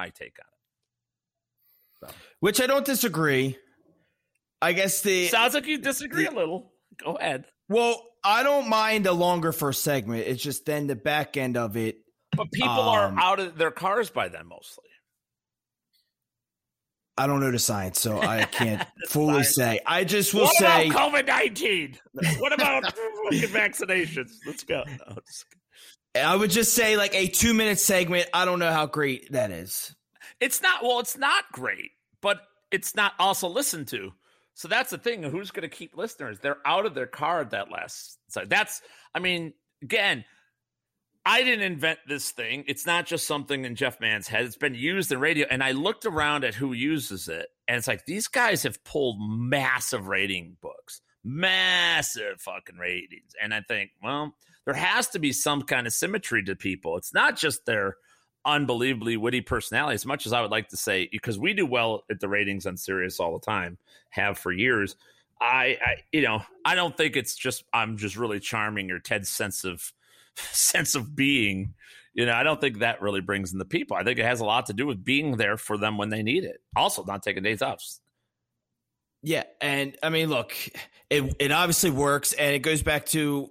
my 0.00 0.08
take 0.08 0.38
on 0.40 2.08
it. 2.08 2.12
So. 2.12 2.16
Which 2.40 2.60
I 2.60 2.66
don't 2.66 2.86
disagree. 2.86 3.58
I 4.62 4.72
guess 4.72 5.02
the 5.02 5.28
sounds 5.28 5.54
like 5.54 5.66
you 5.66 5.78
disagree 5.78 6.24
the, 6.24 6.32
a 6.32 6.36
little. 6.36 6.72
Go 7.02 7.16
ahead. 7.16 7.44
Well, 7.68 8.02
I 8.24 8.42
don't 8.42 8.68
mind 8.68 9.06
a 9.06 9.12
longer 9.12 9.52
first 9.52 9.82
segment. 9.82 10.26
It's 10.26 10.42
just 10.42 10.66
then 10.66 10.86
the 10.86 10.96
back 10.96 11.36
end 11.36 11.56
of 11.56 11.76
it. 11.76 11.98
But 12.36 12.50
people 12.52 12.70
um, 12.70 13.18
are 13.18 13.20
out 13.20 13.40
of 13.40 13.58
their 13.58 13.70
cars 13.70 14.10
by 14.10 14.28
then 14.28 14.46
mostly. 14.46 14.84
I 17.18 17.26
don't 17.26 17.40
know 17.40 17.50
the 17.50 17.58
science, 17.58 18.00
so 18.00 18.18
I 18.18 18.44
can't 18.44 18.82
fully 19.08 19.42
say. 19.42 19.80
I 19.84 20.04
just 20.04 20.32
will 20.32 20.44
what 20.44 20.56
say 20.56 20.88
COVID 20.88 21.26
nineteen. 21.26 21.98
What 22.38 22.54
about 22.54 22.84
vaccinations? 23.32 24.32
Let's 24.46 24.64
go. 24.64 24.84
No, 24.86 25.16
I 26.14 26.34
would 26.34 26.50
just 26.50 26.74
say 26.74 26.96
like 26.96 27.14
a 27.14 27.28
two 27.28 27.54
minute 27.54 27.78
segment. 27.78 28.28
I 28.34 28.44
don't 28.44 28.58
know 28.58 28.72
how 28.72 28.86
great 28.86 29.32
that 29.32 29.50
is. 29.50 29.94
It's 30.40 30.62
not. 30.62 30.82
Well, 30.82 31.00
it's 31.00 31.16
not 31.16 31.44
great, 31.52 31.92
but 32.20 32.40
it's 32.70 32.94
not 32.94 33.12
also 33.18 33.48
listened 33.48 33.88
to. 33.88 34.12
So 34.54 34.68
that's 34.68 34.90
the 34.90 34.98
thing. 34.98 35.22
Who's 35.22 35.50
going 35.50 35.68
to 35.68 35.74
keep 35.74 35.96
listeners? 35.96 36.38
They're 36.40 36.58
out 36.66 36.86
of 36.86 36.94
their 36.94 37.06
car 37.06 37.40
at 37.40 37.50
that 37.50 37.70
last. 37.70 38.18
So 38.28 38.44
that's. 38.46 38.82
I 39.14 39.20
mean, 39.20 39.52
again, 39.82 40.24
I 41.24 41.42
didn't 41.44 41.64
invent 41.64 42.00
this 42.08 42.30
thing. 42.30 42.64
It's 42.66 42.86
not 42.86 43.06
just 43.06 43.26
something 43.26 43.64
in 43.64 43.76
Jeff 43.76 44.00
Mans' 44.00 44.26
head. 44.26 44.44
It's 44.44 44.56
been 44.56 44.74
used 44.74 45.12
in 45.12 45.20
radio, 45.20 45.46
and 45.48 45.62
I 45.62 45.72
looked 45.72 46.06
around 46.06 46.44
at 46.44 46.54
who 46.54 46.72
uses 46.72 47.28
it, 47.28 47.48
and 47.68 47.76
it's 47.76 47.88
like 47.88 48.04
these 48.04 48.26
guys 48.26 48.64
have 48.64 48.82
pulled 48.82 49.16
massive 49.20 50.08
rating 50.08 50.56
books, 50.60 51.02
massive 51.22 52.40
fucking 52.40 52.78
ratings, 52.78 53.32
and 53.40 53.54
I 53.54 53.60
think, 53.60 53.90
well 54.02 54.34
there 54.70 54.80
has 54.80 55.08
to 55.08 55.18
be 55.18 55.32
some 55.32 55.62
kind 55.62 55.84
of 55.88 55.92
symmetry 55.92 56.44
to 56.44 56.54
people. 56.54 56.96
It's 56.96 57.12
not 57.12 57.36
just 57.36 57.66
their 57.66 57.96
unbelievably 58.44 59.16
witty 59.16 59.40
personality, 59.40 59.94
as 59.94 60.06
much 60.06 60.26
as 60.26 60.32
I 60.32 60.42
would 60.42 60.52
like 60.52 60.68
to 60.68 60.76
say, 60.76 61.08
because 61.10 61.40
we 61.40 61.54
do 61.54 61.66
well 61.66 62.04
at 62.08 62.20
the 62.20 62.28
ratings 62.28 62.66
on 62.66 62.76
Sirius 62.76 63.18
all 63.18 63.32
the 63.36 63.44
time, 63.44 63.78
have 64.10 64.38
for 64.38 64.52
years. 64.52 64.94
I, 65.40 65.76
I, 65.84 65.96
you 66.12 66.22
know, 66.22 66.42
I 66.64 66.76
don't 66.76 66.96
think 66.96 67.16
it's 67.16 67.34
just 67.34 67.64
I'm 67.72 67.96
just 67.96 68.16
really 68.16 68.38
charming 68.38 68.92
or 68.92 69.00
Ted's 69.00 69.28
sense 69.28 69.64
of 69.64 69.92
sense 70.36 70.94
of 70.94 71.16
being. 71.16 71.74
You 72.14 72.26
know, 72.26 72.34
I 72.34 72.44
don't 72.44 72.60
think 72.60 72.78
that 72.78 73.02
really 73.02 73.20
brings 73.20 73.52
in 73.52 73.58
the 73.58 73.64
people. 73.64 73.96
I 73.96 74.04
think 74.04 74.20
it 74.20 74.24
has 74.24 74.38
a 74.38 74.44
lot 74.44 74.66
to 74.66 74.72
do 74.72 74.86
with 74.86 75.02
being 75.02 75.36
there 75.36 75.56
for 75.56 75.76
them 75.76 75.98
when 75.98 76.10
they 76.10 76.22
need 76.22 76.44
it. 76.44 76.60
Also, 76.76 77.04
not 77.04 77.24
taking 77.24 77.42
days 77.42 77.60
off. 77.60 77.82
Yeah, 79.22 79.44
and 79.60 79.96
I 80.00 80.10
mean, 80.10 80.28
look, 80.28 80.54
it 81.08 81.34
it 81.40 81.50
obviously 81.50 81.90
works, 81.90 82.32
and 82.34 82.54
it 82.54 82.60
goes 82.60 82.84
back 82.84 83.06
to 83.06 83.50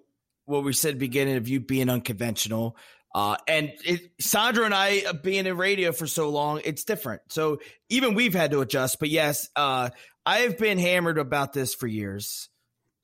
what 0.50 0.64
we 0.64 0.74
said 0.74 0.90
at 0.90 0.94
the 0.96 1.00
beginning 1.00 1.38
of 1.38 1.48
you 1.48 1.60
being 1.60 1.90
unconventional. 1.90 2.76
Uh, 3.14 3.38
and 3.48 3.72
it, 3.86 4.12
Sandro 4.20 4.66
and 4.66 4.74
I 4.74 5.04
uh, 5.08 5.14
being 5.14 5.46
in 5.46 5.58
radio 5.58 5.92
for 5.92 6.08
so 6.08 6.30
long, 6.30 6.62
it's 6.64 6.84
different. 6.84 7.22
So 7.30 7.60
even 7.90 8.14
we've 8.14 8.34
had 8.34 8.52
to 8.52 8.62
adjust. 8.62 9.00
But 9.00 9.10
yes, 9.10 9.50
uh, 9.56 9.90
I 10.26 10.40
have 10.40 10.58
been 10.58 10.78
hammered 10.78 11.18
about 11.18 11.54
this 11.54 11.74
for 11.74 11.88
years. 11.88 12.50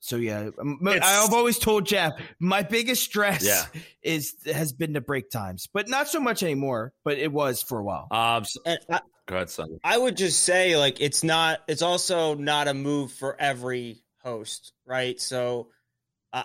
So 0.00 0.16
yeah, 0.16 0.50
it's, 0.82 1.06
I've 1.06 1.32
always 1.32 1.58
told 1.58 1.86
Jeff 1.86 2.12
my 2.38 2.62
biggest 2.62 3.02
stress 3.02 3.44
yeah. 3.44 3.64
is 4.02 4.34
has 4.46 4.72
been 4.72 4.92
the 4.92 5.00
break 5.00 5.30
times, 5.30 5.68
but 5.72 5.88
not 5.88 6.06
so 6.06 6.20
much 6.20 6.44
anymore. 6.44 6.92
But 7.02 7.18
it 7.18 7.32
was 7.32 7.62
for 7.62 7.80
a 7.80 7.84
while. 7.84 8.06
Um, 8.12 8.44
so, 8.44 8.60
I, 8.66 9.00
go 9.26 9.36
ahead, 9.36 9.50
son. 9.50 9.80
I 9.82 9.98
would 9.98 10.16
just 10.16 10.44
say 10.44 10.76
like 10.76 11.00
it's 11.00 11.24
not. 11.24 11.60
It's 11.66 11.82
also 11.82 12.34
not 12.34 12.68
a 12.68 12.74
move 12.74 13.10
for 13.12 13.40
every 13.40 14.04
host, 14.22 14.72
right? 14.84 15.20
So 15.20 15.70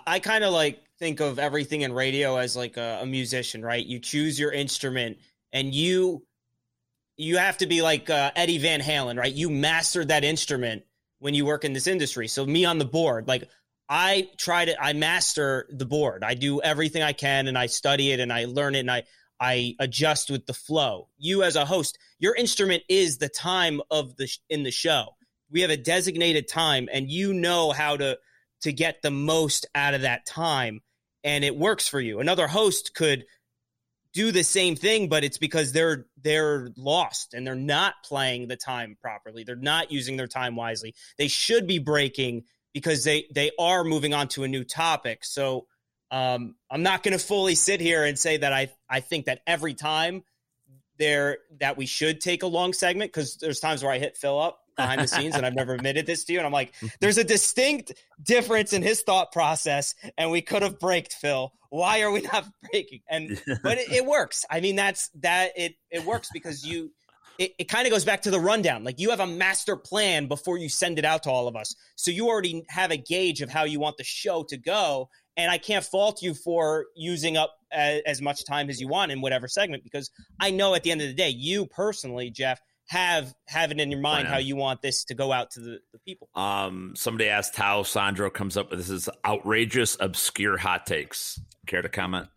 I 0.06 0.20
kind 0.20 0.42
of 0.44 0.52
like 0.52 0.82
think 0.98 1.20
of 1.20 1.38
everything 1.38 1.82
in 1.82 1.92
radio 1.92 2.36
as 2.36 2.56
like 2.56 2.76
a, 2.76 3.00
a, 3.02 3.06
musician, 3.06 3.62
right? 3.62 3.84
You 3.84 3.98
choose 3.98 4.38
your 4.38 4.52
instrument 4.52 5.18
and 5.52 5.74
you 5.74 6.24
you 7.16 7.36
have 7.36 7.58
to 7.58 7.66
be 7.66 7.82
like 7.82 8.08
uh, 8.08 8.30
Eddie 8.34 8.58
Van 8.58 8.80
Halen, 8.80 9.18
right? 9.18 9.32
You 9.32 9.50
mastered 9.50 10.08
that 10.08 10.24
instrument 10.24 10.84
when 11.18 11.34
you 11.34 11.44
work 11.44 11.64
in 11.64 11.74
this 11.74 11.86
industry. 11.86 12.26
So 12.26 12.46
me 12.46 12.64
on 12.64 12.78
the 12.78 12.86
board, 12.86 13.28
like 13.28 13.48
I 13.88 14.30
try 14.38 14.64
to 14.64 14.82
I 14.82 14.94
master 14.94 15.66
the 15.70 15.84
board. 15.84 16.24
I 16.24 16.34
do 16.34 16.62
everything 16.62 17.02
I 17.02 17.12
can 17.12 17.46
and 17.46 17.58
I 17.58 17.66
study 17.66 18.12
it 18.12 18.20
and 18.20 18.32
I 18.32 18.46
learn 18.46 18.74
it 18.74 18.80
and 18.80 18.90
I 18.90 19.02
I 19.38 19.74
adjust 19.78 20.30
with 20.30 20.46
the 20.46 20.54
flow. 20.54 21.08
You 21.18 21.42
as 21.42 21.56
a 21.56 21.66
host, 21.66 21.98
your 22.18 22.34
instrument 22.34 22.82
is 22.88 23.18
the 23.18 23.28
time 23.28 23.82
of 23.90 24.16
the 24.16 24.28
in 24.48 24.62
the 24.62 24.70
show. 24.70 25.16
We 25.50 25.60
have 25.60 25.70
a 25.70 25.76
designated 25.76 26.48
time 26.48 26.88
and 26.90 27.10
you 27.10 27.34
know 27.34 27.72
how 27.72 27.98
to 27.98 28.18
to 28.62 28.72
get 28.72 29.02
the 29.02 29.10
most 29.10 29.66
out 29.74 29.94
of 29.94 30.02
that 30.02 30.26
time 30.26 30.80
and 31.24 31.44
it 31.44 31.56
works 31.56 31.88
for 31.88 32.00
you. 32.00 32.20
Another 32.20 32.46
host 32.46 32.94
could 32.94 33.24
do 34.12 34.30
the 34.30 34.42
same 34.42 34.76
thing, 34.76 35.08
but 35.08 35.24
it's 35.24 35.38
because 35.38 35.72
they're 35.72 36.06
they're 36.20 36.70
lost 36.76 37.34
and 37.34 37.46
they're 37.46 37.54
not 37.54 37.94
playing 38.04 38.48
the 38.48 38.56
time 38.56 38.96
properly. 39.00 39.44
They're 39.44 39.56
not 39.56 39.90
using 39.90 40.16
their 40.16 40.26
time 40.26 40.56
wisely. 40.56 40.94
They 41.16 41.28
should 41.28 41.66
be 41.66 41.78
breaking 41.78 42.44
because 42.74 43.04
they 43.04 43.26
they 43.34 43.50
are 43.58 43.84
moving 43.84 44.14
on 44.14 44.28
to 44.28 44.44
a 44.44 44.48
new 44.48 44.64
topic. 44.64 45.24
So 45.24 45.66
um, 46.10 46.56
I'm 46.70 46.82
not 46.82 47.02
going 47.02 47.16
to 47.16 47.24
fully 47.24 47.54
sit 47.54 47.80
here 47.80 48.04
and 48.04 48.18
say 48.18 48.36
that 48.36 48.52
I 48.52 48.70
I 48.88 49.00
think 49.00 49.26
that 49.26 49.40
every 49.46 49.74
time 49.74 50.24
there 50.98 51.38
that 51.60 51.78
we 51.78 51.86
should 51.86 52.20
take 52.20 52.42
a 52.42 52.46
long 52.46 52.74
segment 52.74 53.10
because 53.10 53.36
there's 53.36 53.60
times 53.60 53.82
where 53.82 53.92
I 53.92 53.98
hit 53.98 54.16
fill 54.16 54.38
up 54.38 54.61
behind 54.76 55.00
the 55.00 55.06
scenes 55.06 55.34
and 55.34 55.44
I've 55.44 55.54
never 55.54 55.74
admitted 55.74 56.06
this 56.06 56.24
to 56.24 56.32
you. 56.32 56.38
And 56.38 56.46
I'm 56.46 56.52
like 56.52 56.72
mm-hmm. 56.76 56.88
there's 57.00 57.18
a 57.18 57.24
distinct 57.24 57.92
difference 58.22 58.72
in 58.72 58.82
his 58.82 59.02
thought 59.02 59.32
process 59.32 59.94
and 60.18 60.30
we 60.30 60.42
could 60.42 60.62
have 60.62 60.78
braked 60.78 61.14
Phil. 61.14 61.52
Why 61.70 62.02
are 62.02 62.10
we 62.10 62.22
not 62.22 62.46
breaking 62.70 63.00
and 63.08 63.40
but 63.62 63.78
it, 63.78 63.90
it, 63.92 64.06
works. 64.06 64.44
I 64.50 64.60
mean 64.60 64.76
that's 64.76 65.10
that 65.20 65.52
it 65.56 65.74
it 65.90 66.04
works 66.04 66.28
because 66.32 66.64
you 66.66 66.90
it, 67.38 67.52
it 67.58 67.64
kind 67.64 67.86
of 67.86 67.92
goes 67.92 68.04
back 68.04 68.22
to 68.22 68.30
the 68.30 68.40
rundown. 68.40 68.84
Like 68.84 69.00
you 69.00 69.10
have 69.10 69.20
a 69.20 69.26
master 69.26 69.76
plan 69.76 70.26
before 70.26 70.58
you 70.58 70.68
send 70.68 70.98
it 70.98 71.04
out 71.04 71.22
to 71.24 71.30
all 71.30 71.48
of 71.48 71.56
us. 71.56 71.74
So 71.96 72.10
you 72.10 72.28
already 72.28 72.64
have 72.68 72.90
a 72.90 72.96
gauge 72.96 73.40
of 73.40 73.50
how 73.50 73.64
you 73.64 73.80
want 73.80 73.96
the 73.96 74.04
show 74.04 74.44
to 74.44 74.56
go. 74.56 75.08
And 75.36 75.50
I 75.50 75.56
can't 75.56 75.84
fault 75.84 76.22
you 76.22 76.34
for 76.34 76.86
using 76.94 77.38
up 77.38 77.56
as, 77.72 78.02
as 78.06 78.22
much 78.22 78.44
time 78.44 78.68
as 78.68 78.80
you 78.80 78.88
want 78.88 79.12
in 79.12 79.20
whatever 79.20 79.48
segment 79.48 79.82
because 79.82 80.10
I 80.40 80.50
know 80.50 80.74
at 80.74 80.82
the 80.82 80.90
end 80.90 81.00
of 81.00 81.08
the 81.08 81.14
day 81.14 81.30
you 81.30 81.66
personally 81.66 82.30
Jeff 82.30 82.60
have 82.88 83.34
have 83.46 83.70
it 83.70 83.80
in 83.80 83.90
your 83.90 84.00
mind 84.00 84.28
how 84.28 84.38
you 84.38 84.56
want 84.56 84.82
this 84.82 85.04
to 85.04 85.14
go 85.14 85.32
out 85.32 85.52
to 85.52 85.60
the, 85.60 85.78
the 85.92 85.98
people. 86.00 86.28
Um, 86.34 86.94
somebody 86.96 87.28
asked 87.28 87.56
how 87.56 87.82
Sandro 87.82 88.30
comes 88.30 88.56
up 88.56 88.70
with 88.70 88.80
this 88.80 88.90
is 88.90 89.08
outrageous, 89.24 89.96
obscure 90.00 90.58
hot 90.58 90.86
takes. 90.86 91.40
Care 91.66 91.82
to 91.82 91.88
comment? 91.88 92.28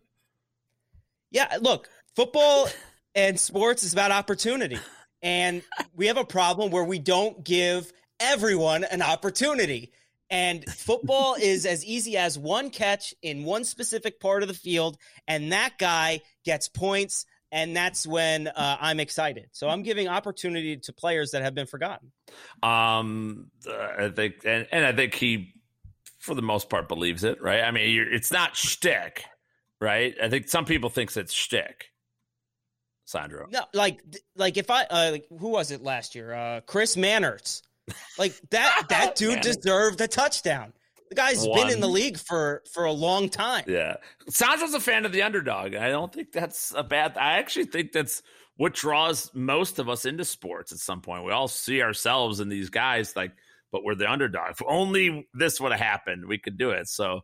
Yeah, 1.30 1.58
look, 1.60 1.88
football 2.14 2.68
and 3.14 3.38
sports 3.38 3.82
is 3.82 3.92
about 3.92 4.10
opportunity. 4.10 4.78
And 5.22 5.62
we 5.94 6.06
have 6.06 6.18
a 6.18 6.24
problem 6.24 6.70
where 6.70 6.84
we 6.84 6.98
don't 6.98 7.44
give 7.44 7.92
everyone 8.20 8.84
an 8.84 9.02
opportunity. 9.02 9.92
And 10.30 10.64
football 10.64 11.36
is 11.40 11.66
as 11.66 11.84
easy 11.84 12.16
as 12.16 12.38
one 12.38 12.70
catch 12.70 13.14
in 13.22 13.44
one 13.44 13.64
specific 13.64 14.20
part 14.20 14.42
of 14.42 14.48
the 14.48 14.54
field, 14.54 14.96
and 15.26 15.52
that 15.52 15.78
guy 15.78 16.20
gets 16.44 16.68
points 16.68 17.26
and 17.52 17.76
that's 17.76 18.06
when 18.06 18.48
uh, 18.48 18.76
I'm 18.80 19.00
excited. 19.00 19.48
So 19.52 19.68
I'm 19.68 19.82
giving 19.82 20.08
opportunity 20.08 20.76
to 20.78 20.92
players 20.92 21.30
that 21.32 21.42
have 21.42 21.54
been 21.54 21.66
forgotten. 21.66 22.12
Um, 22.62 23.50
I 23.68 24.10
think, 24.14 24.44
and, 24.44 24.66
and 24.72 24.84
I 24.84 24.92
think 24.92 25.14
he, 25.14 25.54
for 26.18 26.34
the 26.34 26.42
most 26.42 26.68
part, 26.68 26.88
believes 26.88 27.24
it. 27.24 27.40
Right? 27.40 27.62
I 27.62 27.70
mean, 27.70 28.08
it's 28.10 28.32
not 28.32 28.56
shtick, 28.56 29.24
right? 29.80 30.14
I 30.22 30.28
think 30.28 30.48
some 30.48 30.64
people 30.64 30.90
thinks 30.90 31.16
it's 31.16 31.32
shtick. 31.32 31.86
Sandro, 33.04 33.46
no, 33.52 33.62
like, 33.72 34.00
like 34.34 34.56
if 34.56 34.68
I, 34.68 34.82
uh, 34.82 35.10
like, 35.12 35.26
who 35.38 35.50
was 35.50 35.70
it 35.70 35.80
last 35.80 36.16
year? 36.16 36.34
Uh, 36.34 36.60
Chris 36.62 36.96
Manhertz. 36.96 37.62
Like 38.18 38.34
that, 38.50 38.86
that 38.88 39.14
dude 39.16 39.42
deserved 39.42 40.00
a 40.00 40.08
touchdown. 40.08 40.72
The 41.08 41.14
guy's 41.14 41.46
One. 41.46 41.60
been 41.60 41.70
in 41.70 41.80
the 41.80 41.88
league 41.88 42.18
for 42.18 42.62
for 42.72 42.84
a 42.84 42.92
long 42.92 43.28
time. 43.28 43.64
Yeah, 43.68 43.96
Sandro's 44.28 44.74
a 44.74 44.80
fan 44.80 45.04
of 45.06 45.12
the 45.12 45.22
underdog. 45.22 45.74
I 45.74 45.88
don't 45.88 46.12
think 46.12 46.32
that's 46.32 46.72
a 46.76 46.82
bad. 46.82 47.16
I 47.16 47.38
actually 47.38 47.66
think 47.66 47.92
that's 47.92 48.22
what 48.56 48.74
draws 48.74 49.30
most 49.34 49.78
of 49.78 49.88
us 49.88 50.04
into 50.04 50.24
sports. 50.24 50.72
At 50.72 50.78
some 50.78 51.00
point, 51.00 51.24
we 51.24 51.32
all 51.32 51.48
see 51.48 51.82
ourselves 51.82 52.40
in 52.40 52.48
these 52.48 52.70
guys, 52.70 53.14
like, 53.14 53.32
but 53.70 53.84
we're 53.84 53.94
the 53.94 54.10
underdog. 54.10 54.52
If 54.52 54.62
only 54.66 55.28
this 55.34 55.60
would 55.60 55.72
have 55.72 55.80
happened, 55.80 56.26
we 56.26 56.38
could 56.38 56.56
do 56.56 56.70
it. 56.70 56.88
So, 56.88 57.20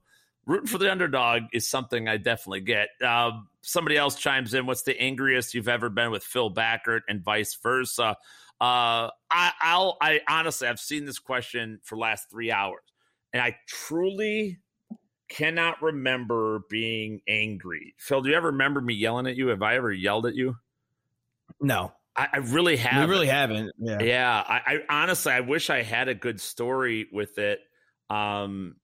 rooting 0.47 0.69
for 0.69 0.79
the 0.79 0.91
underdog 0.91 1.45
is 1.53 1.69
something 1.69 2.09
I 2.09 2.19
definitely 2.19 2.61
get. 2.61 2.89
Uh, 3.05 3.33
somebody 3.63 3.97
else 3.97 4.17
chimes 4.17 4.55
in. 4.55 4.67
What's 4.67 4.83
the 4.83 4.99
angriest 5.01 5.55
you've 5.55 5.69
ever 5.69 5.89
been 5.89 6.11
with 6.11 6.23
Phil 6.23 6.53
Backert, 6.53 7.01
and 7.09 7.23
vice 7.23 7.57
versa? 7.63 8.17
Uh, 8.61 9.11
I, 9.29 9.53
I'll. 9.61 9.97
I 10.01 10.21
honestly, 10.29 10.69
I've 10.69 10.79
seen 10.79 11.05
this 11.05 11.19
question 11.19 11.81
for 11.83 11.97
last 11.97 12.31
three 12.31 12.53
hours 12.53 12.83
and 13.33 13.43
I 13.43 13.57
truly 13.67 14.59
cannot 15.29 15.83
remember 15.83 16.61
being 16.69 17.21
angry. 17.27 17.95
Phil, 17.99 18.23
do 18.23 18.31
you 18.31 18.37
ever 18.37 18.49
remember 18.49 18.81
me 18.81 18.95
yelling 18.95 19.27
at 19.27 19.37
you? 19.37 19.49
Have 19.49 19.63
I 19.63 19.77
ever 19.77 19.93
yelled 19.93 20.27
at 20.27 20.35
you? 20.35 20.57
No. 21.61 21.93
I, 22.15 22.29
I 22.35 22.37
really 22.39 22.77
haven't. 22.77 23.09
We 23.09 23.15
really 23.15 23.27
haven't. 23.29 23.73
Yeah. 23.79 24.03
Yeah. 24.03 24.45
I, 24.47 24.61
I, 24.67 25.03
honestly 25.03 25.33
I 25.33 25.41
wish 25.41 25.71
I 25.71 25.83
had 25.83 26.09
a 26.09 26.15
good 26.15 26.41
story 26.41 27.09
with 27.11 27.39
it. 27.39 27.61
Um 28.11 28.77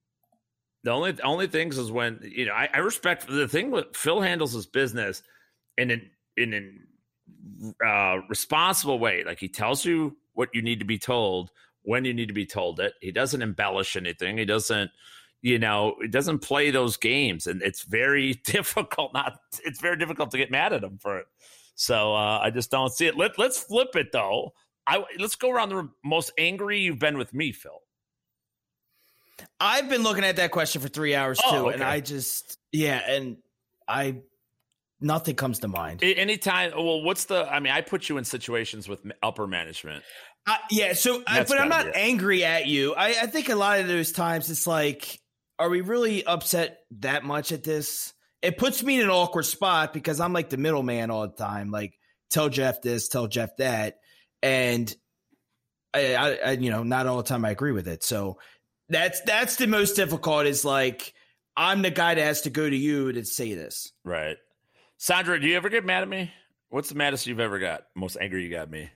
the 0.83 0.91
only 0.91 1.21
only 1.23 1.47
things 1.47 1.77
is 1.77 1.91
when 1.91 2.19
you 2.23 2.45
know 2.45 2.53
I, 2.53 2.69
I 2.73 2.79
respect 2.79 3.27
the 3.27 3.47
thing 3.47 3.69
with 3.69 3.95
Phil 3.95 4.21
handles 4.21 4.53
his 4.53 4.65
business 4.65 5.21
in 5.77 5.91
an 5.91 6.09
in 6.35 6.53
an 6.53 6.87
uh, 7.85 8.19
responsible 8.29 8.97
way. 8.97 9.23
Like 9.23 9.39
he 9.39 9.49
tells 9.49 9.85
you 9.85 10.17
what 10.33 10.49
you 10.53 10.61
need 10.61 10.79
to 10.79 10.85
be 10.85 10.97
told, 10.97 11.51
when 11.89 12.05
you 12.05 12.13
need 12.13 12.27
to 12.27 12.35
be 12.35 12.45
told 12.45 12.79
it. 12.79 12.93
He 13.01 13.11
doesn't 13.11 13.41
embellish 13.41 13.95
anything. 13.95 14.37
He 14.37 14.45
doesn't, 14.45 14.91
you 15.41 15.57
know, 15.57 15.95
he 15.99 16.07
doesn't 16.07 16.37
play 16.37 16.69
those 16.69 16.97
games, 16.97 17.47
and 17.47 17.63
it's 17.63 17.81
very 17.81 18.33
difficult. 18.45 19.11
Not, 19.11 19.39
it's 19.65 19.81
very 19.81 19.97
difficult 19.97 20.29
to 20.31 20.37
get 20.37 20.51
mad 20.51 20.71
at 20.71 20.83
him 20.83 20.99
for 20.99 21.17
it. 21.17 21.25
So 21.73 22.13
uh, 22.13 22.41
I 22.43 22.51
just 22.51 22.69
don't 22.69 22.93
see 22.93 23.07
it. 23.07 23.17
Let 23.17 23.39
Let's 23.39 23.59
flip 23.59 23.95
it 23.95 24.11
though. 24.11 24.53
I 24.85 25.03
let's 25.17 25.35
go 25.35 25.49
around 25.49 25.69
the 25.69 25.89
most 26.03 26.31
angry 26.37 26.79
you've 26.79 26.99
been 26.99 27.17
with 27.17 27.33
me, 27.33 27.51
Phil. 27.53 27.81
I've 29.59 29.89
been 29.89 30.03
looking 30.03 30.23
at 30.23 30.35
that 30.35 30.51
question 30.51 30.81
for 30.83 30.89
three 30.89 31.15
hours 31.15 31.39
oh, 31.43 31.51
too, 31.51 31.67
okay. 31.67 31.73
and 31.73 31.83
I 31.83 32.01
just 32.01 32.59
yeah, 32.71 33.01
and 33.09 33.37
I 33.87 34.17
nothing 35.01 35.35
comes 35.35 35.59
to 35.59 35.67
mind. 35.67 36.03
Anytime. 36.03 36.71
Well, 36.75 37.01
what's 37.01 37.25
the? 37.25 37.51
I 37.51 37.59
mean, 37.59 37.73
I 37.73 37.81
put 37.81 38.09
you 38.09 38.17
in 38.17 38.23
situations 38.25 38.87
with 38.87 39.01
upper 39.23 39.47
management 39.47 40.03
uh, 40.47 40.57
yeah, 40.71 40.93
so 40.93 41.21
I, 41.27 41.43
but 41.43 41.59
I'm 41.59 41.69
not 41.69 41.95
angry 41.95 42.43
at 42.43 42.67
you. 42.67 42.95
I, 42.95 43.09
I 43.09 43.27
think 43.27 43.49
a 43.49 43.55
lot 43.55 43.79
of 43.79 43.87
those 43.87 44.11
times 44.11 44.49
it's 44.49 44.65
like, 44.65 45.19
are 45.59 45.69
we 45.69 45.81
really 45.81 46.25
upset 46.25 46.79
that 46.99 47.23
much 47.23 47.51
at 47.51 47.63
this? 47.63 48.13
It 48.41 48.57
puts 48.57 48.81
me 48.81 48.95
in 48.95 49.01
an 49.01 49.09
awkward 49.09 49.45
spot 49.45 49.93
because 49.93 50.19
I'm 50.19 50.33
like 50.33 50.49
the 50.49 50.57
middleman 50.57 51.11
all 51.11 51.27
the 51.27 51.35
time. 51.35 51.71
Like, 51.71 51.93
tell 52.29 52.49
Jeff 52.49 52.81
this, 52.81 53.09
tell 53.09 53.27
Jeff 53.27 53.57
that, 53.57 53.97
and 54.41 54.95
I, 55.93 56.15
I, 56.15 56.29
I, 56.45 56.51
you 56.51 56.71
know, 56.71 56.83
not 56.83 57.05
all 57.05 57.17
the 57.17 57.23
time 57.23 57.45
I 57.45 57.51
agree 57.51 57.71
with 57.71 57.87
it. 57.87 58.03
So 58.03 58.39
that's 58.87 59.21
that's 59.21 59.57
the 59.57 59.67
most 59.67 59.95
difficult. 59.95 60.45
Is 60.45 60.63
like 60.63 61.13
I'm 61.57 61.81
the 61.81 61.91
guy 61.91 62.15
that 62.15 62.23
has 62.23 62.41
to 62.41 62.49
go 62.49 62.67
to 62.67 62.75
you 62.75 63.11
to 63.11 63.25
say 63.25 63.53
this. 63.53 63.91
Right, 64.03 64.37
Sandro. 64.97 65.37
Do 65.37 65.47
you 65.47 65.57
ever 65.57 65.69
get 65.69 65.85
mad 65.85 66.03
at 66.03 66.09
me? 66.09 66.31
What's 66.69 66.89
the 66.89 66.95
maddest 66.95 67.27
you've 67.27 67.39
ever 67.39 67.59
got? 67.59 67.83
Most 67.95 68.17
angry 68.19 68.43
you 68.43 68.49
got 68.49 68.69
me? 68.69 68.89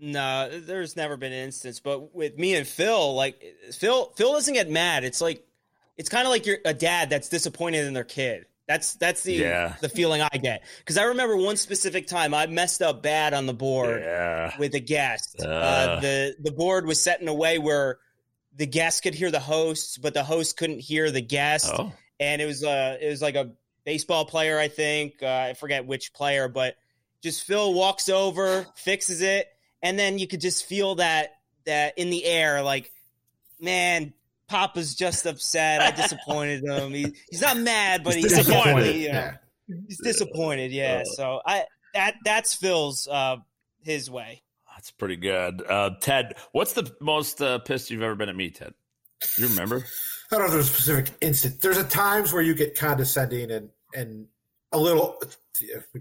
No, 0.00 0.50
there's 0.60 0.96
never 0.96 1.16
been 1.16 1.32
an 1.32 1.44
instance. 1.44 1.80
But 1.80 2.14
with 2.14 2.36
me 2.38 2.54
and 2.54 2.66
Phil, 2.66 3.14
like 3.14 3.42
Phil, 3.72 4.12
Phil 4.16 4.32
doesn't 4.32 4.54
get 4.54 4.68
mad. 4.70 5.04
It's 5.04 5.20
like 5.20 5.46
it's 5.96 6.08
kind 6.08 6.26
of 6.26 6.30
like 6.30 6.44
you're 6.46 6.58
a 6.64 6.74
dad 6.74 7.08
that's 7.10 7.28
disappointed 7.28 7.86
in 7.86 7.94
their 7.94 8.04
kid. 8.04 8.46
That's 8.68 8.94
that's 8.94 9.22
the 9.22 9.34
Yeah. 9.34 9.76
the 9.80 9.88
feeling 9.88 10.20
I 10.22 10.36
get 10.38 10.64
because 10.78 10.98
I 10.98 11.04
remember 11.04 11.36
one 11.36 11.56
specific 11.56 12.08
time 12.08 12.34
I 12.34 12.46
messed 12.46 12.82
up 12.82 13.02
bad 13.02 13.32
on 13.32 13.46
the 13.46 13.54
board 13.54 14.00
Yeah. 14.02 14.56
with 14.58 14.74
a 14.74 14.80
guest. 14.80 15.36
Uh, 15.40 15.46
Uh. 15.48 16.00
the 16.00 16.36
the 16.40 16.52
board 16.52 16.84
was 16.86 17.00
set 17.02 17.20
in 17.22 17.28
a 17.28 17.34
way 17.34 17.58
where 17.58 17.98
the 18.54 18.66
guest 18.66 19.02
could 19.02 19.14
hear 19.14 19.30
the 19.30 19.40
hosts, 19.40 19.96
but 19.98 20.14
the 20.14 20.24
host 20.24 20.56
couldn't 20.56 20.80
hear 20.80 21.10
the 21.10 21.20
guest, 21.22 21.70
Oh. 21.78 21.92
and 22.18 22.42
it 22.42 22.46
was 22.46 22.64
uh 22.64 22.98
it 23.00 23.08
was 23.08 23.22
like 23.22 23.36
a 23.36 23.52
baseball 23.84 24.24
player, 24.26 24.58
I 24.58 24.68
think. 24.68 25.22
Uh, 25.22 25.26
I 25.50 25.54
forget 25.54 25.86
which 25.86 26.12
player, 26.12 26.48
but 26.48 26.76
just 27.22 27.44
Phil 27.44 27.72
walks 27.72 28.08
over, 28.08 28.66
fixes 28.74 29.20
it, 29.22 29.46
and 29.82 29.98
then 29.98 30.18
you 30.18 30.26
could 30.26 30.40
just 30.40 30.64
feel 30.64 30.96
that 30.96 31.30
that 31.66 31.98
in 31.98 32.10
the 32.10 32.24
air, 32.24 32.62
like, 32.62 32.90
man, 33.60 34.12
Papa's 34.48 34.94
just 34.94 35.26
upset. 35.26 35.80
I 35.82 35.90
disappointed 35.90 36.62
him. 36.68 36.92
He, 36.92 37.14
he's 37.30 37.40
not 37.40 37.56
mad, 37.58 38.04
but 38.04 38.14
He's 38.14 38.24
he's 38.24 38.36
disappointed. 38.36 38.64
definitely, 38.64 39.02
you 39.02 39.12
know, 39.12 39.14
Yeah. 39.68 39.76
he's 39.88 40.00
disappointed. 40.02 40.72
Yeah. 40.72 41.02
Uh. 41.02 41.04
So 41.04 41.40
I 41.44 41.64
that 41.94 42.14
that's 42.24 42.54
Phil's 42.54 43.08
uh 43.08 43.36
his 43.82 44.10
way. 44.10 44.42
That's 44.74 44.90
pretty 44.90 45.16
good. 45.16 45.62
Uh, 45.66 45.90
Ted, 46.02 46.34
what's 46.52 46.74
the 46.74 46.94
most 47.00 47.40
uh, 47.40 47.58
pissed 47.60 47.90
you've 47.90 48.02
ever 48.02 48.14
been 48.14 48.28
at 48.28 48.36
me, 48.36 48.50
Ted? 48.50 48.74
You 49.38 49.46
remember? 49.48 49.82
I 50.30 50.36
don't 50.36 50.40
know 50.40 50.46
if 50.46 50.52
there's 50.52 50.68
a 50.68 50.72
specific 50.72 51.14
instant. 51.22 51.62
There's 51.62 51.78
a 51.78 51.84
times 51.84 52.30
where 52.30 52.42
you 52.42 52.54
get 52.54 52.78
condescending 52.78 53.50
and 53.50 53.70
and 53.94 54.26
a 54.72 54.78
little 54.78 55.20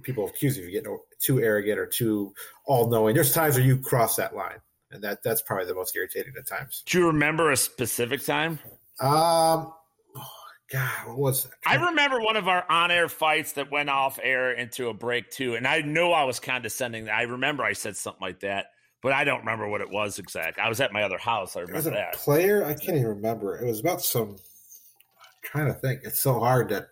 people 0.01 0.27
accuse 0.27 0.57
you 0.57 0.65
of 0.65 0.71
getting 0.71 0.99
too 1.21 1.39
arrogant 1.39 1.79
or 1.79 1.85
too 1.85 2.33
all 2.65 2.89
knowing. 2.89 3.15
There's 3.15 3.33
times 3.33 3.55
where 3.55 3.65
you 3.65 3.77
cross 3.77 4.15
that 4.17 4.35
line, 4.35 4.57
and 4.91 5.03
that 5.03 5.23
that's 5.23 5.41
probably 5.41 5.65
the 5.65 5.75
most 5.75 5.95
irritating 5.95 6.33
at 6.37 6.47
times. 6.47 6.83
Do 6.85 6.99
you 6.99 7.07
remember 7.07 7.51
a 7.51 7.57
specific 7.57 8.23
time? 8.23 8.59
Um, 8.99 9.73
oh, 10.17 10.29
God, 10.71 11.07
what 11.07 11.17
was 11.17 11.43
that? 11.43 11.53
I 11.65 11.75
remember 11.75 12.21
one 12.21 12.37
of 12.37 12.47
our 12.47 12.65
on-air 12.69 13.07
fights 13.07 13.53
that 13.53 13.71
went 13.71 13.89
off 13.89 14.19
air 14.21 14.51
into 14.51 14.89
a 14.89 14.93
break 14.93 15.29
too, 15.29 15.55
and 15.55 15.67
I 15.67 15.81
know 15.81 16.11
I 16.11 16.23
was 16.23 16.39
condescending. 16.39 17.09
I 17.09 17.23
remember 17.23 17.63
I 17.63 17.73
said 17.73 17.95
something 17.95 18.21
like 18.21 18.41
that, 18.41 18.67
but 19.01 19.13
I 19.13 19.23
don't 19.23 19.39
remember 19.39 19.67
what 19.69 19.81
it 19.81 19.89
was 19.89 20.19
exact. 20.19 20.59
I 20.59 20.69
was 20.69 20.81
at 20.81 20.91
my 20.91 21.03
other 21.03 21.17
house. 21.17 21.55
I 21.55 21.61
remember 21.61 21.91
that. 21.91 22.13
player. 22.13 22.65
I 22.65 22.73
can't 22.73 22.97
even 22.97 23.07
remember. 23.07 23.57
It 23.57 23.65
was 23.65 23.79
about 23.79 24.01
some. 24.01 24.29
I'm 24.29 25.41
trying 25.43 25.67
to 25.67 25.73
think. 25.73 26.01
It's 26.03 26.21
so 26.21 26.39
hard 26.39 26.69
that 26.69 26.87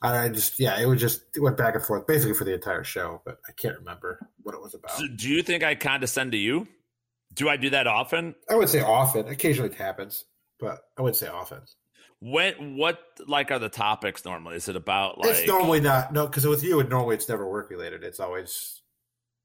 I 0.00 0.28
just 0.28 0.60
yeah. 0.60 0.80
It 0.80 0.86
was 0.86 1.00
just 1.00 1.22
it 1.34 1.40
went 1.40 1.56
back 1.56 1.74
and 1.74 1.84
forth 1.84 2.06
basically 2.06 2.34
for 2.34 2.44
the 2.44 2.54
entire 2.54 2.84
show, 2.84 3.20
but 3.24 3.38
I 3.48 3.52
can't 3.52 3.76
remember 3.78 4.20
what 4.42 4.54
it 4.54 4.60
was 4.60 4.74
about. 4.74 4.92
So 4.92 5.06
do 5.08 5.28
you 5.28 5.42
think 5.42 5.64
I 5.64 5.74
condescend 5.74 6.32
to 6.32 6.38
you? 6.38 6.68
Do 7.34 7.48
I 7.48 7.56
do 7.56 7.70
that 7.70 7.86
often? 7.86 8.34
I 8.48 8.54
would 8.54 8.68
say 8.68 8.80
often. 8.80 9.28
Occasionally 9.28 9.70
it 9.70 9.76
happens, 9.76 10.24
but 10.60 10.80
I 10.96 11.02
would 11.02 11.16
say 11.16 11.28
often. 11.28 11.60
When 12.20 12.76
what 12.76 12.98
like 13.26 13.50
are 13.50 13.58
the 13.58 13.68
topics 13.68 14.24
normally? 14.24 14.56
Is 14.56 14.68
it 14.68 14.76
about 14.76 15.18
like 15.18 15.36
it's 15.36 15.46
normally 15.46 15.80
not 15.80 16.12
no 16.12 16.26
because 16.26 16.46
with 16.46 16.64
you, 16.64 16.80
and 16.80 16.88
normally 16.88 17.16
it's 17.16 17.28
never 17.28 17.48
work 17.48 17.70
related. 17.70 18.04
It's 18.04 18.20
always 18.20 18.82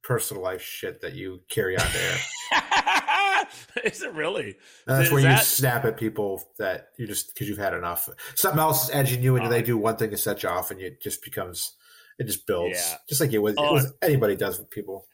personal 0.03 0.43
life 0.43 0.61
shit 0.61 1.01
that 1.01 1.13
you 1.13 1.41
carry 1.49 1.77
on 1.77 1.87
there. 1.93 2.17
Is 3.83 4.01
it 4.03 4.13
really? 4.13 4.55
And 4.87 4.97
that's 4.97 5.07
Is 5.07 5.11
where 5.13 5.31
you 5.31 5.37
snap 5.37 5.85
at 5.85 5.97
people 5.97 6.43
that 6.57 6.89
you 6.97 7.07
just 7.07 7.33
because 7.33 7.47
you've 7.49 7.57
had 7.57 7.73
enough. 7.73 8.09
Something 8.35 8.59
else 8.59 8.85
is 8.85 8.95
edging 8.95 9.23
you, 9.23 9.35
and 9.35 9.43
Oh. 9.43 9.45
Uh-huh. 9.47 9.55
they 9.55 9.61
do 9.61 9.77
one 9.77 9.97
thing 9.97 10.11
to 10.11 10.17
set 10.17 10.43
you 10.43 10.49
off, 10.49 10.71
and 10.71 10.79
it 10.81 11.01
just 11.01 11.23
becomes 11.23 11.73
it 12.19 12.25
just 12.25 12.45
builds, 12.45 12.77
Yeah. 12.77 12.97
just 13.09 13.21
like 13.21 13.33
it 13.33 13.39
was, 13.39 13.55
Oh, 13.57 13.63
it 13.63 13.67
uh, 13.69 13.73
was 13.73 13.93
anybody 14.01 14.35
does 14.35 14.59
with 14.59 14.69
people. 14.69 15.07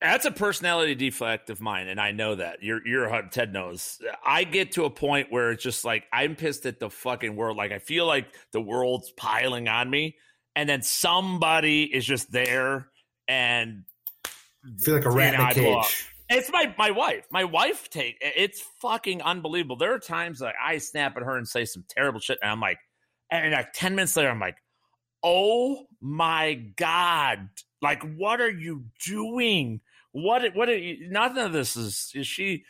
That's 0.00 0.24
a 0.24 0.30
personality 0.30 0.94
defect 0.94 1.50
of 1.50 1.60
mine, 1.60 1.86
and 1.88 2.00
I 2.00 2.12
know 2.12 2.34
that. 2.34 2.62
You're 2.62 2.86
you're 2.86 3.22
Ted 3.30 3.52
knows. 3.52 4.00
I 4.24 4.44
get 4.44 4.72
to 4.72 4.84
a 4.84 4.90
point 4.90 5.30
where 5.30 5.50
it's 5.50 5.62
just 5.62 5.84
like 5.84 6.04
I'm 6.12 6.36
pissed 6.36 6.64
at 6.64 6.80
the 6.80 6.88
fucking 6.88 7.36
world. 7.36 7.56
Like 7.58 7.70
I 7.70 7.78
feel 7.80 8.06
like 8.06 8.26
the 8.52 8.62
world's 8.62 9.10
piling 9.10 9.68
on 9.68 9.90
me, 9.90 10.16
and 10.56 10.66
then 10.68 10.80
somebody 10.82 11.82
is 11.84 12.06
just 12.06 12.32
there, 12.32 12.88
and 13.28 13.84
I 14.24 14.82
feel 14.82 14.94
like 14.94 15.04
a 15.04 15.10
rat 15.10 15.34
in 15.34 15.40
a 15.40 15.52
cage. 15.52 16.08
It's 16.30 16.50
my 16.50 16.72
my 16.78 16.92
wife. 16.92 17.26
My 17.30 17.44
wife 17.44 17.90
take 17.90 18.16
it's 18.20 18.62
fucking 18.80 19.20
unbelievable. 19.20 19.76
There 19.76 19.92
are 19.92 19.98
times 19.98 20.40
like 20.40 20.54
I 20.64 20.78
snap 20.78 21.16
at 21.16 21.24
her 21.24 21.36
and 21.36 21.46
say 21.46 21.64
some 21.64 21.84
terrible 21.88 22.20
shit, 22.20 22.38
and 22.40 22.50
I'm 22.50 22.60
like, 22.60 22.78
and 23.30 23.52
like 23.52 23.72
ten 23.72 23.96
minutes 23.96 24.16
later, 24.16 24.30
I'm 24.30 24.40
like, 24.40 24.58
oh 25.22 25.86
my 26.00 26.54
god, 26.76 27.48
like 27.82 28.02
what 28.16 28.40
are 28.40 28.50
you 28.50 28.84
doing? 29.04 29.80
What 30.12 30.54
what 30.54 30.68
are 30.68 30.78
you, 30.78 31.10
nothing 31.10 31.42
of 31.42 31.52
this 31.52 31.76
is 31.76 32.12
is 32.14 32.28
she 32.28 32.64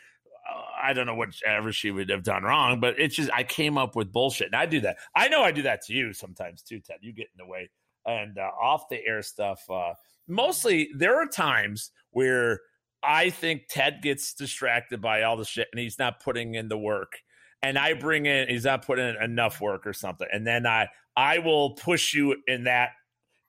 uh, 0.49 0.61
I 0.83 0.93
don't 0.93 1.05
know 1.05 1.15
whatever 1.15 1.71
she 1.71 1.91
would 1.91 2.09
have 2.09 2.23
done 2.23 2.43
wrong, 2.43 2.79
but 2.79 2.99
it's 2.99 3.15
just 3.15 3.31
I 3.31 3.43
came 3.43 3.77
up 3.77 3.95
with 3.95 4.11
bullshit, 4.11 4.47
and 4.47 4.55
I 4.55 4.65
do 4.65 4.81
that. 4.81 4.97
I 5.15 5.27
know 5.27 5.43
I 5.43 5.51
do 5.51 5.61
that 5.63 5.83
to 5.83 5.93
you 5.93 6.13
sometimes 6.13 6.63
too, 6.63 6.79
Ted. 6.79 6.97
You 7.01 7.13
get 7.13 7.27
in 7.27 7.37
the 7.37 7.45
way, 7.45 7.69
and 8.07 8.39
uh, 8.39 8.49
off 8.59 8.89
the 8.89 8.99
air 9.05 9.21
stuff. 9.21 9.61
Uh, 9.69 9.93
mostly, 10.27 10.89
there 10.97 11.21
are 11.21 11.27
times 11.27 11.91
where 12.09 12.59
I 13.03 13.29
think 13.29 13.63
Ted 13.69 14.01
gets 14.01 14.33
distracted 14.33 15.01
by 15.01 15.23
all 15.23 15.37
the 15.37 15.45
shit, 15.45 15.67
and 15.71 15.79
he's 15.79 15.97
not 15.99 16.23
putting 16.23 16.55
in 16.55 16.67
the 16.69 16.77
work. 16.77 17.19
And 17.63 17.77
I 17.77 17.93
bring 17.93 18.25
in, 18.25 18.47
he's 18.49 18.65
not 18.65 18.85
putting 18.85 19.07
in 19.07 19.21
enough 19.21 19.61
work 19.61 19.85
or 19.85 19.93
something, 19.93 20.27
and 20.31 20.45
then 20.45 20.65
I 20.65 20.89
I 21.15 21.39
will 21.39 21.71
push 21.71 22.13
you 22.13 22.37
in 22.47 22.63
that 22.65 22.91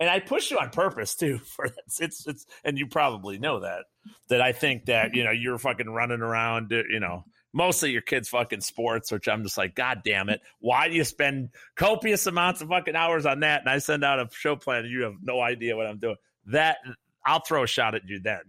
and 0.03 0.11
I 0.11 0.19
push 0.19 0.51
you 0.51 0.59
on 0.59 0.71
purpose 0.71 1.15
too. 1.15 1.39
For 1.45 1.69
this, 1.69 2.01
it's 2.01 2.27
it's, 2.27 2.47
and 2.65 2.77
you 2.77 2.89
probably 2.89 3.39
know 3.39 3.61
that 3.61 3.85
that 4.29 4.41
I 4.41 4.51
think 4.51 4.87
that 4.87 5.15
you 5.15 5.23
know 5.23 5.31
you're 5.31 5.59
fucking 5.59 5.89
running 5.89 6.21
around, 6.21 6.73
uh, 6.73 6.83
you 6.91 6.99
know, 6.99 7.25
mostly 7.53 7.93
your 7.93 8.03
kids' 8.03 8.29
fucking 8.29 8.63
sports, 8.63 9.13
which 9.13 9.29
I'm 9.29 9.45
just 9.45 9.57
like, 9.57 9.77
God 9.77 10.03
damn 10.05 10.29
it, 10.29 10.41
why 10.59 10.89
do 10.89 10.95
you 10.97 11.05
spend 11.05 11.51
copious 11.77 12.27
amounts 12.27 12.61
of 12.61 12.69
fucking 12.69 12.97
hours 12.97 13.27
on 13.27 13.41
that? 13.41 13.61
And 13.61 13.71
I 13.71 13.79
send 13.79 14.03
out 14.03 14.19
a 14.19 14.29
show 14.33 14.57
plan, 14.57 14.85
and 14.85 14.93
you 14.93 15.03
have 15.03 15.15
no 15.23 15.41
idea 15.41 15.77
what 15.77 15.87
I'm 15.87 15.99
doing. 15.99 16.17
That 16.47 16.79
I'll 17.25 17.45
throw 17.45 17.63
a 17.63 17.69
shot 17.69 17.95
at 17.95 18.09
you 18.09 18.19
then, 18.19 18.41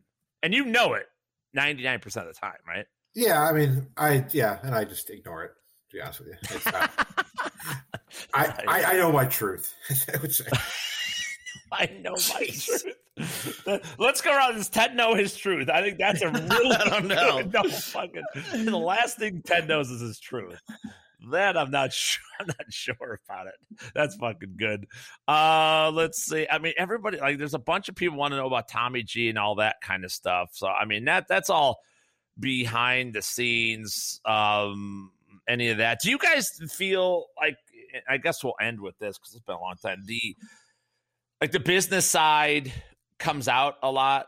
and 0.44 0.53
you 0.53 0.65
know 0.65 0.94
it, 0.94 1.07
ninety 1.53 1.84
nine 1.84 1.99
percent 1.99 2.28
of 2.28 2.36
the 2.36 2.40
time, 2.40 2.57
right? 2.68 2.86
Yeah, 3.15 3.41
I 3.44 3.52
mean, 3.53 3.88
I 3.98 4.26
yeah, 4.32 4.60
and 4.64 4.76
I 4.76 4.84
just 4.84 5.10
ignore 5.10 5.44
it. 5.45 5.52
To 5.90 5.95
be 5.98 6.02
honest 6.02 6.20
with 6.20 6.30
you, 6.30 6.72
not- 6.72 7.07
I, 8.36 8.64
I 8.68 8.84
I 8.84 8.94
know 8.94 9.11
my 9.11 9.26
truth. 9.26 9.74
I 10.14 10.18
would 10.22 10.34
say. 10.34 10.45
I 11.72 11.90
know 12.02 12.11
my 12.11 12.45
truth. 12.49 12.86
Let's 13.98 14.22
go 14.22 14.36
around. 14.36 14.56
Does 14.56 14.70
Ted 14.70 14.95
know 14.95 15.15
his 15.15 15.36
truth? 15.36 15.70
I 15.70 15.82
think 15.82 15.98
that's 15.98 16.22
a 16.22 16.30
really 16.32 16.76
I 16.76 16.90
don't 16.90 17.07
know. 17.07 17.41
no 17.41 17.70
fucking. 17.70 18.24
The 18.65 18.78
last 18.78 19.18
thing 19.18 19.41
Ted 19.45 19.68
knows 19.68 19.90
is 19.90 20.02
his 20.02 20.20
truth. 20.20 20.60
That 21.32 21.58
I'm 21.58 21.72
not 21.72 21.94
sure. 21.94 22.24
I'm 22.40 22.48
not 22.48 22.72
sure 22.72 23.20
about 23.28 23.48
it. 23.48 23.54
That's 23.94 24.16
fucking 24.16 24.56
good. 24.58 24.88
Uh, 25.28 25.91
let's 25.94 26.24
see. 26.24 26.48
I 26.50 26.60
mean, 26.60 26.74
everybody 26.78 27.20
like 27.20 27.38
there's 27.38 27.54
a 27.54 27.60
bunch 27.60 27.90
of 27.90 27.95
people 27.95 28.18
want 28.18 28.32
to 28.32 28.38
know 28.38 28.48
about 28.48 28.68
Tommy 28.68 29.04
G 29.04 29.30
and 29.30 29.38
all 29.38 29.56
that 29.56 29.78
kind 29.82 30.04
of 30.04 30.12
stuff. 30.12 30.52
So 30.54 30.68
I 30.68 30.86
mean 30.86 31.06
that 31.06 31.28
that's 31.28 31.50
all 31.50 31.80
behind 32.40 33.14
the 33.14 33.22
scenes. 33.22 34.20
Um, 34.26 35.12
any 35.48 35.70
of 35.70 35.78
that? 35.78 36.00
Do 36.02 36.10
you 36.10 36.18
guys 36.18 36.50
feel 36.72 37.26
like? 37.38 37.58
I 38.10 38.18
guess 38.18 38.44
we'll 38.44 38.56
end 38.60 38.82
with 38.82 38.98
this 38.98 39.20
because 39.20 39.36
it's 39.36 39.44
been 39.44 39.56
a 39.56 39.62
long 39.62 39.76
time. 39.82 40.02
The 40.06 40.36
like 41.40 41.52
the 41.52 41.60
business 41.60 42.06
side 42.08 42.74
comes 43.20 43.48
out 43.48 43.76
a 43.84 43.91
lot 43.91 44.26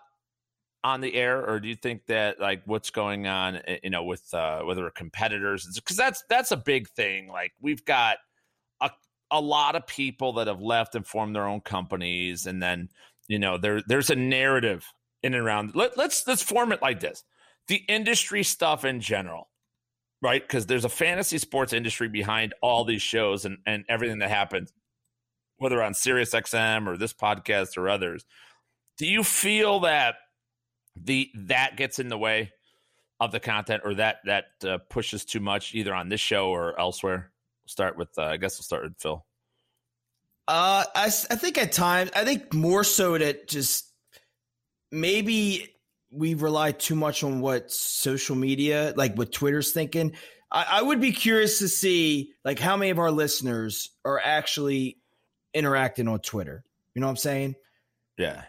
on 0.85 1.01
the 1.01 1.15
air 1.15 1.43
or 1.43 1.59
do 1.59 1.67
you 1.67 1.75
think 1.75 2.05
that 2.05 2.39
like 2.39 2.61
what's 2.65 2.91
going 2.91 3.25
on 3.25 3.55
eh, 3.67 3.79
you 3.83 3.89
know 3.89 4.03
with 4.03 4.31
uh 4.33 4.61
whether 4.61 4.87
competitors? 4.91 5.67
Because 5.73 5.97
that's 5.97 6.23
that's 6.29 6.51
a 6.51 6.57
big 6.57 6.87
thing 6.89 7.27
like 7.27 7.53
we've 7.59 7.83
got 7.83 8.17
a, 8.79 8.91
a 9.31 9.41
lot 9.41 9.75
of 9.75 9.87
people 9.87 10.33
that 10.33 10.45
have 10.45 10.61
left 10.61 10.93
and 10.93 11.05
formed 11.05 11.35
their 11.35 11.47
own 11.47 11.61
companies 11.61 12.45
and 12.45 12.61
then 12.61 12.89
you 13.27 13.39
know 13.39 13.57
there 13.57 13.81
there's 13.87 14.11
a 14.11 14.15
narrative 14.15 14.85
in 15.23 15.33
and 15.33 15.43
around 15.43 15.75
Let, 15.75 15.97
let's 15.97 16.27
let's 16.27 16.43
form 16.43 16.71
it 16.71 16.81
like 16.81 16.99
this. 16.99 17.23
The 17.67 17.81
industry 17.87 18.43
stuff 18.43 18.85
in 18.85 19.01
general 19.01 19.49
right? 20.21 20.41
Because 20.41 20.65
there's 20.65 20.85
a 20.85 20.89
fantasy 20.89 21.37
sports 21.37 21.73
industry 21.73 22.07
behind 22.07 22.53
all 22.61 22.85
these 22.85 23.01
shows 23.01 23.43
and 23.45 23.57
and 23.65 23.85
everything 23.89 24.19
that 24.19 24.29
happens 24.29 24.71
whether 25.57 25.81
on 25.81 25.93
Sirius 25.93 26.31
XM 26.31 26.87
or 26.87 26.97
this 26.97 27.13
podcast 27.13 27.77
or 27.77 27.89
others, 27.89 28.25
do 28.97 29.05
you 29.05 29.23
feel 29.23 29.81
that 29.81 30.15
the 30.95 31.29
that 31.35 31.77
gets 31.77 31.99
in 31.99 32.09
the 32.09 32.17
way 32.17 32.51
of 33.19 33.31
the 33.31 33.39
content 33.39 33.83
or 33.85 33.95
that 33.95 34.17
that 34.25 34.45
uh, 34.67 34.77
pushes 34.89 35.25
too 35.25 35.39
much 35.39 35.73
either 35.75 35.93
on 35.93 36.09
this 36.09 36.21
show 36.21 36.49
or 36.49 36.79
elsewhere? 36.79 37.31
We'll 37.63 37.69
start 37.69 37.97
with 37.97 38.09
uh, 38.17 38.23
I 38.23 38.37
guess 38.37 38.57
we'll 38.57 38.63
start 38.63 38.83
with 38.83 38.97
Phil. 38.99 39.25
Uh, 40.47 40.83
I, 40.95 41.05
I 41.05 41.09
think 41.09 41.57
at 41.57 41.71
times, 41.71 42.11
I 42.15 42.23
think 42.23 42.53
more 42.53 42.83
so 42.83 43.17
that 43.17 43.47
just 43.47 43.91
maybe 44.91 45.75
we 46.11 46.35
rely 46.35 46.71
too 46.71 46.95
much 46.95 47.23
on 47.23 47.41
what 47.41 47.71
social 47.71 48.35
media, 48.35 48.93
like 48.95 49.15
what 49.15 49.31
Twitter's 49.31 49.71
thinking. 49.71 50.13
I, 50.51 50.65
I 50.73 50.81
would 50.81 51.01
be 51.01 51.11
curious 51.11 51.59
to 51.59 51.67
see 51.67 52.33
like 52.43 52.59
how 52.59 52.77
many 52.77 52.91
of 52.91 52.99
our 52.99 53.11
listeners 53.11 53.89
are 54.05 54.19
actually 54.23 54.97
interacting 55.53 56.07
on 56.07 56.19
Twitter. 56.19 56.63
You 56.93 57.01
know 57.01 57.07
what 57.07 57.11
I'm 57.11 57.17
saying? 57.17 57.55
Yeah. 58.17 58.43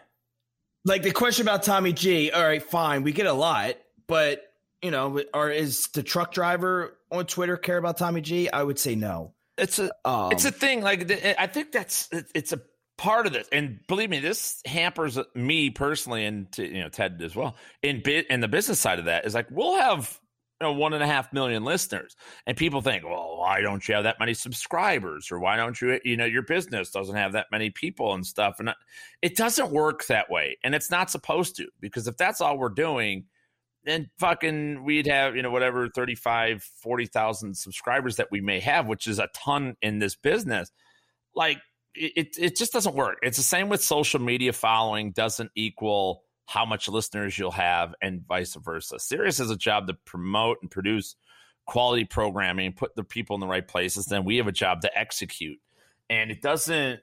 Like 0.87 1.03
the 1.03 1.11
question 1.11 1.45
about 1.45 1.65
Tommy 1.65 1.93
G. 1.93 2.31
All 2.31 2.45
right, 2.45 2.63
fine, 2.63 3.03
we 3.03 3.11
get 3.11 3.27
a 3.27 3.33
lot, 3.33 3.75
but 4.07 4.53
you 4.81 4.93
know, 4.93 5.21
or 5.35 5.51
is 5.51 5.89
the 5.89 6.05
truck 6.05 6.33
driver 6.33 6.97
on 7.11 7.27
Twitter 7.27 7.57
care 7.57 7.77
about 7.77 7.99
Tommy 7.99 8.21
G? 8.21 8.49
I 8.49 8.63
would 8.63 8.79
say 8.79 8.95
no. 8.95 9.35
it's 9.59 9.81
a 9.81 9.91
um, 10.05 10.31
it's 10.31 10.45
a 10.45 10.53
thing. 10.53 10.83
Like 10.83 11.11
I 11.39 11.49
think 11.49 11.73
that's 11.73 12.09
it's 12.13 12.53
a 12.53 12.61
part 12.97 13.27
of 13.27 13.33
this, 13.33 13.49
and 13.51 13.81
believe 13.89 14.11
me, 14.11 14.21
this 14.21 14.63
hampers 14.65 15.19
me 15.35 15.71
personally, 15.71 16.25
and 16.25 16.51
to, 16.53 16.65
you 16.65 16.85
know 16.85 16.89
Ted 16.89 17.21
as 17.21 17.35
well. 17.35 17.57
In 17.83 18.01
bit 18.01 18.27
and 18.31 18.41
the 18.41 18.49
business 18.49 18.79
side 18.79 19.01
of 19.01 19.07
that 19.07 19.27
is 19.27 19.35
like 19.35 19.49
we'll 19.51 19.77
have 19.81 20.21
you 20.61 20.67
know, 20.67 20.73
one 20.73 20.95
and 20.95 21.03
a 21.03 21.07
half 21.07 21.33
million 21.33 21.65
listeners, 21.65 22.17
and 22.47 22.57
people 22.57 22.81
think, 22.81 23.05
well, 23.05 23.37
why 23.39 23.61
don't 23.61 23.87
you 23.87 23.95
have 23.95 24.05
that 24.05 24.19
many 24.19 24.35
subscribers, 24.35 25.31
or 25.31 25.39
why 25.39 25.57
don't 25.57 25.81
you, 25.81 26.01
you 26.05 26.17
know, 26.17 26.25
your 26.25 26.43
business 26.43 26.91
doesn't 26.91 27.17
have 27.17 27.33
that 27.33 27.47
many 27.51 27.71
people 27.71 28.15
and 28.15 28.27
stuff, 28.27 28.57
and 28.59 28.71
uh, 28.71 28.75
it 29.23 29.37
doesn't 29.37 29.71
work 29.71 30.07
that 30.07 30.31
way, 30.31 30.59
and 30.65 30.75
it's 30.75 30.91
not 30.91 31.11
supposed 31.11 31.57
to, 31.57 31.67
because 31.81 32.09
if 32.09 32.17
that's 32.17 32.41
all 32.41 32.59
we're 32.59 32.69
doing 32.69 33.27
then 33.87 34.11
fucking 34.19 34.83
we'd 34.83 35.07
have 35.07 35.37
you 35.37 35.43
know 35.43 35.51
whatever 35.51 35.89
35 35.89 36.63
40,000 36.83 37.57
subscribers 37.57 38.17
that 38.17 38.29
we 38.33 38.41
may 38.41 38.59
have 38.59 38.89
which 38.89 39.07
is 39.07 39.19
a 39.19 39.29
ton 39.33 39.77
in 39.81 40.01
this 40.01 40.17
business. 40.17 40.71
Like 41.35 41.59
it 41.95 42.37
it 42.39 42.57
just 42.57 42.73
doesn't 42.73 42.95
work. 42.95 43.19
It's 43.23 43.39
the 43.39 43.43
same 43.43 43.69
with 43.69 43.83
social 43.83 44.21
media 44.21 44.53
following 44.53 45.13
doesn't 45.13 45.51
equal 45.55 46.25
how 46.47 46.65
much 46.65 46.89
listeners 46.89 47.39
you'll 47.39 47.51
have 47.51 47.95
and 48.01 48.27
vice 48.27 48.55
versa 48.55 48.99
Sirius 48.99 49.39
has 49.39 49.51
a 49.51 49.57
job 49.57 49.87
to 49.89 49.95
promote 50.05 50.59
and 50.63 50.71
produce 50.71 51.17
quality 51.67 52.05
programming 52.05 52.73
put 52.73 52.95
the 52.95 53.05
people 53.05 53.35
in 53.35 53.41
the 53.41 53.47
right 53.47 53.67
places 53.67 54.07
then 54.07 54.25
we 54.25 54.37
have 54.37 54.47
a 54.47 54.53
job 54.53 54.81
to 54.81 54.99
execute 54.99 55.59
and 56.09 56.31
it 56.31 56.41
doesn't 56.41 57.01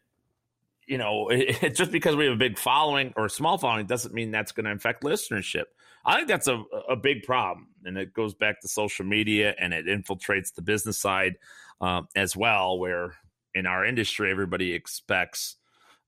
you 0.88 0.98
know 0.98 1.28
it, 1.30 1.62
it 1.62 1.76
just 1.76 1.92
because 1.92 2.16
we 2.16 2.26
have 2.26 2.34
a 2.34 2.38
big 2.38 2.58
following 2.58 3.14
or 3.18 3.26
a 3.26 3.30
small 3.30 3.58
following 3.58 3.86
doesn't 3.86 4.14
mean 4.14 4.32
that's 4.32 4.52
going 4.52 4.66
to 4.66 4.72
affect 4.72 5.04
listenership 5.04 5.66
I 6.06 6.18
think 6.18 6.28
that's 6.28 6.48
a, 6.48 6.64
a 6.90 6.96
big 6.96 7.24
problem. 7.24 7.68
And 7.86 7.98
it 7.98 8.14
goes 8.14 8.34
back 8.34 8.62
to 8.62 8.68
social 8.68 9.06
media 9.06 9.56
and 9.58 9.74
it 9.74 9.86
infiltrates 9.86 10.54
the 10.54 10.62
business 10.62 10.98
side 10.98 11.36
um, 11.80 12.08
as 12.16 12.36
well, 12.36 12.78
where 12.78 13.16
in 13.54 13.66
our 13.66 13.86
industry, 13.86 14.30
everybody 14.30 14.74
expects 14.74 15.56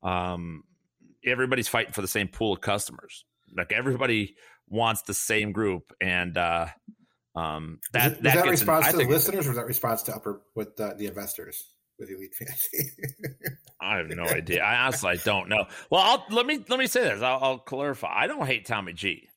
um, 0.03 0.63
everybody's 1.25 1.67
fighting 1.67 1.93
for 1.93 2.01
the 2.01 2.07
same 2.07 2.27
pool 2.27 2.53
of 2.53 2.61
customers. 2.61 3.25
Like 3.55 3.71
everybody 3.71 4.35
wants 4.67 5.03
the 5.03 5.13
same 5.13 5.51
group. 5.51 5.93
And, 6.01 6.37
uh, 6.37 6.67
um, 7.35 7.79
that, 7.93 8.11
was, 8.11 8.19
that, 8.21 8.35
that 8.35 8.49
response 8.49 8.87
in, 8.87 8.91
to 8.93 8.97
the 8.99 9.09
listeners 9.09 9.45
or 9.45 9.49
was 9.49 9.57
that 9.57 9.65
response 9.65 10.03
to 10.03 10.15
upper 10.15 10.41
with 10.55 10.79
uh, 10.79 10.93
the 10.97 11.07
investors? 11.07 11.71
with 11.97 12.09
elite 12.09 12.35
fantasy. 12.35 12.89
I 13.81 13.95
have 13.95 14.09
no 14.09 14.23
idea. 14.23 14.61
I 14.61 14.83
honestly 14.83 15.11
I 15.11 15.15
don't 15.15 15.47
know. 15.47 15.63
Well, 15.89 16.01
I'll, 16.01 16.25
let 16.29 16.45
me 16.45 16.59
let 16.67 16.77
me 16.77 16.87
say 16.87 17.03
this. 17.03 17.21
I'll, 17.21 17.39
I'll, 17.41 17.57
clarify. 17.57 18.13
I 18.13 18.27
don't 18.27 18.45
hate 18.45 18.65
Tommy 18.65 18.91
G 18.91 19.29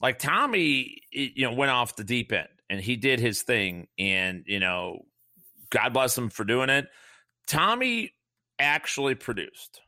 like 0.00 0.18
Tommy, 0.18 1.02
you 1.12 1.46
know, 1.46 1.52
went 1.52 1.70
off 1.70 1.96
the 1.96 2.04
deep 2.04 2.32
end 2.32 2.48
and 2.68 2.80
he 2.80 2.96
did 2.96 3.20
his 3.20 3.42
thing, 3.42 3.88
and 3.98 4.44
you 4.46 4.60
know, 4.60 5.00
God 5.70 5.92
bless 5.92 6.16
him 6.16 6.30
for 6.30 6.44
doing 6.44 6.70
it. 6.70 6.86
Tommy 7.46 8.12
actually 8.58 9.14
produced. 9.14 9.80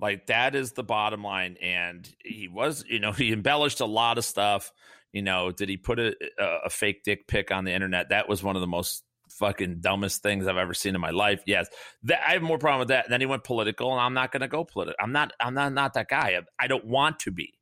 Like 0.00 0.26
that 0.26 0.54
is 0.54 0.72
the 0.72 0.84
bottom 0.84 1.22
line, 1.22 1.56
and 1.62 2.08
he 2.22 2.48
was, 2.48 2.84
you 2.88 3.00
know, 3.00 3.12
he 3.12 3.32
embellished 3.32 3.80
a 3.80 3.86
lot 3.86 4.18
of 4.18 4.24
stuff. 4.24 4.72
You 5.12 5.22
know, 5.22 5.50
did 5.50 5.68
he 5.68 5.76
put 5.76 5.98
a, 5.98 6.14
a 6.38 6.68
fake 6.68 7.02
dick 7.04 7.26
pic 7.26 7.50
on 7.50 7.64
the 7.64 7.72
internet? 7.72 8.10
That 8.10 8.28
was 8.28 8.42
one 8.42 8.56
of 8.56 8.60
the 8.60 8.66
most 8.66 9.02
fucking 9.30 9.80
dumbest 9.80 10.22
things 10.22 10.46
I've 10.46 10.56
ever 10.56 10.74
seen 10.74 10.94
in 10.94 11.00
my 11.00 11.10
life. 11.10 11.42
Yes, 11.46 11.68
that, 12.04 12.20
I 12.26 12.32
have 12.32 12.42
more 12.42 12.58
problem 12.58 12.80
with 12.80 12.88
that. 12.88 13.06
And 13.06 13.12
then 13.12 13.20
he 13.20 13.26
went 13.26 13.44
political, 13.44 13.92
and 13.92 14.00
I'm 14.00 14.14
not 14.14 14.32
going 14.32 14.42
to 14.42 14.48
go 14.48 14.64
political. 14.64 14.96
I'm 15.00 15.12
not. 15.12 15.32
I'm 15.40 15.54
not 15.54 15.72
not 15.72 15.94
that 15.94 16.08
guy. 16.08 16.38
I, 16.38 16.64
I, 16.64 16.66
don't 16.66 16.84
want 16.84 17.20
to 17.20 17.30
be. 17.30 17.54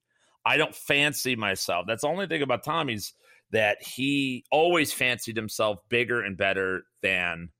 I 0.45 0.57
don't 0.57 0.75
fancy 0.75 1.37
myself. 1.37 1.87
That's 1.87 2.03
the 2.03 2.09
only 2.09 2.27
thing 2.27 2.43
about 2.43 2.65
Tommy's 2.65 3.13
that 3.53 3.83
he 3.83 4.45
always 4.51 4.93
fancied 4.93 5.37
himself 5.37 5.79
bigger 5.89 6.21
and 6.21 6.37
better 6.37 6.85
than 7.03 7.51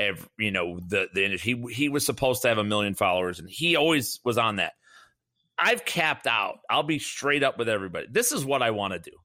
every, 0.00 0.28
you 0.38 0.50
know 0.50 0.80
the 0.80 1.08
the 1.12 1.36
he 1.36 1.62
he 1.72 1.88
was 1.88 2.04
supposed 2.04 2.42
to 2.42 2.48
have 2.48 2.58
a 2.58 2.64
million 2.64 2.94
followers 2.94 3.38
and 3.38 3.48
he 3.48 3.76
always 3.76 4.20
was 4.24 4.38
on 4.38 4.56
that. 4.56 4.72
I've 5.58 5.84
capped 5.84 6.26
out. 6.26 6.60
I'll 6.70 6.82
be 6.82 6.98
straight 6.98 7.42
up 7.42 7.58
with 7.58 7.68
everybody. 7.68 8.06
This 8.10 8.32
is 8.32 8.44
what 8.44 8.62
I 8.62 8.70
want 8.70 8.94
to 8.94 8.98
do. 8.98 9.16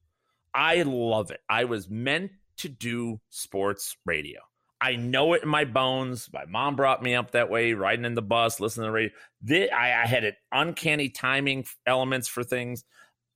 I 0.54 0.82
love 0.82 1.30
it. 1.30 1.40
I 1.48 1.64
was 1.64 1.88
meant 1.88 2.30
to 2.58 2.68
do 2.68 3.20
sports 3.30 3.96
radio. 4.04 4.40
I 4.80 4.96
know 4.96 5.32
it 5.32 5.42
in 5.42 5.48
my 5.48 5.64
bones. 5.64 6.28
My 6.32 6.44
mom 6.46 6.76
brought 6.76 7.02
me 7.02 7.14
up 7.14 7.30
that 7.30 7.50
way, 7.50 7.72
riding 7.72 8.04
in 8.04 8.14
the 8.14 8.22
bus, 8.22 8.60
listening 8.60 8.84
to 8.84 8.88
the 8.88 8.92
radio. 8.92 9.10
This, 9.40 9.70
I, 9.74 10.02
I 10.02 10.06
had 10.06 10.24
an 10.24 10.34
uncanny 10.52 11.08
timing 11.08 11.64
elements 11.86 12.28
for 12.28 12.44
things. 12.44 12.84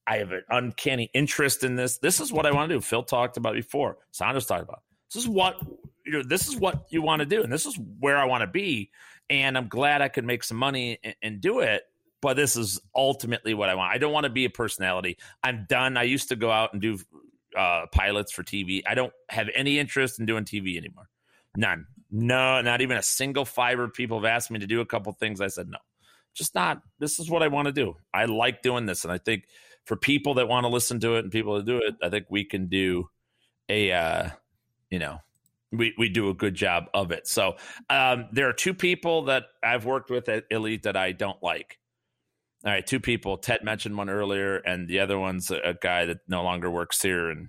I 0.07 0.19
have 0.19 0.33
an 0.33 0.43
uncanny 0.51 1.11
interest 1.15 1.65
in 1.65 1.77
this. 1.77 1.99
This 1.99 2.21
is 2.21 2.33
what 2.33 2.45
I 2.45 2.53
want 2.53 2.69
to 2.69 2.77
do. 2.77 2.81
Phil 2.81 3.03
talked 3.03 3.37
about 3.37 3.55
before. 3.55 3.97
Sandro's 4.11 4.47
talked 4.47 4.65
about. 4.65 4.83
This 5.13 5.23
is 5.23 5.29
what 5.29 5.57
you 6.11 6.19
know, 6.19 6.23
this 6.25 6.49
is 6.49 6.57
what 6.57 6.87
you 6.91 7.03
want 7.03 7.21
to 7.21 7.27
do, 7.27 7.45
and 7.45 7.53
this 7.53 7.67
is 7.67 7.79
where 8.01 8.17
I 8.17 8.25
want 8.25 8.43
to 8.43 8.49
be. 8.49 8.91
And 9.29 9.57
I'm 9.57 9.69
glad 9.69 10.03
I 10.03 10.09
could 10.09 10.25
make 10.25 10.43
some 10.43 10.57
money 10.57 10.99
and, 11.05 11.15
and 11.23 11.41
do 11.41 11.61
it. 11.61 11.85
But 12.21 12.35
this 12.35 12.57
is 12.57 12.81
ultimately 12.95 13.55
what 13.55 13.69
I 13.69 13.77
want. 13.77 13.93
I 13.95 13.99
don't 13.99 14.13
want 14.13 14.25
to 14.25 14.31
be 14.31 14.45
a 14.45 14.51
personality. 14.51 15.19
I'm 15.45 15.67
done. 15.69 15.97
I 15.97 16.03
used 16.03 16.29
to 16.31 16.37
go 16.37 16.51
out 16.51 16.73
and 16.73 16.83
do 16.83 16.99
uh, 17.57 17.87
pilots 17.93 18.33
for 18.33 18.43
TV. 18.43 18.83
I 18.87 18.95
don't 18.95 19.13
have 19.29 19.49
any 19.55 19.79
interest 19.79 20.19
in 20.19 20.27
doing 20.27 20.45
TV 20.45 20.77
anymore. 20.77 21.09
None. 21.57 21.87
No, 22.11 22.61
not 22.61 22.81
even 22.81 22.97
a 22.97 23.03
single 23.03 23.45
fiber. 23.45 23.87
People 23.87 24.19
have 24.19 24.25
asked 24.25 24.51
me 24.51 24.59
to 24.59 24.67
do 24.67 24.81
a 24.81 24.87
couple 24.87 25.13
things. 25.13 25.41
I 25.41 25.47
said 25.47 25.69
no. 25.69 25.79
Just 26.35 26.57
not. 26.57 26.83
This 26.99 27.21
is 27.21 27.31
what 27.31 27.45
I 27.45 27.49
want 27.49 27.67
to 27.67 27.73
do. 27.73 27.97
I 28.13 28.25
like 28.25 28.63
doing 28.63 28.85
this, 28.85 29.05
and 29.05 29.13
I 29.13 29.19
think 29.19 29.45
for 29.85 29.97
people 29.97 30.35
that 30.35 30.49
want 30.49 30.65
to 30.65 30.69
listen 30.69 30.99
to 31.01 31.17
it 31.17 31.21
and 31.21 31.31
people 31.31 31.57
to 31.57 31.65
do 31.65 31.79
it, 31.79 31.95
I 32.03 32.09
think 32.11 32.27
we 32.29 32.45
can 32.45 32.67
do 32.67 33.09
a, 33.69 33.93
uh, 33.93 34.29
you 34.91 34.99
know, 34.99 35.21
we, 35.73 35.95
we 35.97 36.09
do 36.09 36.29
a 36.31 36.35
good 36.35 36.55
job 36.55 36.87
of 36.95 37.11
it. 37.11 37.27
So 37.27 37.57
um, 37.89 38.27
there 38.33 38.49
are 38.49 38.53
two 38.53 38.75
people 38.75 39.25
that 39.25 39.45
I've 39.63 39.85
worked 39.85 40.11
with 40.11 40.29
at 40.29 40.45
Elite 40.51 40.83
that 40.85 40.97
I 40.97 41.13
don't 41.13 41.43
like. 41.43 41.79
All 42.65 42.73
right, 42.73 42.87
two 42.87 43.01
people. 43.01 43.39
Ted 43.39 43.65
mentioned 43.65 43.97
one 43.97 44.11
earlier, 44.11 44.57
and 44.57 44.87
the 44.87 45.01
other 45.01 45.19
one's 45.19 45.51
a, 45.51 45.61
a 45.61 45.75
guy 45.75 46.05
that 46.07 46.19
no 46.29 46.43
longer 46.43 46.71
works 46.71 47.01
here, 47.01 47.31
and 47.31 47.49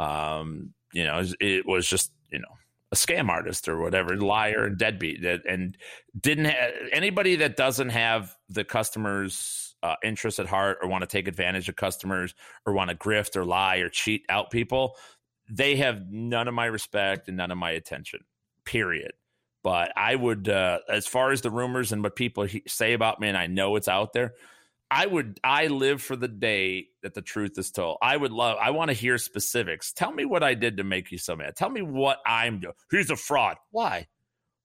um, 0.00 0.74
you 0.92 1.04
know, 1.04 1.22
it 1.38 1.64
was 1.64 1.86
just 1.86 2.10
you 2.32 2.40
know 2.40 2.48
a 2.90 2.96
scam 2.96 3.28
artist 3.28 3.68
or 3.68 3.78
whatever, 3.78 4.16
liar 4.16 4.64
and 4.64 4.76
deadbeat, 4.76 5.24
and 5.24 5.76
didn't 6.18 6.46
anybody 6.92 7.36
that 7.36 7.56
doesn't 7.56 7.90
have 7.90 8.34
the 8.48 8.64
customers 8.64 9.76
uh, 9.82 9.94
interest 10.02 10.38
at 10.38 10.46
heart 10.46 10.78
or 10.82 10.88
want 10.88 11.02
to 11.02 11.06
take 11.06 11.28
advantage 11.28 11.68
of 11.68 11.76
customers 11.76 12.34
or 12.66 12.72
want 12.72 12.90
to 12.90 12.96
grift 12.96 13.36
or 13.36 13.44
lie 13.44 13.76
or 13.76 13.88
cheat 13.88 14.24
out 14.28 14.50
people, 14.50 14.96
they 15.48 15.76
have 15.76 16.10
none 16.10 16.48
of 16.48 16.54
my 16.54 16.66
respect 16.66 17.28
and 17.28 17.36
none 17.36 17.50
of 17.50 17.58
my 17.58 17.70
attention, 17.70 18.20
period. 18.64 19.12
But 19.62 19.92
I 19.96 20.14
would, 20.14 20.48
uh, 20.48 20.80
as 20.88 21.06
far 21.06 21.32
as 21.32 21.40
the 21.40 21.50
rumors 21.50 21.92
and 21.92 22.02
what 22.02 22.16
people 22.16 22.44
he- 22.44 22.62
say 22.66 22.92
about 22.92 23.20
me, 23.20 23.28
and 23.28 23.36
I 23.36 23.46
know 23.46 23.76
it's 23.76 23.88
out 23.88 24.12
there, 24.12 24.34
I 24.90 25.06
would, 25.06 25.38
I 25.44 25.66
live 25.66 26.00
for 26.00 26.16
the 26.16 26.28
day 26.28 26.88
that 27.02 27.12
the 27.12 27.20
truth 27.20 27.58
is 27.58 27.70
told. 27.70 27.98
I 28.00 28.16
would 28.16 28.32
love, 28.32 28.56
I 28.60 28.70
want 28.70 28.88
to 28.88 28.94
hear 28.94 29.18
specifics. 29.18 29.92
Tell 29.92 30.12
me 30.12 30.24
what 30.24 30.42
I 30.42 30.54
did 30.54 30.78
to 30.78 30.84
make 30.84 31.12
you 31.12 31.18
so 31.18 31.36
mad. 31.36 31.56
Tell 31.56 31.68
me 31.68 31.82
what 31.82 32.18
I'm 32.24 32.60
doing. 32.60 32.74
He's 32.90 33.10
a 33.10 33.16
fraud. 33.16 33.56
Why? 33.70 34.06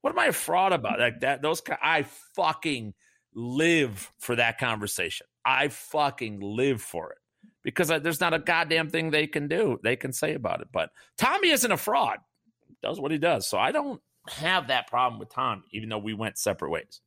What 0.02 0.12
am 0.12 0.20
I 0.20 0.28
a 0.28 0.34
fraud 0.34 0.74
about? 0.74 1.00
Like 1.00 1.22
that, 1.22 1.42
those, 1.42 1.62
I 1.82 2.04
fucking 2.36 2.94
live 3.34 4.12
for 4.20 4.36
that 4.36 4.60
conversation. 4.60 5.28
I 5.44 5.70
fucking 5.70 6.40
live 6.40 6.82
for 6.82 7.12
it 7.12 7.18
because 7.64 7.88
there's 7.88 8.22
not 8.22 8.34
a 8.34 8.40
goddamn 8.40 8.90
thing 8.90 9.12
they 9.12 9.28
can 9.28 9.48
do, 9.48 9.80
they 9.84 9.96
can 9.96 10.14
say 10.14 10.34
about 10.34 10.62
it. 10.62 10.68
But 10.72 10.90
Tommy 11.18 11.50
isn't 11.50 11.72
a 11.72 11.78
fraud, 11.78 12.20
he 12.68 12.76
does 12.82 13.00
what 13.00 13.12
he 13.12 13.18
does. 13.18 13.48
So 13.48 13.58
I 13.58 13.72
don't 13.72 14.02
have 14.30 14.68
that 14.68 14.88
problem 14.88 15.20
with 15.20 15.34
Tommy, 15.34 15.64
even 15.72 15.90
though 15.90 15.98
we 15.98 16.14
went 16.14 16.38
separate 16.38 16.70
ways. 16.70 17.02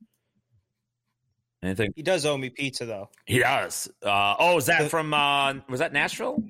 Anything? 1.63 1.93
He 1.97 2.03
does 2.03 2.27
owe 2.27 2.37
me 2.37 2.51
pizza, 2.51 2.85
though. 2.85 3.11
He 3.25 3.39
does. 3.39 3.89
Uh, 4.05 4.37
oh, 4.39 4.59
is 4.59 4.67
that 4.67 4.83
the, 4.83 4.89
from, 4.89 5.13
uh, 5.15 5.55
was 5.69 5.81
that 5.81 5.93
Nashville? 5.93 6.43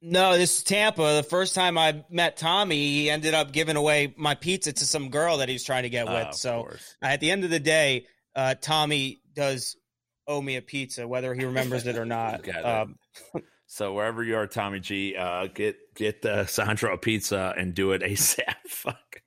No, 0.00 0.38
this 0.38 0.58
is 0.58 0.62
Tampa. 0.62 1.16
The 1.16 1.26
first 1.28 1.54
time 1.54 1.76
I 1.76 2.04
met 2.08 2.36
Tommy, 2.36 2.76
he 2.76 3.10
ended 3.10 3.34
up 3.34 3.52
giving 3.52 3.76
away 3.76 4.14
my 4.16 4.36
pizza 4.36 4.72
to 4.72 4.84
some 4.84 5.10
girl 5.10 5.38
that 5.38 5.48
he 5.48 5.54
was 5.54 5.64
trying 5.64 5.82
to 5.82 5.88
get 5.88 6.06
with. 6.06 6.14
Uh, 6.14 6.32
so 6.32 6.68
at 7.02 7.20
the 7.20 7.30
end 7.30 7.42
of 7.44 7.50
the 7.50 7.58
day, 7.58 8.06
uh, 8.36 8.54
Tommy 8.60 9.20
does 9.34 9.76
owe 10.28 10.40
me 10.40 10.56
a 10.56 10.62
pizza, 10.62 11.08
whether 11.08 11.34
he 11.34 11.44
remembers 11.44 11.86
it 11.86 11.96
or 11.96 12.04
not. 12.04 12.46
Um, 12.64 12.98
so 13.66 13.94
wherever 13.94 14.22
you 14.22 14.36
are, 14.36 14.46
Tommy 14.46 14.78
G, 14.78 15.16
uh, 15.16 15.48
get 15.48 15.76
get 15.94 16.22
the 16.22 16.46
Sandro 16.46 16.96
pizza 16.96 17.54
and 17.56 17.74
do 17.74 17.92
it 17.92 18.02
ASAP. 18.02 18.54
Fuck. 18.68 19.22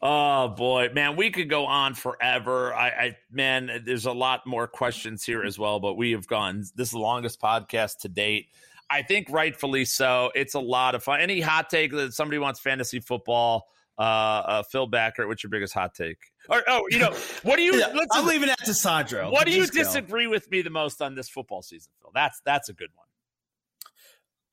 Oh 0.00 0.48
boy, 0.48 0.90
man, 0.94 1.16
we 1.16 1.30
could 1.30 1.48
go 1.48 1.66
on 1.66 1.94
forever. 1.94 2.74
I, 2.74 2.88
I, 2.88 3.16
man, 3.30 3.82
there's 3.84 4.06
a 4.06 4.12
lot 4.12 4.46
more 4.46 4.66
questions 4.66 5.24
here 5.24 5.42
as 5.42 5.58
well, 5.58 5.78
but 5.78 5.94
we 5.94 6.12
have 6.12 6.26
gone. 6.26 6.64
This 6.74 6.88
is 6.88 6.92
the 6.92 6.98
longest 6.98 7.40
podcast 7.40 7.98
to 8.00 8.08
date. 8.08 8.46
I 8.88 9.02
think 9.02 9.28
rightfully 9.30 9.84
so. 9.84 10.30
It's 10.34 10.54
a 10.54 10.60
lot 10.60 10.94
of 10.94 11.02
fun. 11.02 11.20
Any 11.20 11.40
hot 11.40 11.70
take 11.70 11.92
that 11.92 12.14
somebody 12.14 12.38
wants 12.38 12.60
fantasy 12.60 13.00
football? 13.00 13.68
Uh, 13.98 14.02
uh, 14.02 14.62
Phil 14.62 14.88
Backert, 14.88 15.28
what's 15.28 15.42
your 15.42 15.50
biggest 15.50 15.74
hot 15.74 15.94
take? 15.94 16.18
Or 16.48 16.62
oh, 16.66 16.86
you 16.90 16.98
know, 16.98 17.14
what 17.42 17.56
do 17.56 17.62
you? 17.62 17.74
yeah, 17.78 18.04
I'm 18.12 18.26
leaving 18.26 18.48
that 18.48 18.64
to 18.64 18.74
Sandro. 18.74 19.30
What 19.30 19.46
do 19.46 19.52
you 19.52 19.66
disagree 19.66 20.24
go. 20.24 20.30
with 20.30 20.50
me 20.50 20.62
the 20.62 20.70
most 20.70 21.02
on 21.02 21.14
this 21.14 21.28
football 21.28 21.62
season, 21.62 21.92
Phil? 22.00 22.10
That's 22.14 22.40
that's 22.44 22.68
a 22.68 22.72
good 22.72 22.88
one. 22.94 23.06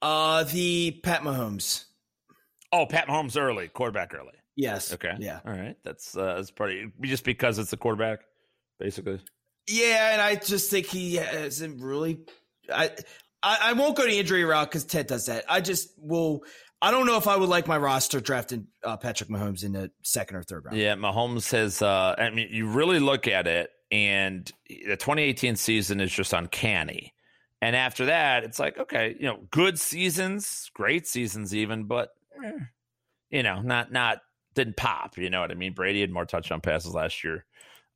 Uh, 0.01 0.43
the 0.43 0.99
Pat 1.03 1.21
Mahomes. 1.21 1.85
Oh, 2.71 2.85
Pat 2.85 3.07
Mahomes 3.07 3.39
early, 3.39 3.67
quarterback 3.69 4.13
early. 4.13 4.33
Yes. 4.55 4.93
Okay. 4.93 5.15
Yeah. 5.19 5.39
All 5.45 5.53
right. 5.53 5.75
That's 5.83 6.15
uh, 6.17 6.35
that's 6.35 6.51
pretty 6.51 6.91
just 7.01 7.23
because 7.23 7.59
it's 7.59 7.71
the 7.71 7.77
quarterback, 7.77 8.19
basically. 8.77 9.19
Yeah, 9.67 10.13
and 10.13 10.21
I 10.21 10.35
just 10.35 10.69
think 10.69 10.85
he 10.85 11.15
hasn't 11.15 11.81
really. 11.81 12.19
I 12.71 12.91
I, 13.41 13.57
I 13.61 13.73
won't 13.73 13.95
go 13.95 14.05
to 14.05 14.13
injury 14.13 14.43
route 14.43 14.69
because 14.69 14.83
Ted 14.83 15.07
does 15.07 15.27
that. 15.27 15.45
I 15.47 15.61
just 15.61 15.91
will. 15.97 16.43
I 16.81 16.91
don't 16.91 17.05
know 17.05 17.17
if 17.17 17.27
I 17.27 17.35
would 17.35 17.49
like 17.49 17.67
my 17.67 17.77
roster 17.77 18.21
drafting 18.21 18.67
uh, 18.83 18.95
Patrick 18.95 19.29
Mahomes 19.29 19.63
in 19.63 19.73
the 19.73 19.91
second 20.01 20.37
or 20.37 20.43
third 20.43 20.65
round. 20.65 20.77
Yeah, 20.77 20.95
Mahomes 20.95 21.51
has. 21.51 21.81
Uh, 21.81 22.15
I 22.17 22.29
mean, 22.29 22.47
you 22.51 22.67
really 22.67 22.99
look 22.99 23.27
at 23.27 23.47
it, 23.47 23.69
and 23.91 24.49
the 24.67 24.95
2018 24.95 25.55
season 25.57 25.99
is 25.99 26.11
just 26.11 26.31
uncanny. 26.31 27.13
And 27.61 27.75
after 27.75 28.05
that, 28.05 28.45
it's 28.45 28.59
like 28.59 28.77
okay, 28.77 29.15
you 29.19 29.25
know, 29.25 29.39
good 29.51 29.77
seasons, 29.77 30.71
great 30.73 31.05
seasons, 31.05 31.53
even, 31.53 31.83
but 31.83 32.11
eh, 32.43 32.51
you 33.29 33.43
know, 33.43 33.61
not 33.61 33.91
not 33.91 34.21
didn't 34.55 34.77
pop. 34.77 35.17
You 35.17 35.29
know 35.29 35.41
what 35.41 35.51
I 35.51 35.55
mean? 35.55 35.73
Brady 35.73 35.99
had 35.99 36.11
more 36.11 36.25
touchdown 36.25 36.61
passes 36.61 36.93
last 36.93 37.25
year 37.25 37.45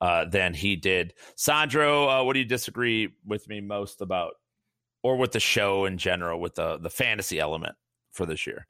uh, 0.01 0.25
than 0.25 0.53
he 0.53 0.75
did. 0.75 1.13
Sandro, 1.37 2.09
uh, 2.09 2.23
what 2.23 2.33
do 2.33 2.39
you 2.39 2.45
disagree 2.45 3.13
with 3.25 3.47
me 3.47 3.61
most 3.61 4.01
about, 4.01 4.33
or 5.03 5.15
with 5.15 5.31
the 5.31 5.39
show 5.39 5.85
in 5.85 5.97
general, 5.97 6.41
with 6.41 6.55
the 6.55 6.77
the 6.79 6.89
fantasy 6.89 7.39
element 7.39 7.75
for 8.13 8.25
this 8.25 8.47
year? 8.47 8.65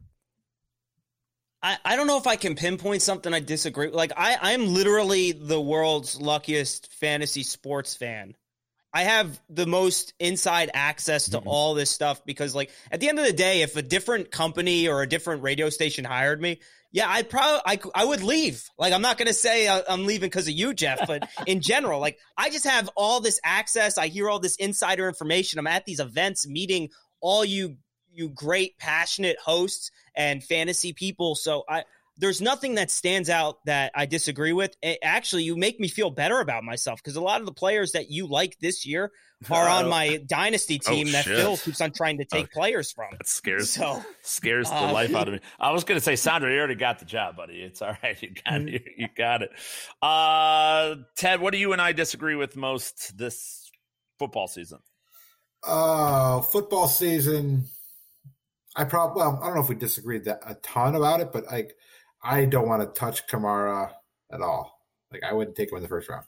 I, 1.61 1.77
I 1.85 1.95
don't 1.95 2.07
know 2.07 2.17
if 2.17 2.27
I 2.27 2.35
can 2.35 2.55
pinpoint 2.55 3.01
something 3.01 3.33
I 3.33 3.39
disagree. 3.39 3.87
with. 3.87 3.95
Like 3.95 4.11
I, 4.17 4.37
I'm 4.41 4.73
literally 4.73 5.31
the 5.31 5.61
world's 5.61 6.19
luckiest 6.19 6.93
fantasy 6.93 7.43
sports 7.43 7.95
fan. 7.95 8.35
I 8.93 9.03
have 9.03 9.41
the 9.49 9.65
most 9.65 10.13
inside 10.19 10.69
access 10.73 11.29
to 11.29 11.39
mm-hmm. 11.39 11.47
all 11.47 11.73
this 11.73 11.89
stuff 11.89 12.23
because, 12.25 12.53
like, 12.53 12.69
at 12.91 12.99
the 12.99 13.09
end 13.09 13.17
of 13.17 13.25
the 13.25 13.33
day, 13.33 13.63
if 13.63 13.75
a 13.75 13.81
different 13.81 14.29
company 14.29 14.87
or 14.87 15.01
a 15.01 15.09
different 15.09 15.41
radio 15.41 15.69
station 15.71 16.05
hired 16.05 16.39
me, 16.39 16.59
yeah, 16.91 17.09
I'd 17.09 17.27
probably 17.27 17.61
I, 17.65 17.79
I 17.95 18.05
would 18.05 18.21
leave. 18.21 18.69
Like, 18.77 18.93
I'm 18.93 19.01
not 19.01 19.17
gonna 19.17 19.33
say 19.33 19.67
uh, 19.67 19.81
I'm 19.89 20.05
leaving 20.05 20.29
because 20.29 20.47
of 20.47 20.53
you, 20.53 20.75
Jeff, 20.75 21.07
but 21.07 21.27
in 21.47 21.61
general, 21.61 21.99
like, 21.99 22.19
I 22.37 22.51
just 22.51 22.67
have 22.67 22.87
all 22.95 23.19
this 23.19 23.39
access. 23.43 23.97
I 23.97 24.07
hear 24.09 24.29
all 24.29 24.39
this 24.39 24.57
insider 24.57 25.07
information. 25.07 25.57
I'm 25.57 25.65
at 25.65 25.85
these 25.85 25.99
events, 25.99 26.47
meeting 26.47 26.89
all 27.19 27.43
you 27.43 27.77
you 28.13 28.29
great, 28.29 28.77
passionate 28.77 29.37
hosts 29.43 29.91
and 30.15 30.43
fantasy 30.43 30.93
people. 30.93 31.35
So 31.35 31.63
I 31.67 31.83
there's 32.17 32.41
nothing 32.41 32.75
that 32.75 32.91
stands 32.91 33.29
out 33.29 33.57
that 33.65 33.91
I 33.95 34.05
disagree 34.05 34.53
with. 34.53 34.75
It, 34.81 34.99
actually, 35.01 35.43
you 35.43 35.55
make 35.55 35.79
me 35.79 35.87
feel 35.87 36.11
better 36.11 36.39
about 36.39 36.63
myself 36.63 37.01
because 37.01 37.15
a 37.15 37.21
lot 37.21 37.39
of 37.39 37.45
the 37.45 37.53
players 37.53 37.93
that 37.93 38.09
you 38.11 38.27
like 38.27 38.59
this 38.59 38.85
year 38.85 39.11
are 39.51 39.67
on 39.67 39.89
my 39.89 40.21
dynasty 40.25 40.79
oh, 40.85 40.91
team 40.91 41.07
oh, 41.09 41.11
that 41.11 41.25
Phil 41.25 41.57
keeps 41.57 41.81
on 41.81 41.91
trying 41.91 42.19
to 42.19 42.25
take 42.25 42.45
okay. 42.45 42.51
players 42.53 42.91
from. 42.91 43.07
That 43.11 43.27
scares 43.27 43.71
so 43.71 44.03
scares 44.21 44.69
the 44.69 44.75
uh, 44.75 44.93
life 44.93 45.13
out 45.15 45.27
of 45.27 45.33
me. 45.35 45.39
I 45.59 45.71
was 45.71 45.83
going 45.83 45.99
to 45.99 46.03
say, 46.03 46.15
Sandro, 46.15 46.51
you 46.51 46.57
already 46.57 46.75
got 46.75 46.99
the 46.99 47.05
job, 47.05 47.35
buddy. 47.35 47.55
It's 47.61 47.81
all 47.81 47.95
right. 48.03 48.17
You 48.21 48.29
got 48.29 48.53
mm-hmm. 48.53 48.67
you, 48.67 48.79
you 48.97 49.07
got 49.17 49.41
it. 49.41 49.49
Uh, 50.01 50.95
Ted, 51.17 51.41
what 51.41 51.51
do 51.51 51.57
you 51.57 51.73
and 51.73 51.81
I 51.81 51.91
disagree 51.91 52.35
with 52.35 52.55
most 52.55 53.17
this 53.17 53.69
football 54.17 54.47
season? 54.47 54.79
Uh, 55.65 56.41
football 56.41 56.87
season. 56.87 57.65
I 58.75 58.83
probably 58.85 59.21
well, 59.21 59.39
I 59.41 59.45
don't 59.45 59.55
know 59.55 59.61
if 59.61 59.69
we 59.69 59.75
disagreed 59.75 60.25
that 60.25 60.41
a 60.45 60.55
ton 60.55 60.95
about 60.95 61.19
it, 61.19 61.31
but 61.31 61.45
like 61.45 61.75
I 62.23 62.45
don't 62.45 62.67
want 62.67 62.81
to 62.81 62.99
touch 62.99 63.27
Kamara 63.27 63.91
at 64.31 64.41
all. 64.41 64.79
Like 65.11 65.23
I 65.23 65.33
wouldn't 65.33 65.55
take 65.55 65.71
him 65.71 65.77
in 65.77 65.83
the 65.83 65.89
first 65.89 66.09
round. 66.09 66.25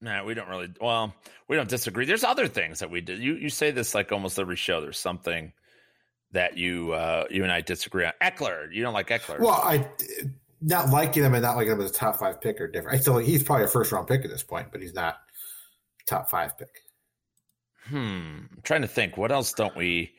No, 0.00 0.24
we 0.24 0.34
don't 0.34 0.48
really. 0.48 0.68
Well, 0.80 1.14
we 1.48 1.56
don't 1.56 1.68
disagree. 1.68 2.04
There's 2.04 2.24
other 2.24 2.46
things 2.46 2.80
that 2.80 2.90
we 2.90 3.00
did. 3.00 3.18
You 3.18 3.34
you 3.34 3.48
say 3.48 3.70
this 3.70 3.94
like 3.94 4.12
almost 4.12 4.38
every 4.38 4.56
show. 4.56 4.80
There's 4.80 4.98
something 4.98 5.52
that 6.32 6.58
you 6.58 6.92
uh 6.92 7.24
you 7.30 7.42
and 7.42 7.52
I 7.52 7.60
disagree 7.60 8.04
on. 8.04 8.12
Ekeler, 8.22 8.72
you 8.72 8.82
don't 8.82 8.94
like 8.94 9.08
Ekeler. 9.08 9.40
Well, 9.40 9.60
I 9.62 9.88
not 10.60 10.90
liking 10.90 11.22
him 11.22 11.34
and 11.34 11.42
not 11.42 11.56
liking 11.56 11.72
him 11.72 11.80
as 11.80 11.90
a 11.90 11.94
top 11.94 12.18
five 12.18 12.40
pick 12.40 12.60
are 12.60 12.68
different. 12.68 12.96
I 12.96 13.00
still 13.00 13.18
he's 13.18 13.42
probably 13.42 13.64
a 13.64 13.68
first 13.68 13.92
round 13.92 14.08
pick 14.08 14.24
at 14.24 14.30
this 14.30 14.42
point, 14.42 14.68
but 14.72 14.80
he's 14.80 14.94
not 14.94 15.18
top 16.06 16.30
five 16.30 16.58
pick. 16.58 16.80
Hmm. 17.88 18.46
I'm 18.52 18.60
trying 18.62 18.82
to 18.82 18.88
think. 18.88 19.16
What 19.16 19.32
else 19.32 19.52
don't 19.52 19.76
we? 19.76 20.14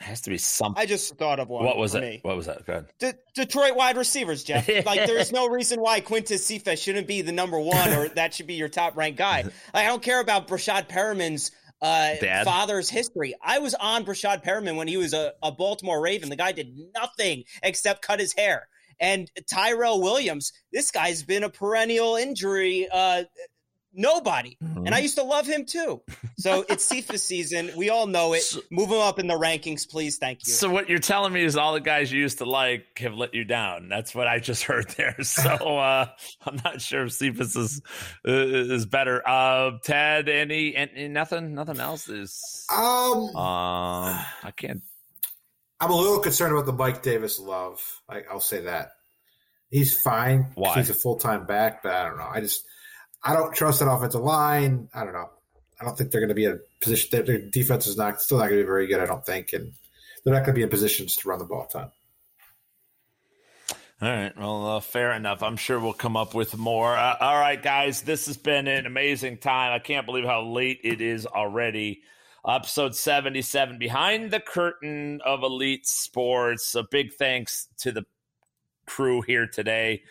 has 0.00 0.20
to 0.22 0.30
be 0.30 0.38
something. 0.38 0.80
I 0.80 0.86
just 0.86 1.16
thought 1.16 1.38
of 1.40 1.48
one. 1.48 1.64
What 1.64 1.76
was 1.76 1.94
it? 1.94 2.00
Me. 2.00 2.18
What 2.22 2.36
was 2.36 2.46
that? 2.46 2.64
Good. 2.66 2.86
De- 2.98 3.14
Detroit 3.34 3.76
wide 3.76 3.96
receivers, 3.96 4.44
Jeff. 4.44 4.68
like, 4.84 5.06
there's 5.06 5.32
no 5.32 5.48
reason 5.48 5.80
why 5.80 6.00
Quintez 6.00 6.40
Cephus 6.40 6.80
shouldn't 6.80 7.06
be 7.06 7.22
the 7.22 7.32
number 7.32 7.58
one, 7.58 7.92
or 7.92 8.08
that 8.10 8.34
should 8.34 8.46
be 8.46 8.54
your 8.54 8.68
top 8.68 8.96
ranked 8.96 9.18
guy. 9.18 9.44
Like, 9.74 9.84
I 9.84 9.86
don't 9.86 10.02
care 10.02 10.20
about 10.20 10.46
Breshad 10.46 10.88
Perriman's 10.88 11.50
uh, 11.82 12.14
father's 12.44 12.88
history. 12.88 13.34
I 13.42 13.58
was 13.58 13.74
on 13.74 14.04
Breshad 14.04 14.44
Perriman 14.44 14.76
when 14.76 14.88
he 14.88 14.96
was 14.96 15.12
a, 15.12 15.32
a 15.42 15.50
Baltimore 15.52 16.00
Raven. 16.00 16.28
The 16.28 16.36
guy 16.36 16.52
did 16.52 16.76
nothing 16.94 17.44
except 17.62 18.02
cut 18.02 18.20
his 18.20 18.32
hair. 18.32 18.68
And 19.00 19.30
Tyrell 19.50 20.00
Williams, 20.00 20.52
this 20.72 20.90
guy's 20.90 21.22
been 21.22 21.42
a 21.44 21.50
perennial 21.50 22.16
injury 22.16 22.88
uh, 22.92 23.24
Nobody. 23.94 24.56
Mm-hmm. 24.62 24.86
And 24.86 24.94
I 24.94 24.98
used 24.98 25.16
to 25.16 25.22
love 25.22 25.46
him 25.46 25.64
too. 25.64 26.02
So 26.36 26.64
it's 26.68 26.84
Cephus 26.90 27.22
season. 27.22 27.70
We 27.76 27.90
all 27.90 28.06
know 28.06 28.32
it. 28.32 28.42
So, 28.42 28.60
Move 28.70 28.90
him 28.90 28.98
up 28.98 29.18
in 29.18 29.28
the 29.28 29.38
rankings, 29.38 29.88
please. 29.88 30.18
Thank 30.18 30.46
you. 30.46 30.52
So 30.52 30.68
what 30.68 30.88
you're 30.88 30.98
telling 30.98 31.32
me 31.32 31.44
is 31.44 31.56
all 31.56 31.72
the 31.74 31.80
guys 31.80 32.10
you 32.10 32.20
used 32.20 32.38
to 32.38 32.44
like 32.44 32.98
have 32.98 33.14
let 33.14 33.34
you 33.34 33.44
down. 33.44 33.88
That's 33.88 34.14
what 34.14 34.26
I 34.26 34.40
just 34.40 34.62
heard 34.64 34.88
there. 34.96 35.22
So 35.22 35.50
uh, 35.78 36.06
I'm 36.44 36.60
not 36.64 36.80
sure 36.80 37.04
if 37.04 37.12
Cephus 37.12 37.54
is 37.56 37.80
uh, 38.26 38.32
is 38.32 38.86
better. 38.86 39.26
Uh, 39.26 39.78
Ted, 39.84 40.28
any, 40.28 40.74
any 40.74 41.08
nothing, 41.08 41.54
nothing 41.54 41.78
else 41.78 42.08
is. 42.08 42.66
Um, 42.72 43.36
um, 43.36 44.24
I 44.42 44.52
can't. 44.56 44.82
I'm 45.80 45.90
a 45.90 45.96
little 45.96 46.20
concerned 46.20 46.52
about 46.52 46.66
the 46.66 46.72
Mike 46.72 47.02
Davis 47.02 47.38
love. 47.38 47.80
I, 48.08 48.22
I'll 48.30 48.40
say 48.40 48.62
that 48.62 48.90
he's 49.70 50.00
fine. 50.00 50.52
Why? 50.54 50.74
He's 50.74 50.90
a 50.90 50.94
full 50.94 51.16
time 51.16 51.46
back, 51.46 51.82
but 51.82 51.92
I 51.92 52.08
don't 52.08 52.16
know. 52.16 52.28
I 52.30 52.40
just 52.40 52.64
I 53.24 53.32
don't 53.32 53.54
trust 53.54 53.80
that 53.80 53.90
offensive 53.90 54.20
line. 54.20 54.88
I 54.94 55.04
don't 55.04 55.14
know. 55.14 55.30
I 55.80 55.84
don't 55.84 55.96
think 55.96 56.10
they're 56.10 56.20
going 56.20 56.28
to 56.28 56.34
be 56.34 56.44
in 56.44 56.52
a 56.52 56.58
position. 56.80 57.24
Their 57.24 57.38
defense 57.38 57.86
is 57.86 57.96
not 57.96 58.20
still 58.20 58.38
not 58.38 58.48
going 58.48 58.58
to 58.58 58.64
be 58.64 58.66
very 58.66 58.86
good. 58.86 59.00
I 59.00 59.06
don't 59.06 59.24
think, 59.24 59.52
and 59.52 59.72
they're 60.22 60.34
not 60.34 60.40
going 60.40 60.54
to 60.54 60.58
be 60.58 60.62
in 60.62 60.68
positions 60.68 61.16
to 61.16 61.28
run 61.28 61.38
the 61.38 61.44
ball 61.44 61.66
a 61.68 61.72
ton. 61.72 61.90
All 64.02 64.08
right. 64.08 64.36
Well, 64.36 64.66
uh, 64.66 64.80
fair 64.80 65.12
enough. 65.12 65.42
I'm 65.42 65.56
sure 65.56 65.80
we'll 65.80 65.92
come 65.94 66.16
up 66.16 66.34
with 66.34 66.56
more. 66.56 66.94
Uh, 66.94 67.16
all 67.20 67.38
right, 67.38 67.60
guys. 67.60 68.02
This 68.02 68.26
has 68.26 68.36
been 68.36 68.66
an 68.66 68.86
amazing 68.86 69.38
time. 69.38 69.72
I 69.72 69.78
can't 69.78 70.04
believe 70.04 70.24
how 70.24 70.42
late 70.42 70.80
it 70.84 71.00
is 71.00 71.26
already. 71.26 72.02
Episode 72.46 72.94
77, 72.94 73.78
Behind 73.78 74.30
the 74.30 74.40
Curtain 74.40 75.22
of 75.24 75.42
Elite 75.42 75.86
Sports. 75.86 76.74
A 76.74 76.82
big 76.82 77.14
thanks 77.14 77.68
to 77.78 77.92
the 77.92 78.04
crew 78.84 79.22
here 79.22 79.46
today. 79.46 80.02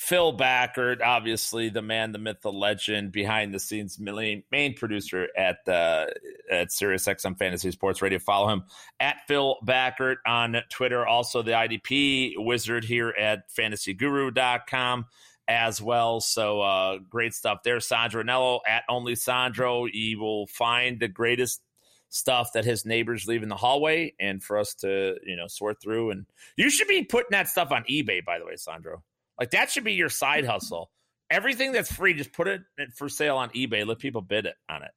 Phil 0.00 0.34
Backert, 0.34 1.02
obviously 1.02 1.68
the 1.68 1.82
man, 1.82 2.12
the 2.12 2.18
myth, 2.18 2.40
the 2.40 2.50
legend, 2.50 3.12
behind 3.12 3.52
the 3.52 3.60
scenes 3.60 4.00
main, 4.00 4.42
main 4.50 4.74
producer 4.74 5.28
at 5.36 5.58
uh, 5.68 6.06
at 6.50 6.68
SiriusXM 6.68 7.36
Fantasy 7.36 7.70
Sports 7.70 8.00
Radio. 8.00 8.18
Follow 8.18 8.48
him 8.48 8.64
at 8.98 9.16
Phil 9.28 9.58
Backert 9.62 10.16
on 10.26 10.56
Twitter. 10.70 11.06
Also 11.06 11.42
the 11.42 11.50
IDP 11.50 12.32
wizard 12.38 12.82
here 12.82 13.10
at 13.10 13.50
FantasyGuru.com 13.50 15.04
as 15.46 15.82
well. 15.82 16.20
So 16.20 16.62
uh, 16.62 16.98
great 17.10 17.34
stuff 17.34 17.58
there. 17.62 17.78
Sandro 17.78 18.22
Anello 18.22 18.60
at 18.66 18.84
Only 18.88 19.16
Sandro. 19.16 19.84
You 19.84 20.18
will 20.18 20.46
find 20.46 20.98
the 20.98 21.08
greatest 21.08 21.60
stuff 22.08 22.54
that 22.54 22.64
his 22.64 22.86
neighbors 22.86 23.26
leave 23.26 23.42
in 23.42 23.50
the 23.50 23.54
hallway 23.54 24.14
and 24.18 24.42
for 24.42 24.56
us 24.56 24.74
to 24.76 25.16
you 25.26 25.36
know 25.36 25.46
sort 25.46 25.80
through 25.80 26.10
and 26.10 26.26
you 26.56 26.68
should 26.68 26.88
be 26.88 27.04
putting 27.04 27.30
that 27.30 27.46
stuff 27.46 27.70
on 27.70 27.84
ebay 27.84 28.24
by 28.24 28.36
the 28.40 28.44
way 28.44 28.56
sandro 28.56 29.00
like 29.40 29.50
that 29.50 29.70
should 29.70 29.84
be 29.84 29.94
your 29.94 30.10
side 30.10 30.44
hustle. 30.44 30.90
Everything 31.30 31.72
that's 31.72 31.92
free, 31.92 32.14
just 32.14 32.32
put 32.32 32.46
it 32.46 32.60
for 32.94 33.08
sale 33.08 33.38
on 33.38 33.48
eBay. 33.50 33.86
Let 33.86 33.98
people 33.98 34.20
bid 34.20 34.46
it 34.46 34.54
on 34.68 34.82
it. 34.82 34.90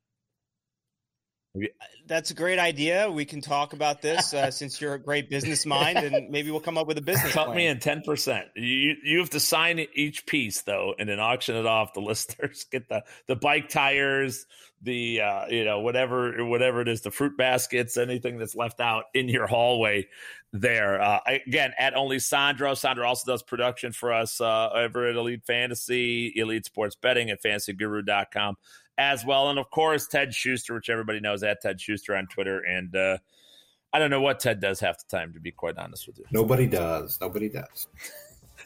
That's 2.08 2.32
a 2.32 2.34
great 2.34 2.58
idea. 2.58 3.10
We 3.12 3.26
can 3.26 3.40
talk 3.40 3.74
about 3.74 4.02
this 4.02 4.34
uh, 4.34 4.50
since 4.52 4.82
you're 4.82 4.96
a 4.96 5.00
great 5.00 5.30
business 5.30 5.66
mind, 5.66 6.00
and 6.00 6.30
maybe 6.30 6.50
we'll 6.50 6.60
come 6.60 6.78
up 6.78 6.88
with 6.88 6.98
a 6.98 7.02
business. 7.02 7.32
Cut 7.32 7.46
plan. 7.46 7.58
me 7.58 7.68
in 7.68 7.80
ten 7.80 8.02
percent. 8.02 8.48
You 8.56 8.96
you 9.04 9.20
have 9.20 9.30
to 9.32 9.40
sign 9.40 9.86
each 9.94 10.26
piece 10.26 10.62
though, 10.62 10.96
and 10.98 11.08
then 11.08 11.20
auction 11.20 11.56
it 11.56 11.66
off. 11.66 11.94
The 11.94 12.02
listeners 12.02 12.66
get 12.72 12.90
the 12.90 13.04
the 13.28 13.36
bike 13.36 13.70
tires, 13.70 14.48
the 14.82 15.22
uh, 15.22 15.46
you 15.48 15.64
know 15.64 15.82
whatever 15.82 16.44
whatever 16.46 16.82
it 16.82 16.88
is, 16.88 17.02
the 17.02 17.12
fruit 17.12 17.38
baskets, 17.38 17.98
anything 17.98 18.40
that's 18.40 18.56
left 18.56 18.80
out 18.80 19.06
in 19.14 19.30
your 19.30 19.46
hallway. 19.46 20.08
There 20.56 21.02
uh, 21.02 21.20
again 21.48 21.74
at 21.80 21.96
only 21.96 22.20
Sandro. 22.20 22.76
Sandro 22.76 23.08
also 23.08 23.32
does 23.32 23.42
production 23.42 23.92
for 23.92 24.14
us 24.14 24.40
uh, 24.40 24.70
over 24.72 25.08
at 25.08 25.16
Elite 25.16 25.44
Fantasy, 25.46 26.32
Elite 26.36 26.66
Sports 26.66 26.96
Betting 26.96 27.32
at 27.32 27.42
FantasyGuru.com 27.42 28.58
as 28.98 29.26
well. 29.26 29.50
And 29.50 29.60
of 29.60 29.70
course, 29.70 30.08
Ted 30.08 30.34
Schuster, 30.34 30.74
which 30.76 30.90
everybody 30.90 31.20
knows 31.20 31.44
at 31.44 31.62
Ted 31.62 31.80
Schuster 31.80 32.16
on 32.16 32.28
Twitter. 32.28 32.60
And 32.60 32.96
uh, 32.96 33.18
I 33.92 34.00
don't 34.00 34.10
know 34.10 34.22
what 34.22 34.40
Ted 34.40 34.60
does 34.60 34.80
half 34.80 34.98
the 34.98 35.18
time, 35.18 35.34
to 35.34 35.40
be 35.40 35.52
quite 35.52 35.78
honest 35.78 36.08
with 36.08 36.18
you. 36.20 36.26
Nobody 36.32 36.68
does. 36.68 37.18
Nobody 37.22 37.50
does. 37.50 37.88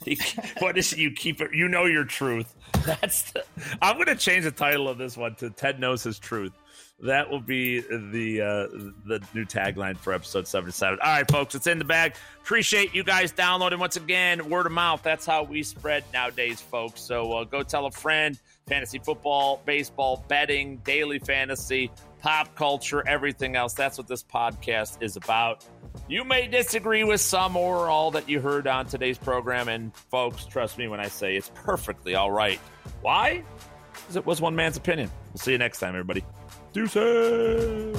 what 0.60 0.78
is 0.78 0.94
it? 0.94 1.00
you 1.00 1.12
keep 1.12 1.42
it? 1.42 1.54
You 1.54 1.68
know 1.68 1.86
your 1.86 2.06
truth. 2.06 2.54
That's. 2.86 3.32
The, 3.32 3.44
I'm 3.82 3.96
going 3.96 4.08
to 4.08 4.16
change 4.16 4.44
the 4.44 4.52
title 4.52 4.88
of 4.88 4.98
this 4.98 5.18
one 5.18 5.36
to 5.36 5.50
Ted 5.50 5.80
knows 5.80 6.04
his 6.04 6.20
truth. 6.20 6.54
That 7.02 7.30
will 7.30 7.42
be 7.42 7.82
the 7.82 8.42
uh, 8.42 8.68
the 9.06 9.22
new 9.36 9.46
tagline 9.46 9.98
for 9.98 10.14
episode 10.14 10.48
77. 10.48 10.98
All 11.00 11.08
right, 11.08 11.30
folks, 11.30 11.54
it's 11.54 11.68
in 11.68 11.78
the 11.78 11.86
bag. 11.86 12.16
Appreciate 12.42 12.96
you 12.96 13.04
guys 13.04 13.32
downloading 13.32 13.78
once 13.78 13.98
again. 13.98 14.50
Word 14.50 14.66
of 14.66 14.72
mouth. 14.72 15.04
That's 15.04 15.26
how 15.26 15.44
we 15.44 15.62
spread 15.62 16.04
nowadays, 16.12 16.60
folks. 16.60 17.02
So 17.02 17.34
uh, 17.34 17.44
go 17.44 17.62
tell 17.62 17.86
a 17.86 17.92
friend. 17.92 18.40
Fantasy 18.68 19.00
football, 19.00 19.62
baseball, 19.66 20.26
betting, 20.28 20.78
daily 20.78 21.20
fantasy, 21.20 21.90
pop 22.22 22.54
culture, 22.56 23.08
everything 23.08 23.56
else. 23.56 23.74
That's 23.74 23.98
what 23.98 24.08
this 24.08 24.24
podcast 24.24 25.02
is 25.02 25.16
about. 25.16 25.66
You 26.10 26.24
may 26.24 26.48
disagree 26.48 27.04
with 27.04 27.22
some 27.22 27.56
or 27.56 27.88
all 27.88 28.12
that 28.12 28.28
you 28.30 28.42
heard 28.42 28.68
on 28.68 28.86
today's 28.86 29.18
program, 29.18 29.68
and 29.70 29.96
folks, 29.96 30.46
trust 30.46 30.78
me 30.78 30.88
when 30.88 31.00
I 31.00 31.08
say 31.08 31.36
it's 31.36 31.52
perfectly 31.56 32.16
all 32.16 32.32
right. 32.32 32.60
Why? 33.02 33.44
Because 33.94 34.16
it 34.18 34.26
was 34.26 34.42
one 34.42 34.56
man's 34.56 34.78
opinion. 34.78 35.10
We'll 35.34 35.40
see 35.40 35.54
you 35.54 35.58
next 35.58 35.80
time, 35.80 35.90
everybody. 35.90 36.24
Deuces. 36.74 37.98